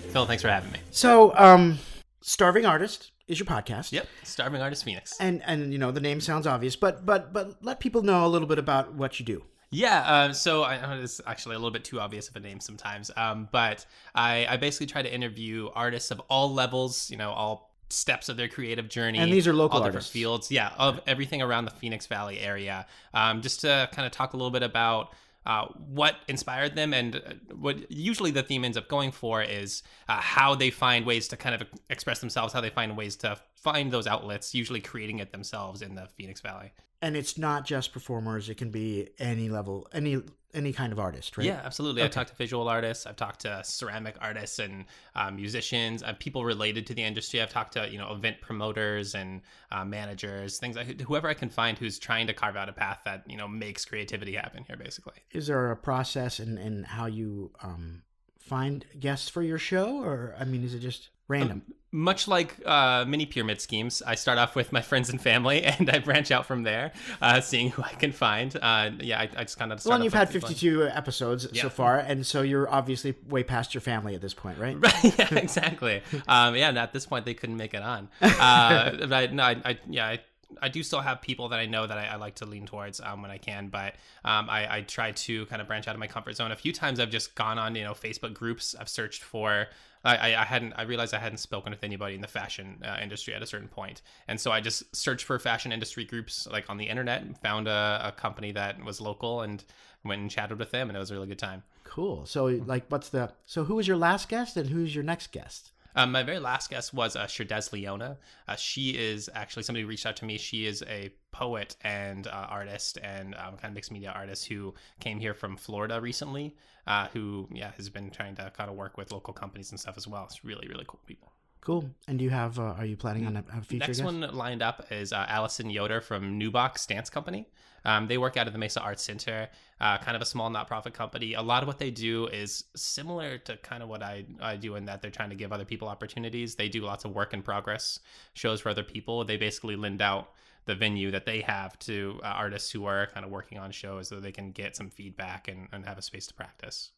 Phil, 0.10 0.26
thanks 0.26 0.42
for 0.44 0.50
having 0.50 0.72
me. 0.72 0.80
So, 0.92 1.34
um, 1.38 1.80
Starving 2.22 2.66
Artist 2.66 3.12
is 3.28 3.40
your 3.40 3.46
podcast. 3.48 3.92
Yep, 3.94 4.08
Starving 4.24 4.62
Artist 4.62 4.84
Phoenix. 4.84 5.18
And 5.20 5.42
and 5.46 5.72
you 5.72 5.80
know 5.80 5.92
the 5.92 6.02
name 6.02 6.20
sounds 6.22 6.46
obvious, 6.46 6.76
but 6.76 7.06
but 7.06 7.34
but 7.34 7.64
let 7.64 7.80
people 7.80 8.02
know 8.04 8.26
a 8.26 8.28
little 8.30 8.48
bit 8.48 8.60
about 8.60 8.94
what 8.94 9.20
you 9.20 9.26
do. 9.26 9.44
Yeah, 9.74 10.00
uh, 10.02 10.34
so 10.34 10.64
I 10.64 10.76
it's 10.98 11.20
actually 11.26 11.56
a 11.56 11.60
little 11.60 11.72
bit 11.72 11.84
too 11.84 12.00
obvious 12.00 12.30
of 12.30 12.36
a 12.36 12.40
name 12.40 12.60
sometimes, 12.60 13.12
um, 13.18 13.50
but 13.52 13.86
I, 14.16 14.46
I 14.50 14.58
basically 14.58 14.88
try 14.88 15.02
to 15.02 15.14
interview 15.14 15.70
artists 15.74 16.12
of 16.12 16.22
all 16.30 16.54
levels, 16.54 17.10
you 17.10 17.18
know, 17.18 17.32
all 17.32 17.74
steps 17.90 18.30
of 18.30 18.38
their 18.38 18.48
creative 18.48 18.90
journey. 18.90 19.20
And 19.20 19.32
these 19.32 19.48
are 19.48 19.54
local 19.54 19.78
all 19.78 19.84
different 19.84 19.96
artists. 19.98 20.12
fields. 20.12 20.52
Yeah, 20.52 20.72
of 20.78 21.00
everything 21.08 21.42
around 21.42 21.66
the 21.66 21.72
Phoenix 21.72 22.08
Valley 22.08 22.40
area, 22.40 22.86
um, 23.14 23.42
just 23.42 23.62
to 23.62 23.90
kind 23.92 24.06
of 24.06 24.12
talk 24.12 24.34
a 24.34 24.38
little 24.38 24.52
bit 24.52 24.64
about 24.64 25.14
uh, 25.46 25.66
what 25.90 26.16
inspired 26.28 26.76
them 26.76 26.94
and 26.94 27.18
uh, 27.18 27.34
what 27.56 27.92
usually 27.92 28.32
the 28.32 28.44
theme 28.44 28.64
ends 28.64 28.78
up 28.78 28.88
going 28.88 29.12
for 29.12 29.44
is 29.44 29.84
uh, 30.08 30.20
how 30.20 30.56
they 30.56 30.70
find 30.70 31.06
ways 31.06 31.28
to 31.28 31.38
kind 31.38 31.54
of 31.54 31.68
express 31.90 32.20
themselves, 32.20 32.54
how 32.54 32.62
they 32.62 32.70
find 32.70 32.96
ways 32.96 33.16
to 33.18 33.38
find 33.56 33.92
those 33.92 34.08
outlets, 34.08 34.56
usually 34.56 34.80
creating 34.80 35.20
it 35.20 35.32
themselves 35.32 35.82
in 35.82 35.96
the 35.96 36.08
Phoenix 36.16 36.40
Valley. 36.42 36.72
And 37.04 37.18
it's 37.18 37.38
not 37.38 37.66
just 37.66 37.92
performers; 37.92 38.50
it 38.50 38.56
can 38.56 38.72
be 38.72 39.10
any 39.20 39.50
level, 39.50 39.88
any 39.92 40.22
any 40.54 40.72
kind 40.72 40.94
of 40.94 41.00
artist, 41.00 41.38
right? 41.38 41.46
Yeah, 41.46 41.62
absolutely. 41.64 42.04
I've 42.04 42.12
talked 42.12 42.30
to 42.30 42.36
visual 42.36 42.68
artists. 42.68 43.06
I've 43.06 43.16
talked 43.16 43.42
to 43.42 43.62
ceramic 43.64 44.16
artists 44.22 44.60
and 44.60 44.86
uh, 45.16 45.32
musicians, 45.32 46.04
uh, 46.04 46.14
people 46.20 46.46
related 46.46 46.88
to 46.88 46.94
the 46.94 47.04
industry. 47.04 47.42
I've 47.42 47.50
talked 47.50 47.74
to 47.74 47.90
you 47.90 47.98
know 47.98 48.14
event 48.14 48.40
promoters 48.40 49.16
and 49.16 49.42
uh, 49.72 49.84
managers, 49.84 50.60
things 50.60 50.76
like 50.76 51.02
whoever 51.02 51.28
I 51.28 51.34
can 51.34 51.50
find 51.50 51.78
who's 51.78 52.00
trying 52.00 52.28
to 52.28 52.34
carve 52.34 52.56
out 52.56 52.70
a 52.70 52.74
path 52.74 53.02
that 53.06 53.24
you 53.28 53.38
know 53.38 53.48
makes 53.48 53.84
creativity 53.84 54.34
happen 54.34 54.64
here. 54.66 54.78
Basically, 54.78 55.16
Is 55.32 55.48
there 55.48 55.72
a 55.72 55.76
process 55.78 56.40
in 56.40 56.58
in 56.58 56.84
how 56.84 57.08
you 57.08 57.52
um 57.62 58.04
find 58.40 58.86
guests 59.00 59.30
for 59.30 59.42
your 59.42 59.58
show, 59.58 60.02
or 60.04 60.36
I 60.40 60.46
mean, 60.46 60.64
is 60.64 60.74
it 60.74 60.80
just 60.80 61.10
random? 61.28 61.64
much 61.96 62.28
like 62.28 62.56
uh, 62.66 63.06
mini 63.08 63.26
pyramid 63.28 63.62
schemes, 63.62 64.02
I 64.06 64.16
start 64.16 64.40
off 64.40 64.56
with 64.56 64.74
my 64.74 64.82
friends 64.82 65.12
and 65.12 65.22
family, 65.22 65.64
and 65.64 65.90
I 65.90 66.00
branch 66.00 66.32
out 66.32 66.48
from 66.48 66.64
there, 66.64 66.92
uh, 67.22 67.40
seeing 67.40 67.70
who 67.70 67.84
I 67.84 67.90
can 67.94 68.12
find. 68.12 68.54
Uh, 68.60 68.90
yeah, 69.00 69.20
I, 69.20 69.30
I 69.38 69.44
just 69.44 69.60
kind 69.60 69.72
of. 69.72 69.86
well, 69.86 69.96
and 69.96 70.04
you've 70.04 70.14
had 70.14 70.30
52 70.30 70.88
episodes 70.88 71.48
Yeah. 71.52 71.62
so 71.62 71.70
far, 71.70 72.00
and 72.00 72.26
so 72.26 72.42
you're 72.42 72.70
obviously 72.70 73.14
way 73.30 73.44
past 73.44 73.76
your 73.76 73.82
family 73.82 74.16
at 74.16 74.22
this 74.22 74.34
point, 74.34 74.58
right? 74.58 74.76
Right, 74.84 75.18
yeah, 75.18 75.36
exactly. 75.36 76.02
um, 76.28 76.56
yeah, 76.56 76.70
and 76.70 76.78
at 76.80 76.92
this 76.94 77.06
point 77.06 77.26
they 77.26 77.36
couldn't 77.36 77.58
make 77.58 77.74
it 77.74 77.84
on. 77.84 78.10
Uh, 78.22 78.92
but 79.08 79.14
I, 79.14 79.26
no, 79.28 79.44
I, 79.44 79.62
I, 79.64 79.80
yeah, 79.88 80.08
I, 80.08 80.20
I 80.62 80.70
do 80.70 80.82
still 80.84 81.00
have 81.00 81.22
people 81.22 81.50
that 81.50 81.60
I 81.60 81.66
know 81.68 81.86
that 81.88 81.98
I, 81.98 82.06
I 82.08 82.16
like 82.16 82.36
to 82.36 82.46
lean 82.46 82.66
towards 82.66 83.00
um, 83.00 83.22
when 83.22 83.32
I 83.32 83.38
can, 83.38 83.68
but 83.70 83.94
um, 84.26 84.50
I, 84.50 84.78
I 84.78 84.82
try 84.82 85.12
to 85.12 85.46
kind 85.46 85.62
of 85.62 85.68
branch 85.68 85.88
out 85.88 85.96
of 85.96 86.00
my 86.00 86.08
comfort 86.08 86.36
zone. 86.36 86.52
A 86.52 86.56
few 86.56 86.74
times 86.74 87.00
I've 87.00 87.10
just 87.12 87.36
gone 87.36 87.58
on, 87.60 87.76
you 87.76 87.84
know, 87.84 87.94
Facebook 87.94 88.34
groups. 88.34 88.76
I've 88.78 88.90
searched 88.90 89.24
for. 89.24 89.68
I, 90.04 90.36
I- 90.36 90.44
hadn't. 90.44 90.74
I 90.74 90.84
realized 90.84 91.14
I 91.14 91.20
hadn't 91.20 91.38
spoken 91.38 91.72
with 91.72 91.84
anybody 91.84 92.16
in 92.16 92.22
the 92.22 92.28
fashion 92.28 92.82
uh, 92.86 92.98
industry 93.02 93.34
at 93.34 93.42
a 93.42 93.46
certain 93.46 93.68
point, 93.70 94.02
and 94.28 94.40
so 94.40 94.52
I 94.52 94.60
just 94.60 94.96
searched 94.96 95.26
for 95.26 95.38
fashion 95.40 95.72
industry 95.72 96.06
groups 96.06 96.48
like 96.52 96.70
on 96.70 96.78
the 96.78 96.86
internet 96.90 97.22
and 97.22 97.38
found 97.38 97.68
a, 97.68 98.02
a 98.06 98.12
company 98.12 98.52
that 98.52 98.84
was 98.84 99.00
local 99.00 99.42
and 99.42 99.64
went 100.04 100.22
and 100.22 100.30
chatted 100.30 100.60
with 100.60 100.72
them, 100.72 100.90
and 100.90 100.98
it 100.98 101.00
was 101.00 101.12
a 101.12 101.14
really 101.14 101.28
good 101.28 101.40
time. 101.40 101.64
Cool. 101.84 102.26
So, 102.26 102.46
like, 102.46 102.86
what's 102.90 103.10
the 103.10 103.32
so 103.46 103.64
who 103.66 103.76
was 103.76 103.88
your 103.88 103.98
last 103.98 104.28
guest, 104.30 104.58
and 104.58 104.70
who's 104.70 104.96
your 104.96 105.04
next 105.04 105.32
guest? 105.32 105.72
Um, 105.96 106.12
my 106.12 106.24
very 106.24 106.40
last 106.40 106.70
guest 106.70 106.94
was 106.94 107.16
uh, 107.16 107.26
Sherdez 107.26 107.72
Leona. 107.72 108.18
Uh, 108.48 108.56
she 108.56 108.92
is 108.92 109.30
actually 109.34 109.64
somebody 109.64 109.84
who 109.84 109.88
reached 109.88 110.06
out 110.06 110.16
to 110.18 110.26
me. 110.26 110.38
She 110.38 110.66
is 110.66 110.84
a 110.88 111.12
poet 111.32 111.76
and 111.82 112.28
uh, 112.28 112.48
artist 112.50 112.98
and 113.04 113.36
um, 113.36 113.58
kind 113.58 113.66
of 113.66 113.74
mixed 113.74 113.92
media 113.92 114.12
artist 114.16 114.48
who 114.48 114.74
came 115.00 115.20
here 115.20 115.34
from 115.34 115.58
Florida 115.58 116.00
recently. 116.02 116.56
Uh, 116.86 117.08
who 117.14 117.48
yeah 117.50 117.72
has 117.78 117.90
been 117.90 118.10
trying 118.10 118.36
to 118.36 118.52
kind 118.58 118.70
of 118.70 118.76
work 118.76 118.98
with 118.98 119.10
local 119.14 119.34
companies 119.34 119.72
and 119.72 119.80
stuff 119.80 119.96
as 119.96 120.06
well. 120.06 120.26
It's 120.26 120.44
really 120.44 120.68
really 120.68 120.84
cool 120.86 121.00
people. 121.08 121.32
Cool. 121.64 121.90
And 122.10 122.20
do 122.20 122.26
you 122.26 122.30
have? 122.30 122.60
Uh, 122.60 122.74
are 122.78 122.86
you 122.86 122.98
planning 122.98 123.26
on 123.26 123.38
a, 123.38 123.44
a 123.58 123.62
future 123.62 123.88
Next 123.88 124.00
guest? 124.00 124.04
one 124.04 124.20
lined 124.34 124.62
up 124.62 124.86
is 124.92 125.14
uh, 125.14 125.26
Allison 125.30 125.70
Yoder 125.70 126.02
from 126.02 126.38
New 126.38 126.52
Box 126.52 126.86
Dance 126.86 127.10
Company. 127.10 127.48
Um, 127.86 128.08
they 128.08 128.18
work 128.18 128.36
out 128.36 128.48
of 128.48 128.54
the 128.54 128.60
Mesa 128.60 128.82
Arts 128.82 129.02
Center, 129.02 129.48
uh, 129.80 129.98
kind 130.00 130.16
of 130.18 130.22
a 130.22 130.26
small 130.26 130.50
not-profit 130.50 130.94
company. 130.94 131.36
A 131.36 131.42
lot 131.42 131.64
of 131.64 131.68
what 131.68 131.80
they 131.80 131.90
do 131.90 132.28
is 132.28 132.66
similar 132.76 133.38
to 133.40 133.56
kind 133.58 133.82
of 133.82 133.88
what 133.88 134.04
I, 134.04 134.26
I 134.42 134.58
do 134.58 134.76
in 134.76 134.84
that 134.86 135.02
they're 135.02 135.12
trying 135.12 135.30
to 135.30 135.36
give 135.36 135.54
other 135.54 135.66
people 135.66 135.88
opportunities. 135.88 136.56
They 136.56 136.68
do 136.68 136.82
lots 136.82 137.06
of 137.06 137.16
work 137.16 137.34
in 137.34 137.42
progress 137.42 138.00
shows 138.34 138.60
for 138.60 138.70
other 138.70 138.84
people. 138.84 139.24
They 139.24 139.38
basically 139.38 139.78
lend 139.78 140.02
out 140.02 140.32
the 140.66 140.76
venue 140.76 141.12
that 141.12 141.26
they 141.26 141.42
have 141.42 141.80
to 141.80 142.20
uh, 142.24 142.28
artists 142.28 142.72
who 142.72 142.86
are 142.86 143.08
kind 143.08 143.26
of 143.26 143.32
working 143.32 143.58
on 143.58 143.72
shows 143.72 144.10
so 144.10 144.20
they 144.20 144.32
can 144.34 144.52
get 144.52 144.76
some 144.76 144.90
feedback 144.90 145.48
and, 145.48 145.70
and 145.72 145.86
have 145.86 145.98
a 145.98 146.02
space 146.02 146.28
to 146.28 146.34
practice. 146.34 146.92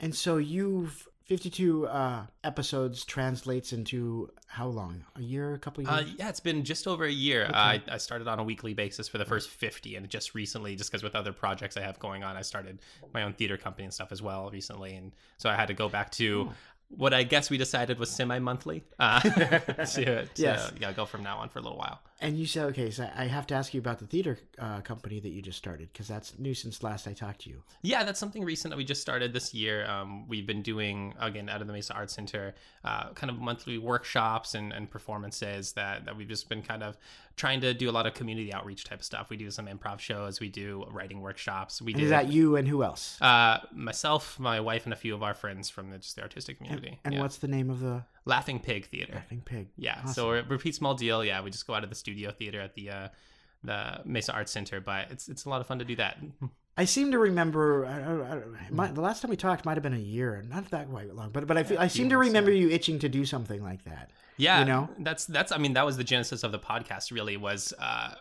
And 0.00 0.14
so 0.14 0.36
you've 0.36 1.08
52 1.36 1.86
uh, 1.86 2.26
episodes 2.44 3.06
translates 3.06 3.72
into 3.72 4.28
how 4.48 4.66
long? 4.66 5.02
A 5.16 5.22
year, 5.22 5.54
a 5.54 5.58
couple 5.58 5.82
of 5.82 5.88
Uh, 5.90 6.00
years? 6.00 6.14
yeah, 6.18 6.28
it's 6.28 6.40
been 6.40 6.62
just 6.62 6.86
over 6.86 7.04
a 7.06 7.10
year. 7.10 7.50
I, 7.54 7.80
I 7.88 7.96
started 7.96 8.28
on 8.28 8.38
a 8.38 8.42
weekly 8.44 8.74
basis 8.74 9.08
for 9.08 9.16
the 9.16 9.24
first 9.24 9.48
50, 9.48 9.96
and 9.96 10.06
just 10.10 10.34
recently, 10.34 10.76
just 10.76 10.90
because 10.90 11.02
with 11.02 11.14
other 11.16 11.32
projects 11.32 11.78
I 11.78 11.80
have 11.80 11.98
going 11.98 12.22
on, 12.22 12.36
I 12.36 12.42
started 12.42 12.80
my 13.14 13.22
own 13.22 13.32
theater 13.32 13.56
company 13.56 13.84
and 13.84 13.94
stuff 13.94 14.12
as 14.12 14.20
well 14.20 14.50
recently. 14.50 14.94
And 14.94 15.12
so 15.38 15.48
I 15.48 15.54
had 15.54 15.68
to 15.68 15.74
go 15.74 15.88
back 15.88 16.10
to 16.12 16.50
what 16.90 17.14
I 17.14 17.22
guess 17.22 17.48
we 17.48 17.56
decided 17.56 17.98
was 17.98 18.10
semi 18.10 18.38
monthly 18.38 18.84
uh, 18.98 19.20
to, 19.20 20.26
to 20.26 20.28
Yes. 20.36 20.70
yeah, 20.78 20.92
go 20.92 21.06
from 21.06 21.22
now 21.22 21.38
on 21.38 21.48
for 21.48 21.60
a 21.60 21.62
little 21.62 21.78
while. 21.78 22.02
And 22.22 22.38
you 22.38 22.46
said, 22.46 22.66
okay, 22.66 22.90
so 22.90 23.08
I 23.16 23.24
have 23.26 23.46
to 23.48 23.54
ask 23.54 23.74
you 23.74 23.80
about 23.80 23.98
the 23.98 24.06
theater 24.06 24.38
uh, 24.58 24.80
company 24.80 25.18
that 25.20 25.30
you 25.30 25.42
just 25.42 25.58
started 25.58 25.88
because 25.92 26.06
that's 26.08 26.38
new 26.38 26.54
since 26.54 26.82
last 26.82 27.06
I 27.08 27.12
talked 27.12 27.40
to 27.42 27.50
you. 27.50 27.62
Yeah, 27.82 28.04
that's 28.04 28.20
something 28.20 28.44
recent 28.44 28.70
that 28.70 28.76
we 28.78 28.84
just 28.84 29.00
started 29.02 29.32
this 29.32 29.52
year. 29.52 29.84
Um, 29.86 30.28
we've 30.28 30.46
been 30.46 30.62
doing 30.62 31.14
again 31.18 31.48
out 31.48 31.60
of 31.60 31.66
the 31.66 31.72
Mesa 31.72 31.94
Arts 31.94 32.14
Center, 32.14 32.54
uh, 32.84 33.10
kind 33.14 33.30
of 33.30 33.38
monthly 33.38 33.76
workshops 33.76 34.54
and, 34.54 34.72
and 34.72 34.88
performances 34.90 35.72
that, 35.72 36.04
that 36.04 36.16
we've 36.16 36.28
just 36.28 36.48
been 36.48 36.62
kind 36.62 36.82
of 36.82 36.96
trying 37.36 37.60
to 37.62 37.72
do 37.74 37.88
a 37.88 37.92
lot 37.92 38.06
of 38.06 38.14
community 38.14 38.52
outreach 38.52 38.84
type 38.84 39.02
stuff. 39.02 39.28
We 39.30 39.36
do 39.36 39.50
some 39.50 39.66
improv 39.66 39.98
shows, 39.98 40.38
we 40.38 40.48
do 40.48 40.84
writing 40.92 41.20
workshops. 41.20 41.82
We 41.82 41.92
And 41.94 42.02
is 42.02 42.10
that 42.10 42.28
you 42.28 42.56
and 42.56 42.68
who 42.68 42.84
else? 42.84 43.20
uh, 43.20 43.58
myself, 43.72 44.38
my 44.38 44.60
wife, 44.60 44.84
and 44.84 44.92
a 44.92 44.96
few 44.96 45.14
of 45.14 45.22
our 45.22 45.34
friends 45.34 45.68
from 45.70 45.90
the, 45.90 45.98
just 45.98 46.14
the 46.16 46.22
artistic 46.22 46.58
and 46.60 46.68
community. 46.68 47.00
and 47.04 47.14
Yeah. 47.14 47.20
what's 47.20 47.38
the 47.38 47.48
name 47.48 47.70
of 47.70 47.80
the 47.80 48.04
Laughing 48.24 48.60
Pig 48.60 48.86
Theater? 48.86 49.14
Laughing 49.16 49.42
Pig? 49.44 49.68
Yeah, 49.76 49.98
Awesome. 49.98 50.12
so 50.14 50.26
we're, 50.28 50.42
repeat 50.44 50.74
small 50.74 50.94
deal. 50.94 51.24
Yeah, 51.24 51.42
we 51.42 51.50
just 51.50 51.66
go 51.66 51.74
out 51.74 51.82
of 51.84 51.90
the 51.90 51.96
studio 51.96 52.30
theater 52.30 52.60
at 52.60 52.74
the 52.74 52.90
uh, 52.90 53.08
the 53.64 54.00
Mesa 54.04 54.32
Arts 54.32 54.52
Center, 54.52 54.80
but 54.80 55.10
it's 55.10 55.28
it's 55.28 55.44
a 55.44 55.48
lot 55.48 55.60
of 55.60 55.66
fun 55.66 55.78
to 55.80 55.84
do 55.84 55.96
that. 55.96 56.18
I 56.76 56.86
seem 56.86 57.10
to 57.10 57.18
remember. 57.18 57.84
I, 57.84 57.98
don't- 57.98 58.22
I, 58.22 58.30
don't- 58.34 58.72
my, 58.72 58.86
the 58.90 59.02
last 59.02 59.20
time 59.20 59.30
we 59.30 59.36
talked 59.36 59.66
might 59.66 59.74
have 59.74 59.82
been 59.82 59.92
a 59.92 59.98
year, 59.98 60.42
not 60.48 60.70
that 60.70 60.88
quite 60.88 61.14
long, 61.14 61.28
but 61.30 61.46
but 61.46 61.56
I, 61.58 61.64
feel, 61.64 61.78
I 61.78 61.88
seem 61.88 62.08
to 62.08 62.16
remember 62.16 62.50
you 62.50 62.70
itching 62.70 62.98
to 63.00 63.08
do 63.10 63.26
something 63.26 63.62
like 63.62 63.84
that. 63.84 64.10
Yeah, 64.38 64.60
You 64.60 64.64
know? 64.64 64.88
that's 65.00 65.26
that's. 65.26 65.52
I 65.52 65.58
mean, 65.58 65.74
that 65.74 65.84
was 65.84 65.96
the 65.98 66.04
genesis 66.04 66.42
of 66.44 66.50
the 66.52 66.58
podcast. 66.58 67.12
Really, 67.12 67.36
was 67.36 67.74
uh, 67.78 68.14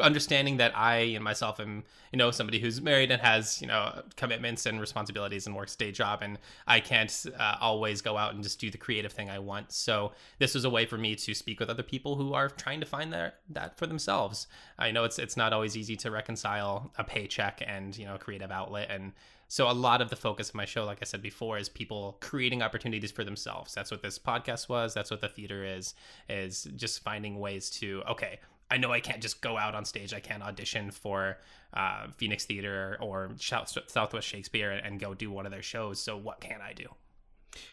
understanding 0.00 0.56
that 0.58 0.76
I 0.76 0.96
and 0.96 1.24
myself 1.24 1.60
am, 1.60 1.84
you 2.12 2.16
know, 2.18 2.30
somebody 2.30 2.58
who's 2.58 2.80
married 2.80 3.10
and 3.10 3.20
has, 3.22 3.60
you 3.60 3.66
know, 3.66 4.02
commitments 4.16 4.66
and 4.66 4.80
responsibilities 4.80 5.46
and 5.46 5.54
works 5.54 5.76
day 5.76 5.92
job, 5.92 6.22
and 6.22 6.38
I 6.66 6.80
can't 6.80 7.26
uh, 7.38 7.56
always 7.60 8.00
go 8.00 8.16
out 8.16 8.34
and 8.34 8.42
just 8.42 8.60
do 8.60 8.70
the 8.70 8.78
creative 8.78 9.12
thing 9.12 9.30
I 9.30 9.38
want. 9.38 9.72
So 9.72 10.12
this 10.38 10.54
was 10.54 10.64
a 10.64 10.70
way 10.70 10.86
for 10.86 10.98
me 10.98 11.14
to 11.16 11.34
speak 11.34 11.60
with 11.60 11.70
other 11.70 11.82
people 11.82 12.16
who 12.16 12.34
are 12.34 12.48
trying 12.48 12.80
to 12.80 12.86
find 12.86 13.12
that 13.12 13.40
that 13.50 13.78
for 13.78 13.86
themselves. 13.86 14.46
I 14.78 14.90
know 14.90 15.04
it's 15.04 15.18
it's 15.18 15.36
not 15.36 15.52
always 15.52 15.76
easy 15.76 15.96
to 15.96 16.10
reconcile 16.10 16.92
a 16.98 17.04
paycheck 17.04 17.62
and 17.66 17.96
you 17.96 18.06
know 18.06 18.14
a 18.14 18.18
creative 18.18 18.50
outlet 18.50 18.90
and. 18.90 19.12
So 19.48 19.70
a 19.70 19.72
lot 19.72 20.02
of 20.02 20.10
the 20.10 20.16
focus 20.16 20.48
of 20.48 20.56
my 20.56 20.64
show, 20.64 20.84
like 20.84 20.98
I 21.00 21.04
said 21.04 21.22
before, 21.22 21.56
is 21.56 21.68
people 21.68 22.16
creating 22.20 22.62
opportunities 22.62 23.12
for 23.12 23.22
themselves. 23.22 23.72
That's 23.74 23.92
what 23.92 24.02
this 24.02 24.18
podcast 24.18 24.68
was. 24.68 24.92
That's 24.92 25.08
what 25.08 25.20
the 25.20 25.28
theater 25.28 25.64
is. 25.64 25.94
Is 26.28 26.66
just 26.74 27.04
finding 27.04 27.38
ways 27.38 27.70
to 27.78 28.02
okay. 28.08 28.40
I 28.70 28.78
know 28.78 28.92
I 28.92 29.00
can't 29.00 29.22
just 29.22 29.40
go 29.40 29.56
out 29.56 29.74
on 29.74 29.84
stage. 29.84 30.12
I 30.12 30.20
can't 30.20 30.42
audition 30.42 30.90
for 30.90 31.38
uh, 31.74 32.08
Phoenix 32.16 32.44
Theater 32.46 32.96
or 33.00 33.30
Southwest 33.38 34.26
Shakespeare 34.26 34.70
and, 34.72 34.98
go 34.98 35.14
do 35.14 35.30
one 35.30 35.46
of 35.46 35.52
their 35.52 35.62
shows. 35.62 36.00
So 36.00 36.16
what 36.16 36.40
can 36.40 36.60
I 36.60 36.72
do? 36.72 36.86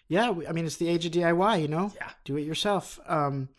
Yeah, 0.07 0.33
I 0.47 0.51
mean 0.51 0.65
it's 0.65 0.77
the 0.77 0.87
age 0.89 1.05
of 1.05 1.11
DIY, 1.11 1.61
you 1.61 1.67
know. 1.67 1.91
Yeah. 1.95 2.09
do 2.25 2.37
it 2.37 2.41
yourself. 2.43 2.99
Um, 3.07 3.49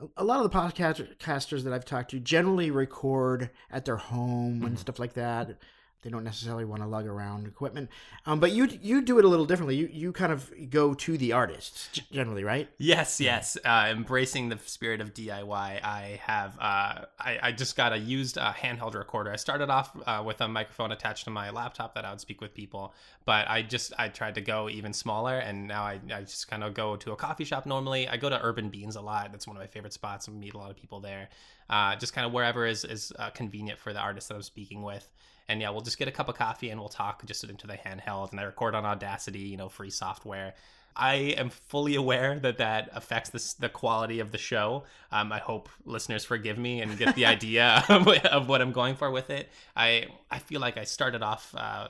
a- 0.00 0.22
a 0.22 0.24
lot 0.24 0.44
of 0.44 0.50
the 0.50 0.56
podcasters 0.56 1.64
that 1.64 1.72
I've 1.72 1.84
talked 1.84 2.10
to 2.12 2.20
generally 2.20 2.70
record 2.70 3.50
at 3.70 3.84
their 3.84 3.96
home 3.96 4.56
Mm-hmm. 4.56 4.66
and 4.66 4.78
stuff 4.78 4.98
like 4.98 5.14
that. 5.14 5.58
They 6.06 6.12
don't 6.12 6.22
necessarily 6.22 6.64
want 6.64 6.82
to 6.82 6.86
lug 6.86 7.04
around 7.04 7.48
equipment, 7.48 7.90
um, 8.26 8.38
but 8.38 8.52
you 8.52 8.68
you 8.80 9.02
do 9.02 9.18
it 9.18 9.24
a 9.24 9.28
little 9.28 9.44
differently. 9.44 9.74
You 9.74 9.90
you 9.92 10.12
kind 10.12 10.30
of 10.30 10.52
go 10.70 10.94
to 10.94 11.18
the 11.18 11.32
artists 11.32 11.88
generally, 12.12 12.44
right? 12.44 12.68
Yes, 12.78 13.20
yes. 13.20 13.58
Uh, 13.64 13.88
embracing 13.90 14.48
the 14.48 14.56
spirit 14.64 15.00
of 15.00 15.12
DIY. 15.12 15.50
I 15.50 16.20
have. 16.22 16.56
Uh, 16.60 17.06
I, 17.18 17.38
I 17.42 17.50
just 17.50 17.76
got 17.76 17.92
a 17.92 17.98
used 17.98 18.38
uh, 18.38 18.52
handheld 18.52 18.94
recorder. 18.94 19.32
I 19.32 19.36
started 19.36 19.68
off 19.68 19.96
uh, 20.06 20.22
with 20.24 20.40
a 20.40 20.46
microphone 20.46 20.92
attached 20.92 21.24
to 21.24 21.30
my 21.30 21.50
laptop 21.50 21.96
that 21.96 22.04
I 22.04 22.10
would 22.10 22.20
speak 22.20 22.40
with 22.40 22.54
people, 22.54 22.94
but 23.24 23.50
I 23.50 23.62
just 23.62 23.92
I 23.98 24.08
tried 24.08 24.36
to 24.36 24.40
go 24.40 24.68
even 24.68 24.92
smaller, 24.92 25.36
and 25.40 25.66
now 25.66 25.82
I, 25.82 25.98
I 26.14 26.20
just 26.20 26.46
kind 26.46 26.62
of 26.62 26.72
go 26.72 26.94
to 26.94 27.10
a 27.10 27.16
coffee 27.16 27.44
shop. 27.44 27.66
Normally, 27.66 28.06
I 28.06 28.16
go 28.16 28.28
to 28.28 28.40
Urban 28.40 28.68
Beans 28.68 28.94
a 28.94 29.00
lot. 29.00 29.32
That's 29.32 29.48
one 29.48 29.56
of 29.56 29.60
my 29.60 29.66
favorite 29.66 29.92
spots. 29.92 30.28
I 30.28 30.30
meet 30.30 30.54
a 30.54 30.58
lot 30.58 30.70
of 30.70 30.76
people 30.76 31.00
there. 31.00 31.30
Uh, 31.68 31.96
just 31.96 32.12
kind 32.12 32.24
of 32.24 32.32
wherever 32.32 32.64
is 32.64 32.84
is 32.84 33.12
uh, 33.18 33.30
convenient 33.30 33.80
for 33.80 33.92
the 33.92 33.98
artist 33.98 34.28
that 34.28 34.36
I'm 34.36 34.42
speaking 34.42 34.82
with. 34.82 35.10
And 35.48 35.60
yeah, 35.60 35.70
we'll 35.70 35.80
just 35.80 35.98
get 35.98 36.08
a 36.08 36.12
cup 36.12 36.28
of 36.28 36.36
coffee 36.36 36.70
and 36.70 36.80
we'll 36.80 36.88
talk 36.88 37.24
just 37.24 37.44
into 37.44 37.66
the 37.66 37.74
handheld. 37.74 38.32
And 38.32 38.40
I 38.40 38.44
record 38.44 38.74
on 38.74 38.84
Audacity, 38.84 39.40
you 39.40 39.56
know, 39.56 39.68
free 39.68 39.90
software. 39.90 40.54
I 40.96 41.14
am 41.36 41.50
fully 41.50 41.94
aware 41.94 42.38
that 42.38 42.58
that 42.58 42.88
affects 42.94 43.30
this, 43.30 43.52
the 43.52 43.68
quality 43.68 44.18
of 44.20 44.32
the 44.32 44.38
show. 44.38 44.84
Um, 45.12 45.30
I 45.30 45.38
hope 45.38 45.68
listeners 45.84 46.24
forgive 46.24 46.56
me 46.56 46.80
and 46.80 46.96
get 46.96 47.14
the 47.14 47.26
idea 47.36 47.84
of, 47.88 48.08
of 48.08 48.48
what 48.48 48.62
I'm 48.62 48.72
going 48.72 48.96
for 48.96 49.10
with 49.10 49.30
it. 49.30 49.50
I 49.76 50.06
I 50.30 50.38
feel 50.38 50.60
like 50.60 50.78
I 50.78 50.84
started 50.84 51.22
off 51.22 51.54
uh, 51.56 51.88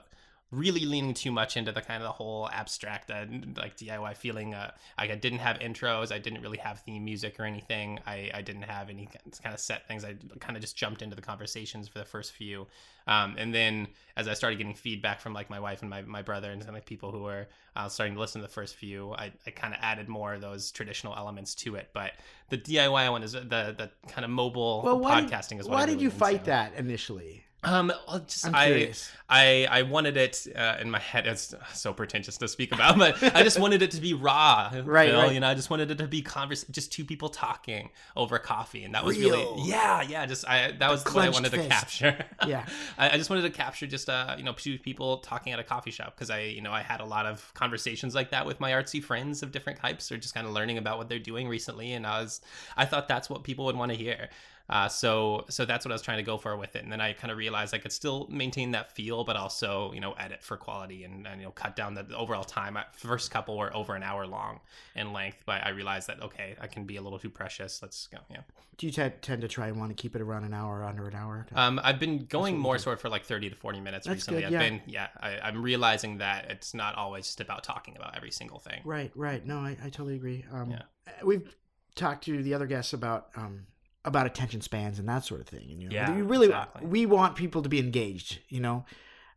really 0.56 0.86
leaning 0.86 1.12
too 1.12 1.30
much 1.30 1.56
into 1.56 1.70
the 1.70 1.82
kind 1.82 2.02
of 2.02 2.08
the 2.08 2.12
whole 2.12 2.48
abstract 2.50 3.10
uh, 3.10 3.26
like 3.56 3.76
DIY 3.76 4.16
feeling. 4.16 4.54
Uh, 4.54 4.70
I 4.96 5.06
didn't 5.06 5.40
have 5.40 5.58
intros. 5.58 6.10
I 6.10 6.18
didn't 6.18 6.40
really 6.40 6.56
have 6.58 6.80
theme 6.80 7.04
music 7.04 7.38
or 7.38 7.44
anything. 7.44 8.00
I, 8.06 8.30
I 8.32 8.42
didn't 8.42 8.62
have 8.62 8.88
any 8.88 9.08
kind 9.42 9.54
of 9.54 9.60
set 9.60 9.86
things. 9.86 10.04
I 10.04 10.16
kind 10.40 10.56
of 10.56 10.62
just 10.62 10.76
jumped 10.76 11.02
into 11.02 11.14
the 11.14 11.22
conversations 11.22 11.88
for 11.88 11.98
the 11.98 12.04
first 12.04 12.32
few. 12.32 12.66
Um, 13.06 13.36
and 13.38 13.54
then 13.54 13.88
as 14.16 14.26
I 14.26 14.34
started 14.34 14.56
getting 14.56 14.74
feedback 14.74 15.20
from 15.20 15.32
like 15.32 15.50
my 15.50 15.60
wife 15.60 15.82
and 15.82 15.90
my, 15.90 16.02
my 16.02 16.22
brother 16.22 16.50
and 16.50 16.62
some 16.64 16.74
like 16.74 16.86
people 16.86 17.12
who 17.12 17.22
were 17.22 17.46
uh, 17.76 17.88
starting 17.88 18.14
to 18.14 18.20
listen 18.20 18.40
to 18.40 18.46
the 18.46 18.52
first 18.52 18.76
few, 18.76 19.12
I, 19.12 19.32
I 19.46 19.50
kind 19.50 19.74
of 19.74 19.80
added 19.82 20.08
more 20.08 20.34
of 20.34 20.40
those 20.40 20.70
traditional 20.70 21.14
elements 21.14 21.54
to 21.56 21.76
it. 21.76 21.90
But 21.92 22.12
the 22.48 22.58
DIY 22.58 23.10
one 23.10 23.22
is 23.22 23.32
the 23.32 23.40
the 23.76 23.90
kind 24.08 24.24
of 24.24 24.30
mobile 24.30 24.82
Well, 24.82 25.00
podcasting 25.00 25.50
did, 25.50 25.60
is 25.60 25.68
what 25.68 25.74
why 25.74 25.86
did 25.86 25.92
really 25.92 26.04
you 26.04 26.10
fight 26.10 26.44
that 26.44 26.74
initially? 26.74 27.44
Um, 27.66 27.92
well, 28.06 28.20
just 28.20 28.46
I. 28.46 28.92
I, 29.28 29.66
I 29.68 29.82
wanted 29.82 30.16
it 30.16 30.46
uh, 30.54 30.76
in 30.80 30.88
my 30.88 31.00
head. 31.00 31.26
It's 31.26 31.52
so 31.74 31.92
pretentious 31.92 32.38
to 32.38 32.46
speak 32.46 32.72
about, 32.72 32.96
but 32.96 33.20
I 33.34 33.42
just 33.42 33.58
wanted 33.58 33.82
it 33.82 33.90
to 33.92 34.00
be 34.00 34.14
raw, 34.14 34.70
Right, 34.84 35.10
Phil, 35.10 35.20
right. 35.20 35.34
You 35.34 35.40
know, 35.40 35.48
I 35.48 35.54
just 35.54 35.68
wanted 35.68 35.90
it 35.90 35.98
to 35.98 36.06
be 36.06 36.22
converse, 36.22 36.64
just 36.70 36.92
two 36.92 37.04
people 37.04 37.28
talking 37.28 37.90
over 38.14 38.38
coffee, 38.38 38.84
and 38.84 38.94
that 38.94 39.04
was 39.04 39.18
Real. 39.18 39.56
really, 39.56 39.68
yeah, 39.68 40.02
yeah. 40.02 40.26
Just 40.26 40.46
I, 40.48 40.72
that 40.78 40.90
was 40.90 41.04
what 41.04 41.24
I 41.24 41.30
wanted 41.30 41.50
to 41.52 41.66
capture. 41.66 42.24
Yeah. 42.46 42.66
I, 42.98 43.10
I 43.10 43.16
just 43.16 43.30
wanted 43.30 43.42
to 43.42 43.50
capture 43.50 43.86
just 43.86 44.08
uh, 44.08 44.36
you 44.38 44.44
know, 44.44 44.52
two 44.52 44.78
people 44.78 45.18
talking 45.18 45.52
at 45.52 45.58
a 45.58 45.64
coffee 45.64 45.90
shop 45.90 46.14
because 46.14 46.30
I, 46.30 46.42
you 46.42 46.60
know, 46.60 46.70
I 46.70 46.82
had 46.82 47.00
a 47.00 47.04
lot 47.04 47.26
of 47.26 47.52
conversations 47.54 48.14
like 48.14 48.30
that 48.30 48.46
with 48.46 48.60
my 48.60 48.72
artsy 48.72 49.02
friends 49.02 49.42
of 49.42 49.50
different 49.50 49.80
types, 49.80 50.12
or 50.12 50.18
just 50.18 50.34
kind 50.34 50.46
of 50.46 50.52
learning 50.52 50.78
about 50.78 50.98
what 50.98 51.08
they're 51.08 51.18
doing 51.18 51.48
recently, 51.48 51.94
and 51.94 52.06
I 52.06 52.22
was, 52.22 52.40
I 52.76 52.84
thought 52.84 53.08
that's 53.08 53.28
what 53.28 53.42
people 53.42 53.64
would 53.64 53.76
want 53.76 53.90
to 53.90 53.98
hear. 53.98 54.28
Uh, 54.68 54.88
so 54.88 55.44
so 55.48 55.64
that's 55.64 55.84
what 55.84 55.92
I 55.92 55.94
was 55.94 56.02
trying 56.02 56.16
to 56.18 56.24
go 56.24 56.36
for 56.38 56.56
with 56.56 56.74
it, 56.74 56.82
and 56.82 56.90
then 56.90 57.00
I 57.00 57.12
kind 57.12 57.30
of 57.30 57.38
realized 57.38 57.72
I 57.72 57.78
could 57.78 57.92
still 57.92 58.26
maintain 58.30 58.72
that 58.72 58.90
feel, 58.90 59.22
but 59.22 59.36
also 59.36 59.92
you 59.92 60.00
know 60.00 60.12
edit 60.14 60.42
for 60.42 60.56
quality 60.56 61.04
and, 61.04 61.26
and 61.26 61.40
you 61.40 61.46
know 61.46 61.52
cut 61.52 61.76
down 61.76 61.94
the 61.94 62.02
the 62.02 62.16
overall 62.16 62.42
time. 62.44 62.76
I, 62.76 62.84
first 62.92 63.30
couple 63.30 63.56
were 63.56 63.74
over 63.76 63.94
an 63.94 64.02
hour 64.02 64.26
long 64.26 64.60
in 64.96 65.12
length, 65.12 65.38
but 65.46 65.64
I 65.64 65.68
realized 65.70 66.08
that 66.08 66.20
okay, 66.20 66.56
I 66.60 66.66
can 66.66 66.84
be 66.84 66.96
a 66.96 67.02
little 67.02 67.18
too 67.18 67.30
precious. 67.30 67.80
Let's 67.80 68.08
go. 68.08 68.18
Yeah. 68.30 68.40
Do 68.78 68.86
you 68.86 68.92
t- 68.92 69.08
tend 69.22 69.40
to 69.40 69.48
try 69.48 69.68
and 69.68 69.78
want 69.78 69.90
to 69.90 69.94
keep 69.94 70.14
it 70.14 70.20
around 70.20 70.44
an 70.44 70.52
hour, 70.52 70.84
under 70.84 71.06
an 71.08 71.14
hour? 71.14 71.46
Um, 71.54 71.80
I've 71.82 71.98
been 71.98 72.26
going 72.26 72.58
more 72.58 72.76
sort 72.76 73.00
for 73.00 73.08
like 73.08 73.24
thirty 73.24 73.48
to 73.48 73.56
forty 73.56 73.80
minutes 73.80 74.06
That's 74.06 74.16
recently. 74.16 74.40
good, 74.40 74.46
I've 74.48 74.52
yeah. 74.52 74.58
been 74.58 74.82
yeah, 74.86 75.08
I, 75.20 75.38
I'm 75.38 75.62
realizing 75.62 76.18
that 76.18 76.50
it's 76.50 76.74
not 76.74 76.94
always 76.96 77.24
just 77.26 77.40
about 77.40 77.62
talking 77.62 77.96
about 77.96 78.16
every 78.16 78.30
single 78.32 78.58
thing. 78.58 78.82
Right, 78.84 79.12
right. 79.14 79.46
No, 79.46 79.58
I, 79.58 79.76
I 79.82 79.90
totally 79.90 80.16
agree. 80.16 80.44
Um, 80.52 80.72
Yeah. 80.72 80.82
We've 81.24 81.54
talked 81.94 82.24
to 82.24 82.42
the 82.42 82.52
other 82.52 82.66
guests 82.66 82.92
about 82.92 83.28
um, 83.36 83.66
about 84.06 84.26
attention 84.26 84.60
spans 84.60 84.98
and 84.98 85.08
that 85.08 85.24
sort 85.24 85.40
of 85.40 85.46
thing. 85.48 85.68
And, 85.70 85.82
you 85.82 85.88
know, 85.88 85.94
Yeah, 85.94 86.16
you 86.16 86.24
really 86.24 86.46
exactly. 86.46 86.86
we 86.86 87.04
want 87.06 87.36
people 87.36 87.62
to 87.62 87.68
be 87.68 87.78
engaged. 87.78 88.38
You 88.48 88.60
know, 88.60 88.84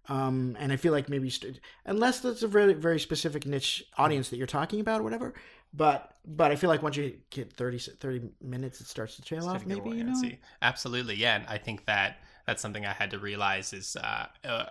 um, 0.07 0.55
and 0.59 0.72
I 0.72 0.76
feel 0.78 0.93
like 0.93 1.09
maybe 1.09 1.30
st- 1.30 1.59
unless 1.86 2.22
that's 2.22 2.43
a 2.43 2.47
very 2.47 2.74
very 2.74 2.99
specific 2.99 3.45
niche 3.45 3.84
audience 3.97 4.30
that 4.30 4.38
you're 4.38 4.47
talking 4.47 4.80
about 4.80 5.01
or 5.01 5.03
whatever. 5.03 5.34
But 5.74 6.15
but 6.26 6.51
I 6.51 6.55
feel 6.55 6.70
like 6.70 6.82
once 6.82 6.95
you 6.97 7.17
get 7.30 7.53
30, 7.53 7.78
30 7.99 8.30
minutes, 8.41 8.82
it 8.82 8.88
starts 8.88 9.15
to 9.17 9.22
trail 9.22 9.39
It's 9.39 9.47
off. 9.47 9.65
Maybe 9.65 9.89
you 9.89 10.03
know. 10.03 10.22
Absolutely, 10.61 11.15
yeah. 11.15 11.36
And 11.36 11.47
I 11.47 11.57
think 11.57 11.86
that 11.86 12.17
that's 12.45 12.61
something 12.61 12.86
I 12.86 12.93
had 12.93 13.11
to 13.11 13.20
realize 13.20 13.74
is 13.74 13.95
uh, 13.95 14.26
uh, 14.43 14.65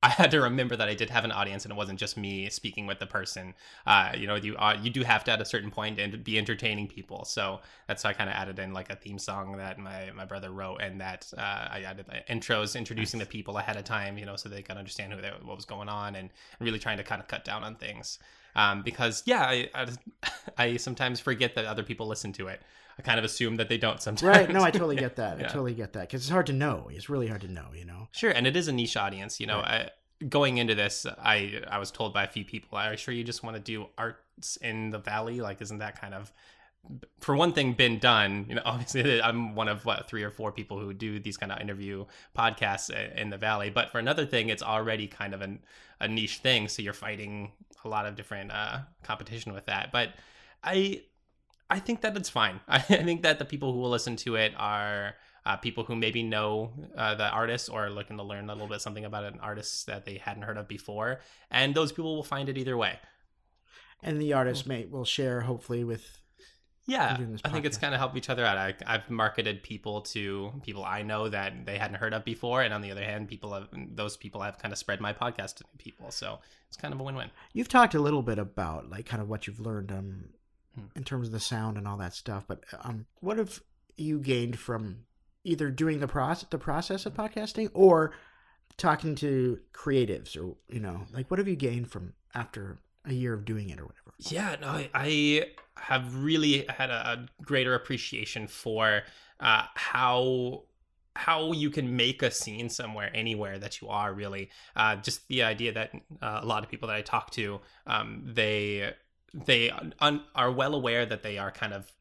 I 0.00 0.10
had 0.10 0.30
to 0.30 0.40
remember 0.40 0.76
that 0.76 0.88
I 0.88 0.94
did 0.94 1.10
have 1.10 1.24
an 1.24 1.32
audience, 1.32 1.64
and 1.64 1.72
it 1.72 1.76
wasn't 1.76 1.98
just 1.98 2.16
me 2.16 2.48
speaking 2.50 2.86
with 2.86 3.00
the 3.00 3.06
person. 3.06 3.54
Uh, 3.84 4.12
you 4.16 4.28
know, 4.28 4.36
you 4.36 4.56
uh, 4.56 4.78
you 4.80 4.90
do 4.90 5.02
have 5.02 5.24
to 5.24 5.32
at 5.32 5.40
a 5.40 5.44
certain 5.44 5.72
point 5.72 5.98
and 5.98 6.22
be 6.22 6.38
entertaining 6.38 6.86
people. 6.86 7.24
So 7.24 7.60
that's 7.88 8.04
why 8.04 8.10
I 8.10 8.12
kind 8.12 8.30
of 8.30 8.36
added 8.36 8.60
in 8.60 8.72
like 8.72 8.90
a 8.90 8.96
theme 8.96 9.18
song 9.18 9.56
that 9.56 9.76
my 9.78 10.12
my 10.14 10.24
brother 10.24 10.50
wrote, 10.52 10.82
and 10.82 11.00
that 11.00 11.28
uh, 11.36 11.40
I 11.70 11.82
added 11.84 12.06
uh, 12.08 12.32
intros 12.32 12.76
introducing 12.76 13.18
the 13.18 13.26
people 13.26 13.58
ahead 13.58 13.76
of 13.76 13.82
time. 13.84 14.18
You 14.18 14.26
know, 14.26 14.36
so 14.36 14.48
they 14.48 14.62
could 14.62 14.76
understand 14.76 15.12
who 15.12 15.20
they, 15.20 15.32
what 15.42 15.56
was 15.56 15.64
going 15.64 15.88
on, 15.88 16.14
and 16.14 16.30
really 16.60 16.78
trying 16.78 16.98
to 16.98 17.04
kind 17.04 17.20
of 17.20 17.26
cut 17.26 17.44
down 17.44 17.64
on 17.64 17.74
things. 17.74 18.20
Um, 18.56 18.82
because 18.82 19.22
yeah, 19.26 19.42
I, 19.42 19.70
I 19.74 19.88
I 20.58 20.76
sometimes 20.76 21.20
forget 21.20 21.54
that 21.54 21.64
other 21.64 21.82
people 21.82 22.06
listen 22.06 22.32
to 22.34 22.48
it. 22.48 22.60
I 22.98 23.02
kind 23.02 23.18
of 23.18 23.24
assume 23.24 23.56
that 23.56 23.68
they 23.68 23.78
don't 23.78 24.02
sometimes. 24.02 24.36
Right. 24.36 24.50
No, 24.50 24.62
I 24.62 24.70
totally 24.70 24.96
get 24.96 25.16
that. 25.16 25.38
I 25.38 25.42
totally 25.42 25.74
get 25.74 25.92
that 25.92 26.08
because 26.08 26.22
it's 26.22 26.30
hard 26.30 26.46
to 26.46 26.52
know. 26.52 26.88
It's 26.92 27.08
really 27.08 27.28
hard 27.28 27.42
to 27.42 27.48
know. 27.48 27.66
You 27.74 27.84
know. 27.84 28.08
Sure, 28.12 28.30
and 28.30 28.46
it 28.46 28.56
is 28.56 28.68
a 28.68 28.72
niche 28.72 28.96
audience. 28.96 29.38
You 29.38 29.46
know, 29.46 29.58
I, 29.58 29.90
going 30.28 30.58
into 30.58 30.74
this, 30.74 31.06
I 31.06 31.62
I 31.70 31.78
was 31.78 31.90
told 31.90 32.12
by 32.12 32.24
a 32.24 32.28
few 32.28 32.44
people, 32.44 32.78
"Are 32.78 32.90
you 32.90 32.96
sure 32.96 33.14
you 33.14 33.24
just 33.24 33.42
want 33.42 33.56
to 33.56 33.62
do 33.62 33.86
arts 33.96 34.56
in 34.56 34.90
the 34.90 34.98
valley? 34.98 35.40
Like, 35.40 35.62
isn't 35.62 35.78
that 35.78 36.00
kind 36.00 36.12
of, 36.12 36.32
for 37.20 37.36
one 37.36 37.52
thing, 37.52 37.74
been 37.74 38.00
done? 38.00 38.46
You 38.48 38.56
know, 38.56 38.62
obviously, 38.64 39.22
I'm 39.22 39.54
one 39.54 39.68
of 39.68 39.84
what 39.84 40.08
three 40.08 40.24
or 40.24 40.30
four 40.30 40.50
people 40.50 40.80
who 40.80 40.92
do 40.92 41.20
these 41.20 41.36
kind 41.36 41.52
of 41.52 41.60
interview 41.60 42.04
podcasts 42.36 42.90
in 43.14 43.30
the 43.30 43.38
valley. 43.38 43.70
But 43.70 43.92
for 43.92 44.00
another 44.00 44.26
thing, 44.26 44.48
it's 44.48 44.62
already 44.62 45.06
kind 45.06 45.34
of 45.34 45.42
an, 45.42 45.60
a 46.00 46.08
niche 46.08 46.38
thing, 46.38 46.66
so 46.66 46.82
you're 46.82 46.92
fighting 46.92 47.52
a 47.88 47.90
lot 47.90 48.06
of 48.06 48.14
different 48.14 48.52
uh, 48.52 48.80
competition 49.02 49.52
with 49.52 49.66
that. 49.66 49.90
But 49.92 50.10
I 50.62 51.02
I 51.70 51.78
think 51.80 52.02
that 52.02 52.16
it's 52.16 52.28
fine. 52.28 52.60
I 52.68 52.78
think 52.80 53.22
that 53.22 53.38
the 53.38 53.44
people 53.44 53.72
who 53.72 53.80
will 53.80 53.90
listen 53.90 54.16
to 54.16 54.36
it 54.36 54.52
are 54.56 55.14
uh, 55.44 55.56
people 55.56 55.84
who 55.84 55.96
maybe 55.96 56.22
know 56.22 56.72
uh, 56.96 57.14
the 57.14 57.28
artist 57.28 57.70
or 57.70 57.86
are 57.86 57.90
looking 57.90 58.18
to 58.18 58.22
learn 58.22 58.48
a 58.48 58.52
little 58.52 58.68
bit 58.68 58.80
something 58.80 59.04
about 59.04 59.24
an 59.24 59.40
artist 59.40 59.86
that 59.86 60.04
they 60.04 60.18
hadn't 60.18 60.42
heard 60.42 60.58
of 60.58 60.68
before, 60.68 61.20
and 61.50 61.74
those 61.74 61.90
people 61.92 62.14
will 62.16 62.22
find 62.22 62.48
it 62.48 62.58
either 62.58 62.76
way. 62.76 62.98
And 64.02 64.20
the 64.20 64.32
artist 64.32 64.66
may 64.66 64.84
will 64.84 65.04
share 65.04 65.40
hopefully 65.40 65.82
with 65.82 66.17
Yeah, 66.88 67.18
I 67.44 67.50
think 67.50 67.64
it's 67.66 67.76
kind 67.76 67.94
of 67.94 68.00
helped 68.00 68.16
each 68.16 68.30
other 68.30 68.44
out. 68.44 68.56
I, 68.58 68.74
I've 68.86 69.08
marketed 69.10 69.62
people 69.62 70.00
to 70.02 70.52
people 70.62 70.84
I 70.84 71.02
know 71.02 71.28
that 71.28 71.66
they 71.66 71.78
hadn't 71.78 71.96
heard 71.98 72.14
of 72.14 72.24
before, 72.24 72.62
and 72.62 72.72
on 72.74 72.80
the 72.80 72.90
other 72.90 73.04
hand, 73.04 73.28
people 73.28 73.52
have 73.52 73.68
those 73.94 74.16
people 74.16 74.40
have 74.40 74.58
kind 74.58 74.72
of 74.72 74.78
spread 74.78 75.00
my 75.00 75.12
podcast 75.12 75.56
to 75.56 75.64
new 75.64 75.76
people. 75.78 76.10
So 76.10 76.38
it's 76.66 76.76
kind 76.76 76.92
of 76.92 76.98
a 76.98 77.02
win-win. 77.02 77.30
You've 77.52 77.68
talked 77.68 77.94
a 77.94 78.00
little 78.00 78.22
bit 78.22 78.38
about 78.38 78.88
like 78.90 79.06
kind 79.06 79.22
of 79.22 79.28
what 79.28 79.46
you've 79.46 79.60
learned 79.60 79.92
um, 79.92 80.24
Hmm. 80.74 80.86
in 80.96 81.04
terms 81.04 81.28
of 81.28 81.32
the 81.32 81.40
sound 81.40 81.76
and 81.76 81.88
all 81.88 81.96
that 81.96 82.14
stuff, 82.14 82.44
but 82.46 82.62
um, 82.82 83.06
what 83.20 83.38
have 83.38 83.60
you 83.96 84.18
gained 84.20 84.58
from 84.58 85.04
either 85.44 85.70
doing 85.70 85.98
the 86.00 86.06
process 86.08 86.48
the 86.50 86.58
process 86.58 87.06
of 87.06 87.14
podcasting 87.14 87.70
or 87.74 88.12
talking 88.76 89.14
to 89.16 89.58
creatives 89.72 90.36
or 90.36 90.56
you 90.68 90.78
know 90.80 91.02
like 91.12 91.30
what 91.30 91.38
have 91.38 91.48
you 91.48 91.56
gained 91.56 91.90
from 91.90 92.12
after 92.34 92.78
a 93.04 93.12
year 93.12 93.32
of 93.32 93.44
doing 93.44 93.70
it 93.70 93.80
or 93.80 93.86
whatever? 93.86 94.12
Yeah, 94.18 94.56
no, 94.60 94.68
I, 94.68 94.90
I 94.94 95.46
have 95.80 96.14
really 96.14 96.64
had 96.68 96.90
a, 96.90 97.12
a 97.12 97.26
greater 97.42 97.74
appreciation 97.74 98.46
for 98.46 99.02
uh, 99.40 99.64
how 99.74 100.62
how 101.16 101.50
you 101.50 101.68
can 101.68 101.96
make 101.96 102.22
a 102.22 102.30
scene 102.30 102.68
somewhere 102.68 103.10
anywhere 103.12 103.58
that 103.58 103.80
you 103.80 103.88
are 103.88 104.12
really. 104.12 104.50
Uh, 104.76 104.94
just 104.96 105.26
the 105.26 105.42
idea 105.42 105.72
that 105.72 105.90
uh, 106.22 106.40
a 106.42 106.46
lot 106.46 106.62
of 106.62 106.70
people 106.70 106.86
that 106.86 106.96
i 106.96 107.02
talk 107.02 107.30
to 107.30 107.60
um, 107.86 108.22
they 108.24 108.92
they 109.34 109.70
un- 109.98 110.22
are 110.34 110.52
well 110.52 110.74
aware 110.74 111.04
that 111.04 111.22
they 111.22 111.36
are 111.36 111.50
kind 111.50 111.72
of 111.72 111.92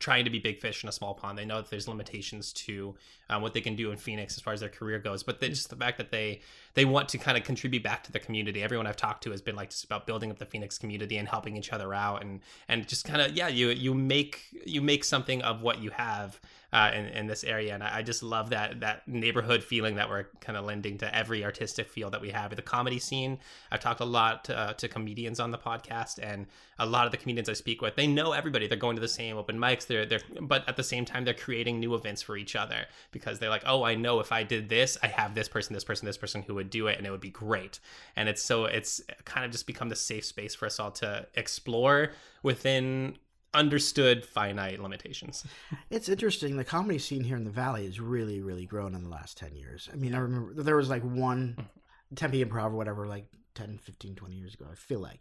trying 0.00 0.24
to 0.24 0.30
be 0.30 0.38
big 0.38 0.60
fish 0.60 0.82
in 0.82 0.88
a 0.88 0.92
small 0.92 1.14
pond. 1.14 1.38
They 1.38 1.44
know 1.44 1.56
that 1.56 1.70
there's 1.70 1.88
limitations 1.88 2.52
to 2.52 2.94
um, 3.30 3.42
what 3.42 3.54
they 3.54 3.60
can 3.60 3.76
do 3.76 3.90
in 3.90 3.96
phoenix 3.96 4.36
as 4.36 4.42
far 4.42 4.52
as 4.52 4.60
their 4.60 4.68
career 4.68 4.98
goes 4.98 5.22
but 5.22 5.40
they, 5.40 5.48
just 5.48 5.70
the 5.70 5.76
fact 5.76 5.98
that 5.98 6.10
they 6.10 6.40
they 6.74 6.84
want 6.84 7.08
to 7.10 7.18
kind 7.18 7.38
of 7.38 7.44
contribute 7.44 7.82
back 7.82 8.04
to 8.04 8.12
the 8.12 8.18
community. 8.18 8.62
Everyone 8.62 8.86
i've 8.86 8.96
talked 8.96 9.22
to 9.24 9.30
has 9.30 9.40
been 9.40 9.56
like 9.56 9.70
just 9.70 9.84
about 9.84 10.06
building 10.06 10.30
up 10.30 10.38
the 10.38 10.46
phoenix 10.46 10.78
community 10.78 11.16
and 11.16 11.28
helping 11.28 11.56
each 11.56 11.72
other 11.72 11.94
out 11.94 12.22
and 12.22 12.40
and 12.68 12.86
just 12.86 13.04
kind 13.04 13.20
of 13.20 13.32
yeah 13.32 13.48
you 13.48 13.68
you 13.70 13.94
make 13.94 14.46
you 14.64 14.80
make 14.80 15.04
something 15.04 15.42
of 15.42 15.62
what 15.62 15.80
you 15.80 15.90
have 15.90 16.40
uh, 16.74 16.90
in, 16.92 17.06
in 17.06 17.26
this 17.28 17.44
area. 17.44 17.72
And 17.72 17.84
I, 17.84 17.98
I 17.98 18.02
just 18.02 18.22
love 18.22 18.50
that 18.50 18.80
that 18.80 19.06
neighborhood 19.06 19.62
feeling 19.62 19.94
that 19.94 20.10
we're 20.10 20.24
kind 20.40 20.58
of 20.58 20.64
lending 20.64 20.98
to 20.98 21.16
every 21.16 21.44
artistic 21.44 21.88
field 21.88 22.12
that 22.12 22.20
we 22.20 22.30
have. 22.30 22.54
The 22.54 22.62
comedy 22.62 22.98
scene 22.98 23.38
i've 23.70 23.80
talked 23.80 24.00
a 24.00 24.04
lot 24.04 24.44
to, 24.44 24.58
uh, 24.58 24.72
to 24.74 24.88
comedians 24.88 25.38
on 25.38 25.52
the 25.52 25.58
podcast 25.58 26.18
and 26.20 26.46
a 26.78 26.86
lot 26.86 27.06
of 27.06 27.12
the 27.12 27.16
comedians 27.16 27.48
i 27.48 27.52
speak 27.52 27.80
with 27.80 27.94
they 27.94 28.08
know 28.08 28.32
everybody. 28.32 28.66
They're 28.66 28.76
going 28.76 28.96
to 28.96 29.00
the 29.00 29.08
same 29.08 29.36
open 29.36 29.56
mics. 29.56 29.86
They're 29.86 30.04
they're 30.04 30.20
but 30.40 30.68
at 30.68 30.76
the 30.76 30.82
same 30.82 31.04
time 31.04 31.24
they're 31.24 31.32
creating 31.32 31.78
new 31.78 31.94
events 31.94 32.22
for 32.22 32.36
each 32.36 32.56
other 32.56 32.86
because 33.12 33.38
they're 33.38 33.50
like 33.50 33.62
oh 33.66 33.84
i 33.84 33.94
know 33.94 34.18
if 34.18 34.32
i 34.32 34.42
did 34.42 34.68
this 34.68 34.98
i 35.02 35.06
have 35.06 35.34
this 35.34 35.48
person 35.48 35.74
this 35.74 35.84
person 35.84 36.06
this 36.06 36.16
person 36.16 36.42
who 36.42 36.54
would 36.56 36.63
do 36.64 36.86
it 36.86 36.98
and 36.98 37.06
it 37.06 37.10
would 37.10 37.20
be 37.20 37.30
great 37.30 37.80
and 38.16 38.28
it's 38.28 38.42
so 38.42 38.64
it's 38.64 39.00
kind 39.24 39.44
of 39.44 39.52
just 39.52 39.66
become 39.66 39.88
the 39.88 39.96
safe 39.96 40.24
space 40.24 40.54
for 40.54 40.66
us 40.66 40.80
all 40.80 40.90
to 40.90 41.26
explore 41.34 42.10
within 42.42 43.16
understood 43.54 44.26
finite 44.26 44.80
limitations 44.80 45.44
It's 45.90 46.08
interesting. 46.08 46.56
The 46.56 46.64
comedy 46.64 46.98
scene 46.98 47.22
here 47.24 47.36
in 47.36 47.44
the 47.44 47.50
valley 47.50 47.86
has 47.86 48.00
really, 48.00 48.40
really 48.40 48.66
grown 48.66 48.94
in 48.94 49.04
the 49.04 49.08
last 49.08 49.38
10 49.38 49.54
years. 49.54 49.88
I 49.92 49.96
mean, 49.96 50.14
I 50.14 50.18
remember 50.18 50.62
there 50.62 50.76
was 50.76 50.88
like 50.88 51.02
one 51.02 51.68
Tempe 52.16 52.44
Improv 52.44 52.66
or 52.66 52.76
whatever, 52.76 53.06
like 53.06 53.26
10, 53.54 53.78
15, 53.78 54.16
20 54.16 54.34
years 54.34 54.54
ago, 54.54 54.66
I 54.70 54.74
feel 54.74 55.00
like. 55.00 55.20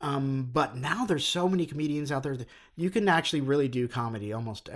Um, 0.00 0.50
but 0.52 0.76
now 0.76 1.04
there's 1.04 1.26
so 1.26 1.48
many 1.48 1.66
comedians 1.66 2.12
out 2.12 2.22
there 2.22 2.36
that 2.36 2.48
you 2.76 2.90
can 2.90 3.08
actually 3.08 3.40
really 3.40 3.68
do 3.68 3.88
comedy 3.88 4.32
almost 4.32 4.68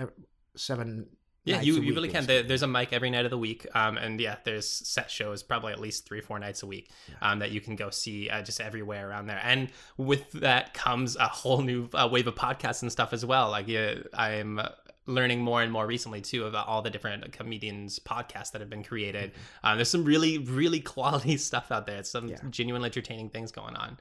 seven. 0.55 1.07
Yeah, 1.45 1.61
you, 1.61 1.75
you 1.81 1.95
really 1.95 2.09
can. 2.09 2.25
There, 2.25 2.43
there's 2.43 2.63
a 2.63 2.67
mic 2.67 2.93
every 2.93 3.09
night 3.09 3.25
of 3.25 3.31
the 3.31 3.37
week, 3.37 3.65
um, 3.73 3.97
and 3.97 4.19
yeah, 4.19 4.35
there's 4.43 4.67
set 4.67 5.09
shows 5.09 5.41
probably 5.41 5.71
at 5.71 5.79
least 5.79 6.05
three, 6.07 6.21
four 6.21 6.37
nights 6.37 6.63
a 6.63 6.67
week 6.67 6.91
um, 7.21 7.39
that 7.39 7.51
you 7.51 7.61
can 7.61 7.75
go 7.75 7.89
see 7.89 8.29
uh, 8.29 8.41
just 8.41 8.59
everywhere 8.61 9.09
around 9.09 9.27
there. 9.27 9.39
And 9.43 9.69
with 9.97 10.31
that 10.33 10.73
comes 10.73 11.15
a 11.15 11.27
whole 11.27 11.61
new 11.61 11.89
uh, 11.93 12.07
wave 12.11 12.27
of 12.27 12.35
podcasts 12.35 12.81
and 12.81 12.91
stuff 12.91 13.13
as 13.13 13.25
well. 13.25 13.49
Like 13.49 13.67
yeah, 13.67 13.95
I'm 14.13 14.59
learning 15.07 15.41
more 15.41 15.63
and 15.63 15.71
more 15.71 15.87
recently 15.87 16.21
too 16.21 16.45
about 16.45 16.67
all 16.67 16.83
the 16.83 16.89
different 16.89 17.31
comedians 17.31 17.97
podcasts 17.97 18.51
that 18.51 18.61
have 18.61 18.69
been 18.69 18.83
created. 18.83 19.31
Um, 19.63 19.77
there's 19.77 19.89
some 19.89 20.03
really, 20.03 20.37
really 20.37 20.79
quality 20.95 21.35
stuff 21.37 21.71
out 21.71 21.87
there. 21.87 21.97
It's 21.99 22.11
some 22.11 22.27
Yeah. 22.27 22.37
genuine 22.51 22.83
entertaining 22.85 23.29
things 23.29 23.51
going 23.51 23.75
on. 23.75 23.97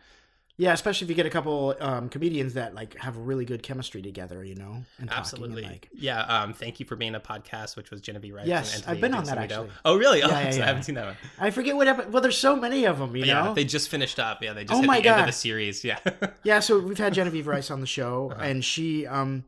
Yeah, 0.60 0.72
especially 0.72 1.04
if 1.04 1.10
you 1.10 1.14
get 1.14 1.24
a 1.24 1.30
couple 1.30 1.76
um, 1.78 2.08
comedians 2.08 2.54
that 2.54 2.74
like 2.74 2.96
have 2.96 3.16
really 3.16 3.44
good 3.44 3.62
chemistry 3.62 4.02
together, 4.02 4.42
you 4.44 4.56
know, 4.56 4.82
and 4.98 5.08
Absolutely. 5.08 5.62
And, 5.62 5.72
like, 5.72 5.88
Yeah. 5.94 6.20
Um, 6.22 6.52
thank 6.52 6.80
you 6.80 6.86
for 6.86 6.96
being 6.96 7.14
a 7.14 7.20
podcast, 7.20 7.76
which 7.76 7.92
was 7.92 8.00
Genevieve 8.00 8.34
Rice. 8.34 8.46
Yes, 8.48 8.76
and 8.76 8.84
I've 8.90 9.00
been 9.00 9.14
on 9.14 9.22
that, 9.24 9.38
actually. 9.38 9.70
Oh, 9.84 9.96
really? 9.96 10.18
Yeah, 10.18 10.26
oh, 10.26 10.30
yeah, 10.30 10.48
I 10.64 10.66
haven't 10.66 10.82
seen 10.82 10.96
that 10.96 11.06
one. 11.06 11.16
I 11.38 11.50
forget 11.50 11.76
what 11.76 11.86
happened. 11.86 12.12
Well, 12.12 12.22
there's 12.22 12.36
so 12.36 12.56
many 12.56 12.86
of 12.86 12.98
them, 12.98 13.14
you 13.14 13.24
yeah, 13.24 13.44
know. 13.44 13.54
they 13.54 13.62
just 13.64 13.88
finished 13.88 14.18
up. 14.18 14.42
Yeah, 14.42 14.52
they 14.52 14.64
just 14.64 14.74
Oh 14.74 14.80
hit 14.80 14.86
my 14.88 15.00
the 15.00 15.08
end 15.08 15.14
of 15.20 15.22
God. 15.22 15.28
the 15.28 15.32
series. 15.32 15.84
Yeah. 15.84 15.98
Yeah, 16.42 16.58
so 16.58 16.80
we've 16.80 16.98
had 16.98 17.14
Genevieve 17.14 17.46
Rice 17.46 17.70
on 17.70 17.80
the 17.80 17.86
show, 17.86 18.30
Uh-huh. 18.32 18.42
and 18.42 18.64
she, 18.64 19.06
um, 19.06 19.44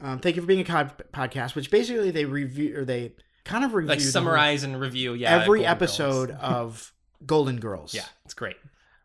um, 0.00 0.18
thank 0.18 0.34
you 0.34 0.42
for 0.42 0.48
being 0.48 0.60
a 0.60 0.64
cod- 0.64 1.00
podcast, 1.12 1.54
which 1.54 1.70
basically 1.70 2.10
they 2.10 2.24
review 2.24 2.76
or 2.76 2.84
they 2.84 3.12
kind 3.44 3.64
of 3.64 3.72
review 3.74 3.88
like 3.90 4.00
whole- 4.00 4.10
summarize 4.10 4.64
and 4.64 4.80
review. 4.80 5.14
Yeah, 5.14 5.32
every 5.36 5.60
Golden 5.60 5.70
episode 5.70 6.30
of 6.32 6.92
Golden 7.24 7.60
Girls. 7.60 7.94
Yeah, 7.94 8.02
it's 8.24 8.34
great. 8.34 8.56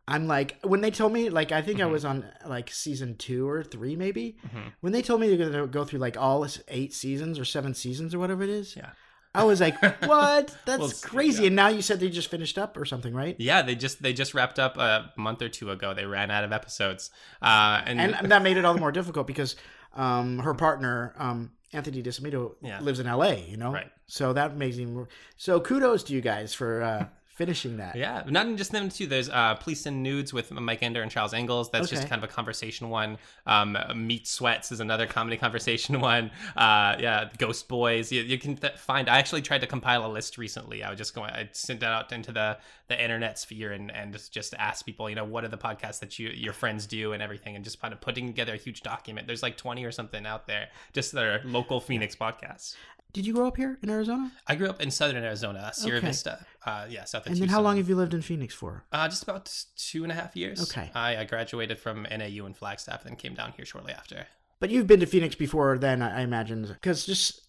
I'm 0.08 0.28
like 0.28 0.60
when 0.64 0.82
they 0.82 0.91
told 0.91 1.14
me 1.14 1.30
like 1.30 1.51
I 1.51 1.62
think 1.62 1.80
I 1.80 1.86
Mhm. 1.86 1.91
was 1.91 2.06
on 2.06 2.26
like 2.45 2.70
season 2.72 3.16
two 3.18 3.47
or 3.49 3.64
three 3.64 3.95
maybe 3.95 4.38
Mhm. 4.47 4.74
when 4.82 4.93
they 4.93 5.01
told 5.01 5.20
me 5.22 5.28
they're 5.36 5.49
gonna 5.49 5.68
go 5.68 5.84
through 5.84 5.99
like 5.99 6.16
all 6.18 6.45
eight 6.68 6.93
seasons 6.93 7.39
or 7.39 7.45
seven 7.45 7.74
seasons 7.74 8.14
or 8.14 8.20
whatever 8.20 8.43
it 8.43 8.49
is. 8.49 8.76
Yeah. 8.76 8.91
I 9.34 9.43
was 9.43 9.60
like, 9.60 9.76
what? 10.06 10.56
That's 10.66 10.80
Well, 10.80 10.91
crazy. 11.03 11.41
yeah. 11.43 11.47
And 11.47 11.56
now 11.58 11.68
you 11.70 11.82
said 11.82 11.99
they 11.99 12.10
just 12.10 12.30
finished 12.30 12.58
up 12.58 12.78
or 12.78 12.86
something, 12.86 13.14
right? 13.14 13.36
Yeah, 13.39 13.64
they 13.64 13.76
just 13.76 14.01
they 14.01 14.14
just 14.14 14.34
wrapped 14.34 14.60
up 14.60 14.78
a 14.78 15.12
month 15.18 15.41
or 15.41 15.49
two 15.49 15.72
ago. 15.72 15.93
They 15.93 16.06
ran 16.06 16.30
out 16.32 16.43
of 16.43 16.51
episodes, 16.53 17.10
uh, 17.41 17.82
and, 17.86 17.99
And 17.99 18.32
that 18.32 18.43
made 18.43 18.58
it 18.58 18.64
all 18.64 18.74
the 18.76 18.80
more 18.80 18.91
difficult 18.93 19.28
because 19.28 19.56
um, 19.95 20.39
her 20.39 20.53
partner 20.53 21.14
um, 21.18 21.51
Anthony 21.74 22.03
DeSimito 22.03 22.56
Yeah. 22.62 22.80
lives 22.80 22.99
in 22.99 23.08
L.A. 23.08 23.39
You 23.49 23.58
know, 23.58 23.72
Right. 23.74 23.89
So 24.08 24.34
that 24.34 24.56
makes 24.56 24.78
more. 24.78 25.10
So 25.36 25.60
kudos 25.60 26.03
to 26.03 26.14
you 26.14 26.22
guys 26.22 26.53
for 26.53 26.82
uh, 26.84 27.06
finishing 27.36 27.77
that. 27.77 27.95
Yeah, 27.95 28.23
not 28.27 28.55
just 28.55 28.71
them 28.71 28.89
too. 28.89 29.07
There's 29.07 29.29
uh, 29.29 29.55
Police 29.55 29.86
and 29.86 30.01
Nudes 30.01 30.33
with 30.33 30.51
Mike 30.51 30.81
Ender 30.81 31.01
and 31.01 31.11
Charles 31.11 31.33
Engels. 31.33 31.69
That's 31.69 31.89
just 31.89 32.07
kind 32.07 32.23
of 32.23 32.29
a 32.29 32.33
conversation 32.33 32.89
one. 32.89 33.17
Um, 33.45 33.77
Meat 33.95 34.25
Sweats 34.25 34.71
is 34.71 34.79
another 34.79 35.05
comedy 35.05 35.38
conversation 35.45 35.99
one. 35.99 36.31
Uh, 36.55 36.95
yeah, 36.99 37.29
Ghost 37.38 37.67
Boys. 37.67 38.11
You, 38.11 38.21
you 38.21 38.38
can 38.38 38.55
th- 38.55 38.77
find. 38.77 39.09
I 39.09 39.19
actually 39.19 39.41
tried 39.41 39.61
to 39.61 39.67
compile 39.67 40.05
a 40.05 40.11
list 40.11 40.38
recently. 40.38 40.81
I 40.81 40.89
was 40.89 40.97
just 40.97 41.13
going. 41.13 41.29
I 41.29 41.49
sent 41.51 41.81
that 41.81 41.91
out 41.91 42.11
into 42.11 42.31
the 42.31 42.57
the 42.88 43.01
internet 43.01 43.38
sphere 43.38 43.71
and 43.71 43.91
and 43.91 44.13
just 44.13 44.31
just 44.31 44.53
ask 44.55 44.86
people, 44.86 45.09
you 45.09 45.15
know, 45.15 45.25
what 45.25 45.43
are 45.43 45.49
the 45.49 45.57
podcasts 45.57 45.99
that 45.99 46.17
you 46.17 46.29
your 46.29 46.53
friends 46.53 46.86
do 46.88 47.13
and 47.13 47.21
everything, 47.21 47.55
and 47.55 47.63
just 47.63 47.81
kind 47.81 47.93
of 47.93 47.99
putting 47.99 48.27
together 48.27 48.53
a 48.53 48.57
huge 48.57 48.81
document. 48.81 49.27
There's 49.27 49.43
like 49.43 49.57
20 49.57 49.83
or 49.83 49.91
something 49.91 50.25
out 50.25 50.47
there, 50.47 50.69
just 50.93 51.13
are 51.15 51.41
local 51.43 51.79
Phoenix 51.81 52.15
podcasts. 52.15 52.75
Did 53.16 53.26
you 53.26 53.34
grow 53.34 53.47
up 53.47 53.55
here 53.57 53.80
in 53.82 53.89
Arizona? 53.89 54.32
I 54.45 54.55
grew 54.55 54.68
up 54.70 54.82
in 54.82 54.91
southern 54.91 55.24
Arizona, 55.24 55.72
Sierra 55.74 55.97
Okay. 55.99 56.07
Vista. 56.07 56.45
Uh, 56.66 56.86
yeah, 56.89 57.05
south 57.05 57.26
of 57.26 57.32
And 57.32 57.41
then 57.41 57.47
how 57.49 57.61
long 57.61 57.78
have 57.78 57.88
you 57.88 57.95
lived 57.95 58.13
in 58.13 58.22
Phoenix 58.22 58.53
for? 58.53 58.84
Uh, 58.91 59.07
just 59.07 59.24
about 59.24 59.49
two 59.78 60.03
and 60.03 60.11
a 60.11 60.16
half 60.16 60.36
years. 60.36 60.61
Okay. 60.63 60.91
I, 60.93 61.18
I 61.18 61.24
graduated 61.24 61.80
from 61.80 62.03
NAU 62.03 62.45
in 62.45 62.53
Flagstaff, 62.53 63.03
then 63.05 63.16
came 63.16 63.34
down 63.34 63.53
here 63.55 63.66
shortly 63.66 63.93
after. 63.93 64.28
But 64.59 64.70
you've 64.70 64.86
been 64.88 64.99
to 64.99 65.05
Phoenix 65.05 65.34
before 65.36 65.78
then, 65.78 66.01
I 66.01 66.20
I 66.20 66.22
imagine, 66.22 66.63
because 66.66 67.05
just 67.05 67.41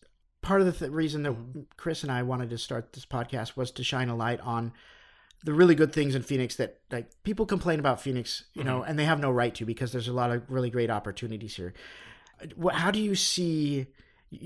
part 0.42 0.60
of 0.60 0.66
the 0.66 0.72
th- 0.72 0.90
reason 0.92 1.22
that. 1.24 1.34
Chris 1.76 2.02
and 2.04 2.12
I 2.12 2.22
wanted 2.22 2.50
to 2.50 2.58
start 2.58 2.92
this 2.92 3.04
podcast 3.06 3.56
was 3.56 3.70
to 3.72 3.82
shine 3.84 4.08
a 4.08 4.16
light 4.16 4.40
on 4.40 4.72
the 5.44 5.52
really 5.52 5.74
good 5.74 5.92
things 5.92 6.14
in 6.14 6.22
Phoenix 6.22 6.56
that 6.56 6.78
like 6.92 7.10
people 7.24 7.44
complain 7.46 7.80
about 7.80 8.00
Phoenix, 8.00 8.44
you 8.54 8.62
know, 8.64 8.80
Mm-hmm. 8.80 8.90
and 8.90 8.98
they 8.98 9.04
have 9.04 9.18
no 9.20 9.30
right 9.30 9.54
to 9.56 9.64
because 9.64 9.90
there's 9.92 10.08
a 10.08 10.12
lot 10.12 10.30
of 10.30 10.42
really 10.48 10.70
great 10.70 10.90
opportunities 10.90 11.56
here. 11.56 11.74
How 12.72 12.90
do 12.90 13.00
you 13.00 13.14
see, 13.14 13.86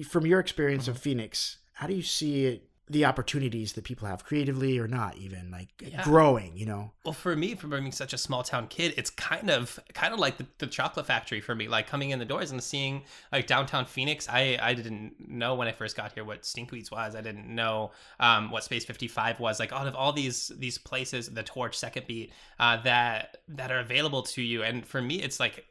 from 0.09 0.27
your 0.27 0.41
experience 0.41 0.85
Mm-hmm. 0.85 0.91
of 0.93 0.99
Phoenix, 0.99 1.59
how 1.75 1.87
do 1.87 1.95
you 1.95 2.03
see 2.03 2.63
the 2.89 3.05
opportunities 3.05 3.75
that 3.75 3.85
people 3.85 4.09
have 4.09 4.25
creatively 4.25 4.77
or 4.77 4.89
not 4.89 5.17
even 5.17 5.49
like 5.53 5.69
Yeah. 5.81 6.03
growing, 6.03 6.57
you 6.57 6.67
know? 6.67 6.91
Well, 7.05 7.13
for 7.13 7.37
me, 7.37 7.55
from 7.55 7.71
being 7.71 7.93
such 7.93 8.13
a 8.13 8.19
small 8.19 8.43
town 8.43 8.67
kid, 8.67 8.95
it's 8.97 9.11
kind 9.11 9.49
of 9.49 9.79
kind 9.95 10.13
of 10.13 10.19
like 10.19 10.39
the, 10.39 10.47
the 10.59 10.67
chocolate 10.67 11.07
factory 11.07 11.41
for 11.41 11.55
me. 11.55 11.69
Like 11.69 11.87
coming 11.87 12.11
in 12.11 12.19
the 12.19 12.25
doors 12.25 12.51
and 12.51 12.61
seeing 12.61 13.05
like 13.31 13.47
downtown 13.47 13.87
Phoenix. 13.87 14.29
I 14.29 14.59
I 14.61 14.75
didn't 14.75 15.15
know 15.21 15.55
when 15.55 15.69
I 15.69 15.73
first 15.73 15.97
got 15.97 16.11
here 16.15 16.25
what 16.25 16.43
Stinkweeds 16.43 16.91
was. 16.91 17.15
I 17.15 17.21
didn't 17.21 17.47
know 17.55 17.93
um, 18.19 18.51
what 18.51 18.65
Space 18.65 18.85
Fifty 18.85 19.07
Five 19.07 19.39
was. 19.39 19.61
Like 19.61 19.73
out 19.73 19.87
of 19.87 19.95
all 19.95 20.13
these 20.13 20.51
these 20.59 20.77
places, 20.77 21.29
the 21.29 21.45
Torch, 21.45 21.79
Second 21.79 22.09
Beat, 22.09 22.33
uh, 22.59 22.83
that 22.83 23.37
that 23.51 23.71
are 23.71 23.79
available 23.79 24.23
to 24.25 24.43
you. 24.43 24.65
And 24.65 24.85
for 24.85 25.01
me, 25.01 25.23
it's 25.23 25.39
like 25.39 25.65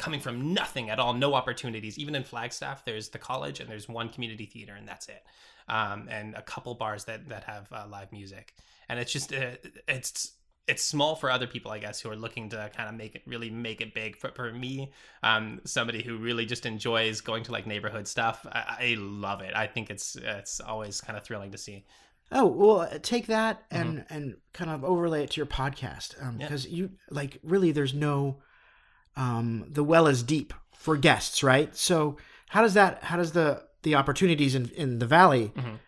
coming 0.00 0.20
from 0.20 0.52
nothing 0.54 0.90
at 0.90 0.98
all, 0.98 1.12
no 1.14 1.34
opportunities. 1.34 1.98
Even 1.98 2.14
in 2.14 2.24
Flagstaff, 2.24 2.84
there's 2.84 3.10
the 3.10 3.18
college 3.18 3.60
and 3.60 3.68
there's 3.70 3.88
one 3.88 4.08
community 4.08 4.46
theater, 4.46 4.74
and 4.74 4.88
that's 4.88 5.08
it. 5.08 5.22
Um, 5.68 6.08
and 6.10 6.34
a 6.34 6.42
couple 6.42 6.74
bars 6.74 7.04
that 7.04 7.28
that 7.28 7.44
have 7.44 7.68
uh, 7.72 7.86
live 7.88 8.10
music, 8.10 8.54
and 8.88 8.98
it's 8.98 9.12
just 9.12 9.32
uh, 9.32 9.52
it's 9.86 10.32
it's 10.66 10.82
small 10.82 11.16
for 11.16 11.30
other 11.30 11.46
people, 11.46 11.70
I 11.70 11.78
guess, 11.78 12.00
who 12.00 12.10
are 12.10 12.16
looking 12.16 12.48
to 12.50 12.70
kind 12.76 12.88
of 12.88 12.94
make 12.94 13.14
it 13.14 13.22
really 13.26 13.50
make 13.50 13.80
it 13.80 13.94
big. 13.94 14.16
For, 14.16 14.30
for 14.32 14.52
me, 14.52 14.92
um, 15.22 15.60
somebody 15.64 16.02
who 16.02 16.16
really 16.16 16.46
just 16.46 16.66
enjoys 16.66 17.20
going 17.20 17.44
to 17.44 17.52
like 17.52 17.66
neighborhood 17.66 18.08
stuff, 18.08 18.46
I, 18.50 18.76
I 18.80 18.96
love 18.98 19.40
it. 19.42 19.52
I 19.54 19.66
think 19.66 19.90
it's 19.90 20.16
it's 20.16 20.60
always 20.60 21.00
kind 21.00 21.16
of 21.16 21.24
thrilling 21.24 21.52
to 21.52 21.58
see. 21.58 21.84
Oh 22.32 22.46
well, 22.46 22.80
uh, 22.80 22.98
take 23.02 23.26
that 23.26 23.62
and 23.70 24.04
and 24.10 24.36
kind 24.52 24.70
of 24.70 24.84
overlay 24.84 25.24
it 25.24 25.30
to 25.32 25.36
your 25.36 25.46
podcast 25.46 26.16
Yeah. 26.20 26.30
because 26.38 26.66
you 26.66 26.90
like 27.10 27.38
really 27.42 27.72
there's 27.72 27.94
no 27.94 28.40
um 29.16 29.64
the 29.68 29.84
well 29.84 30.06
is 30.06 30.22
deep 30.22 30.52
for 30.74 30.96
guests, 30.96 31.42
right? 31.42 31.76
So 31.76 32.16
how 32.48 32.62
does 32.62 32.74
that 32.74 33.02
how 33.04 33.16
does 33.16 33.32
the 33.32 33.62
the 33.82 33.94
opportunities 33.94 34.54
in 34.54 34.68
in 34.70 34.98
the 34.98 35.06
valley 35.06 35.52
Mhm. 35.56 35.78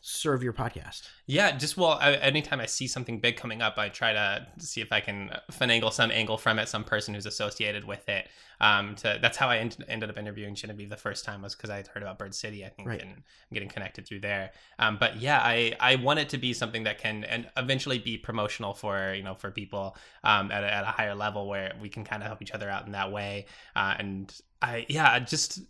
Serve 0.00 0.42
your 0.42 0.52
podcast? 0.52 1.08
Yeah, 1.26 1.56
just 1.56 1.76
well, 1.76 1.98
I, 2.00 2.14
anytime 2.14 2.60
I 2.60 2.66
see 2.66 2.86
something 2.86 3.20
big 3.20 3.36
coming 3.36 3.62
up, 3.62 3.78
I 3.78 3.88
try 3.88 4.12
to 4.12 4.46
see 4.58 4.80
if 4.80 4.92
I 4.92 5.00
can 5.00 5.30
finagle 5.52 5.92
some 5.92 6.10
angle 6.10 6.38
from 6.38 6.58
it, 6.58 6.68
some 6.68 6.84
person 6.84 7.14
who's 7.14 7.26
associated 7.26 7.84
with 7.84 8.08
it. 8.08 8.28
Um, 8.60 8.96
to 8.96 9.18
that's 9.22 9.36
how 9.36 9.48
I 9.48 9.58
end, 9.58 9.84
ended 9.88 10.10
up 10.10 10.18
interviewing 10.18 10.54
Genevieve 10.56 10.90
the 10.90 10.96
first 10.96 11.24
time 11.24 11.42
was 11.42 11.54
because 11.54 11.70
I 11.70 11.76
had 11.76 11.86
heard 11.86 12.02
about 12.02 12.18
Bird 12.18 12.34
City, 12.34 12.64
I 12.64 12.70
think, 12.70 12.88
Right. 12.88 13.00
and 13.00 13.22
getting 13.52 13.68
connected 13.68 14.06
through 14.06 14.20
there. 14.20 14.50
Um, 14.80 14.96
but 14.98 15.20
yeah, 15.20 15.40
I 15.42 15.74
I 15.78 15.94
want 15.96 16.18
it 16.18 16.28
to 16.30 16.38
be 16.38 16.52
something 16.52 16.82
that 16.84 16.98
can 16.98 17.22
and 17.24 17.48
eventually 17.56 17.98
be 17.98 18.18
promotional 18.18 18.74
for 18.74 19.14
you 19.14 19.22
know 19.22 19.34
for 19.34 19.50
people 19.52 19.96
um, 20.24 20.50
at 20.50 20.64
a, 20.64 20.72
at 20.72 20.82
a 20.84 20.88
higher 20.88 21.14
level 21.14 21.46
where 21.48 21.72
we 21.80 21.88
can 21.88 22.02
kind 22.04 22.22
of 22.22 22.26
help 22.26 22.42
each 22.42 22.50
other 22.52 22.68
out 22.68 22.86
in 22.86 22.92
that 22.92 23.12
way. 23.12 23.46
Uh, 23.76 23.94
and 23.98 24.34
I 24.60 24.86
yeah, 24.88 25.18
just 25.20 25.60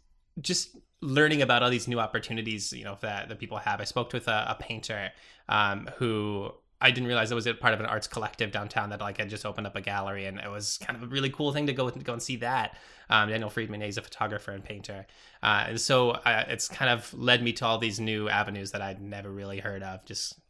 just 0.41 0.77
learning 1.01 1.43
about 1.43 1.63
all 1.63 1.71
these 1.71 1.87
new 1.89 2.01
opportunities 2.01 2.73
you 2.73 2.85
know 2.85 2.97
that, 3.01 3.29
that 3.29 3.39
people 3.39 3.57
have 3.59 3.81
i 3.81 3.85
spoke 3.85 4.13
with 4.13 4.27
a, 4.29 4.47
a 4.51 4.57
painter 4.59 5.11
um, 5.49 5.89
who 5.97 6.51
i 6.81 6.91
didn't 6.91 7.07
realize 7.07 7.31
it 7.31 7.35
was 7.37 7.47
a 7.47 7.55
part 7.55 7.73
of 7.75 7.81
an 7.81 7.87
arts 7.87 8.07
collective 8.09 8.51
downtown 8.51 8.91
that 8.91 9.01
like 9.01 9.19
had 9.19 9.29
just 9.31 9.47
opened 9.47 9.67
up 9.67 9.77
a 9.77 9.81
gallery 9.81 10.27
and 10.27 10.39
it 10.41 10.51
was 10.51 10.77
kind 10.79 10.97
of 10.97 11.03
a 11.05 11.07
really 11.07 11.31
cool 11.31 11.53
thing 11.53 11.67
to 11.67 11.73
go 11.73 11.89
go 11.91 12.13
and 12.13 12.23
see 12.23 12.37
that 12.37 12.77
um, 13.11 13.29
daniel 13.29 13.49
friedman 13.51 13.81
he's 13.81 13.97
a 13.97 14.03
photographer 14.03 14.51
and 14.51 14.65
painter 14.65 15.07
uh, 15.43 15.65
and 15.69 15.81
so 15.81 16.11
uh, 16.11 16.45
it's 16.49 16.69
kind 16.69 16.91
of 16.91 17.13
led 17.15 17.43
me 17.43 17.53
to 17.53 17.65
all 17.65 17.79
these 17.79 18.01
new 18.01 18.29
avenues 18.29 18.73
that 18.73 18.83
i'd 18.83 19.01
never 19.01 19.31
really 19.31 19.61
heard 19.61 19.83
of 19.83 20.05
just 20.05 20.41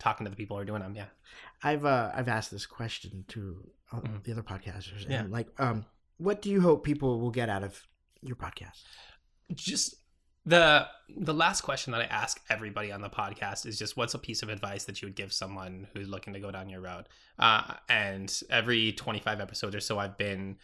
talking 0.00 0.24
to 0.24 0.30
the 0.30 0.36
people 0.36 0.56
who 0.56 0.62
are 0.62 0.66
doing 0.66 0.82
them 0.82 0.94
yeah 0.96 1.06
I've 1.62 1.84
uh 1.86 2.10
I've 2.14 2.28
asked 2.28 2.50
this 2.50 2.66
question 2.66 3.24
to 3.28 3.56
uh, 3.92 4.00
Mhm. 4.00 4.22
the 4.24 4.32
other 4.32 4.42
podcasters 4.42 5.02
and 5.04 5.10
Yeah. 5.10 5.24
like 5.28 5.48
um 5.58 5.86
what 6.18 6.42
do 6.42 6.50
you 6.50 6.60
hope 6.60 6.84
people 6.84 7.20
will 7.20 7.30
get 7.30 7.48
out 7.48 7.62
of 7.62 7.86
your 8.20 8.36
podcast? 8.36 8.82
Just 9.52 9.96
the 10.46 10.86
the 11.16 11.34
last 11.34 11.62
question 11.62 11.92
that 11.92 12.00
I 12.00 12.04
ask 12.04 12.40
everybody 12.48 12.92
on 12.92 13.00
the 13.00 13.08
podcast 13.08 13.66
is 13.66 13.78
just 13.78 13.96
what's 13.96 14.14
a 14.14 14.18
piece 14.18 14.42
of 14.42 14.48
advice 14.48 14.84
that 14.84 15.00
you 15.00 15.06
would 15.06 15.14
give 15.14 15.32
someone 15.32 15.86
who's 15.94 16.08
looking 16.08 16.32
to 16.34 16.40
go 16.40 16.50
down 16.50 16.68
your 16.68 16.80
road? 16.80 17.08
Uh, 17.38 17.74
and 17.88 18.42
every 18.50 18.92
25 18.92 19.40
episodes 19.40 19.74
or 19.74 19.80
so, 19.80 19.98
I've 19.98 20.18
been 20.18 20.56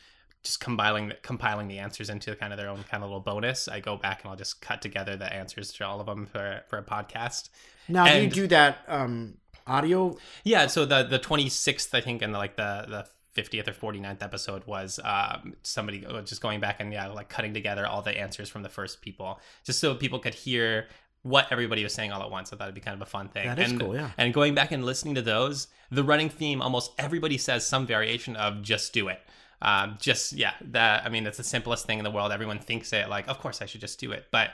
just 0.43 0.61
compiling 0.61 1.12
compiling 1.22 1.68
the 1.68 1.78
answers 1.78 2.11
into 2.11 2.35
kind 2.37 2.53
of 2.53 2.59
their 2.59 2.68
own 2.68 2.83
kind 2.91 3.03
of 3.03 3.11
little 3.11 3.20
bonus. 3.20 3.68
I 3.68 3.81
go 3.81 3.97
back 3.97 4.22
and 4.22 4.31
I'll 4.31 4.37
just 4.37 4.61
cut 4.61 4.83
together 4.83 5.16
the 5.16 5.33
answers 5.33 5.72
to 5.74 5.87
all 5.87 6.01
of 6.01 6.07
them 6.07 6.26
for 6.26 6.62
for 6.68 6.78
a 6.78 6.83
podcast. 6.83 7.51
Now, 7.89 8.07
do 8.07 8.22
you 8.22 8.31
do 8.31 8.47
that 8.49 8.78
um 8.89 9.35
audio 9.66 10.16
Yeah, 10.45 10.66
so 10.66 10.85
the 10.85 11.03
the 11.03 11.18
26th, 11.18 11.95
I 11.95 12.01
think, 12.01 12.22
and 12.22 12.33
like 12.33 12.57
the 12.57 12.87
the 12.89 13.07
50th 13.37 13.68
or 13.68 13.93
49th 13.93 14.22
episode 14.22 14.66
was 14.66 14.99
um, 15.05 15.55
somebody 15.62 16.05
just 16.24 16.41
going 16.41 16.61
back 16.61 16.76
and 16.81 16.93
yeah, 16.93 17.07
like 17.09 17.28
cutting 17.28 17.55
together 17.55 17.87
all 17.87 18.03
the 18.03 18.16
answers 18.18 18.49
from 18.49 18.62
the 18.62 18.68
first 18.68 19.01
people, 19.01 19.41
just 19.64 19.78
so 19.78 19.95
people 19.95 20.18
could 20.18 20.35
hear 20.35 20.89
what 21.22 21.47
everybody 21.51 21.83
was 21.83 21.93
saying 21.93 22.12
all 22.12 22.22
at 22.22 22.31
once. 22.31 22.53
I 22.53 22.57
thought 22.57 22.64
it'd 22.64 22.74
be 22.74 22.81
kind 22.81 22.95
of 22.95 23.03
a 23.03 23.11
fun 23.11 23.28
thing. 23.28 23.47
That 23.47 23.59
is 23.59 23.70
and, 23.70 23.81
cool, 23.81 23.95
yeah. 23.95 24.11
And 24.18 24.33
going 24.33 24.55
back 24.55 24.72
and 24.72 24.85
listening 24.85 25.14
to 25.16 25.22
those, 25.22 25.68
the 25.91 26.03
running 26.03 26.28
theme, 26.28 26.62
almost 26.62 26.93
everybody 26.99 27.39
says 27.39 27.66
some 27.66 27.87
variation 27.87 28.37
of 28.37 28.62
"just 28.62 28.93
do 28.93 29.09
it." 29.09 29.20
Um, 29.62 29.99
just 30.01 30.33
yeah, 30.33 30.55
that 30.72 31.05
I 31.05 31.09
mean, 31.09 31.26
it's 31.26 31.37
the 31.37 31.45
simplest 31.45 31.87
thing 31.87 31.99
in 31.99 32.05
the 32.05 32.11
world. 32.11 32.33
Everyone 32.33 32.59
thinks 32.59 32.93
it 32.93 33.09
like, 33.09 33.28
of 33.28 33.39
course 33.39 33.61
I 33.61 33.66
should 33.66 33.81
just 33.81 34.01
do 34.01 34.12
it, 34.12 34.26
but 34.31 34.51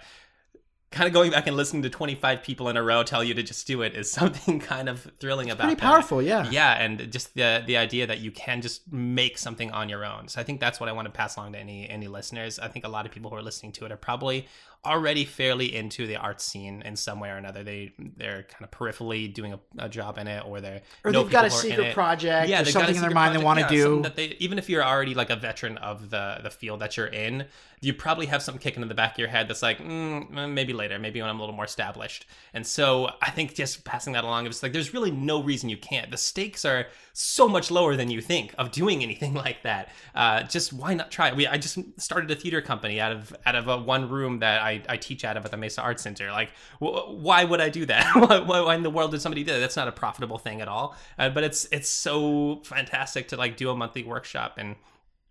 kind 0.96 1.06
of 1.06 1.12
going 1.12 1.30
back 1.30 1.46
and 1.46 1.56
listening 1.56 1.82
to 1.82 1.90
25 1.90 2.42
people 2.42 2.70
in 2.70 2.76
a 2.76 2.82
row 2.82 3.02
tell 3.02 3.22
you 3.22 3.34
to 3.34 3.42
just 3.42 3.66
do 3.66 3.82
it 3.82 3.94
is 3.94 4.10
something 4.20 4.58
kind 4.58 4.88
of 4.88 5.12
thrilling 5.20 5.50
about 5.50 5.64
pretty 5.64 5.74
that. 5.74 5.82
powerful, 5.82 6.22
yeah. 6.22 6.48
yeah 6.50 6.82
and 6.82 7.12
just 7.12 7.34
the 7.34 7.62
the 7.66 7.76
idea 7.76 8.06
that 8.06 8.18
you 8.20 8.30
can 8.30 8.62
just 8.62 8.90
make 8.90 9.36
something 9.36 9.70
on 9.72 9.88
your 9.88 10.04
own 10.04 10.26
so 10.28 10.40
i 10.40 10.44
think 10.44 10.58
that's 10.58 10.80
what 10.80 10.88
i 10.88 10.92
want 10.92 11.06
to 11.06 11.12
pass 11.12 11.36
along 11.36 11.52
to 11.52 11.58
any 11.58 11.88
any 11.88 12.08
listeners 12.08 12.58
i 12.58 12.68
think 12.68 12.84
a 12.84 12.88
lot 12.88 13.04
of 13.04 13.12
people 13.12 13.30
who 13.30 13.36
are 13.36 13.42
listening 13.42 13.72
to 13.72 13.84
it 13.84 13.92
are 13.92 13.96
probably 13.96 14.46
already 14.86 15.24
fairly 15.24 15.74
into 15.74 16.06
the 16.06 16.16
art 16.16 16.40
scene 16.40 16.82
in 16.82 16.96
some 16.96 17.20
way 17.20 17.28
or 17.30 17.36
another. 17.36 17.62
They 17.62 17.92
they're 17.98 18.44
kind 18.44 18.64
of 18.64 18.70
peripherally 18.70 19.32
doing 19.32 19.52
a, 19.52 19.60
a 19.78 19.88
job 19.88 20.18
in 20.18 20.26
it 20.28 20.44
or 20.46 20.60
they're 20.60 20.82
Or 21.04 21.12
they've 21.12 21.28
got 21.28 21.44
a 21.44 21.48
people 21.48 21.58
who 21.58 21.66
are 21.66 21.70
in 21.70 21.76
secret 21.76 21.94
project 21.94 22.48
or 22.48 22.52
got 22.52 22.66
a 22.66 22.72
something 22.72 22.96
in 22.96 23.02
their 23.02 23.10
mind 23.10 23.34
they 23.34 23.42
want 23.42 23.58
to 23.58 23.64
yeah, 23.64 23.84
do. 23.84 24.02
that 24.02 24.16
they 24.16 24.36
even 24.38 24.58
if 24.58 24.70
you're 24.70 24.84
already 24.84 25.14
like 25.14 25.30
a 25.30 25.36
veteran 25.36 25.78
of 25.78 26.10
the 26.10 26.38
the 26.42 26.50
field 26.50 26.80
that 26.80 26.96
you're 26.96 27.06
in 27.06 27.44
you 27.82 27.92
probably 27.92 28.26
have 28.26 28.42
something 28.42 28.60
kicking 28.60 28.82
in 28.82 28.88
the 28.88 28.94
back 28.94 29.12
of 29.12 29.18
your 29.18 29.28
head 29.28 29.48
that's 29.48 29.62
like 29.62 29.78
mm, 29.78 30.48
maybe 30.52 30.72
later. 30.72 30.98
Maybe 30.98 31.20
when 31.20 31.28
i'm 31.28 31.38
a 31.38 31.42
little 31.42 31.54
more 31.54 31.64
established. 31.64 32.26
And 32.54 32.66
so 32.66 33.10
i 33.20 33.30
think 33.30 33.54
just 33.54 33.84
passing 33.84 34.12
that 34.14 34.24
along 34.24 34.46
it's 34.46 34.62
like 34.62 34.72
there's 34.72 34.94
really 34.94 35.10
no 35.10 35.42
reason 35.42 35.68
you 35.68 35.76
can't. 35.76 36.10
The 36.10 36.16
stakes 36.16 36.64
are 36.64 36.86
so 37.12 37.48
much 37.48 37.70
lower 37.70 37.96
than 37.96 38.10
you 38.10 38.20
think 38.20 38.54
of 38.58 38.70
doing 38.70 39.02
anything 39.02 39.34
like 39.46 39.62
that. 39.62 39.90
Uh, 40.14 40.42
just 40.44 40.72
why 40.72 40.94
not 40.94 41.10
try 41.10 41.32
we 41.32 41.46
i 41.46 41.56
just 41.56 41.78
started 42.00 42.30
a 42.30 42.34
theater 42.34 42.60
company 42.60 43.00
out 43.00 43.12
of 43.12 43.34
out 43.44 43.54
of 43.54 43.68
a 43.68 43.78
one 43.78 44.08
room 44.08 44.38
that 44.40 44.62
i 44.62 44.75
I, 44.88 44.94
I 44.94 44.96
teach 44.96 45.24
out 45.24 45.36
of 45.36 45.44
at 45.44 45.50
the 45.50 45.56
Mesa 45.56 45.82
Art 45.82 45.98
Center. 46.00 46.30
Like, 46.30 46.50
wh- 46.78 47.08
why 47.10 47.44
would 47.44 47.60
I 47.60 47.68
do 47.68 47.86
that? 47.86 48.14
why, 48.46 48.60
why 48.60 48.74
in 48.74 48.82
the 48.82 48.90
world 48.90 49.10
did 49.10 49.20
somebody 49.22 49.44
do 49.44 49.52
that? 49.52 49.58
That's 49.60 49.76
not 49.76 49.88
a 49.88 49.92
profitable 49.92 50.38
thing 50.38 50.60
at 50.60 50.68
all. 50.68 50.96
Uh, 51.18 51.28
but 51.30 51.44
it's 51.44 51.66
it's 51.72 51.88
so 51.88 52.60
fantastic 52.64 53.28
to 53.28 53.36
like 53.36 53.56
do 53.56 53.70
a 53.70 53.74
monthly 53.76 54.02
workshop 54.04 54.54
and 54.58 54.76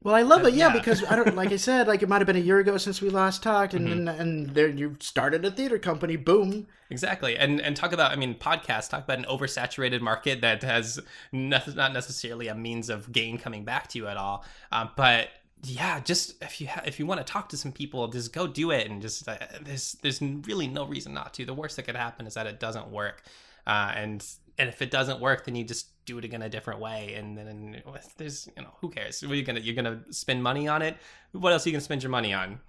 Well, 0.03 0.13
I 0.15 0.21
love 0.21 0.45
it, 0.45 0.53
yeah, 0.53 0.67
Yeah. 0.67 0.73
because 0.73 1.03
I 1.03 1.15
don't 1.15 1.35
like 1.35 1.51
I 1.51 1.57
said, 1.57 1.87
like 1.87 2.03
it 2.03 2.09
might 2.09 2.19
have 2.19 2.27
been 2.27 2.35
a 2.35 2.39
year 2.39 2.59
ago 2.59 2.77
since 2.77 3.01
we 3.01 3.09
last 3.09 3.41
talked, 3.41 3.73
and 3.73 3.87
Mm-hmm. 3.87 4.07
and, 4.07 4.21
and 4.21 4.49
there 4.55 4.67
you 4.69 4.95
started 4.99 5.43
a 5.45 5.51
theater 5.51 5.79
company, 5.79 6.15
boom. 6.15 6.67
Exactly, 6.91 7.35
and 7.37 7.59
and 7.61 7.75
talk 7.75 7.91
about 7.93 8.11
I 8.11 8.15
mean 8.15 8.35
podcasts. 8.35 8.89
Talk 8.89 9.03
about 9.05 9.17
an 9.17 9.25
oversaturated 9.25 10.01
market 10.01 10.41
that 10.41 10.61
has 10.61 10.99
ne- 11.31 11.73
not 11.75 11.93
necessarily 11.93 12.47
a 12.47 12.53
means 12.55 12.89
of 12.89 13.11
gain 13.11 13.37
coming 13.39 13.63
back 13.65 13.87
to 13.89 13.97
you 13.97 14.07
at 14.07 14.17
all. 14.17 14.45
Um, 14.71 14.91
but 14.95 15.29
yeah, 15.65 15.99
just 15.99 16.41
if 16.43 16.61
you 16.61 16.67
ha- 16.67 16.83
if 16.85 16.99
you 16.99 17.05
want 17.05 17.19
to 17.25 17.31
talk 17.31 17.49
to 17.49 17.57
some 17.57 17.71
people, 17.71 18.07
just 18.07 18.33
go 18.33 18.47
do 18.47 18.71
it, 18.71 18.89
and 18.89 19.01
just 19.01 19.27
uh, 19.27 19.37
there's 19.61 19.93
there's 20.01 20.21
really 20.21 20.67
no 20.67 20.85
reason 20.85 21.13
not 21.13 21.33
to. 21.35 21.45
The 21.45 21.53
worst 21.53 21.75
that 21.77 21.83
could 21.83 21.95
happen 21.95 22.27
is 22.27 22.33
that 22.35 22.47
it 22.47 22.59
doesn't 22.59 22.89
work, 22.89 23.23
uh, 23.67 23.91
and 23.95 24.25
and 24.57 24.69
if 24.69 24.81
it 24.81 24.91
doesn't 24.91 25.19
work, 25.19 25.45
then 25.45 25.55
you 25.55 25.63
just 25.63 25.87
do 26.05 26.17
it 26.17 26.25
again 26.25 26.41
a 26.41 26.49
different 26.49 26.79
way, 26.79 27.13
and 27.15 27.37
then 27.37 27.81
there's 28.17 28.47
you 28.55 28.63
know 28.63 28.69
who 28.81 28.89
cares? 28.89 29.21
What 29.21 29.31
are 29.31 29.35
you 29.35 29.43
gonna 29.43 29.59
you're 29.59 29.75
gonna 29.75 30.01
spend 30.11 30.43
money 30.43 30.67
on 30.67 30.81
it? 30.81 30.97
What 31.31 31.51
else 31.53 31.65
are 31.65 31.69
you 31.69 31.73
gonna 31.73 31.81
spend 31.81 32.03
your 32.03 32.11
money 32.11 32.33
on? 32.33 32.59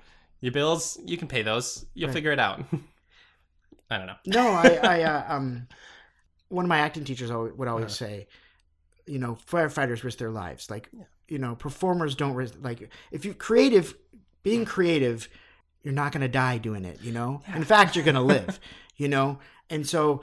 Your 0.40 0.52
bills, 0.52 0.98
you 1.04 1.16
can 1.16 1.28
pay 1.28 1.42
those. 1.42 1.86
You'll 1.94 2.08
Right. 2.08 2.14
figure 2.14 2.32
it 2.32 2.38
out. 2.40 2.60
I 3.90 3.98
don't 3.98 4.06
know. 4.06 4.16
No, 4.26 4.50
I, 4.52 4.74
I 4.82 5.02
uh, 5.02 5.34
um, 5.36 5.68
one 6.48 6.64
of 6.64 6.68
my 6.68 6.78
acting 6.78 7.04
teachers 7.04 7.30
would 7.32 7.68
always 7.68 7.92
Uh-huh. 7.92 7.94
say, 7.94 8.28
you 9.06 9.18
know, 9.18 9.36
firefighters 9.48 10.04
risk 10.04 10.18
their 10.18 10.30
lives. 10.30 10.70
Like, 10.70 10.90
you 11.28 11.38
know, 11.38 11.54
performers 11.54 12.14
don't 12.14 12.34
risk. 12.34 12.54
Like, 12.60 12.90
if 13.10 13.24
you're 13.24 13.34
creative, 13.34 13.94
being 14.42 14.64
creative, 14.64 15.28
you're 15.82 15.94
not 15.94 16.12
going 16.12 16.22
to 16.22 16.28
die 16.28 16.58
doing 16.58 16.84
it. 16.84 17.00
You 17.02 17.12
know, 17.12 17.42
in 17.54 17.64
fact, 17.64 17.96
you're 17.96 18.04
going 18.04 18.14
to 18.16 18.20
live. 18.20 18.60
you 18.96 19.08
know, 19.08 19.38
and 19.70 19.86
so 19.86 20.22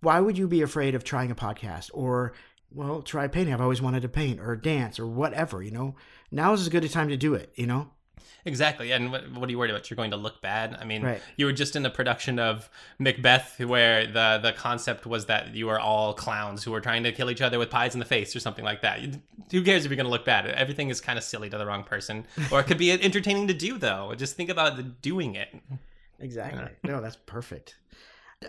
why 0.00 0.20
would 0.20 0.38
you 0.38 0.48
be 0.48 0.62
afraid 0.62 0.94
of 0.94 1.04
trying 1.04 1.30
a 1.30 1.34
podcast 1.34 1.90
or 1.92 2.34
well, 2.74 3.02
try 3.02 3.28
painting. 3.28 3.54
I've 3.54 3.60
always 3.60 3.80
wanted 3.80 4.02
to 4.02 4.08
paint 4.08 4.40
or 4.40 4.56
dance 4.56 4.98
or 4.98 5.06
whatever. 5.06 5.62
You 5.62 5.70
know, 5.70 5.94
now 6.30 6.52
is 6.52 6.62
as 6.62 6.68
good 6.68 6.84
a 6.84 6.88
time 6.88 7.08
to 7.08 7.16
do 7.16 7.34
it. 7.34 7.52
You 7.54 7.66
know. 7.66 7.90
Exactly. 8.44 8.92
And 8.92 9.10
what, 9.10 9.30
what 9.32 9.48
are 9.48 9.50
you 9.52 9.58
worried 9.58 9.70
about? 9.70 9.88
You're 9.90 9.96
going 9.96 10.10
to 10.10 10.16
look 10.16 10.40
bad. 10.42 10.76
I 10.80 10.84
mean, 10.84 11.02
Right. 11.02 11.22
you 11.36 11.46
were 11.46 11.52
just 11.52 11.76
in 11.76 11.82
the 11.82 11.90
production 11.90 12.38
of 12.38 12.68
Macbeth, 12.98 13.58
where 13.60 14.06
the 14.06 14.38
the 14.42 14.52
concept 14.52 15.06
was 15.06 15.26
that 15.26 15.54
you 15.54 15.68
are 15.70 15.78
all 15.80 16.14
clowns 16.14 16.62
who 16.64 16.74
are 16.74 16.80
trying 16.80 17.02
to 17.04 17.12
kill 17.12 17.30
each 17.30 17.40
other 17.42 17.58
with 17.58 17.70
pies 17.70 17.94
in 17.94 17.98
the 18.00 18.04
face 18.06 18.34
or 18.36 18.40
something 18.40 18.64
like 18.64 18.82
that. 18.82 19.00
Who 19.50 19.62
cares 19.62 19.84
if 19.84 19.90
you're 19.90 19.96
going 19.96 20.06
to 20.06 20.10
look 20.10 20.24
bad? 20.24 20.46
Everything 20.46 20.88
is 20.90 21.00
kind 21.00 21.18
of 21.18 21.24
silly 21.24 21.48
to 21.50 21.58
the 21.58 21.66
wrong 21.66 21.84
person, 21.84 22.26
or 22.52 22.60
it 22.60 22.64
could 22.64 22.78
be 22.78 22.90
entertaining 23.08 23.48
to 23.48 23.54
do 23.54 23.78
though. 23.78 24.14
Just 24.16 24.36
think 24.36 24.50
about 24.50 24.76
the 24.76 24.82
doing 24.82 25.34
it. 25.34 25.48
Exactly. 26.20 26.68
No, 26.82 27.00
that's 27.00 27.16
perfect. 27.26 27.76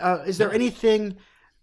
Uh, 0.00 0.22
is 0.26 0.38
there 0.38 0.52
anything 0.52 1.16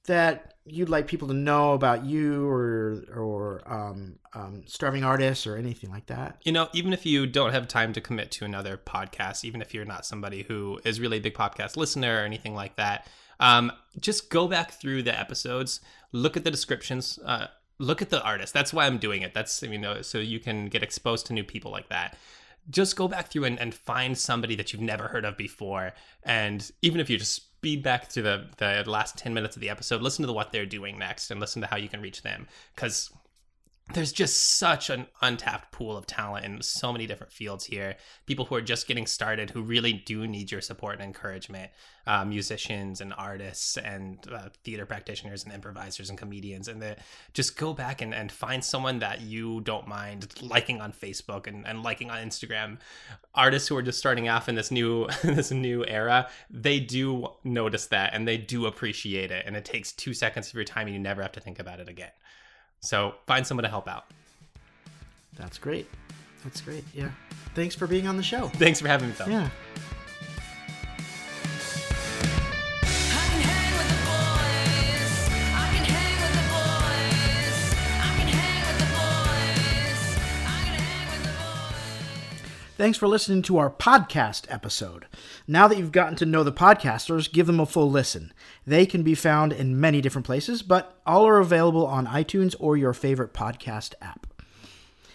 that 0.05 0.53
you'd 0.65 0.89
like 0.89 1.07
people 1.07 1.27
to 1.27 1.33
know 1.33 1.73
about 1.73 2.05
you 2.05 2.47
or 2.47 3.03
or 3.15 3.61
um, 3.65 4.17
um, 4.33 4.63
starving 4.65 5.03
artists 5.03 5.45
or 5.45 5.57
anything 5.57 5.89
like 5.89 6.05
that? 6.07 6.37
You 6.43 6.51
know, 6.51 6.69
even 6.73 6.93
if 6.93 7.05
you 7.05 7.27
don't 7.27 7.51
have 7.51 7.67
time 7.67 7.93
to 7.93 8.01
commit 8.01 8.31
to 8.31 8.45
another 8.45 8.77
podcast, 8.77 9.43
even 9.43 9.61
if 9.61 9.73
you're 9.73 9.85
not 9.85 10.05
somebody 10.05 10.43
who 10.43 10.79
is 10.85 10.99
really 10.99 11.17
a 11.17 11.21
big 11.21 11.33
podcast 11.33 11.77
listener 11.77 12.17
or 12.17 12.25
anything 12.25 12.55
like 12.55 12.75
that, 12.77 13.07
um, 13.39 13.71
just 13.99 14.29
go 14.29 14.47
back 14.47 14.71
through 14.71 15.03
the 15.03 15.17
episodes, 15.17 15.81
look 16.11 16.37
at 16.37 16.43
the 16.43 16.51
descriptions, 16.51 17.19
uh, 17.25 17.47
look 17.79 18.01
at 18.01 18.09
the 18.09 18.23
artist. 18.23 18.53
That's 18.53 18.73
why 18.73 18.85
I'm 18.85 18.97
doing 18.97 19.21
it. 19.21 19.33
That's 19.33 19.61
you 19.61 19.77
know, 19.77 20.01
so 20.01 20.19
you 20.19 20.39
can 20.39 20.67
get 20.67 20.83
exposed 20.83 21.25
to 21.27 21.33
new 21.33 21.43
people 21.43 21.71
like 21.71 21.89
that. 21.89 22.17
Just 22.69 22.95
go 22.95 23.09
back 23.09 23.29
through 23.29 23.43
and, 23.43 23.59
and 23.59 23.73
find 23.73 24.17
somebody 24.17 24.55
that 24.55 24.71
you've 24.71 24.81
never 24.81 25.09
heard 25.09 25.25
of 25.25 25.35
before, 25.35 25.93
and 26.23 26.71
even 26.81 27.01
if 27.01 27.09
you 27.09 27.17
just 27.17 27.41
speed 27.63 27.81
back 27.81 28.09
to 28.09 28.21
the 28.21 28.45
the 28.57 28.83
last 28.87 29.17
ten 29.17 29.33
minutes 29.33 29.55
of 29.55 29.61
the 29.61 29.69
episode, 29.69 30.01
listen 30.01 30.27
to 30.27 30.33
what 30.33 30.51
they're 30.51 30.65
doing 30.65 30.99
next, 30.99 31.31
and 31.31 31.39
listen 31.39 31.61
to 31.61 31.67
how 31.67 31.77
you 31.77 31.87
can 31.87 32.01
reach 32.01 32.21
them. 32.21 32.45
Because 32.75 33.09
there's 33.91 34.13
just 34.13 34.57
such 34.57 34.89
an 34.89 35.07
untapped 35.21 35.73
pool 35.73 35.97
of 35.97 36.07
talent 36.07 36.45
in 36.45 36.61
so 36.61 36.93
many 36.93 37.05
different 37.05 37.33
fields 37.33 37.65
here. 37.65 37.97
People 38.25 38.45
who 38.45 38.55
are 38.55 38.61
just 38.61 38.87
getting 38.87 39.05
started 39.05 39.49
who 39.49 39.61
really 39.61 39.91
do 39.91 40.25
need 40.25 40.51
your 40.51 40.61
support 40.61 40.95
and 40.95 41.03
encouragement. 41.03 41.69
Uh, 42.07 42.23
musicians 42.23 43.01
and 43.01 43.13
artists 43.17 43.77
and 43.77 44.19
uh, 44.31 44.49
theater 44.63 44.85
practitioners 44.85 45.43
and 45.43 45.53
improvisers 45.53 46.09
and 46.09 46.17
comedians. 46.17 46.67
And 46.69 46.81
the, 46.81 46.95
just 47.33 47.57
go 47.57 47.73
back 47.73 48.01
and, 48.01 48.13
and 48.13 48.31
find 48.31 48.63
someone 48.63 48.99
that 48.99 49.21
you 49.21 49.61
don't 49.61 49.87
mind 49.87 50.33
liking 50.41 50.79
on 50.81 50.91
Facebook 50.91 51.47
and, 51.47 51.67
and 51.67 51.83
liking 51.83 52.09
on 52.09 52.25
Instagram. 52.25 52.77
Artists 53.35 53.67
who 53.67 53.75
are 53.75 53.81
just 53.81 53.99
starting 53.99 54.29
off 54.29 54.47
in 54.47 54.55
this 54.55 54.71
new 54.71 55.07
this 55.23 55.51
new 55.51 55.85
era, 55.85 56.29
they 56.49 56.79
do 56.79 57.27
notice 57.43 57.87
that 57.87 58.13
and 58.13 58.27
they 58.27 58.37
do 58.37 58.65
appreciate 58.65 59.31
it. 59.31 59.45
And 59.45 59.55
it 59.55 59.65
takes 59.65 59.91
two 59.91 60.13
seconds 60.13 60.47
of 60.49 60.55
your 60.55 60.65
time 60.65 60.87
and 60.87 60.95
you 60.95 61.01
never 61.01 61.21
have 61.21 61.33
to 61.33 61.41
think 61.41 61.59
about 61.59 61.79
it 61.79 61.89
again. 61.89 62.11
So 62.83 63.15
find 63.25 63.47
someone 63.47 63.63
to 63.63 63.69
help 63.69 63.87
out. 63.87 64.05
That's 65.37 65.57
great. 65.57 65.87
That's 66.43 66.59
great. 66.59 66.83
Yeah. 66.93 67.09
Thanks 67.55 67.75
for 67.75 67.87
being 67.87 68.07
on 68.07 68.17
the 68.17 68.23
show. 68.23 68.49
Thanks 68.49 68.81
for 68.81 68.89
having 68.89 69.07
me, 69.07 69.13
Phil. 69.13 69.29
Yeah. 69.29 69.49
Thanks 82.83 82.97
for 82.97 83.07
listening 83.07 83.43
to 83.43 83.57
our 83.59 83.69
podcast 83.69 84.45
episode. 84.49 85.05
Now 85.47 85.69
that 85.69 85.77
you've 85.77 85.93
gotten 85.93 86.17
to 86.17 86.25
know 86.25 86.43
the 86.43 86.51
podcasters, 86.51 87.31
give 87.31 87.47
them 87.47 87.61
a 87.61 87.65
full 87.65 87.89
listen. 87.89 88.33
They 88.67 88.85
can 88.85 89.03
be 89.03 89.15
found 89.15 89.53
in 89.53 89.79
many 89.79 90.01
different 90.01 90.25
places, 90.25 90.61
but 90.61 90.99
all 91.05 91.25
are 91.25 91.39
available 91.39 91.87
on 91.87 92.07
iTunes 92.07 92.57
or 92.59 92.75
your 92.75 92.91
favorite 92.91 93.33
podcast 93.33 93.93
app. 94.01 94.27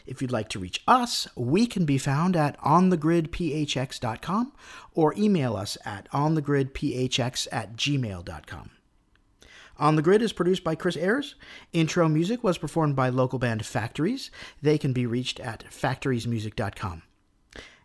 If 0.06 0.22
you'd 0.22 0.32
like 0.32 0.48
to 0.48 0.58
reach 0.58 0.82
us, 0.88 1.28
we 1.36 1.66
can 1.66 1.84
be 1.84 1.98
found 1.98 2.36
at 2.36 2.58
onthegridphx.com 2.62 4.52
or 4.94 5.14
email 5.18 5.54
us 5.54 5.76
at 5.84 6.10
onthegridphx 6.10 7.48
at 7.52 7.76
gmail.com. 7.76 8.70
On 9.76 9.96
the 9.96 10.02
Grid 10.02 10.22
is 10.22 10.32
produced 10.32 10.64
by 10.64 10.74
Chris 10.74 10.96
Ayers. 10.96 11.34
Intro 11.74 12.08
music 12.08 12.42
was 12.42 12.56
performed 12.56 12.96
by 12.96 13.10
local 13.10 13.38
band 13.38 13.66
Factories. 13.66 14.30
They 14.62 14.78
can 14.78 14.94
be 14.94 15.04
reached 15.04 15.38
at 15.38 15.66
factoriesmusic.com. 15.70 17.02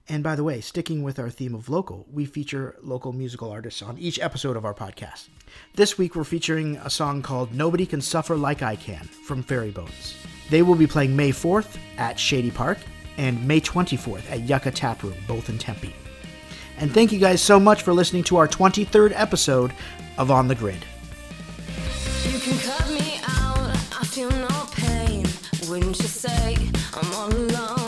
And 0.10 0.22
by 0.22 0.36
the 0.36 0.44
way, 0.44 0.60
sticking 0.60 1.02
with 1.02 1.18
our 1.18 1.30
theme 1.30 1.56
of 1.56 1.70
local, 1.70 2.06
we 2.12 2.26
feature 2.26 2.76
local 2.82 3.14
musical 3.14 3.50
artists 3.50 3.82
on 3.82 3.98
each 3.98 4.20
episode 4.20 4.58
of 4.58 4.66
our 4.66 4.74
podcast. 4.74 5.30
This 5.76 5.98
week 5.98 6.16
we're 6.16 6.26
featuring 6.26 6.76
a 6.78 6.90
song 6.90 7.22
called 7.22 7.54
Nobody 7.54 7.86
Can 7.86 8.02
Suffer 8.02 8.36
Like 8.36 8.62
I 8.62 8.76
Can 8.76 9.06
from 9.26 9.44
Fairy 9.44 9.72
Bones. 9.72 10.16
They 10.50 10.62
will 10.62 10.76
be 10.76 10.88
playing 10.88 11.16
May 11.16 11.32
4th 11.32 11.78
at 11.98 12.20
Shady 12.20 12.52
Park 12.52 12.80
and 13.18 13.48
May 13.48 13.62
24th 13.62 14.30
at 14.30 14.42
Yucca 14.42 14.72
Tap 14.72 15.04
Room, 15.04 15.16
both 15.26 15.48
in 15.48 15.58
Tempe. 15.58 15.96
And 16.78 16.94
thank 16.94 17.14
you 17.14 17.20
guys 17.20 17.42
so 17.42 17.58
much 17.58 17.84
for 17.84 17.94
listening 17.94 18.24
to 18.26 18.36
our 18.36 18.48
23rd 18.48 19.14
episode 19.16 19.72
of 20.18 20.32
On 20.32 20.50
the 20.50 20.56
Grid. 20.56 20.84
You 22.30 22.40
can 22.40 22.58
cut 22.60 22.90
me 22.90 23.20
out, 23.24 23.70
I 24.00 24.06
feel 24.06 24.30
no 24.32 24.68
pain. 24.72 25.26
Wouldn't 25.70 25.98
you 26.00 26.08
say 26.08 26.58
I'm 26.94 27.14
all 27.14 27.34
alone? 27.34 27.83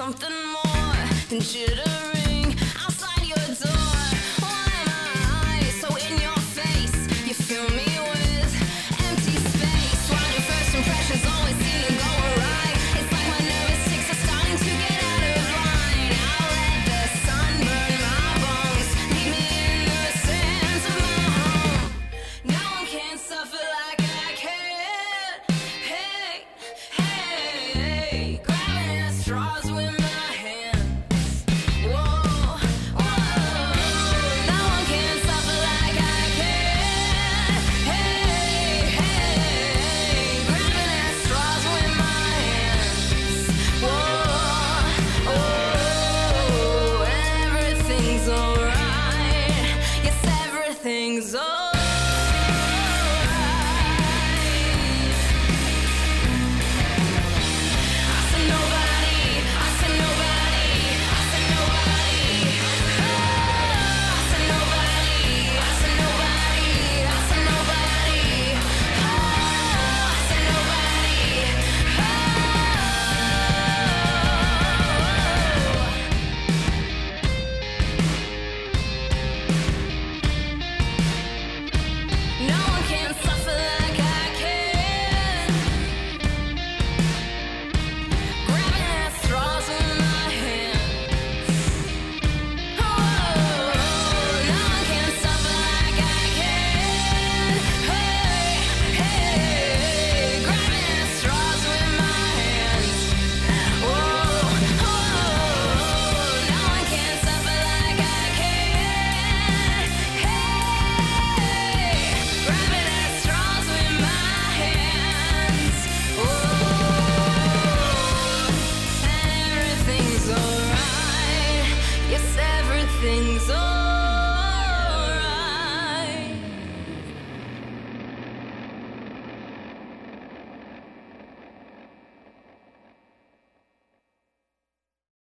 Something 0.00 0.32
more 0.54 0.96
than 1.28 1.40
jitter 1.40 1.89